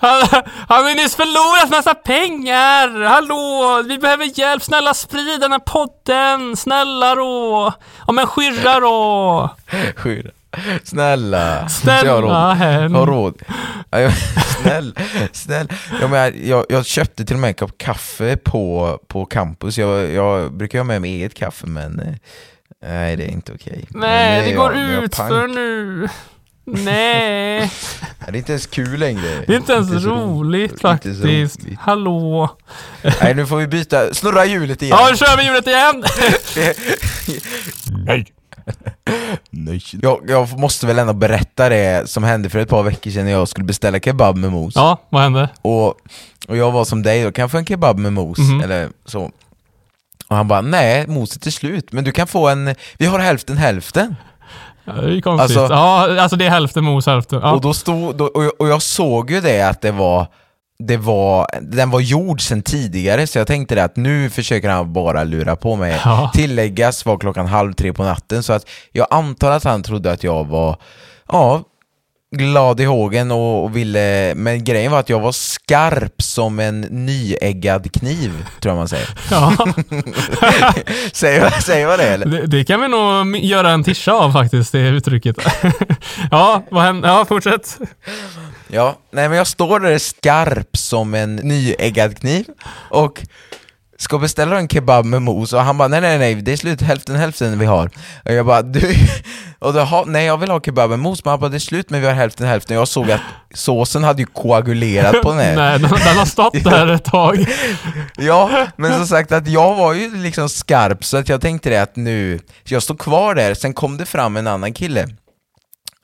Han, 0.00 0.22
han 0.68 0.84
har 0.84 0.94
nyss 0.94 1.16
förlorat 1.16 1.70
massa 1.70 1.94
pengar! 1.94 3.04
Hallå! 3.04 3.82
Vi 3.88 3.98
behöver 3.98 4.38
hjälp! 4.38 4.62
Snälla 4.62 4.94
sprid 4.94 5.40
den 5.40 5.52
här 5.52 5.58
podden! 5.58 6.56
Snälla 6.56 7.14
då! 7.14 7.72
Ja 8.06 8.12
men 8.12 8.26
skyrra 8.26 8.80
då! 8.80 9.50
skjul. 9.96 10.30
Snälla, 10.84 11.68
Snälla, 11.68 12.00
så 12.00 12.06
jag 12.06 12.14
har 12.14 12.22
råd. 12.22 12.56
hen. 12.56 12.92
Jag 12.92 12.98
har 13.00 13.06
råd. 13.06 13.42
Ja, 13.90 14.00
jag, 14.00 14.12
snäll, 14.62 14.94
snäll. 15.32 15.68
Ja, 16.00 16.08
men 16.08 16.48
jag, 16.48 16.66
jag, 16.68 16.86
köpte 16.86 17.24
till 17.24 17.36
och 17.36 17.40
med 17.40 17.48
en 17.48 17.54
kopp 17.54 17.78
kaffe 17.78 18.36
på, 18.36 18.98
på 19.08 19.24
campus. 19.24 19.78
Jag, 19.78 20.10
jag 20.10 20.52
brukar 20.52 20.78
ha 20.78 20.84
med 20.84 21.00
mig 21.00 21.10
eget 21.14 21.34
kaffe 21.34 21.66
men 21.66 22.00
eh, 22.00 22.14
nej 22.88 23.16
det 23.16 23.24
är 23.24 23.28
inte 23.30 23.52
okej. 23.52 23.84
Nej, 23.90 24.48
det 24.48 24.52
går 24.56 24.74
jag- 24.76 25.04
ut 25.04 25.16
för 25.16 25.46
nu. 25.46 26.08
Nej, 26.64 27.70
Det 28.26 28.30
är 28.32 28.36
inte 28.36 28.52
ens 28.52 28.66
kul 28.66 28.98
längre. 29.00 29.44
det 29.46 29.52
är 29.52 29.56
inte 29.56 29.72
ens 29.72 30.04
roligt 30.04 30.70
Inte 30.70 30.80
så 30.82 30.88
faktiskt. 30.88 31.24
roligt. 31.24 31.58
Hallå. 31.78 32.48
Nej 33.22 33.34
nu 33.34 33.46
får 33.46 33.56
vi 33.56 33.66
byta, 33.66 34.14
snurra 34.14 34.44
hjulet 34.44 34.82
igen. 34.82 34.96
Ja, 35.00 35.08
nu 35.10 35.16
kör 35.16 35.36
vi 35.36 35.44
hjulet 35.44 35.66
igen! 35.66 36.04
Nej. 38.06 38.26
Nej. 39.50 39.82
Jag, 40.02 40.20
jag 40.28 40.58
måste 40.58 40.86
väl 40.86 40.98
ändå 40.98 41.12
berätta 41.12 41.68
det 41.68 42.10
som 42.10 42.24
hände 42.24 42.50
för 42.50 42.58
ett 42.58 42.68
par 42.68 42.82
veckor 42.82 43.10
sedan 43.10 43.24
när 43.24 43.32
jag 43.32 43.48
skulle 43.48 43.64
beställa 43.64 44.00
kebab 44.00 44.36
med 44.36 44.52
mos. 44.52 44.74
Ja, 44.76 44.98
vad 45.10 45.22
hände? 45.22 45.48
Och, 45.62 45.86
och 46.48 46.56
jag 46.56 46.70
var 46.72 46.84
som 46.84 47.02
dig, 47.02 47.24
då 47.24 47.32
kan 47.32 47.42
jag 47.42 47.50
få 47.50 47.58
en 47.58 47.66
kebab 47.66 47.98
med 47.98 48.12
mos? 48.12 48.38
Mhm. 48.38 48.60
Eller 48.60 48.88
så. 49.04 49.30
Och 50.28 50.36
han 50.36 50.48
bara, 50.48 50.60
nej, 50.60 51.06
moset 51.06 51.46
är 51.46 51.50
slut, 51.50 51.92
men 51.92 52.04
du 52.04 52.12
kan 52.12 52.26
få 52.26 52.48
en, 52.48 52.74
vi 52.98 53.06
har 53.06 53.18
hälften 53.18 53.56
hälften. 53.56 54.16
Ja, 54.84 54.92
det 54.92 55.06
är 55.06 55.10
ju 55.10 55.22
konstigt. 55.22 55.58
Alltså- 55.58 55.74
ja, 55.74 56.20
alltså 56.20 56.36
det 56.36 56.46
är 56.46 56.50
hälften 56.50 56.84
mos, 56.84 57.06
hälften. 57.06 57.40
Ja. 57.42 57.52
Och 57.52 57.60
då 57.60 57.74
stod, 57.74 58.16
då, 58.16 58.24
och, 58.24 58.44
jag, 58.44 58.52
och 58.58 58.68
jag 58.68 58.82
såg 58.82 59.30
ju 59.30 59.40
det 59.40 59.62
att 59.62 59.80
det 59.80 59.90
var, 59.92 60.26
det 60.78 60.96
var, 60.96 61.46
den 61.60 61.90
var 61.90 62.00
gjord 62.00 62.40
sedan 62.40 62.62
tidigare, 62.62 63.26
så 63.26 63.38
jag 63.38 63.46
tänkte 63.46 63.74
det 63.74 63.84
att 63.84 63.96
nu 63.96 64.30
försöker 64.30 64.70
han 64.70 64.92
bara 64.92 65.24
lura 65.24 65.56
på 65.56 65.76
mig. 65.76 66.00
Ja. 66.04 66.30
Tilläggas 66.34 67.06
var 67.06 67.18
klockan 67.18 67.46
halv 67.46 67.72
tre 67.72 67.92
på 67.92 68.02
natten, 68.02 68.42
så 68.42 68.52
att 68.52 68.66
jag 68.92 69.06
antar 69.10 69.50
att 69.50 69.64
han 69.64 69.82
trodde 69.82 70.12
att 70.12 70.24
jag 70.24 70.44
var, 70.46 70.76
ja, 71.28 71.62
glad 72.32 72.80
i 72.80 72.84
hågen 72.84 73.30
och, 73.30 73.64
och 73.64 73.76
ville, 73.76 74.34
men 74.34 74.64
grejen 74.64 74.92
var 74.92 75.00
att 75.00 75.08
jag 75.08 75.20
var 75.20 75.32
skarp 75.32 76.22
som 76.22 76.60
en 76.60 76.80
nyeggad 76.80 77.92
kniv, 77.92 78.46
tror 78.60 78.70
jag 78.70 78.76
man 78.76 78.88
säger. 78.88 79.08
Ja, 79.30 79.56
säger, 81.12 81.50
säger 81.50 81.86
man 81.86 81.98
det 81.98 82.04
eller? 82.04 82.26
det, 82.26 82.46
det 82.46 82.64
kan 82.64 82.80
vi 82.80 82.88
nog 82.88 83.36
göra 83.36 83.70
en 83.70 83.84
tisha 83.84 84.12
av 84.12 84.32
faktiskt, 84.32 84.72
det 84.72 84.78
uttrycket. 84.78 85.36
ja, 86.30 86.62
vad 86.70 86.82
händer? 86.82 87.08
Ja, 87.08 87.24
fortsätt. 87.24 87.78
Ja, 88.68 88.98
nej 89.10 89.28
men 89.28 89.38
jag 89.38 89.46
står 89.46 89.80
där 89.80 89.98
skarp 89.98 90.76
som 90.76 91.14
en 91.14 91.36
nyeggad 91.36 92.18
kniv 92.18 92.44
och 92.72 93.22
ska 94.02 94.18
beställa 94.18 94.58
en 94.58 94.68
kebab 94.68 95.04
med 95.04 95.22
mos? 95.22 95.52
Och 95.52 95.60
han 95.60 95.78
bara 95.78 95.88
nej 95.88 96.00
nej 96.00 96.18
nej 96.18 96.34
det 96.34 96.52
är 96.52 96.56
slut 96.56 96.80
hälften 96.82 97.16
hälften 97.16 97.58
vi 97.58 97.66
har. 97.66 97.90
Och 98.24 98.32
jag 98.32 98.46
bara 98.46 98.62
du 98.62 98.94
och 99.58 99.72
då, 99.72 99.80
ha, 99.80 100.04
nej 100.06 100.26
jag 100.26 100.36
vill 100.36 100.50
ha 100.50 100.60
kebab 100.60 100.90
med 100.90 100.98
mos. 100.98 101.24
Men 101.24 101.30
han 101.30 101.40
bara 101.40 101.48
det 101.50 101.56
är 101.56 101.58
slut 101.58 101.90
men 101.90 102.00
vi 102.00 102.06
har 102.06 102.14
hälften 102.14 102.46
hälften. 102.46 102.76
Och 102.76 102.80
jag 102.80 102.88
såg 102.88 103.10
att 103.10 103.20
såsen 103.54 104.04
hade 104.04 104.22
ju 104.22 104.26
koagulerat 104.26 105.22
på 105.22 105.30
den 105.32 105.40
här 105.40 105.56
Nej, 105.56 105.78
den, 105.78 105.90
den 105.90 106.16
har 106.16 106.26
stått 106.26 106.52
där 106.64 106.88
ett 106.88 107.04
tag. 107.04 107.46
Ja, 108.16 108.66
men 108.76 108.92
som 108.92 109.06
sagt 109.06 109.32
att 109.32 109.48
jag 109.48 109.74
var 109.74 109.92
ju 109.92 110.16
liksom 110.16 110.48
skarp 110.48 111.04
så 111.04 111.16
att 111.16 111.28
jag 111.28 111.40
tänkte 111.40 111.70
det 111.70 111.82
att 111.82 111.96
nu, 111.96 112.40
jag 112.64 112.82
stod 112.82 112.98
kvar 112.98 113.34
där, 113.34 113.54
sen 113.54 113.74
kom 113.74 113.96
det 113.96 114.06
fram 114.06 114.36
en 114.36 114.46
annan 114.46 114.74
kille 114.74 115.08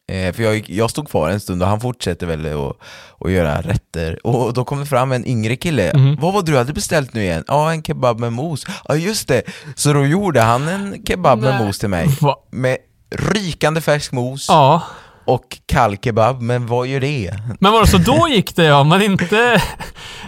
eh, 0.09 0.33
För 0.33 0.43
jag, 0.43 0.71
jag 0.71 0.91
stod 0.91 1.09
kvar 1.09 1.31
en 1.31 1.41
stund 1.41 1.63
och 1.63 1.69
han 1.69 1.81
fortsätter 1.81 2.27
väl 2.27 2.47
att, 2.47 2.77
att 3.21 3.33
göra 3.33 3.61
rätter 3.61 4.27
Och 4.27 4.53
då 4.55 4.65
kom 4.65 4.81
det 4.81 4.87
fram 4.87 5.13
en 5.13 5.27
yngre 5.27 5.57
kille, 5.57 5.93
vad 6.21 6.35
var 6.35 6.43
du 6.43 6.57
hade 6.57 6.73
beställt 6.73 7.15
nu 7.15 7.23
igen? 7.23 7.45
Ja, 7.47 7.73
en 7.73 7.83
kebab 7.83 8.21
med 8.21 8.33
mos 8.33 8.67
Ja 8.89 8.97
just 8.97 9.29
det, 9.29 9.43
så 9.75 9.93
då 9.93 10.07
gjorde 10.07 10.41
han 10.41 10.69
en 10.69 11.03
kebab 11.07 11.39
med 11.39 11.55
Nej. 11.55 11.67
mos 11.67 11.79
till 11.79 11.89
mig 11.89 12.09
Va? 12.21 12.37
Med 12.51 12.77
rykande 13.11 13.81
färsk 13.81 14.13
mos 14.13 14.47
Ja. 14.49 14.83
och 15.25 15.59
kall 15.67 15.97
kebab, 15.97 16.41
men 16.43 16.67
vad 16.67 16.87
gör 16.87 17.01
det? 17.01 17.35
Men 17.61 17.73
var 17.73 17.81
det 17.81 17.87
så 17.87 17.99
då 17.99 18.29
gick 18.29 18.57
det 18.57 18.65
ja, 18.65 18.85
men 18.85 19.03
inte... 19.03 19.63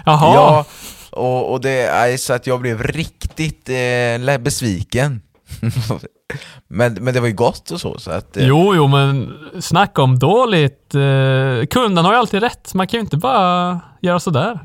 Jaha. 0.06 0.34
Ja, 0.34 0.64
och, 1.10 1.52
och 1.52 1.60
det 1.60 1.80
är 1.86 2.16
så 2.16 2.32
att 2.32 2.46
jag 2.46 2.60
blev 2.60 2.82
riktigt 2.82 3.68
eh, 3.68 4.38
besviken. 4.38 5.20
men, 6.68 6.94
men 6.94 7.14
det 7.14 7.20
var 7.20 7.28
ju 7.28 7.34
gott 7.34 7.70
och 7.70 7.80
så, 7.80 7.98
så 7.98 8.10
att... 8.10 8.36
Eh, 8.36 8.46
Jo, 8.46 8.74
jo, 8.74 8.86
men 8.86 9.34
snacka 9.60 10.02
om 10.02 10.18
dåligt. 10.18 10.94
Eh, 10.94 11.66
kunden 11.70 12.04
har 12.04 12.12
ju 12.12 12.18
alltid 12.18 12.42
rätt. 12.42 12.74
Man 12.74 12.86
kan 12.86 12.98
ju 12.98 13.02
inte 13.02 13.16
bara 13.16 13.80
göra 14.00 14.20
sådär. 14.20 14.58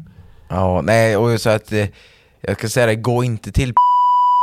Ja, 0.49 0.81
nej, 0.81 1.17
och 1.17 1.41
så 1.41 1.49
att 1.49 1.71
eh, 1.71 1.85
jag 2.41 2.57
kan 2.57 2.69
säga 2.69 2.85
det, 2.85 2.95
gå 2.95 3.23
inte 3.23 3.51
till 3.51 3.73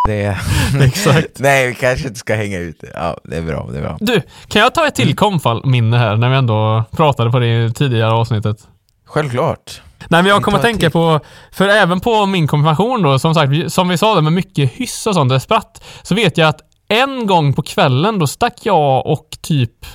det. 0.08 0.38
Exakt. 0.80 1.38
nej, 1.38 1.68
vi 1.68 1.74
kanske 1.74 2.08
inte 2.08 2.18
ska 2.20 2.34
hänga 2.34 2.58
ut. 2.58 2.84
Ja, 2.94 3.16
det 3.24 3.36
är 3.36 3.42
bra, 3.42 3.68
det 3.72 3.78
är 3.78 3.82
bra. 3.82 3.96
Du, 4.00 4.22
kan 4.48 4.62
jag 4.62 4.74
ta 4.74 4.86
ett 4.86 4.94
till 4.94 5.16
komfall-minne 5.16 5.96
här 5.96 6.16
när 6.16 6.28
vi 6.30 6.36
ändå 6.36 6.84
pratade 6.90 7.30
på 7.30 7.38
det 7.38 7.64
i 7.64 7.72
tidigare 7.72 8.12
avsnittet? 8.12 8.68
Självklart. 9.06 9.82
Nej 10.08 10.22
men 10.22 10.26
jag 10.26 10.42
kommer 10.42 10.58
att 10.58 10.64
tänka 10.64 10.90
på, 10.90 11.20
för 11.52 11.68
även 11.68 12.00
på 12.00 12.26
min 12.26 12.46
konfirmation 12.48 13.02
då, 13.02 13.18
som 13.18 13.34
sagt, 13.34 13.72
som 13.72 13.88
vi 13.88 13.98
sa 13.98 14.14
det 14.14 14.22
med 14.22 14.32
mycket 14.32 14.72
hyss 14.72 15.06
och 15.06 15.14
sånt, 15.14 15.30
det 15.30 15.40
spratt, 15.40 15.84
så 16.02 16.14
vet 16.14 16.38
jag 16.38 16.48
att 16.48 16.60
en 16.88 17.26
gång 17.26 17.52
på 17.52 17.62
kvällen 17.62 18.18
då 18.18 18.26
stack 18.26 18.54
jag 18.62 19.06
och 19.06 19.28
typ 19.42 19.86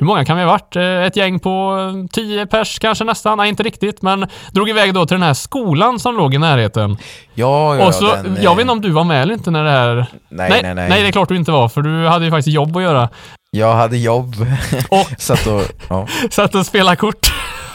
hur 0.00 0.06
många 0.06 0.24
kan 0.24 0.36
vi 0.36 0.42
ha 0.42 0.50
varit? 0.50 0.76
Eh, 0.76 0.82
Ett 1.06 1.16
gäng 1.16 1.40
på 1.40 1.78
eh, 2.04 2.06
10 2.12 2.46
pers 2.46 2.78
kanske 2.78 3.04
nästan, 3.04 3.38
nej 3.38 3.48
inte 3.48 3.62
riktigt, 3.62 4.02
men 4.02 4.26
drog 4.52 4.68
iväg 4.68 4.94
då 4.94 5.06
till 5.06 5.14
den 5.14 5.22
här 5.22 5.34
skolan 5.34 5.98
som 5.98 6.16
låg 6.16 6.34
i 6.34 6.38
närheten. 6.38 6.96
Ja, 7.34 7.76
ja, 7.76 7.86
och 7.86 7.94
så, 7.94 8.06
den, 8.06 8.36
eh, 8.36 8.44
jag 8.44 8.54
vet 8.54 8.60
inte 8.60 8.72
om 8.72 8.80
du 8.80 8.90
var 8.90 9.04
med 9.04 9.22
eller 9.22 9.34
inte 9.34 9.50
när 9.50 9.64
det 9.64 9.70
här... 9.70 10.06
Nej, 10.28 10.50
nej, 10.50 10.74
nej. 10.74 10.88
Nej, 10.88 11.02
det 11.02 11.08
är 11.08 11.12
klart 11.12 11.28
du 11.28 11.36
inte 11.36 11.52
var, 11.52 11.68
för 11.68 11.82
du 11.82 12.06
hade 12.08 12.24
ju 12.24 12.30
faktiskt 12.30 12.54
jobb 12.54 12.76
att 12.76 12.82
göra. 12.82 13.08
Jag 13.52 13.74
hade 13.74 13.96
jobb, 13.98 14.36
Och 14.88 15.06
satt 15.18 15.46
och... 15.46 15.62
Ja. 15.88 16.06
satt 16.30 16.54
och 16.54 16.66
spelade 16.66 16.96
kort. 16.96 17.32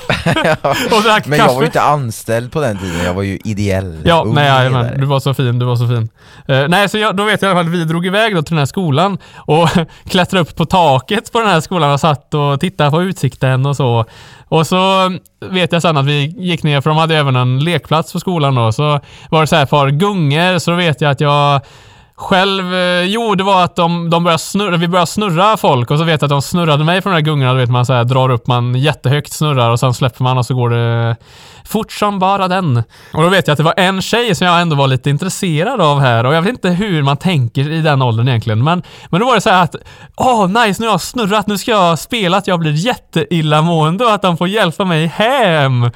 och 0.95 1.01
drack 1.03 1.26
Men 1.28 1.39
kaffe. 1.39 1.49
jag 1.49 1.53
var 1.55 1.61
ju 1.61 1.65
inte 1.65 1.82
anställd 1.82 2.51
på 2.51 2.61
den 2.61 2.78
tiden, 2.78 3.05
jag 3.05 3.13
var 3.13 3.21
ju 3.23 3.39
ideell 3.43 4.01
Ja, 4.05 4.23
nej, 4.23 4.34
ledare. 4.34 4.47
jajamän. 4.63 4.99
Du 4.99 5.05
var 5.05 5.19
så 5.19 5.34
fin, 5.34 5.59
du 5.59 5.65
var 5.65 5.76
så 5.76 5.88
fin. 5.88 6.09
Eh, 6.47 6.67
nej, 6.67 6.89
så 6.89 6.97
jag, 6.97 7.15
då 7.15 7.23
vet 7.23 7.41
jag 7.41 7.49
i 7.49 7.51
alla 7.51 7.59
fall 7.63 7.73
att 7.73 7.80
vi 7.80 7.84
drog 7.86 8.05
iväg 8.05 8.36
då 8.36 8.41
till 8.41 8.51
den 8.55 8.59
här 8.59 8.65
skolan 8.65 9.17
och 9.36 9.69
klättrade 10.09 10.41
upp 10.41 10.55
på 10.55 10.65
taket 10.65 11.32
på 11.32 11.39
den 11.39 11.47
här 11.49 11.61
skolan 11.61 11.91
och 11.91 11.99
satt 11.99 12.34
och 12.34 12.59
tittade 12.59 12.91
på 12.91 13.01
utsikten 13.03 13.65
och 13.65 13.76
så. 13.76 14.05
Och 14.47 14.67
så 14.67 15.11
vet 15.45 15.71
jag 15.71 15.82
sen 15.82 15.97
att 15.97 16.05
vi 16.05 16.26
gick 16.38 16.63
ner, 16.63 16.82
för 16.82 16.89
de 16.89 16.97
hade 16.97 17.17
även 17.17 17.36
en 17.36 17.59
lekplats 17.59 18.13
på 18.13 18.19
skolan 18.19 18.55
då, 18.55 18.71
så 18.71 18.99
var 19.30 19.41
det 19.41 19.47
så 19.47 19.55
här 19.55 19.65
par 19.65 19.89
gungor, 19.89 20.59
så 20.59 20.71
då 20.71 20.78
vet 20.78 21.01
jag 21.01 21.11
att 21.11 21.21
jag 21.21 21.61
själv, 22.16 22.74
eh, 22.74 23.03
jo 23.03 23.36
det 23.36 23.43
var 23.43 23.63
att 23.63 23.76
de, 23.76 24.09
de 24.09 24.24
började 24.24 24.43
snurra, 24.43 24.78
vi 24.78 24.88
började 24.88 25.11
snurra 25.11 25.57
folk 25.57 25.91
och 25.91 25.97
så 25.97 26.03
vet 26.03 26.22
jag 26.22 26.28
att 26.28 26.30
de 26.30 26.41
snurrade 26.41 26.84
mig 26.84 27.01
från 27.01 27.13
de 27.13 27.22
där 27.22 27.26
gungorna, 27.26 27.53
då 27.53 27.59
vet 27.59 27.70
man 27.70 27.86
så 27.86 27.93
här, 27.93 28.03
drar 28.03 28.30
upp 28.30 28.47
man 28.47 28.76
jättehögt, 28.76 29.34
snurrar 29.34 29.70
och 29.72 29.80
sen 29.80 29.93
släpper 29.93 30.24
man 30.24 30.38
och 30.38 30.45
så 30.45 30.55
går 30.55 30.70
det 30.70 31.16
fort 31.66 31.91
som 31.91 32.20
bara 32.20 32.47
den. 32.47 32.84
Och 33.13 33.24
då 33.24 33.30
vet 33.30 33.47
jag 33.47 33.53
att 33.53 33.57
det 33.57 33.63
var 33.63 33.74
en 33.78 34.01
tjej 34.01 34.36
som 34.36 34.47
jag 34.47 34.61
ändå 34.61 34.76
var 34.76 34.88
lite 34.88 35.09
intresserad 35.09 35.82
av 35.82 35.99
här 35.99 36.24
och 36.24 36.34
jag 36.34 36.41
vet 36.41 36.49
inte 36.49 36.70
hur 36.70 37.03
man 37.03 37.18
tänker 37.18 37.72
i 37.72 37.82
den 37.82 38.01
åldern 38.01 38.28
egentligen, 38.28 38.63
men, 38.63 38.84
men 39.09 39.20
då 39.20 39.26
var 39.26 39.36
det 39.36 39.41
så 39.41 39.49
här 39.49 39.63
att 39.63 39.76
åh 40.16 40.47
nice, 40.47 40.82
nu 40.82 40.88
har 40.88 40.93
jag 40.93 41.01
snurrat, 41.01 41.47
nu 41.47 41.57
ska 41.57 41.72
jag 41.72 41.99
spela 41.99 42.38
att 42.38 42.47
jag 42.47 42.59
blir 42.59 42.72
jätteillamående 42.72 44.05
och 44.05 44.13
att 44.13 44.22
de 44.22 44.38
får 44.38 44.47
hjälpa 44.47 44.86
mig 44.86 45.07
hem. 45.07 45.91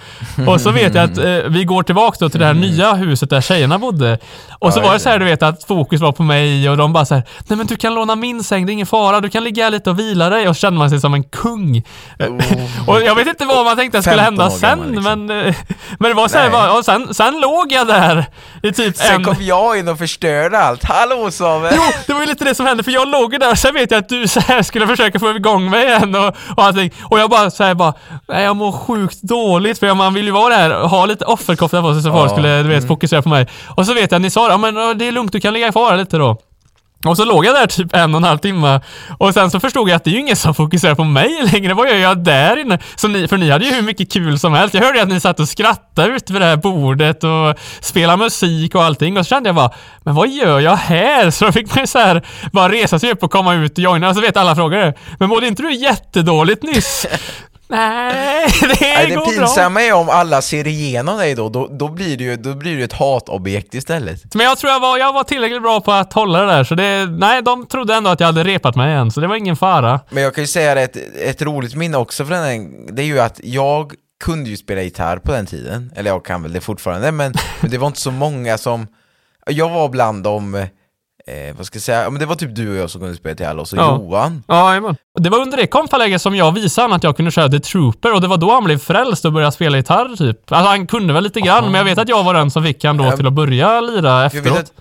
Och 0.48 0.62
så 0.62 0.72
vet 0.72 0.96
jag 0.96 1.04
att 1.04 1.18
eh, 1.26 1.26
vi 1.26 1.64
går 1.64 1.84
tillbaka 1.84 2.18
då 2.20 2.30
till 2.30 2.40
det 2.40 2.46
här 2.46 2.54
nya 2.54 2.94
huset 2.94 3.30
där 3.30 3.42
tjejerna 3.42 3.80
bodde. 3.80 4.20
Och 4.60 4.74
så 4.74 4.82
var 4.82 4.94
det 4.94 5.00
så 5.00 5.10
här, 5.10 5.20
du 5.20 5.26
vet, 5.26 5.44
att 5.44 5.64
fokus 5.64 6.02
var 6.02 6.12
på 6.12 6.24
mig 6.24 6.70
och 6.70 6.78
de 6.78 6.94
bara 6.94 7.06
så 7.06 7.16
här, 7.16 7.24
nej 7.48 7.58
men 7.58 7.68
du 7.68 7.76
kan 7.76 7.94
låna 7.94 8.16
min 8.16 8.44
säng, 8.44 8.66
det 8.66 8.72
är 8.72 8.74
ingen 8.74 8.88
fara, 8.88 9.22
du 9.22 9.30
kan 9.30 9.44
ligga 9.44 9.64
här 9.64 9.72
lite 9.72 9.90
och 9.90 10.00
vila 10.00 10.30
dig. 10.30 10.50
Och 10.50 10.56
så 10.56 10.60
kände 10.60 10.80
man 10.80 10.90
sig 10.90 11.00
som 11.00 11.14
en 11.14 11.24
kung. 11.24 11.84
och 12.88 13.02
jag 13.02 13.16
vet 13.16 13.28
inte 13.28 13.46
vad 13.46 13.66
man 13.66 13.76
tänkte 13.76 14.02
skulle 14.02 14.24
15 14.24 14.40
hända 14.40 14.58
sen, 14.58 14.80
liksom. 14.92 15.28
men, 15.28 15.46
eh, 15.46 15.56
men 16.00 16.10
det 16.10 16.16
var 16.16 16.28
så 16.28 16.38
här, 16.38 16.50
Nej. 16.50 16.52
bara, 16.52 16.74
och 16.78 16.86
sen, 16.86 17.14
sen 17.14 17.40
låg 17.40 17.72
jag 17.72 17.88
där 17.88 18.26
i 18.64 18.72
typ 18.72 18.98
Sen 18.98 19.16
en... 19.16 19.24
kom 19.24 19.36
jag 19.40 19.80
in 19.80 19.88
och 19.88 19.98
förstörde 19.98 20.60
allt. 20.60 20.84
Hallå 20.84 21.32
Samuel! 21.32 21.74
Jo, 21.76 21.84
det 22.08 22.14
var 22.14 22.22
ju 22.22 22.26
lite 22.28 22.46
det 22.46 22.56
som 22.56 22.66
hände, 22.66 22.84
för 22.84 22.92
jag 22.92 23.08
låg 23.08 23.40
där 23.40 23.52
och 23.52 23.58
sen 23.58 23.74
vet 23.74 23.92
jag 23.92 23.98
att 23.98 24.10
du 24.10 24.28
så 24.28 24.40
här 24.40 24.64
skulle 24.64 24.88
försöka 24.88 25.20
få 25.20 25.32
igång 25.36 25.70
mig 25.70 25.86
igen 25.86 26.16
och, 26.16 26.28
och 26.58 26.64
allting. 26.64 26.92
Och 27.04 27.20
jag 27.20 27.30
bara 27.30 27.52
såhär 27.52 27.74
bara, 27.74 27.94
nej 28.28 28.44
jag 28.44 28.56
mår 28.56 28.72
sjukt 28.72 29.22
dåligt 29.22 29.80
för 29.80 29.94
man 29.94 30.14
vill 30.14 30.26
ju 30.26 30.32
vara 30.32 30.58
där 30.58 30.82
och 30.82 30.90
ha 30.90 31.06
lite 31.06 31.26
offerkofta 31.26 31.82
på 31.82 31.94
sig 31.94 32.04
så 32.04 32.12
folk 32.12 32.30
Ja, 32.32 32.34
skulle, 32.36 32.64
du 32.64 32.70
vet, 32.70 32.88
fokusera 32.88 33.22
på 33.22 33.30
mig. 33.30 33.48
Och 33.76 33.86
så 33.86 33.94
vet 33.94 34.12
jag 34.12 34.18
att 34.18 34.22
ni 34.22 34.30
sa, 34.30 34.50
ja 34.50 34.58
men 34.58 34.98
det 34.98 35.08
är 35.08 35.12
lugnt, 35.12 35.32
du 35.32 35.40
kan 35.40 35.54
ligga 35.54 35.72
kvar 35.72 35.98
lite 35.98 36.18
då. 36.18 36.38
Och 37.06 37.18
så 37.18 37.26
låg 37.26 37.46
jag 37.46 37.56
där 37.56 37.68
typ 37.68 37.96
en 37.96 38.14
och 38.16 38.18
en 38.18 38.24
halv 38.24 38.38
timme 38.38 38.82
och 39.18 39.34
sen 39.34 39.52
så 39.52 39.60
förstod 39.60 39.90
jag 39.90 39.96
att 39.96 40.04
det 40.04 40.10
är 40.10 40.14
ju 40.14 40.20
ingen 40.20 40.36
som 40.36 40.56
fokuserar 40.56 40.96
på 40.96 41.04
mig 41.04 41.50
längre. 41.52 41.74
Vad 41.74 41.90
gör 41.90 41.96
jag 41.96 42.24
där 42.24 42.58
inne? 42.58 42.80
Så 42.96 43.08
ni, 43.08 43.28
för 43.28 43.38
ni 43.38 43.50
hade 43.50 43.66
ju 43.66 43.74
hur 43.74 43.82
mycket 43.82 44.12
kul 44.12 44.40
som 44.40 44.54
helst. 44.54 44.74
Jag 44.74 44.82
hörde 44.82 44.98
ju 44.98 45.04
att 45.04 45.10
ni 45.10 45.20
satt 45.20 45.40
och 45.40 45.50
skrattade 45.50 46.16
ute 46.16 46.34
vid 46.34 46.42
det 46.42 46.46
här 46.46 46.58
bordet 46.58 47.24
och 47.24 47.60
spelade 47.82 48.18
musik 48.18 48.76
och 48.76 48.84
allting 48.84 49.18
och 49.18 49.26
så 49.26 49.30
kände 49.30 49.50
jag 49.50 49.56
bara, 49.56 49.72
men 50.04 50.16
vad 50.16 50.30
gör 50.30 50.60
jag 50.60 50.76
här? 50.76 51.32
Så 51.32 51.46
då 51.46 51.52
fick 51.52 51.76
man 51.76 51.84
ju 51.84 51.88
så 51.88 52.00
här 52.00 52.26
bara 52.52 52.72
resa 52.72 53.00
sig 53.00 53.12
upp 53.12 53.24
och 53.24 53.32
komma 53.32 53.54
ut 53.54 53.72
och 53.72 53.80
joina 53.80 54.10
och 54.10 54.16
så 54.16 54.22
vet 54.22 54.38
alla 54.38 54.56
frågor 54.56 54.94
Men 55.20 55.30
mådde 55.30 55.48
inte 55.48 55.64
du 55.64 55.74
jättedåligt 55.74 56.64
nyss? 56.64 57.06
Nej, 57.70 58.48
det, 58.62 58.78
Nej, 58.82 59.08
det 59.08 59.16
går 59.16 59.26
bra. 59.26 59.32
pinsamma 59.32 59.82
är 59.82 59.94
om 59.94 60.10
alla 60.10 60.42
ser 60.42 60.68
igenom 60.68 61.18
dig 61.18 61.36
då, 61.36 61.50
då, 61.50 61.68
då 61.68 61.88
blir 61.88 62.18
det 62.18 62.24
ju 62.24 62.36
då 62.36 62.54
blir 62.54 62.78
det 62.78 62.84
ett 62.84 62.94
hatobjekt 62.94 63.74
istället. 63.74 64.36
Men 64.36 64.46
jag 64.46 64.58
tror 64.58 64.72
jag 64.72 64.80
var, 64.80 64.98
jag 64.98 65.14
var 65.14 65.24
tillräckligt 65.24 65.62
bra 65.62 65.82
på 65.82 65.92
att 65.92 66.14
hålla 66.14 66.40
det 66.40 66.46
där 66.46 66.64
så 66.64 66.76
det, 66.76 67.06
nej 67.06 67.42
de 67.42 67.66
trodde 67.66 67.96
ändå 67.96 68.10
att 68.10 68.20
jag 68.20 68.28
hade 68.28 68.44
repat 68.44 68.76
mig 68.76 68.92
igen 68.92 69.12
så 69.12 69.22
det 69.22 69.28
var 69.28 69.36
ingen 69.36 69.56
fara. 69.56 70.00
Men 70.10 70.24
jag 70.24 70.36
kan 70.36 70.44
ju 70.44 70.48
säga 70.48 70.76
det, 70.76 70.82
ett, 70.82 70.98
ett 71.16 71.42
roligt 71.42 71.76
minne 71.76 71.98
också 71.98 72.26
för 72.26 72.34
den 72.34 72.96
det 72.96 73.02
är 73.02 73.06
ju 73.06 73.20
att 73.20 73.40
jag 73.44 73.94
kunde 74.24 74.50
ju 74.50 74.58
spela 74.58 74.82
gitarr 74.82 75.18
på 75.18 75.32
den 75.32 75.46
tiden, 75.46 75.92
eller 75.96 76.12
jag 76.12 76.26
kan 76.26 76.44
väl 76.44 76.54
det 76.54 76.62
fortfarande, 76.62 77.12
men, 77.12 77.34
men 77.62 77.72
det 77.72 77.78
var 77.78 77.88
inte 77.88 78.02
så 78.02 78.12
många 78.12 78.58
som, 78.58 78.88
jag 79.48 79.70
var 79.70 79.90
bland 79.90 80.24
dem, 80.24 80.66
eh, 81.50 81.56
vad 81.58 81.66
ska 81.66 81.76
jag 81.76 81.84
säga, 81.84 82.04
Ja, 82.04 82.10
men 82.10 82.20
det 82.20 82.26
var 82.26 82.36
typ 82.36 82.56
du 82.56 82.70
och 82.70 82.76
jag 82.76 82.90
som 82.90 83.02
kunde 83.02 83.16
spela 83.16 83.32
gitarr 83.32 83.58
och 83.58 83.68
så 83.68 83.76
Ja. 83.76 83.96
Johan. 83.96 84.44
Ja, 84.48 84.70
jajamän. 84.70 84.96
Det 85.20 85.30
var 85.30 85.40
under 85.42 85.58
det 85.58 85.68
konfaläget 85.68 86.22
som 86.22 86.36
jag 86.36 86.52
visade 86.52 86.84
honom 86.86 86.98
att 86.98 87.04
jag 87.04 87.16
kunde 87.16 87.32
köra 87.32 87.50
The 87.50 87.60
Trooper 87.60 88.14
och 88.14 88.22
det 88.22 88.28
var 88.28 88.38
då 88.38 88.52
han 88.52 88.64
blev 88.64 88.78
frälst 88.78 89.26
och 89.26 89.34
började 89.34 89.52
spela 89.52 89.78
gitarr 89.78 90.16
typ. 90.16 90.52
Alltså 90.52 90.70
han 90.70 90.88
kunde 90.88 91.14
väl 91.14 91.24
lite 91.24 91.42
grann, 91.42 91.64
men 91.66 91.74
jag 91.74 91.86
vet 91.86 91.98
att 91.98 92.10
jag 92.10 92.24
var 92.24 92.34
den 92.34 92.52
som 92.52 92.64
fick 92.64 92.84
han 92.84 92.98
då 92.98 93.04
Ja. 93.06 93.18
till 93.18 93.28
att 93.28 93.34
börja 93.34 93.82
lira 93.82 94.26
efteråt. 94.26 94.74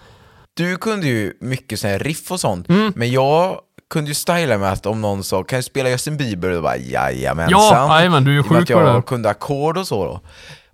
du 0.57 0.77
kunde 0.77 1.07
ju 1.07 1.33
mycket 1.41 1.81
sån 1.81 1.91
här 1.91 1.99
riff 1.99 2.31
och 2.33 2.41
sånt, 2.41 2.69
Mm. 2.69 2.93
men 2.97 3.11
jag 3.11 3.59
kunde 3.91 4.11
ju 4.11 4.15
styla 4.15 4.59
med 4.59 4.73
att 4.73 4.87
om 4.87 5.01
någon 5.01 5.25
sa 5.25 5.43
kan 5.43 5.57
jag 5.57 5.65
spela 5.65 5.89
Justin 5.91 6.17
Bieber? 6.17 6.51
Då 6.51 6.63
bara 6.63 6.77
jajamensan. 6.77 7.61
Ja, 7.61 7.97
jajamän, 7.99 8.25
du 8.25 8.31
är 8.31 8.35
ju 8.35 8.39
I 8.39 8.43
och 8.43 8.51
med 8.51 8.59
sjuk 8.61 8.71
att 8.71 8.77
på 8.77 8.83
jag 8.83 8.95
det. 8.99 9.03
kunde 9.03 9.31
ackord 9.31 9.79
och 9.79 9.87
så 9.87 10.05
då. 10.05 10.21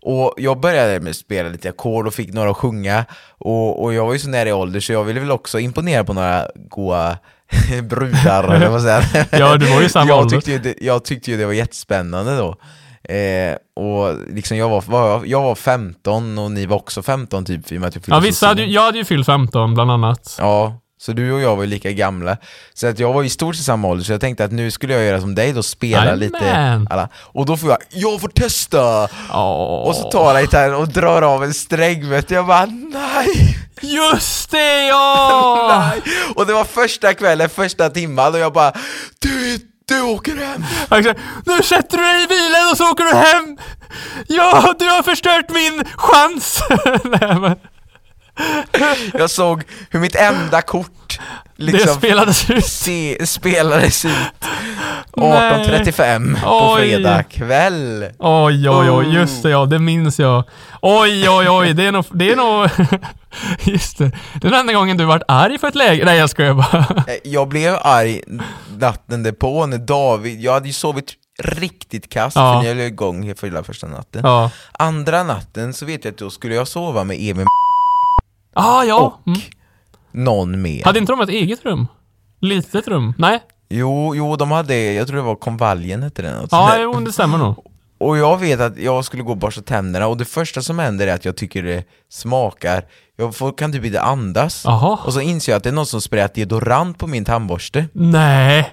Och 0.05 0.35
jag 0.37 0.61
började 0.61 1.01
med 1.01 1.11
att 1.11 1.17
spela 1.17 1.49
lite 1.49 1.69
ackord 1.69 2.07
och 2.07 2.15
fick 2.15 2.33
några 2.33 2.51
att 2.51 2.57
sjunga. 2.57 3.05
Och, 3.39 3.83
och 3.83 3.95
jag 3.95 4.07
var 4.07 4.13
ju 4.13 4.19
så 4.19 4.29
nära 4.29 4.49
i 4.49 4.53
ålder 4.53 4.81
så 4.81 4.93
jag 4.93 5.05
ville 5.05 5.21
väl 5.21 5.31
också 5.31 5.59
imponera 5.59 6.05
på 6.05 6.13
några 6.13 6.49
goa 6.55 7.19
brudar 7.83 8.55
eller 8.55 8.69
vad 8.69 8.83
säger 8.83 9.27
Ja, 9.31 9.57
du 9.57 9.67
var 9.67 9.81
ju 9.83 9.89
samma 9.89 10.09
jag 10.09 10.31
tyckte, 10.31 10.51
ju 10.51 10.59
det, 10.59 10.75
jag 10.81 11.05
tyckte 11.05 11.31
ju 11.31 11.37
det 11.37 11.47
var 11.47 11.53
jättespännande 11.53 12.37
då. 12.37 12.57
Eh, 13.15 13.57
och 13.77 14.17
liksom 14.31 14.57
jag 14.57 14.69
var, 14.69 14.85
var 14.87 15.09
jag, 15.09 15.27
jag 15.27 15.43
var 15.43 15.55
15 15.55 16.39
och 16.39 16.51
ni 16.51 16.67
var 16.67 16.77
också 16.77 17.03
15 17.03 17.45
typ 17.45 17.73
i 17.73 17.77
och 17.77 17.81
med 17.81 17.89
att 17.89 17.95
jag 17.95 18.05
fyllde 18.05 18.17
Ja, 18.17 18.21
vissa 18.21 18.47
hade, 18.47 18.65
jag 18.65 18.83
hade 18.83 18.99
ju 18.99 19.05
fyllt 19.05 19.27
15 19.27 19.75
bland 19.75 19.91
annat. 19.91 20.37
Ja, 20.39 20.81
Så 21.05 21.13
du 21.13 21.33
och 21.33 21.41
jag 21.41 21.57
var 21.57 21.63
ju 21.63 21.69
lika 21.71 21.93
gamla. 21.93 22.37
Så 22.75 22.87
att 22.87 22.99
jag 22.99 23.13
var 23.13 23.23
i 23.25 23.29
stort 23.29 23.57
sett 23.57 23.65
samma 23.65 23.89
ålder, 23.89 24.05
så 24.05 24.13
jag 24.13 24.21
tänkte 24.21 24.45
att 24.45 24.53
nu 24.53 24.71
skulle 24.71 24.95
jag 24.95 25.05
göra 25.05 25.21
som 25.21 25.35
dig 25.35 25.53
då, 25.53 25.63
spela 25.63 25.97
Jajamän. 25.97 26.19
lite 26.19 26.87
alla. 26.91 27.09
Och 27.17 27.47
då 27.47 27.57
får 27.57 27.71
jag, 27.71 27.79
jag 27.91 28.21
får 28.21 28.29
testa! 28.29 29.09
Åh. 29.33 29.89
Och 29.89 29.97
så 29.97 30.11
tar 30.11 30.35
jag 30.35 30.43
gitarren 30.43 30.75
och 30.75 30.89
drar 30.89 31.23
av 31.23 31.45
en 31.45 31.55
sträng 31.55 32.09
vet 32.09 32.29
du. 32.29 32.35
jag 32.35 32.47
bara 32.47 32.67
nej! 32.67 33.59
Just 33.81 34.51
det 34.51 34.87
ja! 34.87 35.91
Nej! 35.93 36.03
Och 36.35 36.47
det 36.47 36.53
var 36.53 36.65
första 36.65 37.15
kvällen, 37.15 37.49
första 37.49 37.91
timman 37.91 38.35
och 38.35 38.41
jag 38.41 38.53
bara 38.53 38.73
Du, 39.19 39.59
du 39.89 40.03
åker 40.03 40.37
hem! 40.37 40.65
Exakt. 40.91 41.21
Nu 41.47 41.63
sätter 41.63 41.99
du 41.99 42.05
dig 42.05 42.25
i 42.25 42.27
bilen 42.27 42.69
och 42.71 42.77
så 42.77 42.91
åker 42.91 43.05
du 43.05 43.15
hem! 43.15 43.59
Ja, 44.29 44.75
du 44.79 44.85
har 44.85 45.03
förstört 45.03 45.51
min 45.51 45.85
chans! 45.97 46.61
Nej, 47.05 47.41
men 47.41 47.57
Jag 49.13 49.31
såg 49.31 49.63
hur 49.91 50.01
mitt 50.01 50.17
enda 50.17 50.63
kort 50.63 51.21
det 51.57 51.65
liksom 51.65 51.95
spelades 51.95 52.51
ut. 52.51 52.67
se, 52.67 53.27
spelades 53.27 54.05
ut 54.05 54.13
Nej. 55.17 55.53
18.35 55.67 56.41
på 56.43 56.77
fredag 56.77 57.23
kväll. 57.23 58.07
Oj, 58.19 58.69
oj, 58.71 58.91
oj, 58.91 59.07
Oh. 59.07 59.15
just 59.15 59.43
det 59.43 59.51
ja, 59.51 59.65
det 59.67 59.79
minns 59.79 60.19
jag. 60.21 60.45
Oj, 60.83 61.29
oj, 61.29 61.49
oj, 61.51 61.73
det 61.75 61.85
är 61.87 61.93
nog, 61.93 62.05
det 62.13 62.33
är 62.33 62.37
nog, 62.37 62.69
just 63.65 63.99
det. 63.99 64.05
Det 64.41 64.47
är 64.47 64.51
den 64.51 64.61
enda 64.61 64.73
gången 64.73 64.97
du 64.97 65.05
varit 65.05 65.23
arg 65.29 65.59
för 65.59 65.69
ett 65.69 65.75
läge. 65.75 66.05
Nej, 66.05 66.19
jag 66.19 66.31
skojar 66.31 66.55
bara. 66.55 67.05
Eh, 67.07 67.15
Jag 67.25 67.49
blev 67.49 67.75
arg 67.83 68.21
natten 68.79 69.23
därpå 69.23 69.67
när 69.67 69.79
David, 69.79 70.41
jag 70.41 70.53
hade 70.53 70.67
ju 70.67 70.73
sovit 70.73 71.13
riktigt 71.43 72.09
kast 72.09 72.37
Ja. 72.37 72.53
för 72.55 72.63
ni 72.63 72.69
höll 72.69 72.81
igång 72.81 73.35
hela 73.43 73.63
första 73.65 73.87
natten. 73.87 74.21
Ja. 74.25 74.51
Andra 74.73 75.23
natten 75.23 75.75
så 75.75 75.87
vet 75.87 76.05
jag 76.05 76.13
att 76.13 76.19
då 76.19 76.31
skulle 76.31 76.55
jag 76.55 76.69
sova 76.69 77.05
med 77.05 77.17
Emil 77.21 77.47
Ah, 78.55 78.85
ja. 78.85 79.01
och 79.01 79.27
Mm. 79.27 79.41
någon 80.13 80.63
mer. 80.63 80.85
Hade 80.85 80.99
inte 80.99 81.13
de 81.13 81.21
ett 81.21 81.29
eget 81.29 81.65
rum? 81.65 81.87
Litet 82.41 82.89
rum? 82.89 83.15
Nej? 83.19 83.41
Jo, 83.69 84.15
jo, 84.17 84.37
de 84.37 84.51
hade, 84.51 84.93
jag 84.93 85.07
tror 85.07 85.17
det 85.17 85.23
var 85.23 85.37
konvaljen 85.37 86.03
hette 86.03 86.23
den. 86.23 86.49
Ja, 86.51 86.77
jo, 86.79 87.01
det 87.01 87.13
stämmer 87.13 87.39
nog. 87.39 87.67
Och 87.99 88.19
jag 88.19 88.37
vet 88.39 88.61
att 88.61 88.79
jag 88.79 89.05
skulle 89.05 89.23
gå 89.23 89.31
och 89.31 89.37
borsta 89.37 89.63
tänderna 89.63 90.07
och 90.07 90.17
det 90.17 90.25
första 90.25 90.63
som 90.63 90.79
händer 90.79 91.07
är 91.07 91.15
att 91.15 91.25
jag 91.25 91.37
tycker 91.37 91.63
det 91.63 91.85
smakar, 92.09 92.85
jag 93.17 93.35
får, 93.35 93.53
kan 93.53 93.73
typ 93.73 93.85
inte 93.85 94.01
andas. 94.03 94.63
Jaha. 94.65 94.99
Och 95.05 95.13
så 95.13 95.21
inser 95.21 95.53
jag 95.53 95.57
att 95.57 95.63
det 95.63 95.71
är 95.71 95.73
någon 95.75 95.87
som 95.87 96.01
sprayat 96.01 96.35
deodorant 96.35 96.99
på 96.99 97.07
min 97.07 97.25
tandborste. 97.25 97.87
Nej. 97.93 98.71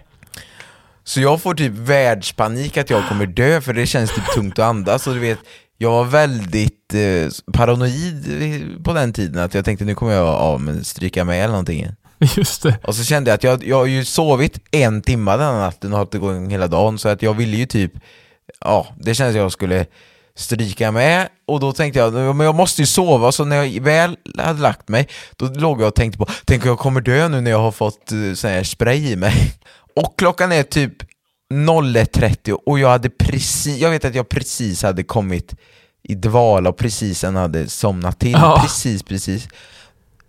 Så 1.04 1.22
jag 1.22 1.42
får 1.42 1.54
typ 1.54 1.72
världspanik 1.74 2.78
att 2.78 2.90
jag 2.90 3.08
kommer 3.08 3.26
dö 3.26 3.62
för 3.62 3.74
det 3.74 3.86
känns 3.86 4.16
typ 4.16 4.26
tungt 4.36 4.60
att 4.60 4.66
andas 4.66 5.08
och 5.08 5.14
du 5.14 5.20
vet 5.20 5.40
jag 5.82 5.92
var 5.92 6.04
väldigt 6.04 6.94
eh, 6.94 7.54
paranoid 7.54 8.84
på 8.84 8.94
den 8.94 9.14
tiden 9.14 9.44
att 9.44 9.54
jag 9.54 9.66
tänkte 9.66 9.86
nu 9.86 9.96
kommer 9.96 10.14
jag 10.14 10.28
av 10.28 10.62
med 10.62 10.88
stryka 10.88 11.26
med 11.26 11.38
eller 11.38 11.52
någonting. 11.52 11.88
Just 12.38 12.64
det. 12.64 12.78
Och 12.84 12.96
så 12.96 13.04
kände 13.04 13.30
jag 13.30 13.36
att 13.36 13.44
jag, 13.44 13.64
jag 13.64 13.78
har 13.78 13.86
ju 13.86 14.06
sovit 14.06 14.60
en 14.72 15.02
timme 15.02 15.32
den 15.32 15.40
natten 15.40 15.94
och 15.94 15.98
hållit 15.98 16.16
igång 16.16 16.50
hela 16.50 16.68
dagen 16.68 17.00
så 17.00 17.10
att 17.10 17.22
jag 17.22 17.34
ville 17.34 17.58
ju 17.58 17.66
typ 17.66 17.92
Ja, 18.60 18.88
det 18.98 19.16
kändes 19.16 19.36
att 19.36 19.42
jag 19.42 19.52
skulle 19.52 19.86
stryka 20.36 20.92
med. 20.92 21.28
Och 21.48 21.60
då 21.60 21.74
tänkte 21.74 22.00
jag, 22.00 22.14
men 22.14 22.46
jag 22.46 22.56
måste 22.56 22.82
ju 22.82 22.86
sova 22.86 23.32
så 23.32 23.46
när 23.46 23.64
jag 23.64 23.84
väl 23.84 24.18
hade 24.38 24.62
lagt 24.62 24.88
mig 24.88 25.08
då 25.36 25.46
låg 25.46 25.82
jag 25.82 25.88
och 25.88 25.96
tänkte 25.96 26.18
på, 26.18 26.28
tänk 26.46 26.66
jag 26.66 26.80
kommer 26.80 27.02
dö 27.02 27.28
nu 27.28 27.42
när 27.42 27.52
jag 27.52 27.60
har 27.60 27.72
fått 27.72 28.12
uh, 28.12 28.34
sån 28.34 28.50
här 28.50 28.64
spray 28.64 29.12
i 29.12 29.16
mig? 29.16 29.54
Och 29.96 30.14
klockan 30.18 30.52
är 30.52 30.64
typ 30.64 30.94
01.30 31.52 32.52
och 32.52 32.80
jag 32.80 32.90
hade 32.90 33.10
precis, 33.10 33.78
jag 33.78 33.90
vet 33.90 34.06
att 34.06 34.16
jag 34.16 34.30
precis 34.30 34.84
hade 34.84 35.04
kommit 35.04 35.56
i 36.04 36.16
dvala 36.16 36.70
och 36.70 36.78
precis 36.78 37.20
sen 37.20 37.36
hade 37.36 37.68
somnat 37.70 38.20
till, 38.20 38.32
Ja. 38.32 38.60
precis 38.62 39.04
precis 39.04 39.48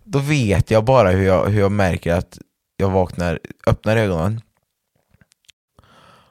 då 0.03 0.19
vet 0.19 0.71
jag 0.71 0.85
bara 0.85 1.09
hur 1.11 1.25
jag, 1.25 1.45
hur 1.45 1.59
jag 1.59 1.71
märker 1.71 2.13
att 2.13 2.37
jag 2.77 2.89
vaknar, 2.89 3.39
öppnar 3.67 3.97
ögonen 3.97 4.41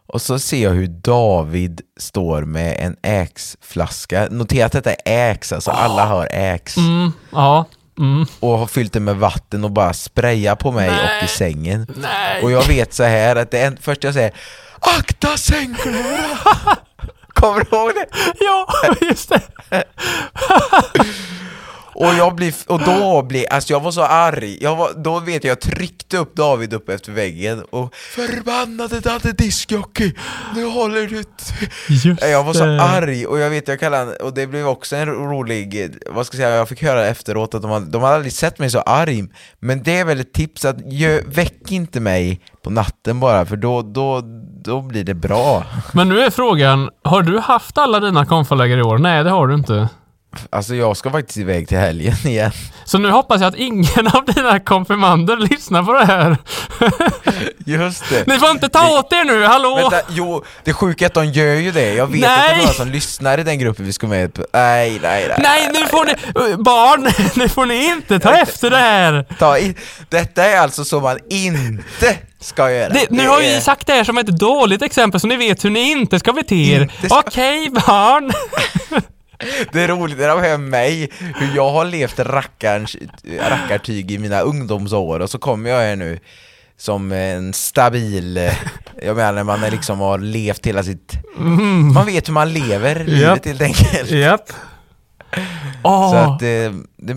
och 0.07 0.23
så 0.23 0.39
ser 0.39 0.63
jag 0.63 0.71
hur 0.71 0.87
David 0.87 1.81
står 2.01 2.43
med 2.43 2.77
en 2.79 2.97
Axe-flaska. 3.23 4.29
Notera 4.31 4.67
att 4.67 4.73
detta 4.73 4.93
är 4.95 5.31
Axe, 5.33 5.55
alltså 5.55 5.71
alla 5.71 6.05
har 6.07 6.29
Axe. 6.55 6.81
Mm, 6.81 7.13
ja. 7.33 7.65
Mm. 7.99 8.27
Och 8.41 8.59
har 8.59 8.67
fyllt 8.67 8.93
det 8.93 9.01
med 9.01 9.17
vatten 9.17 9.65
och 9.65 9.71
bara 9.71 9.93
sprayar 9.93 10.57
på 10.57 10.73
mig 10.73 10.91
Nej. 10.91 11.19
och 11.19 11.25
i 11.25 11.29
sängen. 11.29 11.87
Nej. 11.97 12.43
Och 12.43 12.51
jag 12.51 12.67
vet 12.69 12.93
så 12.95 13.03
här 13.05 13.37
att 13.37 13.51
det 13.51 13.59
är 13.59 13.77
först 13.81 14.05
jag 14.05 14.15
säger 14.15 14.33
Akta 14.83 15.37
sängkloa! 15.37 16.39
Kommer 17.35 17.65
du 17.65 17.77
ihåg 17.77 17.93
det? 17.95 18.07
Ja, 18.41 18.67
just 19.01 19.29
det. 19.29 19.43
Och, 21.95 22.15
jag 22.19 22.35
blir, 22.35 22.55
och 22.67 22.81
då 22.85 23.23
blir, 23.23 23.53
alltså 23.53 23.73
jag 23.73 23.81
var 23.81 23.91
så 23.91 24.03
arg, 24.03 24.59
jag 24.61 24.77
var, 24.77 24.91
då 24.97 25.21
vet 25.21 25.45
jag, 25.45 25.51
jag 25.51 25.61
tryckte 25.61 26.19
upp 26.19 26.37
David 26.37 26.73
upp 26.73 26.89
efter 26.89 27.13
väggen 27.13 27.63
och 27.71 27.95
Förbannade 27.95 29.01
Dadde 29.01 29.33
Diskjockey, 29.33 30.15
nu 30.55 30.65
håller 30.65 31.07
du 31.07 31.23
t-" 31.23 31.31
Just 31.89 32.23
Jag 32.23 32.45
var 32.45 32.53
så 32.53 32.65
arg 32.65 33.27
och 33.27 33.39
jag 33.39 33.51
vet, 33.51 33.69
jag 33.69 33.81
kallade 33.81 34.05
han, 34.05 34.27
och 34.27 34.35
det 34.35 34.47
blev 34.47 34.67
också 34.69 34.97
en 34.97 35.07
rolig, 35.07 35.97
vad 36.11 36.27
ska 36.27 36.37
jag 36.37 36.45
säga, 36.45 36.57
jag 36.57 36.69
fick 36.69 36.83
höra 36.83 37.07
efteråt 37.07 37.55
att 37.55 37.63
de 37.63 37.71
hade, 37.71 37.87
de 37.87 38.03
hade 38.03 38.15
aldrig 38.15 38.33
sett 38.33 38.59
mig 38.59 38.71
så 38.71 38.81
arg. 38.81 39.25
Men 39.61 39.83
det 39.83 39.99
är 39.99 40.05
väl 40.05 40.21
ett 40.21 40.33
tips 40.33 40.65
att 40.65 40.93
gö, 40.93 41.21
väck 41.27 41.73
inte 41.73 42.01
mig 42.01 42.41
på 42.63 42.71
natten 42.71 43.21
bara 43.21 43.47
för 43.47 43.57
då, 43.57 43.83
då, 43.83 44.23
då 44.65 44.81
blir 44.81 45.05
det 45.05 45.15
bra. 45.15 45.65
Men 45.93 46.09
nu 46.09 46.21
är 46.21 46.31
frågan, 46.31 46.91
har 47.05 47.23
du 47.23 47.39
haft 47.39 47.79
alla 47.79 48.01
dina 48.01 48.27
konfalägare 48.27 48.81
i 48.81 48.83
år? 48.83 48.99
Nej, 48.99 49.25
det 49.25 49.31
har 49.31 49.47
du 49.47 49.55
inte. 49.55 49.89
Alltså 50.51 50.75
jag 50.75 50.97
ska 50.97 51.11
faktiskt 51.11 51.39
iväg 51.39 51.69
till 51.69 51.79
helgen 51.79 52.15
igen 52.25 52.51
Så 52.85 52.99
nu 52.99 53.11
hoppas 53.11 53.41
jag 53.41 53.49
att 53.49 53.55
ingen 53.55 54.07
av 54.07 54.25
dina 54.27 54.61
konfirmander 54.61 55.37
lyssnar 55.37 55.83
på 55.83 55.93
det 55.93 56.05
här. 56.05 56.37
Just 57.67 58.09
det 58.11 58.27
Ni 58.27 58.39
får 58.39 58.51
inte 58.51 58.69
ta 58.69 58.99
åt 58.99 59.13
er 59.13 59.25
nu, 59.25 59.45
hallå! 59.45 59.77
Vänta, 59.77 60.01
jo, 60.11 60.45
det 60.65 60.73
sjuka 60.73 61.05
är 61.05 61.07
att 61.07 61.15
de 61.15 61.27
gör 61.27 61.55
ju 61.55 61.71
det. 61.73 61.95
Jag 61.95 62.07
vet 62.07 62.15
att 62.15 62.21
det 62.21 62.27
är 62.43 62.49
Nej! 62.49 62.59
några 62.59 62.73
som 62.73 62.89
lyssnar 62.89 63.39
i 63.39 63.43
den 63.43 63.59
gruppen 63.59 63.85
vi 63.87 63.93
ska 63.93 64.07
med 64.07 64.35
på. 64.35 64.47
Nej, 64.53 64.99
nej, 65.03 65.27
nej. 65.29 65.39
Nej, 65.43 65.71
nu 65.73 65.87
får 65.87 66.05
ni... 66.05 66.57
Barn, 66.57 67.13
nu 67.37 67.49
får 67.49 67.67
ni 67.67 67.85
inte 67.87 68.19
ta 68.21 68.35
efter 68.37 68.71
det 68.71 68.77
här! 68.77 69.25
Ta 69.39 69.59
i. 69.59 69.75
Detta 70.09 70.45
är 70.45 70.59
alltså 70.59 70.85
så 70.85 71.01
man 71.01 71.19
inte 71.31 72.17
ska 72.41 72.71
göra. 72.73 72.89
Det, 72.89 73.11
nu 73.11 73.23
Det 73.23 73.29
har 73.29 73.41
är- 73.41 73.55
vi 73.55 73.61
sagt 73.61 73.87
det 73.87 73.93
här 73.93 74.05
som 74.05 74.19
ett 74.19 74.27
dåligt 74.27 74.83
exempel 74.83 75.21
så 75.21 75.27
ni 75.27 75.37
vet 75.37 75.65
hur 75.65 75.71
ni 75.71 75.91
inte 75.91 76.19
ska 76.19 76.33
bete 76.33 76.55
er. 76.57 76.93
Ska- 77.07 77.19
Okej, 77.19 77.71
barn! 77.71 78.33
Det 79.73 79.83
är 79.83 79.89
roligt 79.89 80.19
när 80.19 80.29
de 80.29 80.41
hör 80.41 80.59
mig, 80.59 81.11
hur 81.19 81.57
jag 81.57 81.71
har 81.71 81.85
levt 81.85 82.19
rackarns, 82.19 82.97
rackartyg 83.41 84.11
i 84.11 84.19
mina 84.19 84.41
ungdomsår. 84.41 85.21
Och 85.21 85.31
så 85.31 85.39
kommer 85.39 85.71
jag 85.71 85.79
här 85.81 85.97
nu 85.97 86.19
som 86.77 87.13
en 87.13 87.53
stabil, 87.53 88.37
eh, 88.37 88.53
jag 89.03 89.17
menar 89.17 89.33
när 89.33 89.45
man 89.45 89.61
liksom 89.61 90.01
har 90.01 90.19
levt 90.19 90.67
hela 90.67 90.83
sitt, 90.83 91.13
man 91.95 92.07
vet 92.07 92.29
hur 92.29 92.33
man 92.33 92.53
lever 92.53 93.05
livet 93.05 93.45
helt 93.47 93.63
enkelt. 93.63 94.11
Japp. 95.85 96.11
Så 96.11 96.17
att, 96.17 96.43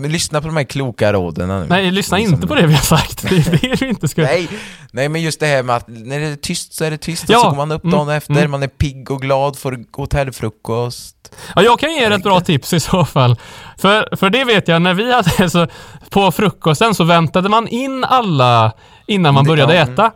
lyssna 0.10 0.40
på 0.40 0.46
de 0.46 0.56
här 0.56 0.64
kloka 0.64 1.12
råden 1.12 1.48
nu. 1.48 1.66
Nej, 1.68 1.90
lyssna 1.90 2.16
Liksom- 2.16 2.34
inte 2.34 2.46
på 2.46 2.54
det 2.54 2.66
vi 2.66 2.74
har 2.74 2.80
sagt. 2.82 3.22
Det 3.28 3.36
är 3.36 3.50
det 3.70 3.82
vi 3.82 3.88
inte 3.88 4.08
ska... 4.08 4.22
Nej, 4.22 4.48
nej 4.92 5.08
men 5.08 5.22
just 5.22 5.40
det 5.40 5.46
här 5.46 5.62
med 5.62 5.76
att 5.76 5.84
när 5.88 6.20
det 6.20 6.26
är 6.26 6.36
tyst 6.36 6.74
så 6.74 6.84
är 6.84 6.90
det 6.90 6.98
tyst 6.98 7.24
Ja, 7.28 7.36
och 7.36 7.42
så 7.42 7.48
går 7.48 7.56
man 7.56 7.72
upp 7.72 7.82
dagen 7.82 8.02
mm, 8.02 8.16
efter, 8.16 8.34
mm. 8.34 8.50
man 8.50 8.62
är 8.62 8.68
pigg 8.68 9.10
och 9.10 9.20
glad, 9.22 9.58
får 9.58 9.78
hotellfrukost. 9.96 11.16
Ja, 11.54 11.62
jag 11.62 11.78
kan 11.78 11.92
ge 11.94 12.04
er 12.04 12.10
ett 12.10 12.22
bra 12.22 12.40
tips 12.40 12.72
i 12.72 12.80
så 12.80 13.04
fall. 13.04 13.36
För, 13.78 14.16
för 14.16 14.30
det 14.30 14.44
vet 14.44 14.68
jag, 14.68 14.82
när 14.82 14.94
vi 14.94 15.12
hade 15.14 15.50
så 15.50 15.66
på 16.10 16.32
frukosten 16.32 16.94
så 16.94 17.04
väntade 17.04 17.48
man 17.48 17.68
in 17.68 18.04
alla 18.04 18.72
innan 19.06 19.34
man 19.34 19.44
Det- 19.44 19.48
började 19.48 19.74
ja, 19.74 19.82
äta. 19.82 20.12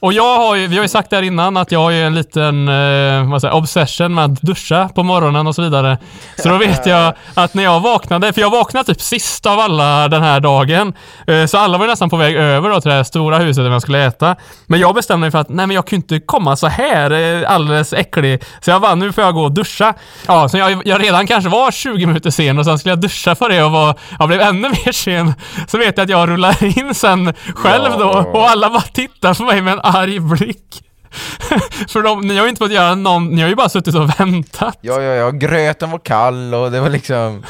Och 0.00 0.12
jag 0.12 0.36
har 0.36 0.54
ju, 0.54 0.66
vi 0.66 0.76
har 0.76 0.82
ju 0.82 0.88
sagt 0.88 1.10
det 1.10 1.16
här 1.16 1.22
innan 1.22 1.56
att 1.56 1.72
jag 1.72 1.78
har 1.78 1.90
ju 1.90 2.02
en 2.02 2.14
liten, 2.14 2.68
eh, 2.68 3.30
vad 3.30 3.40
säger, 3.40 3.54
obsession 3.54 4.14
med 4.14 4.24
att 4.24 4.40
duscha 4.42 4.88
på 4.88 5.02
morgonen 5.02 5.46
och 5.46 5.54
så 5.54 5.62
vidare. 5.62 5.98
Så 6.38 6.48
då 6.48 6.56
vet 6.56 6.86
jag 6.86 7.14
att 7.34 7.54
när 7.54 7.62
jag 7.64 7.80
vaknade, 7.80 8.32
för 8.32 8.40
jag 8.40 8.50
vaknade 8.50 8.84
typ 8.86 9.00
sist 9.00 9.46
av 9.46 9.60
alla 9.60 10.08
den 10.08 10.22
här 10.22 10.40
dagen. 10.40 10.94
Eh, 11.26 11.46
så 11.46 11.58
alla 11.58 11.78
var 11.78 11.84
ju 11.84 11.90
nästan 11.90 12.10
på 12.10 12.16
väg 12.16 12.36
över 12.36 12.70
då 12.70 12.80
till 12.80 12.88
det 12.88 12.96
här 12.96 13.04
stora 13.04 13.38
huset 13.38 13.64
där 13.64 13.70
jag 13.70 13.82
skulle 13.82 14.06
äta. 14.06 14.36
Men 14.66 14.80
jag 14.80 14.94
bestämde 14.94 15.20
mig 15.20 15.30
för 15.30 15.38
att, 15.38 15.48
nej 15.48 15.66
men 15.66 15.74
jag 15.74 15.84
ju 15.90 15.96
inte 15.96 16.20
komma 16.20 16.56
så 16.56 16.66
här 16.66 17.10
eh, 17.10 17.50
alldeles 17.50 17.92
äcklig. 17.92 18.42
Så 18.60 18.70
jag 18.70 18.80
bara, 18.80 18.94
nu 18.94 19.12
får 19.12 19.24
jag 19.24 19.34
gå 19.34 19.42
och 19.42 19.52
duscha. 19.52 19.94
Ja, 20.26 20.48
så 20.48 20.58
jag, 20.58 20.82
jag 20.84 21.02
redan 21.02 21.26
kanske 21.26 21.50
var 21.50 21.70
20 21.70 22.06
minuter 22.06 22.30
sen 22.30 22.58
och 22.58 22.64
sen 22.64 22.78
skulle 22.78 22.92
jag 22.92 23.00
duscha 23.00 23.34
för 23.34 23.48
det 23.48 23.62
och 23.62 23.70
var, 23.70 23.98
jag 24.18 24.28
blev 24.28 24.40
ännu 24.40 24.68
mer 24.68 24.92
sen. 24.92 25.34
Så 25.68 25.78
vet 25.78 25.96
jag 25.96 26.04
att 26.04 26.10
jag 26.10 26.28
rullar 26.28 26.78
in 26.78 26.94
sen 26.94 27.34
själv 27.54 27.98
då 27.98 28.08
och 28.32 28.50
alla 28.50 28.70
bara 28.70 28.82
tittar 28.82 29.34
på 29.34 29.42
mig 29.42 29.62
med 29.62 29.72
en 29.72 29.80
arg 29.84 30.20
blick. 30.20 30.84
För 31.88 32.02
de, 32.02 32.20
ni 32.20 32.36
har 32.36 32.44
ju 32.44 32.48
inte 32.48 32.58
fått 32.58 32.72
göra 32.72 32.94
någon, 32.94 33.28
ni 33.28 33.42
har 33.42 33.48
ju 33.48 33.54
bara 33.54 33.68
suttit 33.68 33.94
och 33.94 34.20
väntat. 34.20 34.78
Ja, 34.80 35.02
ja, 35.02 35.12
ja, 35.14 35.30
gröten 35.30 35.90
var 35.90 35.98
kall 35.98 36.54
och 36.54 36.70
det 36.70 36.80
var 36.80 36.90
liksom... 36.90 37.42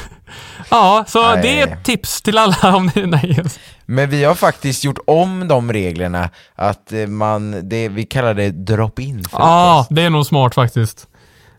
Ja, 0.70 1.04
så 1.08 1.22
Nej. 1.22 1.42
det 1.42 1.60
är 1.60 1.66
ett 1.66 1.84
tips 1.84 2.22
till 2.22 2.38
alla 2.38 2.56
om 2.76 2.90
ni, 2.94 3.06
nej. 3.06 3.44
Men 3.86 4.10
vi 4.10 4.24
har 4.24 4.34
faktiskt 4.34 4.84
gjort 4.84 4.98
om 5.06 5.48
de 5.48 5.72
reglerna, 5.72 6.30
att 6.54 6.92
eh, 6.92 7.06
man, 7.06 7.68
det, 7.68 7.88
vi 7.88 8.04
kallar 8.04 8.34
det 8.34 8.50
drop-in. 8.50 9.24
Ja, 9.32 9.86
det 9.90 10.02
är 10.02 10.10
nog 10.10 10.26
smart 10.26 10.54
faktiskt. 10.54 11.08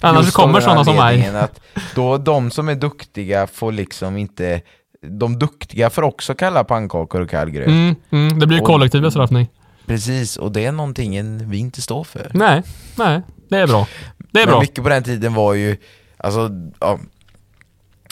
Annars 0.01 0.25
Just 0.25 0.35
kommer 0.35 0.61
sådana 0.61 0.83
som 0.85 0.95
mig. 0.95 1.27
Att 1.35 1.59
då 1.95 2.17
de 2.17 2.51
som 2.51 2.69
är 2.69 2.75
duktiga 2.75 3.47
får 3.47 3.71
liksom 3.71 4.17
inte 4.17 4.61
de 5.01 5.39
duktiga 5.39 5.89
får 5.89 6.01
också 6.01 6.35
kalla 6.35 6.63
pannkakor 6.63 7.21
och 7.21 7.29
kall 7.29 7.49
gröt. 7.49 7.67
Mm, 7.67 7.95
mm, 8.11 8.39
det 8.39 8.47
blir 8.47 8.61
Och- 8.61 8.67
kollektiv 8.67 9.01
bestraffning. 9.01 9.47
Precis, 9.85 10.37
och 10.37 10.51
det 10.51 10.65
är 10.65 10.71
någonting 10.71 11.49
vi 11.49 11.57
inte 11.57 11.81
står 11.81 12.03
för. 12.03 12.31
Nej, 12.33 12.63
nej, 12.97 13.21
det 13.49 13.57
är 13.57 13.67
bra. 13.67 13.87
Det 14.31 14.39
är 14.41 14.45
Men 14.45 14.51
bra. 14.51 14.61
mycket 14.61 14.83
på 14.83 14.89
den 14.89 15.03
tiden 15.03 15.33
var 15.33 15.53
ju, 15.53 15.77
alltså, 16.17 16.49
ja, 16.79 16.99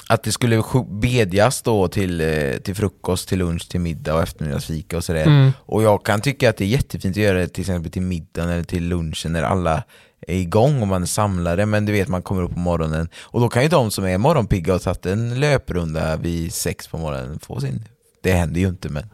att 0.08 0.24
det 0.24 0.32
skulle 0.32 0.64
bedjas 0.88 1.62
då 1.62 1.88
till, 1.88 2.22
eh, 2.22 2.58
till 2.64 2.76
frukost, 2.76 3.30
till 3.30 3.40
lunch, 3.40 3.70
till 3.70 3.80
middag 3.80 4.14
och 4.16 4.22
eftermiddagsfika 4.22 4.98
och 4.98 5.04
sådär. 5.04 5.26
Mm. 5.26 5.52
Och 5.58 5.84
jag 5.84 6.06
kan 6.06 6.22
tycka 6.22 6.50
att 6.50 6.58
det 6.58 6.64
är 6.64 6.68
jättefint 6.68 7.18
att 7.18 7.24
göra 7.24 7.38
det 7.40 7.48
till 7.48 7.62
exempel 7.62 7.92
till 7.92 8.02
middagen 8.02 8.50
eller 8.50 8.64
till 8.64 8.88
lunchen 8.88 9.34
när 9.34 9.44
alla 9.44 9.84
är 10.28 10.36
igång 10.36 10.82
och 10.82 10.88
man 10.88 11.02
är 11.02 11.08
samlade, 11.08 11.66
men 11.66 11.86
du 11.86 11.92
vet 11.92 12.08
man 12.08 12.22
kommer 12.22 12.42
upp 12.42 12.54
på 12.54 12.60
morgonen 12.60 13.10
och 13.22 13.42
då 13.42 13.50
kan 13.50 13.64
ju 13.64 13.70
de 13.70 13.92
som 13.92 14.06
är 14.06 14.18
morgonpigga 14.18 14.76
och 14.76 14.82
tagit 14.82 15.06
en 15.06 15.40
löprunda 15.40 16.18
vid 16.18 16.54
sex 16.54 16.88
på 16.88 16.98
morgonen 16.98 17.40
få 17.40 17.60
sin 17.60 17.86
det 18.24 18.32
händer 18.32 18.62
ju 18.62 18.68
inte 18.68 18.90
men, 18.90 19.10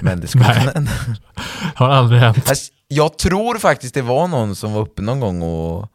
men 0.00 0.20
det 0.20 0.26
skulle 0.26 0.44
kunna 0.54 0.70
hända. 0.70 0.90
Har 1.74 1.88
aldrig 1.88 2.20
hänt. 2.20 2.48
Alltså, 2.48 2.72
jag 2.88 3.18
tror 3.18 3.58
faktiskt 3.58 3.94
det 3.94 4.02
var 4.02 4.28
någon 4.28 4.56
som 4.56 4.72
var 4.72 4.80
uppe 4.80 5.02
någon 5.02 5.20
gång 5.20 5.42
och, 5.42 5.88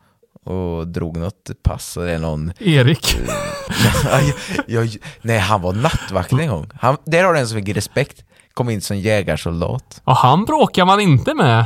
och 0.45 0.87
drog 0.87 1.17
något 1.17 1.51
pass 1.63 1.97
eller 1.97 2.19
någon 2.19 2.53
Erik. 2.59 3.17
jag, 4.11 4.33
jag, 4.67 4.97
Nej 5.21 5.39
han 5.39 5.61
var 5.61 5.73
nattvakt 5.73 6.31
en 6.31 6.47
gång. 6.47 6.69
Han, 6.79 6.97
där 7.05 7.23
har 7.23 7.33
du 7.33 7.39
en 7.39 7.47
som 7.47 7.57
fick 7.57 7.75
respekt. 7.75 8.23
Kom 8.53 8.69
in 8.69 8.81
som 8.81 8.97
jägarsoldat. 8.97 10.01
Och 10.03 10.15
han 10.15 10.45
bråkar 10.45 10.85
man 10.85 10.99
inte 10.99 11.33
med. 11.33 11.65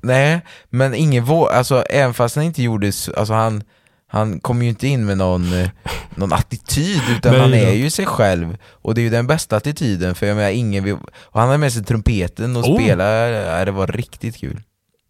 Nej, 0.00 0.40
men 0.70 0.94
ingen 0.94 1.24
vå... 1.24 1.46
Alltså 1.46 1.82
även 1.82 2.14
fast 2.14 2.36
han 2.36 2.44
inte 2.44 2.62
gjorde... 2.62 2.86
Alltså 2.86 3.34
han... 3.34 3.62
Han 4.08 4.40
kom 4.40 4.62
ju 4.62 4.68
inte 4.68 4.86
in 4.88 5.06
med 5.06 5.18
någon, 5.18 5.52
eh, 5.60 5.68
någon 6.14 6.32
attityd 6.32 7.02
utan 7.16 7.32
Nej 7.32 7.40
han 7.40 7.54
är 7.54 7.72
ju 7.72 7.90
sig 7.90 8.06
själv 8.06 8.56
och 8.82 8.94
det 8.94 9.00
är 9.00 9.02
ju 9.02 9.10
den 9.10 9.26
bästa 9.26 9.56
attityden 9.56 10.14
för 10.14 10.26
jag 10.26 10.36
menar 10.36 10.50
ingen 10.50 10.84
vill, 10.84 10.94
och 11.24 11.40
han 11.40 11.48
hade 11.48 11.58
med 11.58 11.72
sig 11.72 11.84
trumpeten 11.84 12.56
och 12.56 12.64
Oh. 12.64 12.74
spelade, 12.82 13.30
ja, 13.58 13.64
det 13.64 13.70
var 13.70 13.86
riktigt 13.86 14.36
kul. 14.36 14.62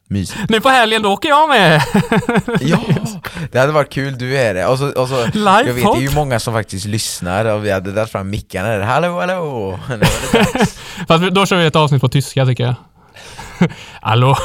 Mysigt. 0.08 0.50
Nu 0.50 0.60
på 0.60 0.68
helgen, 0.68 1.02
då 1.02 1.12
åker 1.12 1.28
jag 1.28 1.48
med. 1.48 1.82
Ja, 2.60 2.80
det 3.52 3.58
hade 3.58 3.72
varit 3.72 3.92
kul, 3.92 4.18
du 4.18 4.36
är 4.38 4.54
det. 4.54 4.66
Och 4.66 4.78
så, 4.78 4.88
och 4.90 5.08
så, 5.08 5.14
jag 5.14 5.64
vet 5.64 5.84
det 5.84 5.98
är 5.98 6.00
ju 6.00 6.14
många 6.14 6.40
som 6.40 6.54
faktiskt 6.54 6.86
lyssnar 6.86 7.44
och 7.44 7.64
vi 7.64 7.70
hade 7.70 7.92
dragit 7.92 8.12
fram 8.12 8.30
mickarna 8.30 8.68
där, 8.68 8.80
hallå 8.80 9.20
hallå! 9.20 9.78
Fast 11.08 11.24
då 11.30 11.46
kör 11.46 11.56
vi 11.56 11.66
ett 11.66 11.76
avsnitt 11.76 12.00
på 12.00 12.08
tyska 12.08 12.46
tycker 12.46 12.64
jag. 12.64 12.74
Hallå? 14.00 14.36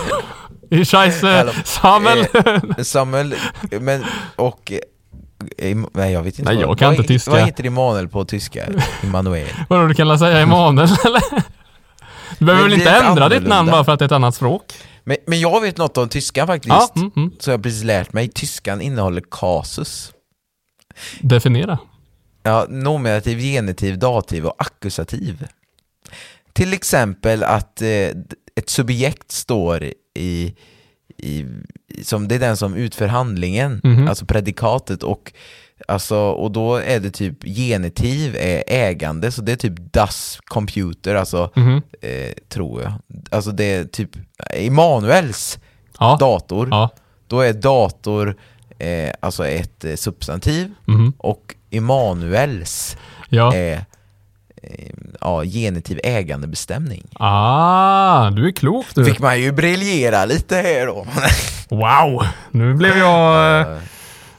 Scheisse, 0.71 1.27
Hallå. 1.27 1.51
Samuel. 1.65 2.27
Eh, 2.77 2.83
Samuel, 2.83 3.35
men 3.79 4.05
och... 4.35 4.71
eh, 5.57 5.77
Nej 5.93 6.11
jag 6.13 6.23
vet 6.23 6.39
inte. 6.39 6.51
Nej, 6.53 6.63
vad- 6.63 6.71
jag 6.71 6.77
kan 6.79 6.87
vad, 6.87 6.95
inte 6.95 7.07
tyska. 7.07 7.31
Vad 7.31 7.41
heter 7.41 7.65
Emanuel 7.65 8.07
på 8.07 8.25
tyska? 8.25 8.67
Immanuel. 9.03 9.47
Vadå, 9.69 9.87
du 9.87 9.93
kan 9.93 10.07
väl 10.07 10.19
säga 10.19 10.39
Emanuel 10.39 10.89
eller? 11.05 11.21
Du 12.39 12.45
behöver 12.45 12.63
Men 12.63 12.71
väl 12.71 12.79
inte 12.79 12.91
ändra 12.91 13.29
ditt 13.29 13.47
namn 13.47 13.71
bara 13.71 13.83
för 13.83 13.91
att 13.91 13.99
det 13.99 14.03
är 14.03 14.07
ett 14.07 14.11
annat 14.11 14.35
språk? 14.35 14.63
Men, 15.03 15.17
men 15.27 15.39
jag 15.39 15.61
vet 15.61 15.77
något 15.77 15.97
om 15.97 16.09
tyskan 16.09 16.47
faktiskt. 16.47 16.69
Ja, 16.69 16.91
mm, 16.95 17.11
mm. 17.15 17.31
Så 17.39 17.49
jag 17.49 17.57
har 17.57 17.63
precis 17.63 17.83
lärt 17.83 18.13
mig. 18.13 18.27
Tyskan 18.29 18.81
innehåller 18.81 19.23
kasus. 19.31 20.11
Definiera. 21.21 21.77
Ja, 22.43 22.65
nominativ, 22.69 23.39
genitiv, 23.39 23.99
dativ 23.99 24.45
och 24.45 24.55
akkusativ. 24.57 25.47
Till 26.53 26.73
exempel 26.73 27.43
att 27.43 27.81
eh, 27.81 27.87
ett 28.55 28.69
subjekt 28.69 29.31
står 29.31 29.93
i, 30.13 30.55
i, 31.17 31.45
som 32.03 32.27
det 32.27 32.35
är 32.35 32.39
den 32.39 32.57
som 32.57 32.75
utför 32.75 33.07
handlingen, 33.07 33.81
Mhm. 33.83 34.07
alltså 34.07 34.25
predikatet 34.25 35.03
och 35.03 35.33
Alltså, 35.87 36.17
och 36.17 36.51
då 36.51 36.75
är 36.75 36.99
det 36.99 37.11
typ 37.11 37.43
genitiv 37.43 38.35
är 38.39 38.63
ägande, 38.67 39.31
så 39.31 39.41
det 39.41 39.51
är 39.51 39.55
typ 39.55 39.73
das 39.93 40.39
computer, 40.45 41.15
alltså, 41.15 41.51
Mhm. 41.55 41.81
eh, 42.01 42.33
tror 42.49 42.81
jag. 42.81 42.93
Alltså 43.31 43.51
det 43.51 43.63
är 43.63 43.83
typ 43.85 44.09
Emanuels 44.49 45.59
Ja. 45.99 46.17
dator, 46.19 46.67
Ja. 46.71 46.89
då 47.27 47.39
är 47.41 47.53
dator 47.53 48.35
eh, 48.79 49.13
alltså 49.19 49.47
ett 49.47 49.85
eh, 49.85 49.95
substantiv 49.95 50.71
Mhm. 50.85 51.13
och 51.17 51.55
Emanuels 51.71 52.97
Ja. 53.29 53.53
är 53.55 53.73
eh, 53.73 53.81
ja, 55.21 55.43
genitiv 55.43 55.99
ägandebestämning. 56.03 57.03
Ah, 57.19 58.29
du 58.29 58.47
är 58.47 58.51
klok 58.51 58.85
du. 58.95 59.05
Fick 59.05 59.19
man 59.19 59.41
ju 59.41 59.51
briljera 59.51 60.25
lite 60.25 60.55
här 60.55 60.87
då. 60.87 61.05
Wow! 61.69 62.25
Nu 62.51 62.73
blev 62.73 62.97
jag... 62.97 63.59
eh, 63.61 63.77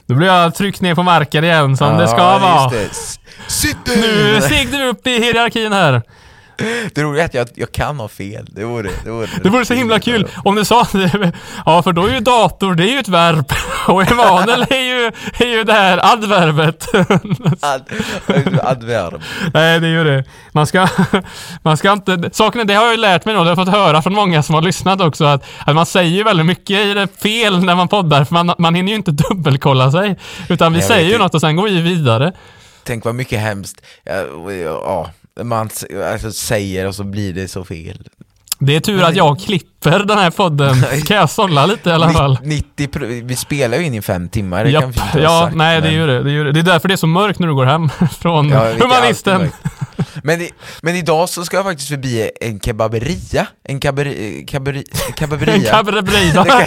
Nu 0.05 0.15
blev 0.15 0.29
jag 0.29 0.55
tryckt 0.55 0.81
ner 0.81 0.95
på 0.95 1.03
marken 1.03 1.43
igen 1.43 1.77
som 1.77 1.97
det 1.97 2.07
ska 2.07 2.17
Ja, 2.17 2.37
vara. 2.37 2.69
det. 2.69 2.89
Nu! 4.01 4.41
steg 4.41 4.71
du 4.71 4.83
upp 4.87 5.07
i 5.07 5.11
hierarkin 5.23 5.71
här. 5.73 6.01
Det 6.93 7.03
roliga 7.03 7.23
är 7.23 7.25
att 7.25 7.33
jag, 7.33 7.47
jag 7.55 7.71
kan 7.71 7.99
ha 7.99 8.07
fel. 8.07 8.47
Det 8.51 8.63
vore, 8.65 8.89
det 9.03 9.11
vore, 9.11 9.27
Det 9.43 9.49
vore 9.49 9.65
så 9.65 9.73
himla 9.73 9.99
kul 9.99 10.27
om 10.43 10.55
du 10.55 10.65
sa 10.65 10.87
det. 10.91 11.31
Ja, 11.65 11.83
för 11.83 11.93
då 11.93 12.05
är 12.05 12.13
ju 12.13 12.19
dator, 12.19 12.75
det 12.75 12.83
är 12.83 12.91
ju 12.91 12.99
ett 12.99 13.07
verb. 13.07 13.45
Och 13.87 14.11
Emanuel 14.11 14.65
är 14.69 14.83
ju, 14.83 15.11
är 15.37 15.57
ju 15.57 15.63
det 15.63 15.73
här 15.73 16.13
adverbet. 16.13 16.87
Ad, 17.61 17.83
adverb. 18.63 19.21
Nej, 19.53 19.79
det 19.79 19.87
är 19.87 19.91
ju 19.91 20.03
det. 20.03 20.23
Man 20.51 20.67
ska, 20.67 20.87
man 21.61 21.77
ska 21.77 21.91
inte... 21.91 22.29
Saken 22.33 22.61
är, 22.61 22.65
det 22.65 22.73
har 22.73 22.83
jag 22.83 22.91
ju 22.91 22.97
lärt 22.97 23.25
mig 23.25 23.35
nu, 23.35 23.39
det 23.39 23.43
har 23.43 23.49
jag 23.49 23.65
fått 23.65 23.75
höra 23.75 24.01
från 24.01 24.13
många 24.13 24.43
som 24.43 24.55
har 24.55 24.61
lyssnat 24.61 25.01
också, 25.01 25.25
att, 25.25 25.43
att 25.65 25.75
man 25.75 25.85
säger 25.85 26.11
ju 26.11 26.23
väldigt 26.23 26.45
mycket 26.45 27.21
fel 27.21 27.63
när 27.63 27.75
man 27.75 27.87
poddar, 27.87 28.25
för 28.25 28.33
man, 28.33 28.55
man 28.57 28.75
hinner 28.75 28.89
ju 28.89 28.95
inte 28.95 29.11
dubbelkolla 29.11 29.91
sig. 29.91 30.19
Utan 30.49 30.73
vi 30.73 30.79
Jag 30.79 30.87
säger 30.87 31.09
ju 31.09 31.17
något 31.17 31.33
och 31.33 31.41
sen 31.41 31.55
går 31.55 31.63
vi 31.63 31.81
vidare. 31.81 32.33
Tänk 32.83 33.05
vad 33.05 33.15
mycket 33.15 33.39
hemskt 33.39 33.81
ja, 34.03 34.13
ja, 34.63 35.09
man 35.41 35.69
alltså, 36.13 36.31
säger 36.31 36.87
och 36.87 36.95
så 36.95 37.03
blir 37.03 37.33
det 37.33 37.47
så 37.47 37.65
fel. 37.65 38.07
Det 38.59 38.75
är 38.75 38.79
tur 38.79 39.03
att 39.03 39.15
jag 39.15 39.39
klipper 39.39 39.99
den 39.99 40.17
här 40.17 40.31
podden. 40.31 40.75
Kan 41.05 41.17
jag 41.17 41.29
sålla 41.29 41.65
lite 41.65 41.89
i 41.89 41.93
alla 41.93 42.09
fall? 42.09 42.37
90, 42.43 42.87
pro- 42.87 43.05
vi 43.23 43.35
spelar 43.35 43.77
ju 43.77 43.83
in 43.85 43.93
i 43.93 44.01
fem 44.01 44.29
timmar, 44.29 44.65
det 44.65 44.71
kan 44.71 44.81
Japp. 44.81 44.95
vi 44.97 45.01
inte 45.07 45.19
Ja, 45.19 45.41
sagt, 45.41 45.55
nej 45.55 45.81
det 45.81 45.91
men- 45.91 46.07
det. 46.07 46.23
Det 46.23 46.29
är, 46.29 46.33
ju 46.33 46.43
det. 46.43 46.51
det 46.51 46.59
är 46.59 46.63
därför 46.63 46.87
det 46.87 46.93
är 46.93 46.97
så 46.97 47.07
mörkt 47.07 47.39
när 47.39 47.47
du 47.47 47.53
går 47.55 47.65
hem 47.65 47.89
från 48.19 48.49
Ja, 48.49 48.71
humanisten. 48.79 49.49
Men, 50.23 50.41
i, 50.41 50.51
men 50.81 50.95
idag 50.95 51.29
så 51.29 51.45
ska 51.45 51.57
jag 51.57 51.65
faktiskt 51.65 51.89
förbi 51.89 52.29
en 52.41 52.59
kebaberia. 52.59 53.47
En 53.63 53.79
kaberi, 53.79 54.45
kaberi, 54.47 54.83
En 55.07 55.13
kebaberia. 55.15 55.71
Det 56.43 56.49
kan- 56.49 56.63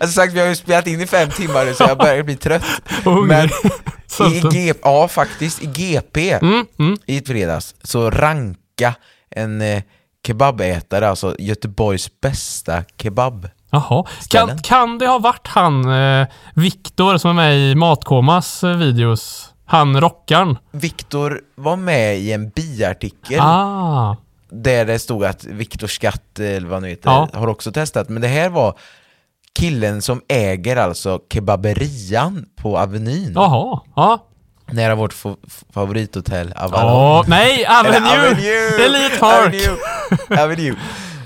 Alltså 0.00 0.14
sagt, 0.20 0.32
vi 0.32 0.40
har 0.40 0.46
ju 0.46 0.56
spelat 0.56 0.86
in 0.86 1.00
i 1.00 1.06
fem 1.06 1.30
timmar 1.30 1.64
nu 1.64 1.74
så 1.74 1.82
jag 1.84 1.98
börjar 1.98 2.22
bli 2.22 2.36
trött. 2.36 2.62
Och. 3.04 3.26
Men 3.26 3.48
i. 4.32 4.40
G, 4.52 4.72
ja, 4.82 5.08
faktiskt 5.08 5.62
i 5.62 5.66
GP 5.66 6.32
Mm, 6.32 6.66
mm. 6.78 6.96
i 7.06 7.20
fredags 7.20 7.74
så 7.82 8.10
ranka 8.10 8.94
en 9.36 9.60
eh, 9.62 9.82
kebabätare, 10.26 11.08
alltså 11.08 11.36
Göteborgs 11.38 12.20
bästa 12.20 12.84
kebab. 13.02 13.48
Jaha. 13.70 14.04
Kan, 14.30 14.58
kan 14.58 14.98
det 14.98 15.06
ha 15.06 15.18
varit 15.18 15.46
han, 15.46 15.92
eh, 15.92 16.26
Viktor, 16.54 17.18
som 17.18 17.30
är 17.30 17.34
med 17.34 17.58
i 17.58 17.74
Matkomas 17.74 18.64
eh, 18.64 18.76
videos? 18.76 19.49
Han 19.70 20.00
rockaren? 20.00 20.58
Viktor 20.70 21.40
var 21.54 21.76
med 21.76 22.18
i 22.18 22.32
en 22.32 22.48
biartikel 22.48 23.40
Ah. 23.40 24.16
där 24.50 24.84
det 24.84 24.98
stod 24.98 25.24
att 25.24 25.44
Viktor 25.44 25.86
Skatt, 25.86 26.38
eller 26.38 26.68
vad 26.68 26.82
nu 26.82 26.88
heter, 26.88 27.10
Ja. 27.10 27.28
har 27.34 27.46
också 27.46 27.72
testat. 27.72 28.08
Men 28.08 28.22
det 28.22 28.28
här 28.28 28.48
var 28.48 28.78
killen 29.58 30.02
som 30.02 30.22
äger 30.28 30.76
alltså 30.76 31.20
kebaberian 31.32 32.46
på 32.56 32.78
Avenyn. 32.78 33.32
Jaha. 33.34 33.80
Ja. 33.96 34.26
Nära 34.72 34.94
vårt 34.94 35.12
fa- 35.14 35.36
favorithotell 35.74 36.52
Avalon. 36.56 36.90
Ja. 36.90 37.24
Nej, 37.28 37.64
Eller 37.84 38.00
Avenue! 38.00 38.84
Elite 38.86 39.16
Park! 39.18 39.54
Avenue! 40.30 40.44
Avenue. 40.44 40.76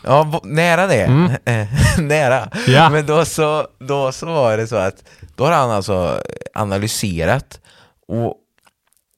Ja, 0.04 0.40
nära 0.44 0.86
det. 0.86 1.06
nära. 1.98 2.38
Mm. 2.44 2.50
Ja. 2.74 2.90
Men 2.90 3.06
då 3.06 3.24
så, 3.24 3.66
då 3.78 4.12
så 4.12 4.26
var 4.26 4.56
det 4.56 4.66
så 4.66 4.76
att 4.76 5.04
då 5.36 5.44
har 5.44 5.52
han 5.52 5.70
alltså 5.70 6.20
analyserat 6.54 7.60
och 8.08 8.34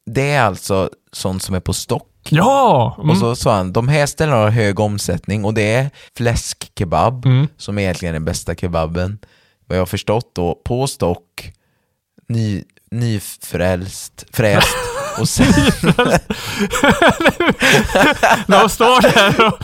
det 0.06 0.30
är 0.30 0.42
alltså 0.42 0.90
sånt 1.12 1.42
som 1.42 1.54
är 1.54 1.60
på 1.60 1.72
stock. 1.72 2.08
Ja! 2.28 2.94
Mm. 2.98 3.10
Och 3.10 3.16
så 3.16 3.36
sa 3.36 3.56
han, 3.56 3.72
de 3.72 3.88
här 3.88 4.06
ställena 4.06 4.36
har 4.36 4.48
hög 4.50 4.80
omsättning 4.80 5.44
och 5.44 5.54
det 5.54 5.74
är 5.74 5.90
fläskkebab 6.16 7.26
Mm. 7.26 7.48
som 7.56 7.78
är 7.78 7.82
egentligen 7.82 8.12
den 8.14 8.24
bästa 8.24 8.54
kebaben. 8.54 9.18
Vad 9.66 9.76
jag 9.78 9.80
har 9.80 9.86
förstått 9.86 10.30
då, 10.34 10.60
på 10.64 10.86
stock, 10.86 11.52
ny, 12.28 12.62
nyfrälst, 12.90 14.24
fräst 14.32 14.76
och 15.18 15.28
sen... 15.28 15.46
De 18.46 18.68
står 18.68 19.00
där 19.02 19.46
och... 19.46 19.58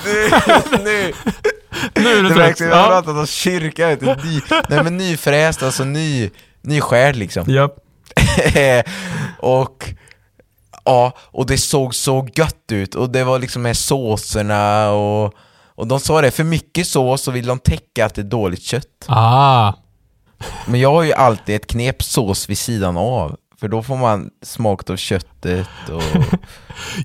nu, 0.84 1.12
Nu 1.94 2.18
är 2.18 2.22
det 2.22 2.28
det 2.28 2.34
trött. 2.34 2.60
jag 2.60 2.76
har 2.76 2.86
pratat 2.88 3.16
om 3.16 3.26
kyrka, 3.26 3.86
vet 3.88 4.00
du. 4.00 4.06
Ny, 4.06 4.40
nej 4.68 4.84
men 4.84 4.96
nyfräst, 4.96 5.62
alltså 5.62 5.84
ny, 5.84 6.30
nyskärd 6.62 7.16
liksom. 7.16 7.50
Japp. 7.50 7.76
och 9.38 9.94
ja, 10.84 11.12
och 11.18 11.46
det 11.46 11.58
såg 11.58 11.94
så 11.94 12.28
gött 12.34 12.72
ut 12.72 12.94
och 12.94 13.10
det 13.10 13.24
var 13.24 13.38
liksom 13.38 13.62
med 13.62 13.76
såserna 13.76 14.90
och, 14.90 15.34
och 15.74 15.86
de 15.86 16.00
sa 16.00 16.20
det, 16.20 16.30
för 16.30 16.44
mycket 16.44 16.86
sås 16.86 17.22
så 17.22 17.30
vill 17.30 17.46
de 17.46 17.58
täcka 17.58 18.06
att 18.06 18.14
det 18.14 18.22
är 18.22 18.26
dåligt 18.26 18.62
kött. 18.62 19.06
Ah. 19.06 19.72
Men 20.66 20.80
jag 20.80 20.92
har 20.92 21.02
ju 21.02 21.12
alltid 21.12 21.56
ett 21.56 21.66
knep 21.66 22.02
sås 22.02 22.48
vid 22.48 22.58
sidan 22.58 22.96
av. 22.96 23.36
För 23.62 23.68
då 23.68 23.82
får 23.82 23.96
man 23.96 24.30
smakat 24.42 24.90
av 24.90 24.96
köttet 24.96 25.68
och... 25.92 26.02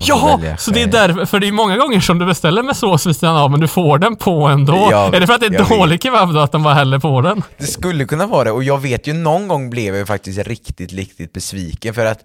Jaha, 0.00 0.56
så 0.56 0.70
det 0.70 0.82
är 0.82 0.86
därför, 0.86 1.26
för 1.26 1.40
det 1.40 1.48
är 1.48 1.52
många 1.52 1.76
gånger 1.76 2.00
som 2.00 2.18
du 2.18 2.26
beställer 2.26 2.62
med 2.62 2.76
sås 2.76 3.06
vid 3.06 3.16
sidan 3.16 3.36
av 3.36 3.50
men 3.50 3.60
du 3.60 3.68
får 3.68 3.98
den 3.98 4.16
på 4.16 4.46
ändå. 4.46 4.88
Ja, 4.90 5.14
är 5.14 5.20
det 5.20 5.26
för 5.26 5.34
att 5.34 5.40
det 5.40 5.46
är 5.46 5.52
jag 5.52 5.68
dålig 5.68 6.02
kebab 6.02 6.34
då 6.34 6.40
att 6.40 6.52
de 6.52 6.62
bara 6.62 6.74
häller 6.74 6.98
på 6.98 7.20
den? 7.20 7.42
Det 7.58 7.66
skulle 7.66 8.04
kunna 8.04 8.26
vara 8.26 8.44
det, 8.44 8.50
och 8.50 8.64
jag 8.64 8.78
vet 8.78 9.06
ju 9.06 9.12
någon 9.12 9.48
gång 9.48 9.70
blev 9.70 9.96
jag 9.96 10.06
faktiskt 10.06 10.38
riktigt, 10.38 10.92
riktigt 10.92 11.32
besviken 11.32 11.94
för 11.94 12.06
att 12.06 12.24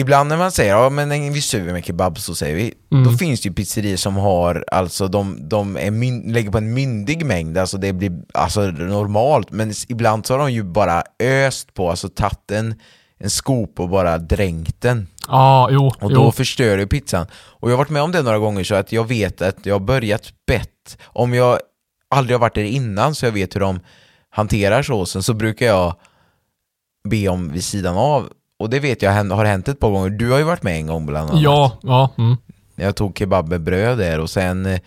Ibland 0.00 0.28
när 0.28 0.36
man 0.36 0.52
säger 0.52 0.72
ja 0.72 0.90
men 0.90 1.12
en 1.12 1.32
visur 1.32 1.72
med 1.72 1.84
kebab 1.84 2.18
så 2.18 2.34
säger 2.34 2.56
vi, 2.56 2.74
då 3.04 3.12
finns 3.12 3.40
det 3.40 3.48
ju 3.48 3.54
pizzerior 3.54 3.96
som 3.96 4.16
har, 4.16 4.64
alltså 4.72 5.08
de, 5.08 5.48
de 5.48 5.76
är 5.76 5.90
myn, 5.90 6.32
lägger 6.32 6.50
på 6.50 6.58
en 6.58 6.74
myndig 6.74 7.26
mängd, 7.26 7.58
alltså 7.58 7.78
det 7.78 7.92
blir 7.92 8.12
alltså 8.34 8.60
normalt, 8.60 9.50
men 9.50 9.72
ibland 9.88 10.26
så 10.26 10.34
har 10.34 10.38
de 10.38 10.52
ju 10.52 10.62
bara 10.62 11.02
öst 11.22 11.74
på, 11.74 11.90
alltså 11.90 12.08
tagit 12.08 12.50
en, 12.50 12.74
en 13.20 13.30
skop 13.30 13.80
och 13.80 13.88
bara 13.88 14.18
dränkt 14.18 14.80
den. 14.80 15.08
Ja, 15.28 15.68
jo, 15.70 15.86
Och 15.86 15.94
jo. 16.00 16.08
då 16.08 16.32
förstör 16.32 16.76
det 16.76 16.86
pizzan. 16.86 17.26
Och 17.34 17.68
jag 17.70 17.72
har 17.72 17.78
varit 17.78 17.90
med 17.90 18.02
om 18.02 18.12
det 18.12 18.22
några 18.22 18.38
gånger 18.38 18.64
så 18.64 18.74
att 18.74 18.92
jag 18.92 19.08
vet 19.08 19.42
att 19.42 19.66
jag 19.66 19.74
har 19.74 19.80
börjat 19.80 20.32
bett. 20.46 20.98
Om 21.04 21.34
jag 21.34 21.58
aldrig 22.10 22.34
har 22.34 22.40
varit 22.40 22.54
där 22.54 22.62
innan 22.64 23.14
så 23.14 23.26
jag 23.26 23.32
vet 23.32 23.54
hur 23.54 23.60
de 23.60 23.80
hanterar 24.30 24.82
såsen 24.82 25.22
så 25.22 25.34
brukar 25.34 25.66
jag 25.66 25.94
be 27.08 27.28
om 27.28 27.52
vid 27.52 27.64
sidan 27.64 27.96
av. 27.96 28.28
Och 28.58 28.70
det 28.70 28.80
vet 28.80 29.02
jag 29.02 29.12
har 29.12 29.44
hänt 29.44 29.68
ett 29.68 29.80
par 29.80 29.90
gånger. 29.90 30.10
Du 30.10 30.30
har 30.30 30.38
ju 30.38 30.44
varit 30.44 30.62
med 30.62 30.76
en 30.76 30.86
gång 30.86 31.06
bland 31.06 31.30
annat. 31.30 31.42
Ja, 31.42 31.78
ja. 31.82 32.10
Mm. 32.18 32.36
Jag 32.74 32.96
tog 32.96 33.18
kebab 33.18 33.48
med 33.48 33.60
bröd 33.60 33.98
där 33.98 34.20
och 34.20 34.30
sen, 34.30 34.66
eh, 34.66 34.80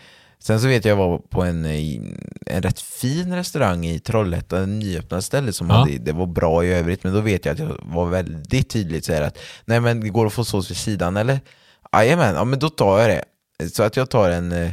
sen 0.45 0.61
så 0.61 0.67
vet 0.67 0.85
jag 0.85 0.91
jag 0.91 0.97
var 1.09 1.17
på 1.17 1.43
en, 1.43 1.65
eh, 1.65 2.01
en 2.45 2.61
rätt 2.61 2.81
fin 2.81 3.35
restaurang 3.35 3.85
i 3.85 3.99
Trollhättan, 3.99 4.63
en 4.63 4.79
nyöppnad 4.79 5.23
ställe 5.23 5.53
som 5.53 5.69
Ja. 5.69 5.75
hade, 5.75 5.97
det 5.97 6.11
var 6.11 6.25
bra 6.25 6.65
i 6.65 6.73
övrigt 6.73 7.03
men 7.03 7.13
då 7.13 7.21
vet 7.21 7.45
jag 7.45 7.53
att 7.53 7.59
jag 7.59 7.77
var 7.83 8.05
väldigt 8.05 8.69
tydligt 8.69 9.05
så 9.05 9.13
här 9.13 9.21
att 9.21 9.37
nej 9.65 9.79
men 9.79 9.99
det 9.99 10.09
går 10.09 10.25
att 10.27 10.33
få 10.33 10.45
sås 10.45 10.69
vid 10.71 10.77
sidan 10.77 11.17
eller? 11.17 11.39
Jajamän, 11.93 12.35
ja 12.35 12.43
men 12.43 12.59
då 12.59 12.69
tar 12.69 12.99
jag 12.99 13.09
det. 13.09 13.23
Så 13.69 13.83
att 13.83 13.95
jag 13.97 14.09
tar 14.09 14.29
en 14.29 14.51
eh, 14.51 14.71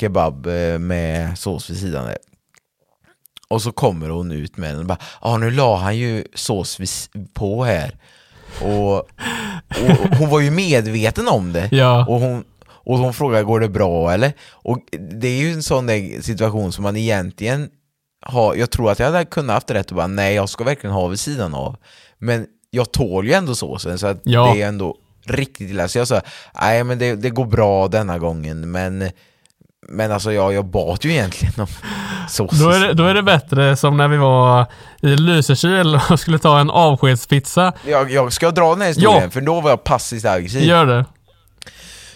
kebab 0.00 0.46
eh, 0.46 0.78
med 0.78 1.38
sås 1.38 1.70
vid 1.70 1.78
sidan 1.80 2.04
där. 2.06 2.18
Och 3.48 3.62
så 3.62 3.72
kommer 3.72 4.08
hon 4.08 4.32
ut 4.32 4.56
med 4.56 4.70
den 4.70 4.78
och 4.80 4.86
bara 4.86 4.98
ja 5.22 5.36
nu 5.38 5.50
la 5.50 5.76
han 5.76 5.96
ju 5.96 6.24
sås 6.34 6.80
på 7.34 7.64
här. 7.64 7.96
Och, 8.60 8.96
och 8.98 9.06
hon 10.18 10.28
var 10.30 10.40
ju 10.40 10.50
medveten 10.50 11.28
om 11.28 11.52
det. 11.52 11.68
Ja. 11.72 12.06
Och 12.08 12.20
hon, 12.20 12.44
och 12.84 12.98
hon 12.98 13.14
frågar 13.14 13.42
går 13.42 13.60
det 13.60 13.68
bra 13.68 14.12
eller? 14.12 14.32
Och 14.52 14.78
det 15.20 15.28
är 15.28 15.36
ju 15.40 15.52
en 15.52 15.62
sån 15.62 15.86
där 15.86 16.22
situation 16.22 16.72
som 16.72 16.82
man 16.82 16.96
egentligen 16.96 17.68
har, 18.26 18.54
jag 18.54 18.70
tror 18.70 18.90
att 18.90 18.98
jag 18.98 19.06
hade 19.06 19.24
kunnat 19.24 19.54
haft 19.54 19.70
rätt 19.70 19.90
och 19.90 19.96
bara 19.96 20.06
nej 20.06 20.34
jag 20.34 20.48
ska 20.48 20.64
verkligen 20.64 20.94
ha 20.94 21.06
vid 21.06 21.20
sidan 21.20 21.54
av. 21.54 21.76
Men 22.18 22.46
jag 22.70 22.92
tål 22.92 23.26
ju 23.26 23.32
ändå 23.32 23.54
såsen 23.54 23.98
så 23.98 24.06
att 24.06 24.20
Ja. 24.22 24.52
det 24.54 24.62
är 24.62 24.68
ändå 24.68 24.96
riktigt 25.26 25.70
illa. 25.70 25.88
Så 25.88 25.98
jag 25.98 26.08
sa, 26.08 26.20
nej 26.62 26.84
men 26.84 26.98
det, 26.98 27.14
det 27.14 27.30
går 27.30 27.44
bra 27.46 27.88
denna 27.88 28.18
gången 28.18 28.70
men 28.70 29.10
men 29.88 30.12
alltså 30.12 30.32
jag, 30.32 30.52
jag 30.52 30.64
bad 30.66 31.04
ju 31.04 31.10
egentligen 31.10 31.54
om 31.60 31.66
sås. 32.28 32.50
Då 32.60 32.68
är, 32.70 32.80
det, 32.80 32.92
då 32.92 33.04
är 33.04 33.14
det 33.14 33.22
bättre 33.22 33.76
som 33.76 33.96
när 33.96 34.08
vi 34.08 34.16
var 34.16 34.66
i 35.02 35.06
Lysekil 35.16 36.00
och 36.10 36.20
skulle 36.20 36.38
ta 36.38 36.58
en 36.60 36.70
avskedspizza. 36.70 37.72
jag, 37.86 38.10
jag 38.10 38.32
ska 38.32 38.50
dra 38.50 38.70
den 38.70 38.80
här 38.80 38.88
historien 38.88 39.22
Ja. 39.22 39.30
för 39.30 39.40
då 39.40 39.60
var 39.60 39.70
jag 39.70 39.84
passivt 39.84 40.24
aggressiv. 40.24 40.62
Gör 40.62 40.86
det. 40.86 41.04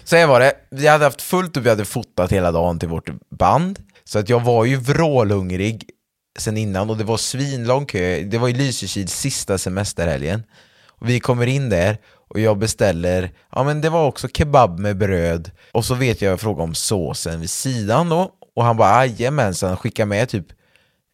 Så 0.09 0.17
här 0.17 0.27
var 0.27 0.41
det, 0.41 0.53
vi 0.71 0.87
hade 0.87 1.05
haft 1.05 1.23
fullt 1.23 1.57
upp, 1.57 1.65
vi 1.65 1.69
hade 1.69 1.85
fotat 1.85 2.33
hela 2.33 2.53
dagen 2.53 2.79
till 2.79 2.89
vårt 2.89 3.11
band. 3.31 3.79
Så 4.05 4.19
att 4.19 4.29
jag 4.29 4.41
var 4.41 4.65
ju 4.65 4.77
vrålhungrig 4.77 5.91
sen 6.39 6.57
innan 6.57 6.91
och 6.91 6.97
det 6.97 7.05
var 7.05 7.17
svinlång 7.17 7.87
kö. 7.87 8.23
Det 8.23 8.39
var 8.39 8.49
ju 8.49 8.55
Lysekils 8.55 9.13
sista 9.13 9.59
semesterhelgen. 9.59 10.43
Och 10.87 11.09
vi 11.09 11.21
kommer 11.21 11.47
in 11.47 11.69
där 11.69 11.99
och 12.29 12.41
jag 12.41 12.59
beställer, 12.59 13.31
ja 13.53 13.65
men 13.65 13.81
det 13.81 13.91
var 13.91 14.07
också 14.07 14.29
kebab 14.29 14.79
med 14.79 14.97
bröd. 14.97 15.51
Och 15.73 15.85
så 15.85 15.95
vet 15.95 16.23
jag, 16.23 16.33
jag 16.33 16.41
frågar 16.41 16.65
om 16.65 16.75
såsen 16.75 17.41
vid 17.41 17.51
sidan 17.51 18.09
då. 18.09 18.33
Och 18.57 18.65
han 18.65 18.77
bara 18.77 19.07
jajamensan, 19.07 19.77
skickar 19.77 20.07
med 20.07 20.29
typ 20.29 20.47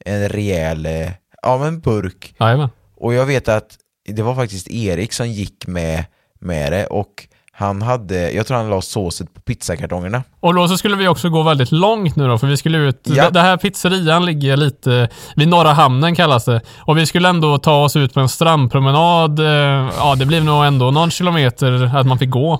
en 0.04 0.28
rejäl, 0.28 0.86
eh, 0.86 1.10
ja 1.42 1.58
men 1.58 1.80
burk. 1.80 2.34
Jajamän. 2.40 2.68
Och 2.96 3.14
jag 3.14 3.26
vet 3.26 3.48
att 3.48 3.78
det 4.08 4.22
var 4.22 4.34
faktiskt 4.34 4.70
Erik 4.70 5.12
som 5.12 5.28
gick 5.28 5.66
med, 5.66 6.04
med 6.40 6.72
det 6.72 6.86
och 6.86 7.28
han 7.56 7.82
hade, 7.82 8.30
jag 8.32 8.46
tror 8.46 8.56
han 8.56 8.70
la 8.70 8.80
såset 8.82 9.34
på 9.34 9.40
pizzakartongerna. 9.40 10.22
Och 10.40 10.54
då 10.54 10.68
så 10.68 10.76
skulle 10.78 10.96
vi 10.96 11.08
också 11.08 11.28
gå 11.30 11.42
väldigt 11.42 11.72
långt 11.72 12.16
nu 12.16 12.28
då, 12.28 12.38
för 12.38 12.46
vi 12.46 12.56
skulle 12.56 12.78
ut. 12.78 13.00
Ja. 13.02 13.24
Det, 13.24 13.30
det 13.30 13.40
här 13.40 13.56
pizzerian 13.56 14.24
ligger 14.26 14.56
lite 14.56 15.08
vid 15.36 15.48
Norra 15.48 15.72
Hamnen 15.72 16.14
kallas 16.14 16.44
det. 16.44 16.60
Och 16.78 16.98
vi 16.98 17.06
skulle 17.06 17.28
ändå 17.28 17.58
ta 17.58 17.84
oss 17.84 17.96
ut 17.96 18.14
på 18.14 18.20
en 18.20 18.28
strandpromenad. 18.28 19.38
eh, 19.38 19.90
Ja, 19.98 20.14
det 20.18 20.26
blev 20.26 20.44
nog 20.44 20.64
ändå 20.64 20.90
någon 20.90 21.10
kilometer 21.10 21.96
att 21.96 22.06
man 22.06 22.18
fick 22.18 22.30
gå. 22.30 22.52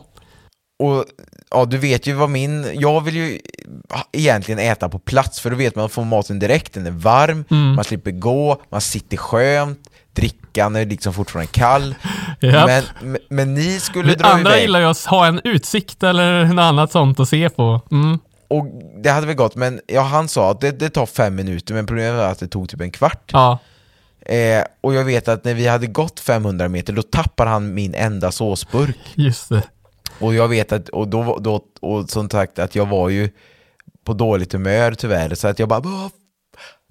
Och 0.82 1.04
ja, 1.50 1.64
du 1.64 1.78
vet 1.78 2.06
ju 2.06 2.12
vad 2.12 2.30
min, 2.30 2.66
jag 2.74 3.00
vill 3.00 3.16
ju 3.16 3.38
egentligen 4.12 4.58
äta 4.58 4.88
på 4.88 4.98
plats 4.98 5.40
för 5.40 5.50
då 5.50 5.56
vet 5.56 5.76
man 5.76 5.84
att 5.84 5.92
får 5.92 6.04
maten 6.04 6.38
direkt, 6.38 6.74
den 6.74 6.86
är 6.86 6.90
varm, 6.90 7.44
Mm. 7.50 7.74
man 7.74 7.84
slipper 7.84 8.10
gå, 8.10 8.60
man 8.70 8.80
sitter 8.80 9.16
skönt, 9.16 9.78
drickan 10.14 10.76
är 10.76 10.86
liksom 10.86 11.14
fortfarande 11.14 11.52
kall. 11.52 11.94
Japp. 12.40 12.66
Men, 12.66 12.84
men, 13.12 13.20
men 13.28 13.54
ni 13.54 13.80
skulle 13.80 14.08
Vi 14.08 14.14
dra 14.14 14.26
andra 14.28 14.50
iväg 14.50 14.62
gillar 14.62 14.80
ju 14.80 14.86
att 14.86 15.04
ha 15.04 15.26
en 15.26 15.40
utsikt 15.44 16.02
eller 16.02 16.44
något 16.44 16.62
annat 16.62 16.92
sånt 16.92 17.20
att 17.20 17.28
se 17.28 17.50
på. 17.50 17.80
Mm. 17.90 18.18
och 18.48 18.66
det 19.02 19.10
hade 19.10 19.26
väl 19.26 19.36
gått, 19.36 19.54
men 19.54 19.80
ja, 19.86 20.00
han 20.02 20.28
sa 20.28 20.50
att 20.50 20.60
det, 20.60 20.70
det 20.70 20.90
tar 20.90 21.06
fem 21.06 21.34
minuter 21.34 21.74
men 21.74 21.86
problemet 21.86 22.16
var 22.18 22.24
att 22.28 22.38
det 22.38 22.48
tog 22.48 22.68
typ 22.68 22.80
en 22.80 22.90
kvart. 22.90 23.30
Ja. 23.32 23.58
Eh, 24.26 24.64
och 24.80 24.94
jag 24.94 25.04
vet 25.04 25.28
att 25.28 25.44
när 25.44 25.54
vi 25.54 25.66
hade 25.66 25.86
gått 25.86 26.20
500 26.20 26.68
meter 26.68 26.92
då 26.92 27.02
tappar 27.02 27.46
han 27.46 27.74
min 27.74 27.94
enda 27.94 28.32
såsburk. 28.32 28.98
Just 29.14 29.48
det. 29.48 29.62
Och 30.18 30.34
jag 30.34 30.48
vet 30.48 30.72
att, 30.72 30.88
och 30.88 31.08
då, 31.08 31.38
då 31.40 31.60
och 31.80 32.10
som 32.10 32.30
sagt 32.30 32.58
att 32.58 32.74
jag 32.74 32.86
var 32.86 33.08
ju 33.08 33.30
på 34.04 34.12
dåligt 34.14 34.52
humör 34.52 34.92
tyvärr, 34.94 35.34
så 35.34 35.48
att 35.48 35.58
jag 35.58 35.68
bara 35.68 35.80
"Åh, 35.84 36.08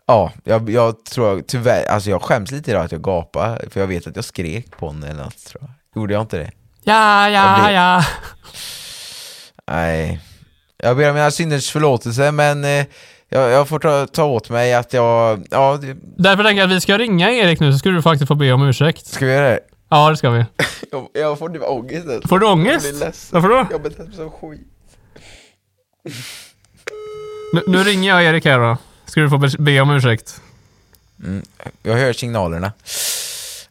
Ja, 0.05 0.31
jag, 0.43 0.69
jag 0.69 1.05
tror 1.05 1.41
tyvärr, 1.47 1.85
alltså 1.85 2.09
jag 2.09 2.21
skäms 2.21 2.51
lite 2.51 2.71
idag 2.71 2.85
att 2.85 2.91
jag 2.91 3.01
gapade, 3.03 3.69
för 3.69 3.79
jag 3.79 3.87
vet 3.87 4.07
att 4.07 4.15
jag 4.15 4.25
skrek 4.25 4.77
på 4.77 4.85
honom 4.87 5.03
eller 5.03 5.23
något 5.23 5.45
tror 5.45 5.61
jag. 5.63 6.01
Gjorde 6.01 6.13
jag 6.13 6.21
inte 6.21 6.37
det? 6.37 6.51
Ja, 6.83 7.29
Jag 7.29 7.43
ja, 7.59 7.63
blir- 7.63 7.73
ja. 7.75 8.05
Nej. 9.71 10.19
Jag 10.77 10.97
ber 10.97 11.09
om 11.09 11.15
mina 11.15 11.31
synders 11.31 11.71
förlåtelse, 11.71 12.31
men 12.31 12.63
eh, 12.63 12.85
jag, 13.29 13.49
jag 13.51 13.67
får 13.69 13.79
ta, 13.79 14.07
ta 14.07 14.23
åt 14.25 14.49
mig 14.49 14.73
att 14.73 14.93
jag, 14.93 15.45
ja, 15.51 15.77
det, 15.81 15.95
Därför 16.17 16.43
tänker 16.43 16.61
jag 16.61 16.69
att 16.69 16.75
vi 16.75 16.81
ska 16.81 16.97
ringa 16.97 17.31
Erik 17.31 17.59
nu 17.59 17.71
så 17.71 17.77
ska 17.79 17.89
du 17.89 18.01
faktiskt 18.01 18.27
få 18.27 18.35
be 18.35 18.51
om 18.53 18.63
ursäkt. 18.63 19.05
ska 19.07 19.25
vi 19.25 19.31
göra 19.33 19.49
det? 19.49 19.59
Ja, 19.89 20.09
det 20.09 20.17
ska 20.17 20.29
vi. 20.29 20.45
Jag, 20.91 21.07
jag 21.13 21.39
får 21.39 21.49
typ 21.49 21.63
ångest. 21.63 22.07
alltså. 22.09 22.27
Får 22.27 22.39
du 22.39 22.45
Jag 22.45 22.53
ångest? 22.53 22.89
blir 22.91 22.99
ledsen. 22.99 23.41
Varför 23.41 23.49
då? 23.57 23.67
Jag 23.71 23.81
betett 23.81 24.07
mig 24.07 24.15
som 24.15 24.31
skit. 24.31 24.67
Nu, 27.53 27.61
nu 27.67 27.83
ringer 27.83 28.09
jag 28.09 28.23
Erik 28.23 28.45
här 28.45 28.59
då. 28.59 28.77
Ska 29.05 29.21
du 29.21 29.29
få 29.29 29.37
be, 29.59 29.81
om 29.81 29.91
ursäkt. 29.91 30.41
Jag 31.83 31.93
hör 31.93 32.13
signalerna. 32.13 32.71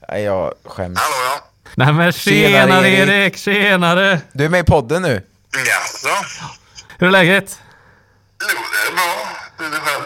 Nej, 0.09 0.23
jag 0.23 0.53
skäms. 0.65 0.99
Hallå 0.99 1.15
ja. 1.35 1.45
Nej 1.75 1.93
men 1.93 2.13
tjenare, 2.13 2.51
Tjenare, 2.53 2.89
Erik. 2.89 3.09
Erik, 3.09 3.37
tjenare! 3.37 4.21
Du 4.33 4.45
är 4.45 4.49
med 4.49 4.61
i 4.61 4.65
podden 4.65 5.03
nu. 5.03 5.23
Jaså? 5.67 6.09
Hur 6.99 7.07
är 7.07 7.11
läget? 7.11 7.61
Jo, 8.41 8.47
det 8.49 8.91
är 8.91 8.95
bra. 8.95 9.29
Det 9.59 9.65
är 9.65 9.71
det 9.71 9.77
själv. 9.77 10.05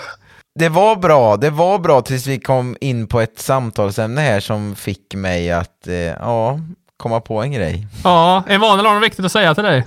Det 0.58 0.68
var 0.68 0.96
bra, 0.96 1.36
det 1.36 1.50
var 1.50 1.78
bra 1.78 2.02
tills 2.02 2.26
vi 2.26 2.40
kom 2.40 2.76
in 2.80 3.06
på 3.06 3.20
ett 3.20 3.38
samtalsämne 3.40 4.20
här 4.20 4.40
som 4.40 4.76
fick 4.76 5.14
mig 5.14 5.52
att, 5.52 5.86
eh, 5.86 5.94
ja, 5.94 6.60
komma 6.96 7.20
på 7.20 7.42
en 7.42 7.52
grej. 7.52 7.86
Ja, 8.04 8.44
Emanuel 8.48 8.86
har 8.86 8.94
något 8.94 9.02
viktigt 9.04 9.24
att 9.24 9.32
säga 9.32 9.54
till 9.54 9.64
dig. 9.64 9.84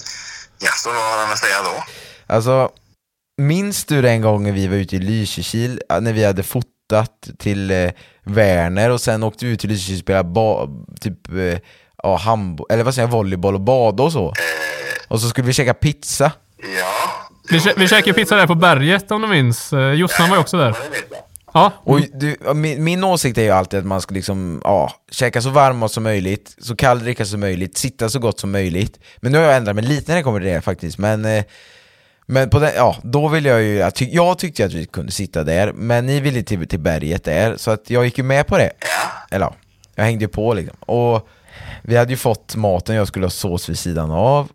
Jaså, 0.59 0.89
vad 0.89 1.11
har 1.11 1.17
han 1.23 1.31
att 1.31 1.37
säga 1.37 1.57
då? 1.63 1.83
Alltså, 2.33 2.69
minns 3.39 3.85
du 3.85 4.01
den 4.01 4.21
gången 4.21 4.53
vi 4.55 4.67
var 4.67 4.75
ute 4.75 4.95
i 4.95 4.99
Lysekil, 4.99 5.81
när 6.01 6.13
vi 6.13 6.25
hade 6.25 6.43
fotat 6.43 7.29
till 7.39 7.71
eh, 7.71 7.89
Werner 8.23 8.89
och 8.89 9.01
sen 9.01 9.23
åkte 9.23 9.45
vi 9.45 9.51
ut 9.51 9.59
till 9.59 9.69
Lysekil 9.69 9.95
och 9.95 9.99
spelade 10.01 10.67
typ, 11.01 11.33
eh, 11.33 11.59
ja, 12.03 12.15
handboll, 12.17 12.67
eller 12.69 12.83
vad 12.83 12.95
säger 12.95 13.07
jag, 13.07 13.11
volleyboll 13.11 13.55
och 13.55 13.61
bada 13.61 14.03
och 14.03 14.11
så? 14.11 14.33
Och 15.07 15.21
så 15.21 15.29
skulle 15.29 15.47
vi 15.47 15.53
käka 15.53 15.73
pizza. 15.73 16.31
Ja. 16.57 17.11
Vi, 17.49 17.57
kä- 17.59 17.73
vi 17.77 17.87
käkade 17.87 18.13
pizza 18.13 18.35
där 18.35 18.47
på 18.47 18.55
berget 18.55 19.11
om 19.11 19.21
du 19.21 19.27
minns. 19.27 19.73
Eh, 19.73 19.91
Jossan 19.93 20.29
var 20.29 20.35
ju 20.35 20.41
också 20.41 20.57
där. 20.57 20.77
Ja, 21.53 21.71
Och 21.83 22.01
du, 22.13 22.37
min, 22.55 22.83
min 22.83 23.03
åsikt 23.03 23.37
är 23.37 23.41
ju 23.41 23.49
alltid 23.49 23.79
att 23.79 23.85
man 23.85 24.01
ska 24.01 24.13
liksom, 24.15 24.61
ja, 24.63 24.91
käka 25.11 25.41
så 25.41 25.49
varm 25.49 25.77
mat 25.77 25.91
som 25.91 26.03
möjligt, 26.03 26.55
så 26.61 26.75
kall 26.75 26.99
dricka 26.99 27.25
som 27.25 27.39
möjligt, 27.39 27.77
sitta 27.77 28.09
så 28.09 28.19
gott 28.19 28.39
som 28.39 28.51
möjligt. 28.51 28.99
Men 29.17 29.31
nu 29.31 29.37
har 29.37 29.45
jag 29.45 29.55
ändrat 29.55 29.75
mig 29.75 29.85
lite 29.85 30.11
när 30.11 30.17
det 30.17 30.23
kommer 30.23 30.39
till 30.39 30.49
det 30.49 30.61
faktiskt, 30.61 30.97
men 30.97 31.25
eh, 31.25 31.43
men 32.31 32.49
på 32.49 32.59
den, 32.59 32.71
ja, 32.75 32.97
då 33.03 33.27
vill 33.27 33.45
jag 33.45 33.61
ju, 33.61 33.75
jag, 33.75 33.95
tyck, 33.95 34.09
jag 34.13 34.37
tyckte 34.37 34.65
att 34.65 34.73
vi 34.73 34.85
kunde 34.85 35.11
sitta 35.11 35.43
där, 35.43 35.73
men 35.73 36.05
ni 36.05 36.19
ville 36.19 36.43
till, 36.43 36.67
till 36.67 36.79
berget 36.79 37.23
där, 37.23 37.57
så 37.57 37.71
att 37.71 37.89
jag 37.89 38.05
gick 38.05 38.17
ju 38.17 38.23
med 38.23 38.47
på 38.47 38.57
det. 38.57 38.71
Eller 39.31 39.45
ja, 39.45 39.55
jag 39.95 40.03
hängde 40.03 40.23
ju 40.23 40.29
på 40.29 40.53
liksom. 40.53 40.77
Och 40.79 41.27
vi 41.83 41.97
hade 41.97 42.11
ju 42.11 42.17
fått 42.17 42.55
maten, 42.55 42.95
jag 42.95 43.07
skulle 43.07 43.25
ha 43.25 43.31
sås 43.31 43.69
vid 43.69 43.79
sidan 43.79 44.11
av, 44.11 44.49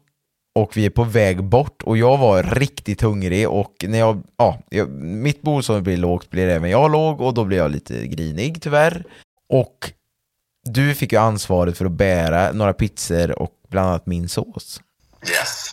och 0.54 0.76
vi 0.76 0.86
är 0.86 0.90
på 0.90 1.04
väg 1.04 1.44
bort 1.44 1.82
och 1.82 1.96
jag 1.96 2.18
var 2.18 2.42
riktigt 2.42 3.02
hungrig 3.02 3.48
och 3.48 3.84
när 3.88 3.98
jag, 3.98 4.22
ja, 4.36 4.58
jag, 4.70 4.90
mitt 4.90 5.42
blodsocker 5.42 5.80
blir 5.80 5.96
lågt 5.96 6.30
blir 6.30 6.48
även 6.48 6.70
jag 6.70 6.92
låg 6.92 7.20
och 7.20 7.34
då 7.34 7.44
blir 7.44 7.58
jag 7.58 7.70
lite 7.70 8.06
grinig 8.06 8.62
tyvärr. 8.62 9.04
Och 9.48 9.92
du 10.64 10.94
fick 10.94 11.12
ju 11.12 11.18
ansvaret 11.18 11.78
för 11.78 11.84
att 11.84 11.92
bära 11.92 12.52
några 12.52 12.72
pizzor 12.72 13.38
och 13.42 13.52
bland 13.68 13.88
annat 13.88 14.06
min 14.06 14.28
sås. 14.28 14.80
Yes. 15.30 15.63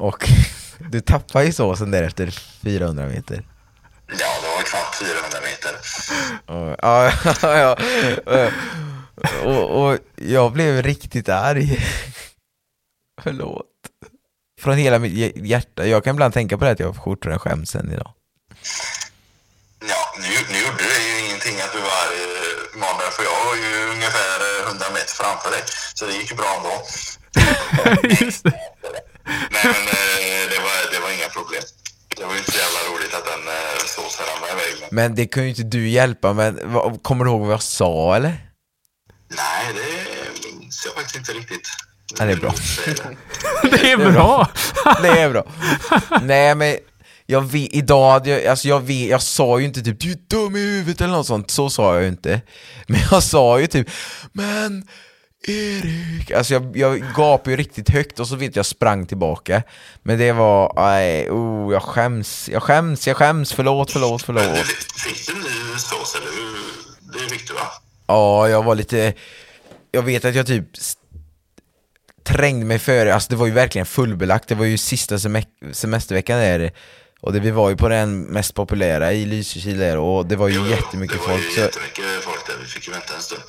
Och 0.00 0.28
du 0.90 1.00
tappade 1.00 1.44
ju 1.44 1.52
såsen 1.52 1.90
där 1.90 2.02
efter 2.02 2.30
400 2.62 3.06
meter. 3.06 3.44
Ja, 4.18 4.28
det 4.42 4.48
var 4.48 4.62
knappt 4.62 4.94
400 4.96 5.38
meter. 5.42 5.74
Och, 6.46 6.76
ja, 6.82 7.12
ja, 7.42 7.76
ja. 8.26 8.50
Och, 9.44 9.84
och 9.90 9.98
jag 10.16 10.52
blev 10.52 10.82
riktigt 10.82 11.28
arg. 11.28 11.78
Förlåt. 13.22 13.66
Från 14.60 14.76
hela 14.76 14.98
mitt 14.98 15.12
hj- 15.12 15.44
hjärta. 15.46 15.86
Jag 15.86 16.04
kan 16.04 16.14
ibland 16.16 16.34
tänka 16.34 16.58
på 16.58 16.64
det 16.64 16.70
att 16.70 16.80
jag 16.80 16.86
har 16.86 16.94
skjortor 16.94 17.30
och 17.34 17.42
skäms 17.42 17.74
än 17.74 17.92
idag. 17.92 18.12
Ja, 19.88 20.14
nu, 20.18 20.28
nu 20.52 20.58
gjorde 20.66 20.84
det 20.84 21.02
ju 21.08 21.26
ingenting 21.26 21.60
att 21.60 21.72
du 21.72 21.78
var 21.78 22.06
eh, 22.20 22.74
Emanuel, 22.76 23.10
för 23.12 23.22
jag 23.22 23.44
var 23.44 23.56
ju 23.56 23.92
ungefär 23.92 24.36
eh, 24.62 24.66
100 24.68 24.86
meter 24.92 25.14
framför 25.22 25.50
dig. 25.50 25.62
Så 25.94 26.06
det 26.06 26.12
gick 26.12 26.30
ju 26.30 26.36
bra 26.36 26.56
ändå. 26.56 26.74
Just 28.24 28.44
det. 28.44 28.52
Nej, 29.50 29.60
men 29.64 29.70
eh, 29.70 30.42
det 30.52 30.58
var, 30.66 30.92
det 30.92 31.00
var 31.04 31.10
inga 31.18 31.28
problem. 31.28 31.62
Det 32.16 32.24
var 32.24 32.32
ju 32.32 32.38
inte 32.38 32.52
så 32.52 32.58
jävla 32.58 32.80
roligt 32.90 33.14
att 33.14 33.24
den 33.24 33.48
eh, 33.48 33.78
såsen 33.96 34.26
ramlade 34.26 34.52
iväg. 34.52 34.80
Men... 34.80 34.88
Men 34.90 35.14
det 35.14 35.26
kunde 35.26 35.44
ju 35.48 35.50
inte 35.50 35.62
du 35.76 35.88
hjälpa, 35.88 36.32
men 36.32 36.58
vad- 36.72 37.02
kommer 37.02 37.24
du 37.24 37.30
ihåg 37.30 37.40
vad 37.40 37.52
jag 37.52 37.62
sa 37.62 38.16
eller? 38.16 38.32
Nej, 39.28 39.64
det 39.74 40.48
minns 40.60 40.82
jag 40.86 40.94
faktiskt 40.94 41.16
inte 41.16 41.32
riktigt. 41.32 41.68
Ja, 42.18 42.24
det 42.24 42.32
är 42.32 42.36
bra. 42.36 42.54
Det 43.62 43.92
är 43.92 43.96
bra. 44.12 44.48
Det 45.02 45.08
är 45.08 45.30
bra. 45.30 45.44
Nej 46.22 46.54
men, 46.54 46.76
jag 47.26 47.40
vet, 47.40 47.68
idag 47.72 48.10
hade 48.12 48.30
jag, 48.30 48.46
alltså 48.46 48.68
jag 48.68 48.80
vet, 48.80 49.08
jag 49.10 49.22
sa 49.22 49.58
ju 49.58 49.64
inte 49.66 49.82
typ 49.82 50.00
du 50.00 50.10
är 50.10 50.16
dum 50.30 50.56
i 50.56 50.58
huvudet 50.60 51.00
eller 51.00 51.12
något 51.12 51.26
sånt, 51.26 51.50
så 51.50 51.70
sa 51.70 51.94
jag 51.94 52.02
ju 52.02 52.08
inte. 52.08 52.40
Men 52.86 53.00
jag 53.10 53.22
sa 53.22 53.60
ju 53.60 53.66
typ, 53.66 53.90
men 54.32 54.88
Erik, 55.46 56.30
alltså 56.30 56.52
jag, 56.54 56.76
jag 56.76 57.02
gapade 57.16 57.50
ju 57.50 57.56
riktigt 57.56 57.88
högt 57.90 58.20
och 58.20 58.28
så 58.28 58.36
vet 58.36 58.56
jag 58.56 58.66
sprang 58.66 59.06
tillbaka. 59.06 59.62
Men 60.02 60.18
det 60.18 60.32
var, 60.32 60.72
nej, 60.76 61.30
oh, 61.30 61.72
jag 61.72 61.82
skäms, 61.82 62.48
jag 62.52 62.62
skäms, 62.62 63.06
jag 63.06 63.16
skäms, 63.16 63.52
förlåt, 63.52 63.90
förlåt, 63.92 64.22
förlåt. 64.22 64.58
fick 64.96 65.26
du 65.26 65.34
ny 65.34 65.78
sås 65.78 66.14
eller? 66.14 66.30
Det 67.12 67.30
fick 67.30 67.48
du 67.48 67.54
va? 67.54 67.60
Ja, 68.06 68.48
jag 68.48 68.62
var 68.62 68.74
lite, 68.74 69.14
jag 69.90 70.02
vet 70.02 70.24
att 70.24 70.34
jag 70.34 70.46
typ 70.46 70.64
trängde 72.22 72.66
mig 72.66 72.78
före, 72.78 73.14
alltså 73.14 73.30
det 73.30 73.36
var 73.36 73.46
ju 73.46 73.52
verkligen 73.52 73.86
fullbelagt, 73.86 74.48
det 74.48 74.54
var 74.54 74.64
ju 74.64 74.78
sista 74.78 75.16
semek- 75.16 75.72
semesterveckan 75.72 76.38
där 76.38 76.72
och 77.20 77.32
det, 77.32 77.40
vi 77.40 77.50
var 77.50 77.70
ju 77.70 77.76
på 77.76 77.88
den 77.88 78.20
mest 78.22 78.54
populära 78.54 79.12
i 79.12 79.26
Lysekil 79.26 79.78
där 79.78 79.96
och 79.96 80.26
det 80.26 80.36
var 80.36 80.48
ju 80.48 80.68
jättemycket 80.70 81.16
det 81.16 81.28
var 81.28 81.34
folk 81.34 81.44
ju 81.44 81.50
så, 81.50 81.60
jättemycket 81.60 82.04
folk 82.24 82.46
där. 82.46 82.54
Vi 82.60 82.66
fick 82.66 82.86
ju 82.86 82.92
vänta 82.92 83.14
en 83.14 83.22
stund. 83.22 83.42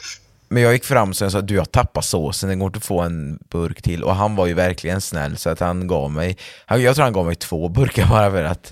Men 0.52 0.64
jag 0.64 0.73
gick 0.73 0.86
fram 0.86 1.10
och 1.10 1.15
sa 1.15 1.41
du 1.41 1.56
jag 1.56 1.72
tappar 1.72 2.02
såsen, 2.02 2.49
den 2.49 2.60
går 2.60 2.68
inte 2.68 2.78
att 2.78 2.86
få 2.86 3.02
en 3.02 3.40
burk 3.52 3.82
till 3.82 4.03
och 4.03 4.15
han 4.15 4.36
var 4.36 4.45
ju 4.48 4.53
verkligen 4.53 5.02
snäll 5.02 5.38
så 5.38 5.49
att 5.49 5.60
han 5.60 5.88
gav 5.88 6.11
mig, 6.11 6.38
han, 6.65 6.82
jag 6.82 6.95
tror 6.95 7.03
han 7.03 7.14
gav 7.14 7.26
mig 7.26 7.36
två 7.36 7.69
burkar 7.69 8.06
bara 8.06 8.32
för 8.32 8.44
att 8.44 8.72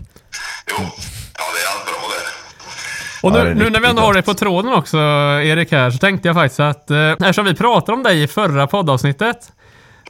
Jo, 0.70 0.76
ja 0.78 1.44
det 1.54 1.62
är 1.62 1.76
allt 1.76 1.86
bra 1.86 1.94
det. 1.94 3.28
Och 3.28 3.32
Ja, 3.32 3.44
det 3.44 3.44
nu, 3.44 3.50
är 3.50 3.56
nu 3.66 3.70
när 3.70 3.80
vi 3.80 3.88
ändå 3.88 4.02
har 4.02 4.14
dig 4.14 4.22
på 4.24 4.34
tråden 4.34 4.74
också, 4.74 4.98
Erik 4.98 5.72
här, 5.72 5.92
så 5.92 5.98
tänkte 5.98 6.28
jag 6.28 6.36
faktiskt 6.36 6.60
att 6.60 6.92
eh, 6.92 7.12
eftersom 7.12 7.46
vi 7.46 7.56
pratade 7.56 7.92
om 7.92 8.04
dig 8.04 8.24
i 8.24 8.28
förra 8.28 8.68
poddavsnittet, 8.68 9.52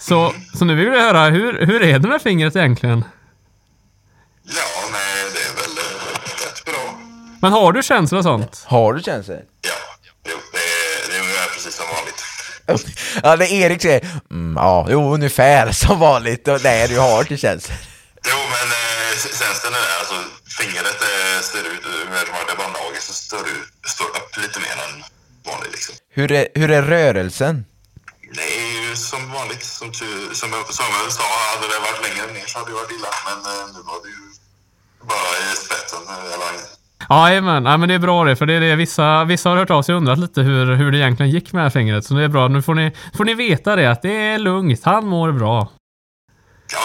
så, 0.01 0.33
så 0.57 0.65
nu 0.65 0.75
vill 0.75 0.85
jag 0.87 1.01
höra, 1.01 1.25
hur, 1.29 1.65
hur 1.65 1.81
är 1.83 1.99
det 1.99 2.07
med 2.07 2.21
fingret 2.21 2.55
egentligen? 2.55 3.03
Ja, 4.43 4.89
nej, 4.91 5.23
det 5.33 5.39
är 5.39 5.55
väl 5.55 5.75
rätt 6.45 6.65
bra. 6.65 6.99
Men 7.41 7.51
har 7.51 7.71
du 7.73 7.83
känslor 7.83 8.17
och 8.17 8.23
sånt? 8.23 8.63
Har 8.67 8.93
du 8.93 9.03
känslor? 9.03 9.37
Ja, 9.61 9.71
jo, 10.29 10.35
det 10.53 10.57
är, 10.57 11.11
det 11.11 11.17
är 11.17 11.21
ungefär 11.21 11.53
precis 11.53 11.75
som 11.75 11.85
vanligt. 11.95 12.23
Ja, 13.23 13.35
det 13.35 13.51
Erik 13.51 13.81
säger, 13.81 14.01
mm, 14.31 14.55
ja, 14.57 14.87
jo 14.89 15.13
ungefär 15.13 15.71
som 15.83 15.99
vanligt, 15.99 16.47
och 16.47 16.63
nej 16.63 16.87
du 16.87 16.99
har 16.99 17.19
inte 17.21 17.37
känslor. 17.37 17.77
Jo, 18.31 18.37
men 18.37 18.67
eh, 18.67 19.17
sen 19.63 19.73
är 19.73 19.77
det 19.87 19.99
alltså 19.99 20.15
fingret 20.59 21.01
eh, 21.11 21.41
ser 21.41 21.59
ut, 21.73 21.83
med 22.09 22.21
de 22.27 22.31
här 22.31 22.55
bara 22.57 22.67
nageln 22.67 23.01
så 23.01 23.13
står, 23.13 23.37
det- 23.37 23.89
står 23.89 24.05
upp 24.19 24.37
lite 24.37 24.59
mer 24.59 24.75
än 24.85 25.03
vanligt 25.51 25.71
liksom. 25.71 25.95
Hur 26.13 26.31
är, 26.31 26.47
hur 26.55 26.71
är 26.71 26.81
rörelsen? 26.81 27.65
Det 28.33 28.41
är 28.57 28.89
ju 28.89 28.95
som 28.95 29.31
vanligt, 29.31 29.63
som, 29.65 29.87
tu- 29.91 30.33
som 30.33 30.49
Samuel 30.79 31.11
sa, 31.11 31.23
hade 31.53 31.67
det 31.73 31.79
varit 31.87 32.01
längre 32.07 32.33
ner 32.33 32.45
så 32.47 32.59
hade 32.59 32.71
det 32.71 32.75
varit 32.75 32.91
illa. 32.97 33.11
Men 33.27 33.37
eh, 33.53 33.65
nu 33.73 33.79
var 33.89 33.99
det 34.03 34.09
ju 34.17 34.23
bara 35.11 35.31
i 35.51 35.55
spetsen. 35.65 36.03
Eller, 36.33 36.53
Jajamän, 37.09 37.65
ja, 37.65 37.77
men 37.77 37.89
det 37.89 37.95
är 37.95 37.99
bra 37.99 38.23
det, 38.23 38.35
för 38.35 38.45
det 38.45 38.53
är 38.53 38.59
det 38.59 38.75
vissa, 38.75 39.23
vissa 39.23 39.49
har 39.49 39.57
hört 39.57 39.69
av 39.69 39.81
sig 39.81 39.95
och 39.95 39.97
undrat 40.01 40.19
lite 40.19 40.41
hur, 40.41 40.75
hur 40.75 40.91
det 40.91 40.97
egentligen 40.97 41.29
gick 41.31 41.53
med 41.53 41.73
fingret. 41.73 42.05
Så 42.05 42.13
det 42.13 42.23
är 42.23 42.27
bra, 42.27 42.47
nu 42.47 42.61
får 42.61 42.73
ni, 42.75 42.91
får 43.17 43.25
ni 43.25 43.33
veta 43.33 43.75
det, 43.75 43.91
att 43.91 44.01
det 44.01 44.09
är 44.13 44.37
lugnt, 44.37 44.81
han 44.83 45.05
mår 45.05 45.31
bra. 45.31 45.69
ja. 46.73 46.79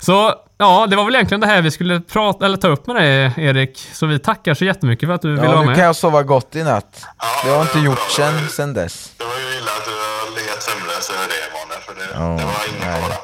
Så 0.00 0.34
ja, 0.58 0.86
det 0.90 0.96
var 0.96 1.04
väl 1.04 1.14
egentligen 1.14 1.40
det 1.40 1.46
här 1.46 1.62
vi 1.62 1.70
skulle 1.70 2.00
prata, 2.00 2.46
eller 2.46 2.56
ta 2.56 2.68
upp 2.68 2.86
med 2.86 2.96
dig 2.96 3.32
Erik. 3.36 3.78
Så 3.92 4.06
vi 4.06 4.18
tackar 4.18 4.54
så 4.54 4.64
jättemycket 4.64 5.06
för 5.08 5.14
att 5.14 5.22
du 5.22 5.30
ville 5.30 5.44
Ja, 5.44 5.50
vara 5.50 5.60
nu 5.60 5.66
med. 5.66 5.76
kan 5.76 5.84
jag 5.84 5.96
sova 5.96 6.22
gott 6.22 6.56
i 6.56 6.62
natt. 6.62 7.06
Ja, 7.18 7.26
Det 7.44 7.50
har 7.50 7.56
jag 7.56 7.64
inte 7.64 7.78
ja, 7.78 7.84
gjort 7.84 8.10
sen, 8.10 8.48
sen 8.48 8.74
dess. 8.74 9.12
Det 9.18 9.24
var 9.24 9.30
ju 9.32 9.58
illa 9.58 9.70
att 9.78 9.84
du 9.84 9.90
har 9.90 10.34
legat 10.40 10.62
sömnlös 10.62 11.10
över 11.10 11.26
det, 11.28 11.40
Emanuel. 11.48 11.80
För 11.86 11.94
det, 11.94 12.08
Ja, 12.14 12.20
det 12.38 12.44
var 12.44 12.62
ingen 12.68 13.02
fara. 13.02 13.14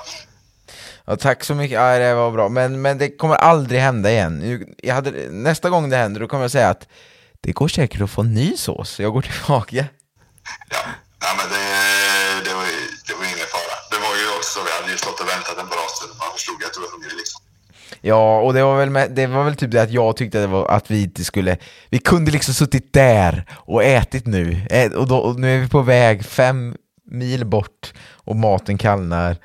Ja, 1.07 1.17
tack 1.17 1.45
så 1.45 1.55
mycket, 1.55 1.75
ja, 1.75 1.99
det 1.99 2.15
var 2.15 2.31
bra. 2.31 2.49
Men, 2.49 2.83
men 2.83 2.99
det 2.99 3.17
kommer 3.17 3.35
aldrig 3.37 3.81
hända 3.81 4.11
igen. 4.11 4.65
Jag 4.83 4.95
hade, 4.95 5.11
nästa 5.31 5.71
gång 5.71 5.91
det 5.91 5.97
händer, 5.97 6.21
då 6.21 6.29
kommer 6.29 6.45
jag 6.45 6.51
säga 6.51 6.69
att 6.71 6.89
det 7.41 7.53
går 7.53 7.69
säkert 7.69 8.01
att 8.01 8.11
få 8.11 8.23
ny 8.23 8.57
sås. 8.57 9.01
Jag 9.01 9.13
går 9.13 9.23
tillbaka. 9.23 9.77
Ja, 9.77 10.79
nej, 11.23 11.33
men 11.39 11.47
det, 11.53 12.51
det, 12.51 12.55
var, 12.55 12.63
ju- 12.65 12.91
det 13.09 13.15
var 13.15 13.25
ingen 13.25 13.49
fara. 13.57 13.77
Det 13.91 13.99
var 14.07 14.15
ju 14.17 14.27
också, 14.39 14.61
vi 14.67 14.71
hade 14.81 14.93
ju 14.93 14.99
stått 14.99 15.21
och 15.21 15.29
väntat 15.29 15.59
en 15.59 15.67
bra 15.69 15.87
stund. 15.97 16.13
Man 16.19 16.33
förstod 16.33 16.55
att 16.65 16.75
du 16.75 16.81
var 16.81 16.91
hungrig 16.93 17.17
liksom. 17.19 17.41
Ja, 18.01 18.41
och 18.41 18.55
det 18.55 18.63
var 18.63 18.77
väl, 18.79 18.91
med, 18.91 19.11
det 19.11 19.27
var 19.27 19.45
väl 19.45 19.57
typ 19.57 19.71
det 19.71 19.83
att 19.83 19.91
jag 19.91 20.17
tyckte 20.17 20.39
det 20.41 20.47
var 20.47 20.69
att 20.69 20.91
vi 20.91 21.03
inte 21.03 21.25
skulle... 21.25 21.57
Vi 21.91 21.99
kunde 21.99 22.31
liksom 22.31 22.55
suttit 22.55 22.93
där 22.93 23.45
och 23.53 23.85
ätit 23.85 24.27
nu. 24.27 24.67
Ä, 24.71 24.89
och, 24.89 25.09
då, 25.09 25.17
och 25.19 25.41
nu 25.41 25.57
är 25.57 25.61
vi 25.61 25.69
på 25.69 25.83
väg 25.83 26.25
fem 26.25 26.77
mil 27.11 27.45
bort 27.47 27.93
och 28.13 28.37
maten 28.37 28.79
kallnar. 28.79 29.37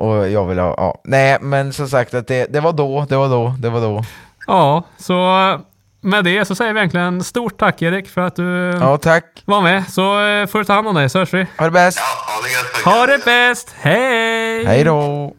Och 0.00 0.28
jag 0.28 0.46
vill 0.46 0.58
ha... 0.58 0.74
Ja. 0.76 1.00
Nej, 1.04 1.38
men 1.40 1.72
som 1.72 1.88
sagt 1.88 2.14
att 2.14 2.26
det, 2.26 2.46
det 2.52 2.60
var 2.60 2.72
då, 2.72 3.06
det 3.08 3.16
var 3.16 3.28
då, 3.28 3.54
det 3.58 3.70
var 3.70 3.80
då. 3.80 4.04
Ja, 4.46 4.82
så 4.98 5.12
eh, 5.52 5.60
med 6.00 6.24
det 6.24 6.44
så 6.44 6.54
säger 6.54 6.72
vi 6.72 6.78
egentligen 6.80 7.24
stort 7.24 7.58
tack 7.58 7.82
Erik 7.82 8.08
för 8.08 8.20
att 8.20 8.36
du 8.36 8.78
Ja, 8.80 8.96
tack. 8.98 9.24
var 9.44 9.60
med. 9.60 9.84
Så 9.88 10.20
eh, 10.26 10.46
får 10.46 10.58
du 10.58 10.64
ta 10.64 10.72
hand 10.72 10.88
om 10.88 10.94
dig 10.94 11.10
så 11.10 11.18
hörs 11.18 11.34
vi. 11.34 11.46
Ha 11.58 11.64
det 11.64 11.70
bäst. 11.70 11.98
Ja, 11.98 12.32
ha 12.34 12.42
det 12.42 12.50
gött. 12.52 12.96
Ha 12.96 13.06
det 13.06 13.24
bäst! 13.24 13.74
Hej! 13.80 14.64
Hej 14.64 14.84
då. 14.84 15.32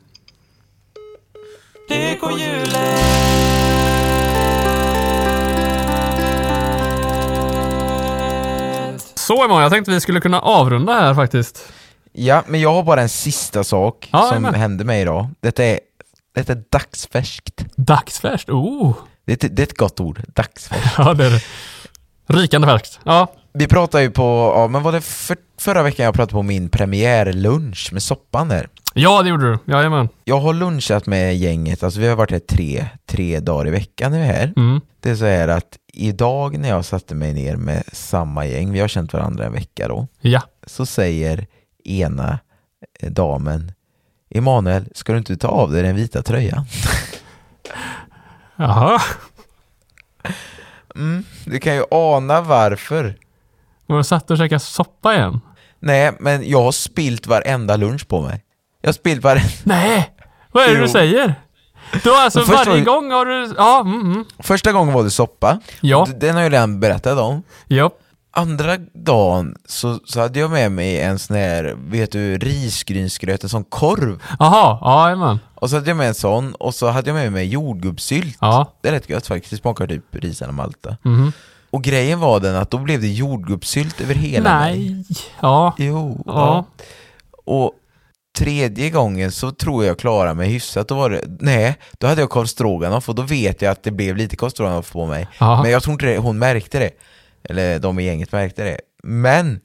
Så 9.15 9.43
Emma, 9.43 9.61
jag 9.61 9.71
tänkte 9.71 9.91
vi 9.91 9.99
skulle 10.01 10.21
kunna 10.21 10.39
avrunda 10.39 10.93
här 10.93 11.13
faktiskt. 11.13 11.73
Ja, 12.13 12.43
men 12.47 12.61
jag 12.61 12.73
har 12.73 12.83
bara 12.83 13.01
en 13.01 13.09
sista 13.09 13.63
sak 13.63 14.09
Ja, 14.11 14.19
som 14.19 14.27
jajamän. 14.27 14.53
hände 14.55 14.83
mig 14.83 15.01
idag. 15.01 15.29
Detta 15.39 15.63
är, 15.63 15.79
detta 16.35 16.51
är 16.53 16.63
dagsfärskt. 16.71 17.65
Dagsfärskt, 17.75 18.49
oh! 18.49 18.93
Det 19.25 19.35
det 19.35 19.59
är 19.61 19.63
ett 19.63 19.77
gott 19.77 19.99
ord, 19.99 20.21
dagsfärskt. 20.35 20.93
Ja, 20.97 21.13
det 21.13 21.25
är 21.25 21.29
det. 21.29 21.41
Rikande 22.27 22.67
färskt. 22.67 22.99
Ja, 23.03 23.27
Vi 23.53 23.67
pratade 23.67 24.03
ju 24.03 24.11
på, 24.11 24.53
ja 24.55 24.67
men 24.67 24.83
var 24.83 24.91
det 24.91 25.01
för, 25.01 25.37
förra 25.59 25.83
veckan 25.83 26.05
jag 26.05 26.13
pratade 26.15 26.31
på 26.33 26.41
min 26.43 26.69
premiärlunch 26.69 27.89
med 27.93 28.03
soppan 28.03 28.47
där. 28.49 28.69
ja 28.93 29.21
det 29.23 29.29
gjorde 29.29 29.51
du. 29.51 29.59
Jajamän. 29.73 30.09
Jag 30.23 30.39
har 30.39 30.53
lunchat 30.53 31.05
med 31.05 31.37
gänget, 31.37 31.83
alltså 31.83 31.99
vi 31.99 32.07
har 32.07 32.15
varit 32.15 32.31
här 32.31 32.39
tre, 32.39 32.85
tre 33.05 33.39
dagar 33.39 33.67
i 33.67 33.71
veckan 33.71 34.11
nu 34.11 34.17
här. 34.23 34.53
Mm. 34.57 34.81
Det 34.99 35.09
är 35.09 35.15
så 35.15 35.25
här 35.25 35.47
att 35.47 35.77
idag 35.93 36.57
när 36.57 36.69
jag 36.69 36.85
satte 36.85 37.15
mig 37.15 37.33
ner 37.33 37.55
med 37.55 37.83
samma 37.93 38.45
gäng, 38.45 38.71
vi 38.71 38.79
har 38.79 38.87
känt 38.87 39.13
varandra 39.13 39.45
en 39.45 39.53
vecka 39.53 39.87
då, 39.87 40.07
Ja. 40.21 40.41
så 40.67 40.85
säger 40.85 41.47
ena 41.85 42.39
eh, 42.99 43.09
damen 43.11 43.71
Emanuel, 44.35 44.85
ska 44.95 45.11
du 45.11 45.17
inte 45.17 45.37
ta 45.37 45.47
av 45.47 45.71
dig 45.71 45.83
den 45.83 45.95
vita 45.95 46.21
tröjan? 46.23 46.65
Jaha. 48.55 49.01
Mm, 50.95 51.23
du 51.45 51.59
kan 51.59 51.75
ju 51.75 51.83
ana 51.91 52.41
varför. 52.41 53.15
Var 53.85 53.97
du 53.97 54.03
satt 54.03 54.31
och 54.31 54.37
käkade 54.37 54.59
soppa 54.59 55.15
igen? 55.15 55.41
Nej, 55.79 56.11
men 56.19 56.49
jag 56.49 56.61
har 56.63 56.71
spilt 56.71 57.27
varenda 57.27 57.75
lunch 57.75 58.07
på 58.07 58.21
mig. 58.21 58.43
Jag 58.81 58.87
har 58.87 58.93
spilt 58.93 59.23
varenda... 59.23 59.47
Nej! 59.63 60.11
Vad 60.51 60.63
är 60.63 60.67
det 60.67 60.75
Jo. 60.75 60.81
du 60.81 60.89
säger? 60.89 61.35
Du 62.03 62.09
har 62.09 62.21
alltså 62.21 62.43
varje 62.43 62.69
var- 62.69 62.85
gång 62.85 63.11
har 63.11 63.25
du... 63.25 63.53
Ja, 63.57 63.81
mm, 63.81 64.01
mm. 64.01 64.25
Första 64.39 64.71
gången 64.71 64.93
var 64.93 65.03
det 65.03 65.09
soppa. 65.11 65.59
Ja. 65.81 66.07
Den 66.15 66.35
har 66.35 66.41
jag 66.41 66.53
redan 66.53 66.79
berättat 66.79 67.19
om. 67.19 67.43
Ja. 67.67 67.89
Andra 68.33 68.77
dagen 68.93 69.55
så, 69.65 69.99
så 70.05 70.19
hade 70.19 70.39
jag 70.39 70.51
med 70.51 70.71
mig 70.71 71.01
en 71.01 71.19
sån 71.19 71.35
här, 71.35 71.75
vet 71.77 72.11
du, 72.11 72.37
risgrynsgröt, 72.37 73.43
en 73.43 73.49
sån 73.49 73.63
korv. 73.63 74.21
Jaha, 74.39 74.77
ja, 74.81 75.05
jajamän. 75.05 75.39
Och 75.55 75.69
så 75.69 75.75
hade 75.75 75.89
jag 75.89 75.97
med 75.97 76.07
en 76.07 76.13
sån, 76.13 76.55
och 76.55 76.75
så 76.75 76.89
hade 76.89 77.09
jag 77.09 77.15
med 77.15 77.31
mig 77.31 77.47
jordgubbssylt. 77.47 78.37
Ja. 78.41 78.73
Det 78.81 78.87
är 78.87 78.91
rätt 78.91 79.09
gött 79.09 79.27
faktiskt, 79.27 79.51
det 79.51 79.57
smakar 79.57 79.87
typ 79.87 80.15
ris 80.15 80.41
eller 80.41 80.53
malta. 80.53 80.97
Mhm. 81.03 81.31
Och 81.69 81.83
grejen 81.83 82.19
var 82.19 82.39
den 82.39 82.55
att 82.55 82.71
då 82.71 82.77
blev 82.77 83.01
det 83.01 83.07
jordgubbssylt 83.07 84.01
över 84.01 84.15
hela 84.15 84.59
mig. 84.59 84.89
Nej. 84.89 85.05
Ja. 85.41 85.73
Jo. 85.77 86.23
Ja. 86.25 86.33
Ja. 86.35 86.65
Och 87.45 87.73
tredje 88.37 88.89
gången 88.89 89.31
så 89.31 89.51
tror 89.51 89.85
jag 89.85 89.99
klarade 89.99 90.33
mig 90.33 90.49
hyfsat. 90.49 90.87
Då 90.87 90.95
var 90.95 91.09
det, 91.09 91.21
nej, 91.39 91.77
då 91.99 92.07
hade 92.07 92.21
jag 92.21 92.29
korv 92.29 92.45
stroganoff 92.45 93.09
och 93.09 93.15
då 93.15 93.21
vet 93.21 93.61
jag 93.61 93.71
att 93.71 93.83
det 93.83 93.91
blev 93.91 94.17
lite 94.17 94.35
korv 94.35 94.49
stroganoff 94.49 94.91
på 94.91 95.05
mig. 95.05 95.27
Ja. 95.39 95.61
Men 95.61 95.71
jag 95.71 95.83
tror 95.83 95.93
inte 95.93 96.05
det, 96.05 96.17
hon 96.17 96.39
märkte 96.39 96.79
det. 96.79 96.91
Eller 97.49 97.79
de 97.79 97.99
i 97.99 98.03
gänget 98.05 98.31
märkte 98.31 98.63
det. 98.63 98.77
Men 99.03 99.59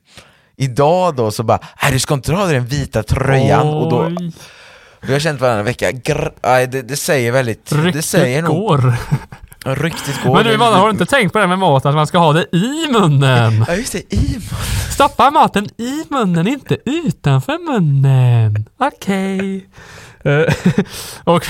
idag 0.56 1.16
då 1.16 1.30
så 1.30 1.42
bara, 1.42 1.58
nej 1.82 1.92
du 1.92 1.98
ska 1.98 2.14
inte 2.14 2.32
ha 2.32 2.46
den 2.46 2.66
vita 2.66 3.02
tröjan. 3.02 3.68
Och 3.68 3.90
då, 3.90 4.06
Oj. 4.18 4.32
vi 5.02 5.12
har 5.12 5.20
känt 5.20 5.40
varandra 5.40 5.58
en 5.60 5.64
vecka, 5.64 5.92
Grr, 5.92 6.32
nej, 6.42 6.66
det, 6.66 6.82
det 6.82 6.96
säger 6.96 7.32
väldigt, 7.32 7.70
det 7.70 7.76
Ryktet 7.76 8.04
säger 8.04 8.42
nog, 8.42 8.56
går. 8.56 8.94
ryktet 9.64 10.22
går. 10.24 10.34
Men 10.34 10.44
du 10.44 10.48
Det- 10.50 10.54
Ivana, 10.54 10.76
har 10.76 10.84
du 10.86 10.90
inte 10.90 11.06
tänkt 11.06 11.32
på 11.32 11.38
det 11.38 11.46
med 11.46 11.58
mat, 11.58 11.86
att 11.86 11.94
man 11.94 12.06
ska 12.06 12.18
ha 12.18 12.32
det 12.32 12.46
i 12.56 12.86
munnen? 12.92 13.64
Ja 13.68 13.74
just 13.74 13.92
det, 13.92 14.14
i 14.14 14.38
Stoppa 14.90 15.30
maten 15.30 15.64
i 15.78 16.04
munnen, 16.10 16.46
inte 16.48 16.76
utanför 16.84 17.58
munnen. 17.72 18.66
Okej. 18.78 19.66
Eh, 20.24 20.54
och, 21.24 21.42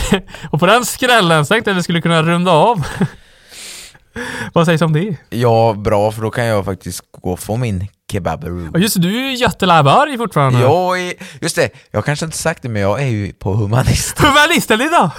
och 0.51 0.61
på 0.61 0.66
den 0.66 0.85
skrällen 0.85 1.47
så 1.47 1.55
tänkte 1.55 1.70
jag 1.70 1.74
att 1.74 1.78
vi 1.78 1.82
skulle 1.82 2.01
kunna 2.01 2.23
runda 2.23 2.51
av. 2.53 2.86
Vad 4.53 4.67
sägs 4.67 4.83
om 4.83 4.93
det? 4.93 5.17
Ja, 5.31 5.75
bra 5.79 6.13
för 6.13 6.23
då 6.23 6.31
kan 6.31 6.45
jag 6.45 6.65
faktiskt 6.65 7.01
gå 7.11 7.33
och 7.33 7.41
få 7.41 7.57
min 7.57 7.89
kebaberoo. 8.13 8.71
Och 8.73 8.81
just 8.81 8.95
det, 8.95 9.01
du 9.01 9.17
är 9.17 9.31
ju 9.31 9.37
Götelaborg 9.37 10.19
fortfarande. 10.19 10.61
Jag 10.61 11.01
är, 11.01 11.15
just 11.41 11.57
det, 11.57 11.71
jag 11.91 12.05
kanske 12.05 12.25
inte 12.25 12.39
sagt 12.39 12.63
det 12.63 12.69
men 12.69 12.83
jag 12.83 13.03
är 13.03 13.07
ju 13.07 13.33
på 13.33 13.53
humanist. 13.55 14.19
Humanisten 14.23 14.81
idag! 14.81 15.11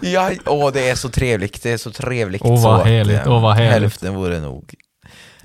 ja, 0.00 0.30
åh 0.46 0.72
det 0.72 0.88
är 0.88 0.94
så 0.94 1.08
trevligt, 1.08 1.62
det 1.62 1.70
är 1.70 1.76
så 1.76 1.90
trevligt. 1.90 2.42
Åh, 2.44 2.50
vad 2.62 2.80
så 2.80 2.84
härligt, 2.84 3.26
eh, 3.26 3.32
åh, 3.32 3.42
vad 3.42 3.54
härligt. 3.54 3.72
Hälften 3.72 4.14
vore 4.14 4.40
nog. 4.40 4.74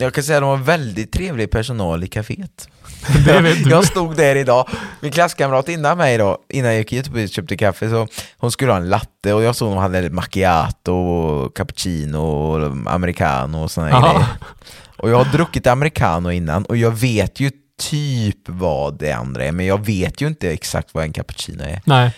Jag 0.02 0.14
kan 0.14 0.24
säga 0.24 0.38
att 0.38 0.42
de 0.42 0.50
har 0.50 0.58
väldigt 0.58 1.12
trevlig 1.12 1.52
personal 1.52 2.04
i 2.04 2.08
kaféet. 2.08 2.70
Jag 3.70 3.86
stod 3.86 4.16
där 4.16 4.36
idag, 4.36 4.70
min 5.02 5.12
klasskamrat 5.12 5.70
innan 5.70 5.98
mig 5.98 6.18
då, 6.18 6.38
innan 6.50 6.72
jag 6.72 6.78
gick 6.78 6.94
hit 6.94 7.08
och 7.08 7.30
köpte 7.30 7.58
kaffe, 7.58 7.90
så 7.90 8.08
hon 8.38 8.52
skulle 8.52 8.72
ha 8.72 8.78
en 8.78 8.90
latte 8.90 9.34
och 9.34 9.44
jag 9.44 9.56
såg 9.56 9.68
att 9.68 9.74
hon 9.74 9.82
hade 9.82 10.10
macchiato, 10.10 10.94
och 10.94 11.56
cappuccino, 11.56 12.18
och 12.18 12.94
americano 12.94 13.64
och 13.64 13.72
Jaha. 13.76 14.14
grejer. 14.14 14.26
Och 14.98 15.10
jag 15.10 15.18
har 15.18 15.32
druckit 15.32 15.68
americano 15.68 16.32
innan 16.32 16.66
och 16.66 16.78
jag 16.78 16.92
vet 16.92 17.40
ju 17.40 17.52
typ 17.80 18.50
vad 18.50 19.00
det 19.00 19.12
andra 19.12 19.46
är, 19.46 19.52
men 19.52 19.66
jag 19.66 19.86
vet 19.86 20.22
ju 20.22 20.28
inte 20.28 20.52
exakt 20.52 20.94
vad 20.94 21.04
en 21.04 21.14
cappuccino 21.14 21.64
är. 21.64 21.82
Nej. 21.86 22.12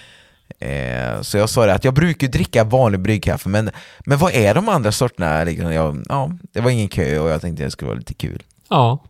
Eh, 0.62 1.22
så 1.22 1.38
jag 1.38 1.50
sa 1.50 1.66
det 1.66 1.74
att 1.74 1.84
jag 1.84 1.94
brukar 1.94 2.28
dricka 2.28 2.64
vanlig 2.64 3.00
bryggkaffe, 3.02 3.50
men, 3.50 3.72
men 4.06 4.18
vad 4.18 4.34
är 4.34 4.54
de 4.54 4.70
andra 4.70 4.92
sorterna? 4.92 5.44
Liksom, 5.44 5.74
jag, 5.74 6.04
ja, 6.10 6.32
det 6.54 6.62
var 6.62 6.72
ingen 6.72 6.88
kö 6.90 7.20
och 7.20 7.30
jag 7.30 7.42
tänkte 7.42 7.64
det 7.64 7.72
skulle 7.72 7.88
vara 7.90 7.98
lite 7.98 8.14
kul. 8.14 8.44
Ja, 8.70 9.04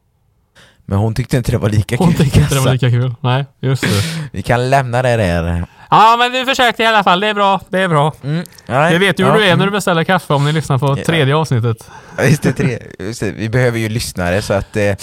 Men 0.86 0.98
hon 0.98 1.16
tyckte 1.16 1.38
inte 1.38 1.52
det 1.52 1.58
var 1.58 1.70
lika 1.70 1.96
hon 1.98 2.08
kul. 2.14 2.18
tyckte 2.26 2.40
inte 2.40 2.56
det 2.56 2.62
var 2.62 2.72
lika 2.74 2.90
kul. 2.90 3.16
Nej, 3.22 3.46
just 3.60 3.84
det. 3.84 3.90
Vi 4.32 4.42
kan 4.42 4.70
lämna 4.70 5.02
det 5.02 5.16
där. 5.18 5.66
Ja, 5.90 6.16
men 6.20 6.32
vi 6.32 6.46
försökte 6.46 6.84
i 6.84 6.86
alla 6.86 7.04
fall. 7.04 7.20
Det 7.20 7.28
är 7.28 7.34
bra. 7.34 7.62
Det 7.70 7.80
är 7.80 7.88
bra. 7.88 8.14
Mm. 8.24 8.44
Nej, 8.66 8.94
Jag 8.94 9.00
vet 9.00 9.20
ju 9.20 9.24
hur 9.24 9.32
ja, 9.32 9.38
du 9.38 9.46
är 9.46 9.56
när 9.56 9.66
du 9.66 9.72
beställer 9.72 10.04
kaffe 10.04 10.34
om 10.34 10.46
ni 10.46 10.52
lyssnar 10.52 10.78
på 10.78 10.96
tredje 10.96 11.36
avsnittet. 11.36 11.78
Ja, 12.18 12.24
Just 12.24 12.44
det, 12.44 12.54
tre, 12.54 12.80
just 13.00 13.20
det, 13.20 13.32
vi 13.32 13.50
behöver 13.50 13.80
ju 13.80 13.90
lyssnare 13.90 14.42
så 14.42 14.54
att... 14.54 14.76
Eh, 14.78 14.94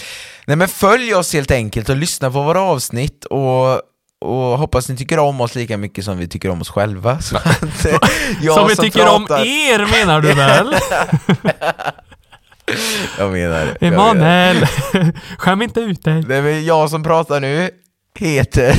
nej 0.47 0.57
men 0.57 0.69
följ 0.69 1.15
oss 1.15 1.33
helt 1.33 1.51
enkelt 1.51 1.89
och 1.89 1.97
lyssna 1.97 2.31
på 2.31 2.43
våra 2.43 2.61
avsnitt 2.61 3.25
och, 3.25 3.81
och 4.21 4.59
hoppas 4.59 4.89
ni 4.89 4.97
tycker 4.97 5.19
om 5.19 5.41
oss 5.41 5.55
lika 5.55 5.77
mycket 5.77 6.05
som 6.05 6.19
vi 6.19 6.29
tycker 6.29 6.51
om 6.51 6.61
oss 6.61 6.69
själva. 6.71 7.21
Så 7.21 7.37
att, 7.37 7.85
eh, 7.87 7.97
jag 8.43 8.55
som 8.55 8.69
vi 8.69 8.77
tycker 8.77 9.09
om 9.15 9.27
pratar- 9.27 9.45
er 9.45 9.87
menar 9.99 10.21
du 10.21 10.33
väl? 10.35 10.75
Jag 13.19 13.33
menar 13.33 13.67
det. 13.81 13.87
Emanuel, 13.87 14.67
skäm 15.39 15.63
inte 15.63 15.81
ut 15.81 16.05
dig. 16.05 16.23
Det 16.23 16.37
är 16.37 16.43
väl 16.43 16.67
jag 16.67 16.91
som 16.91 17.03
pratar 17.03 17.41
nu, 17.41 17.71
heter 18.19 18.75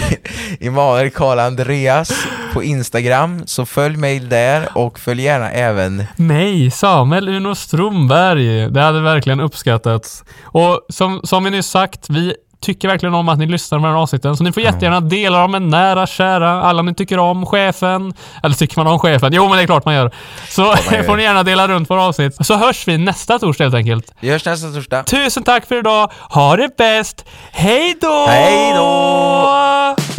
Emanuel 0.59 1.09
Karl 1.09 1.39
Andreas 1.39 2.11
på 2.53 2.63
Instagram, 2.63 3.41
så 3.45 3.65
följ 3.65 3.97
mig 3.97 4.19
där 4.19 4.77
och 4.77 4.99
följ 4.99 5.21
gärna 5.23 5.51
även 5.51 6.03
Nej, 6.15 6.71
Samuel 6.71 7.29
Uno 7.29 7.55
Stromberg. 7.55 8.69
Det 8.71 8.81
hade 8.81 9.01
verkligen 9.01 9.39
uppskattats. 9.39 10.23
Och 10.43 10.85
som, 10.89 11.21
som 11.23 11.43
vi 11.43 11.49
nyss 11.49 11.67
sagt, 11.67 12.09
vi 12.09 12.35
tycker 12.61 12.87
verkligen 12.87 13.15
om 13.15 13.29
att 13.29 13.39
ni 13.39 13.45
lyssnar 13.45 13.79
på 13.79 13.85
den 13.85 13.93
här 13.93 14.01
avsnitten. 14.01 14.37
Så 14.37 14.43
ni 14.43 14.51
får 14.51 14.63
jättegärna 14.63 15.01
dela 15.01 15.41
dem 15.41 15.51
med 15.51 15.61
nära, 15.61 16.07
kära, 16.07 16.61
alla 16.61 16.81
ni 16.81 16.93
tycker 16.93 17.17
om, 17.19 17.45
chefen. 17.45 18.13
Eller 18.43 18.55
tycker 18.55 18.77
man 18.77 18.87
om 18.87 18.99
chefen? 18.99 19.33
Jo, 19.33 19.47
men 19.47 19.57
det 19.57 19.63
är 19.63 19.65
klart 19.65 19.85
man 19.85 19.93
gör. 19.93 20.11
Så 20.49 20.61
man 20.61 20.77
gör. 20.91 21.03
får 21.03 21.17
ni 21.17 21.23
gärna 21.23 21.43
dela 21.43 21.67
runt 21.67 21.89
våra 21.89 22.03
avsnitt. 22.03 22.45
Så 22.45 22.55
hörs 22.55 22.87
vi 22.87 22.97
nästa 22.97 23.39
torsdag 23.39 23.63
helt 23.63 23.75
enkelt. 23.75 24.13
Vi 24.19 24.29
hörs 24.29 24.45
nästa 24.45 24.67
torsdag. 24.71 25.03
Tusen 25.03 25.43
tack 25.43 25.67
för 25.67 25.79
idag. 25.79 26.11
Ha 26.29 26.55
det 26.55 26.77
bäst. 26.77 27.25
Hej 27.51 27.97
då! 28.01 28.25
Hej 28.27 28.73
då! 28.75 30.18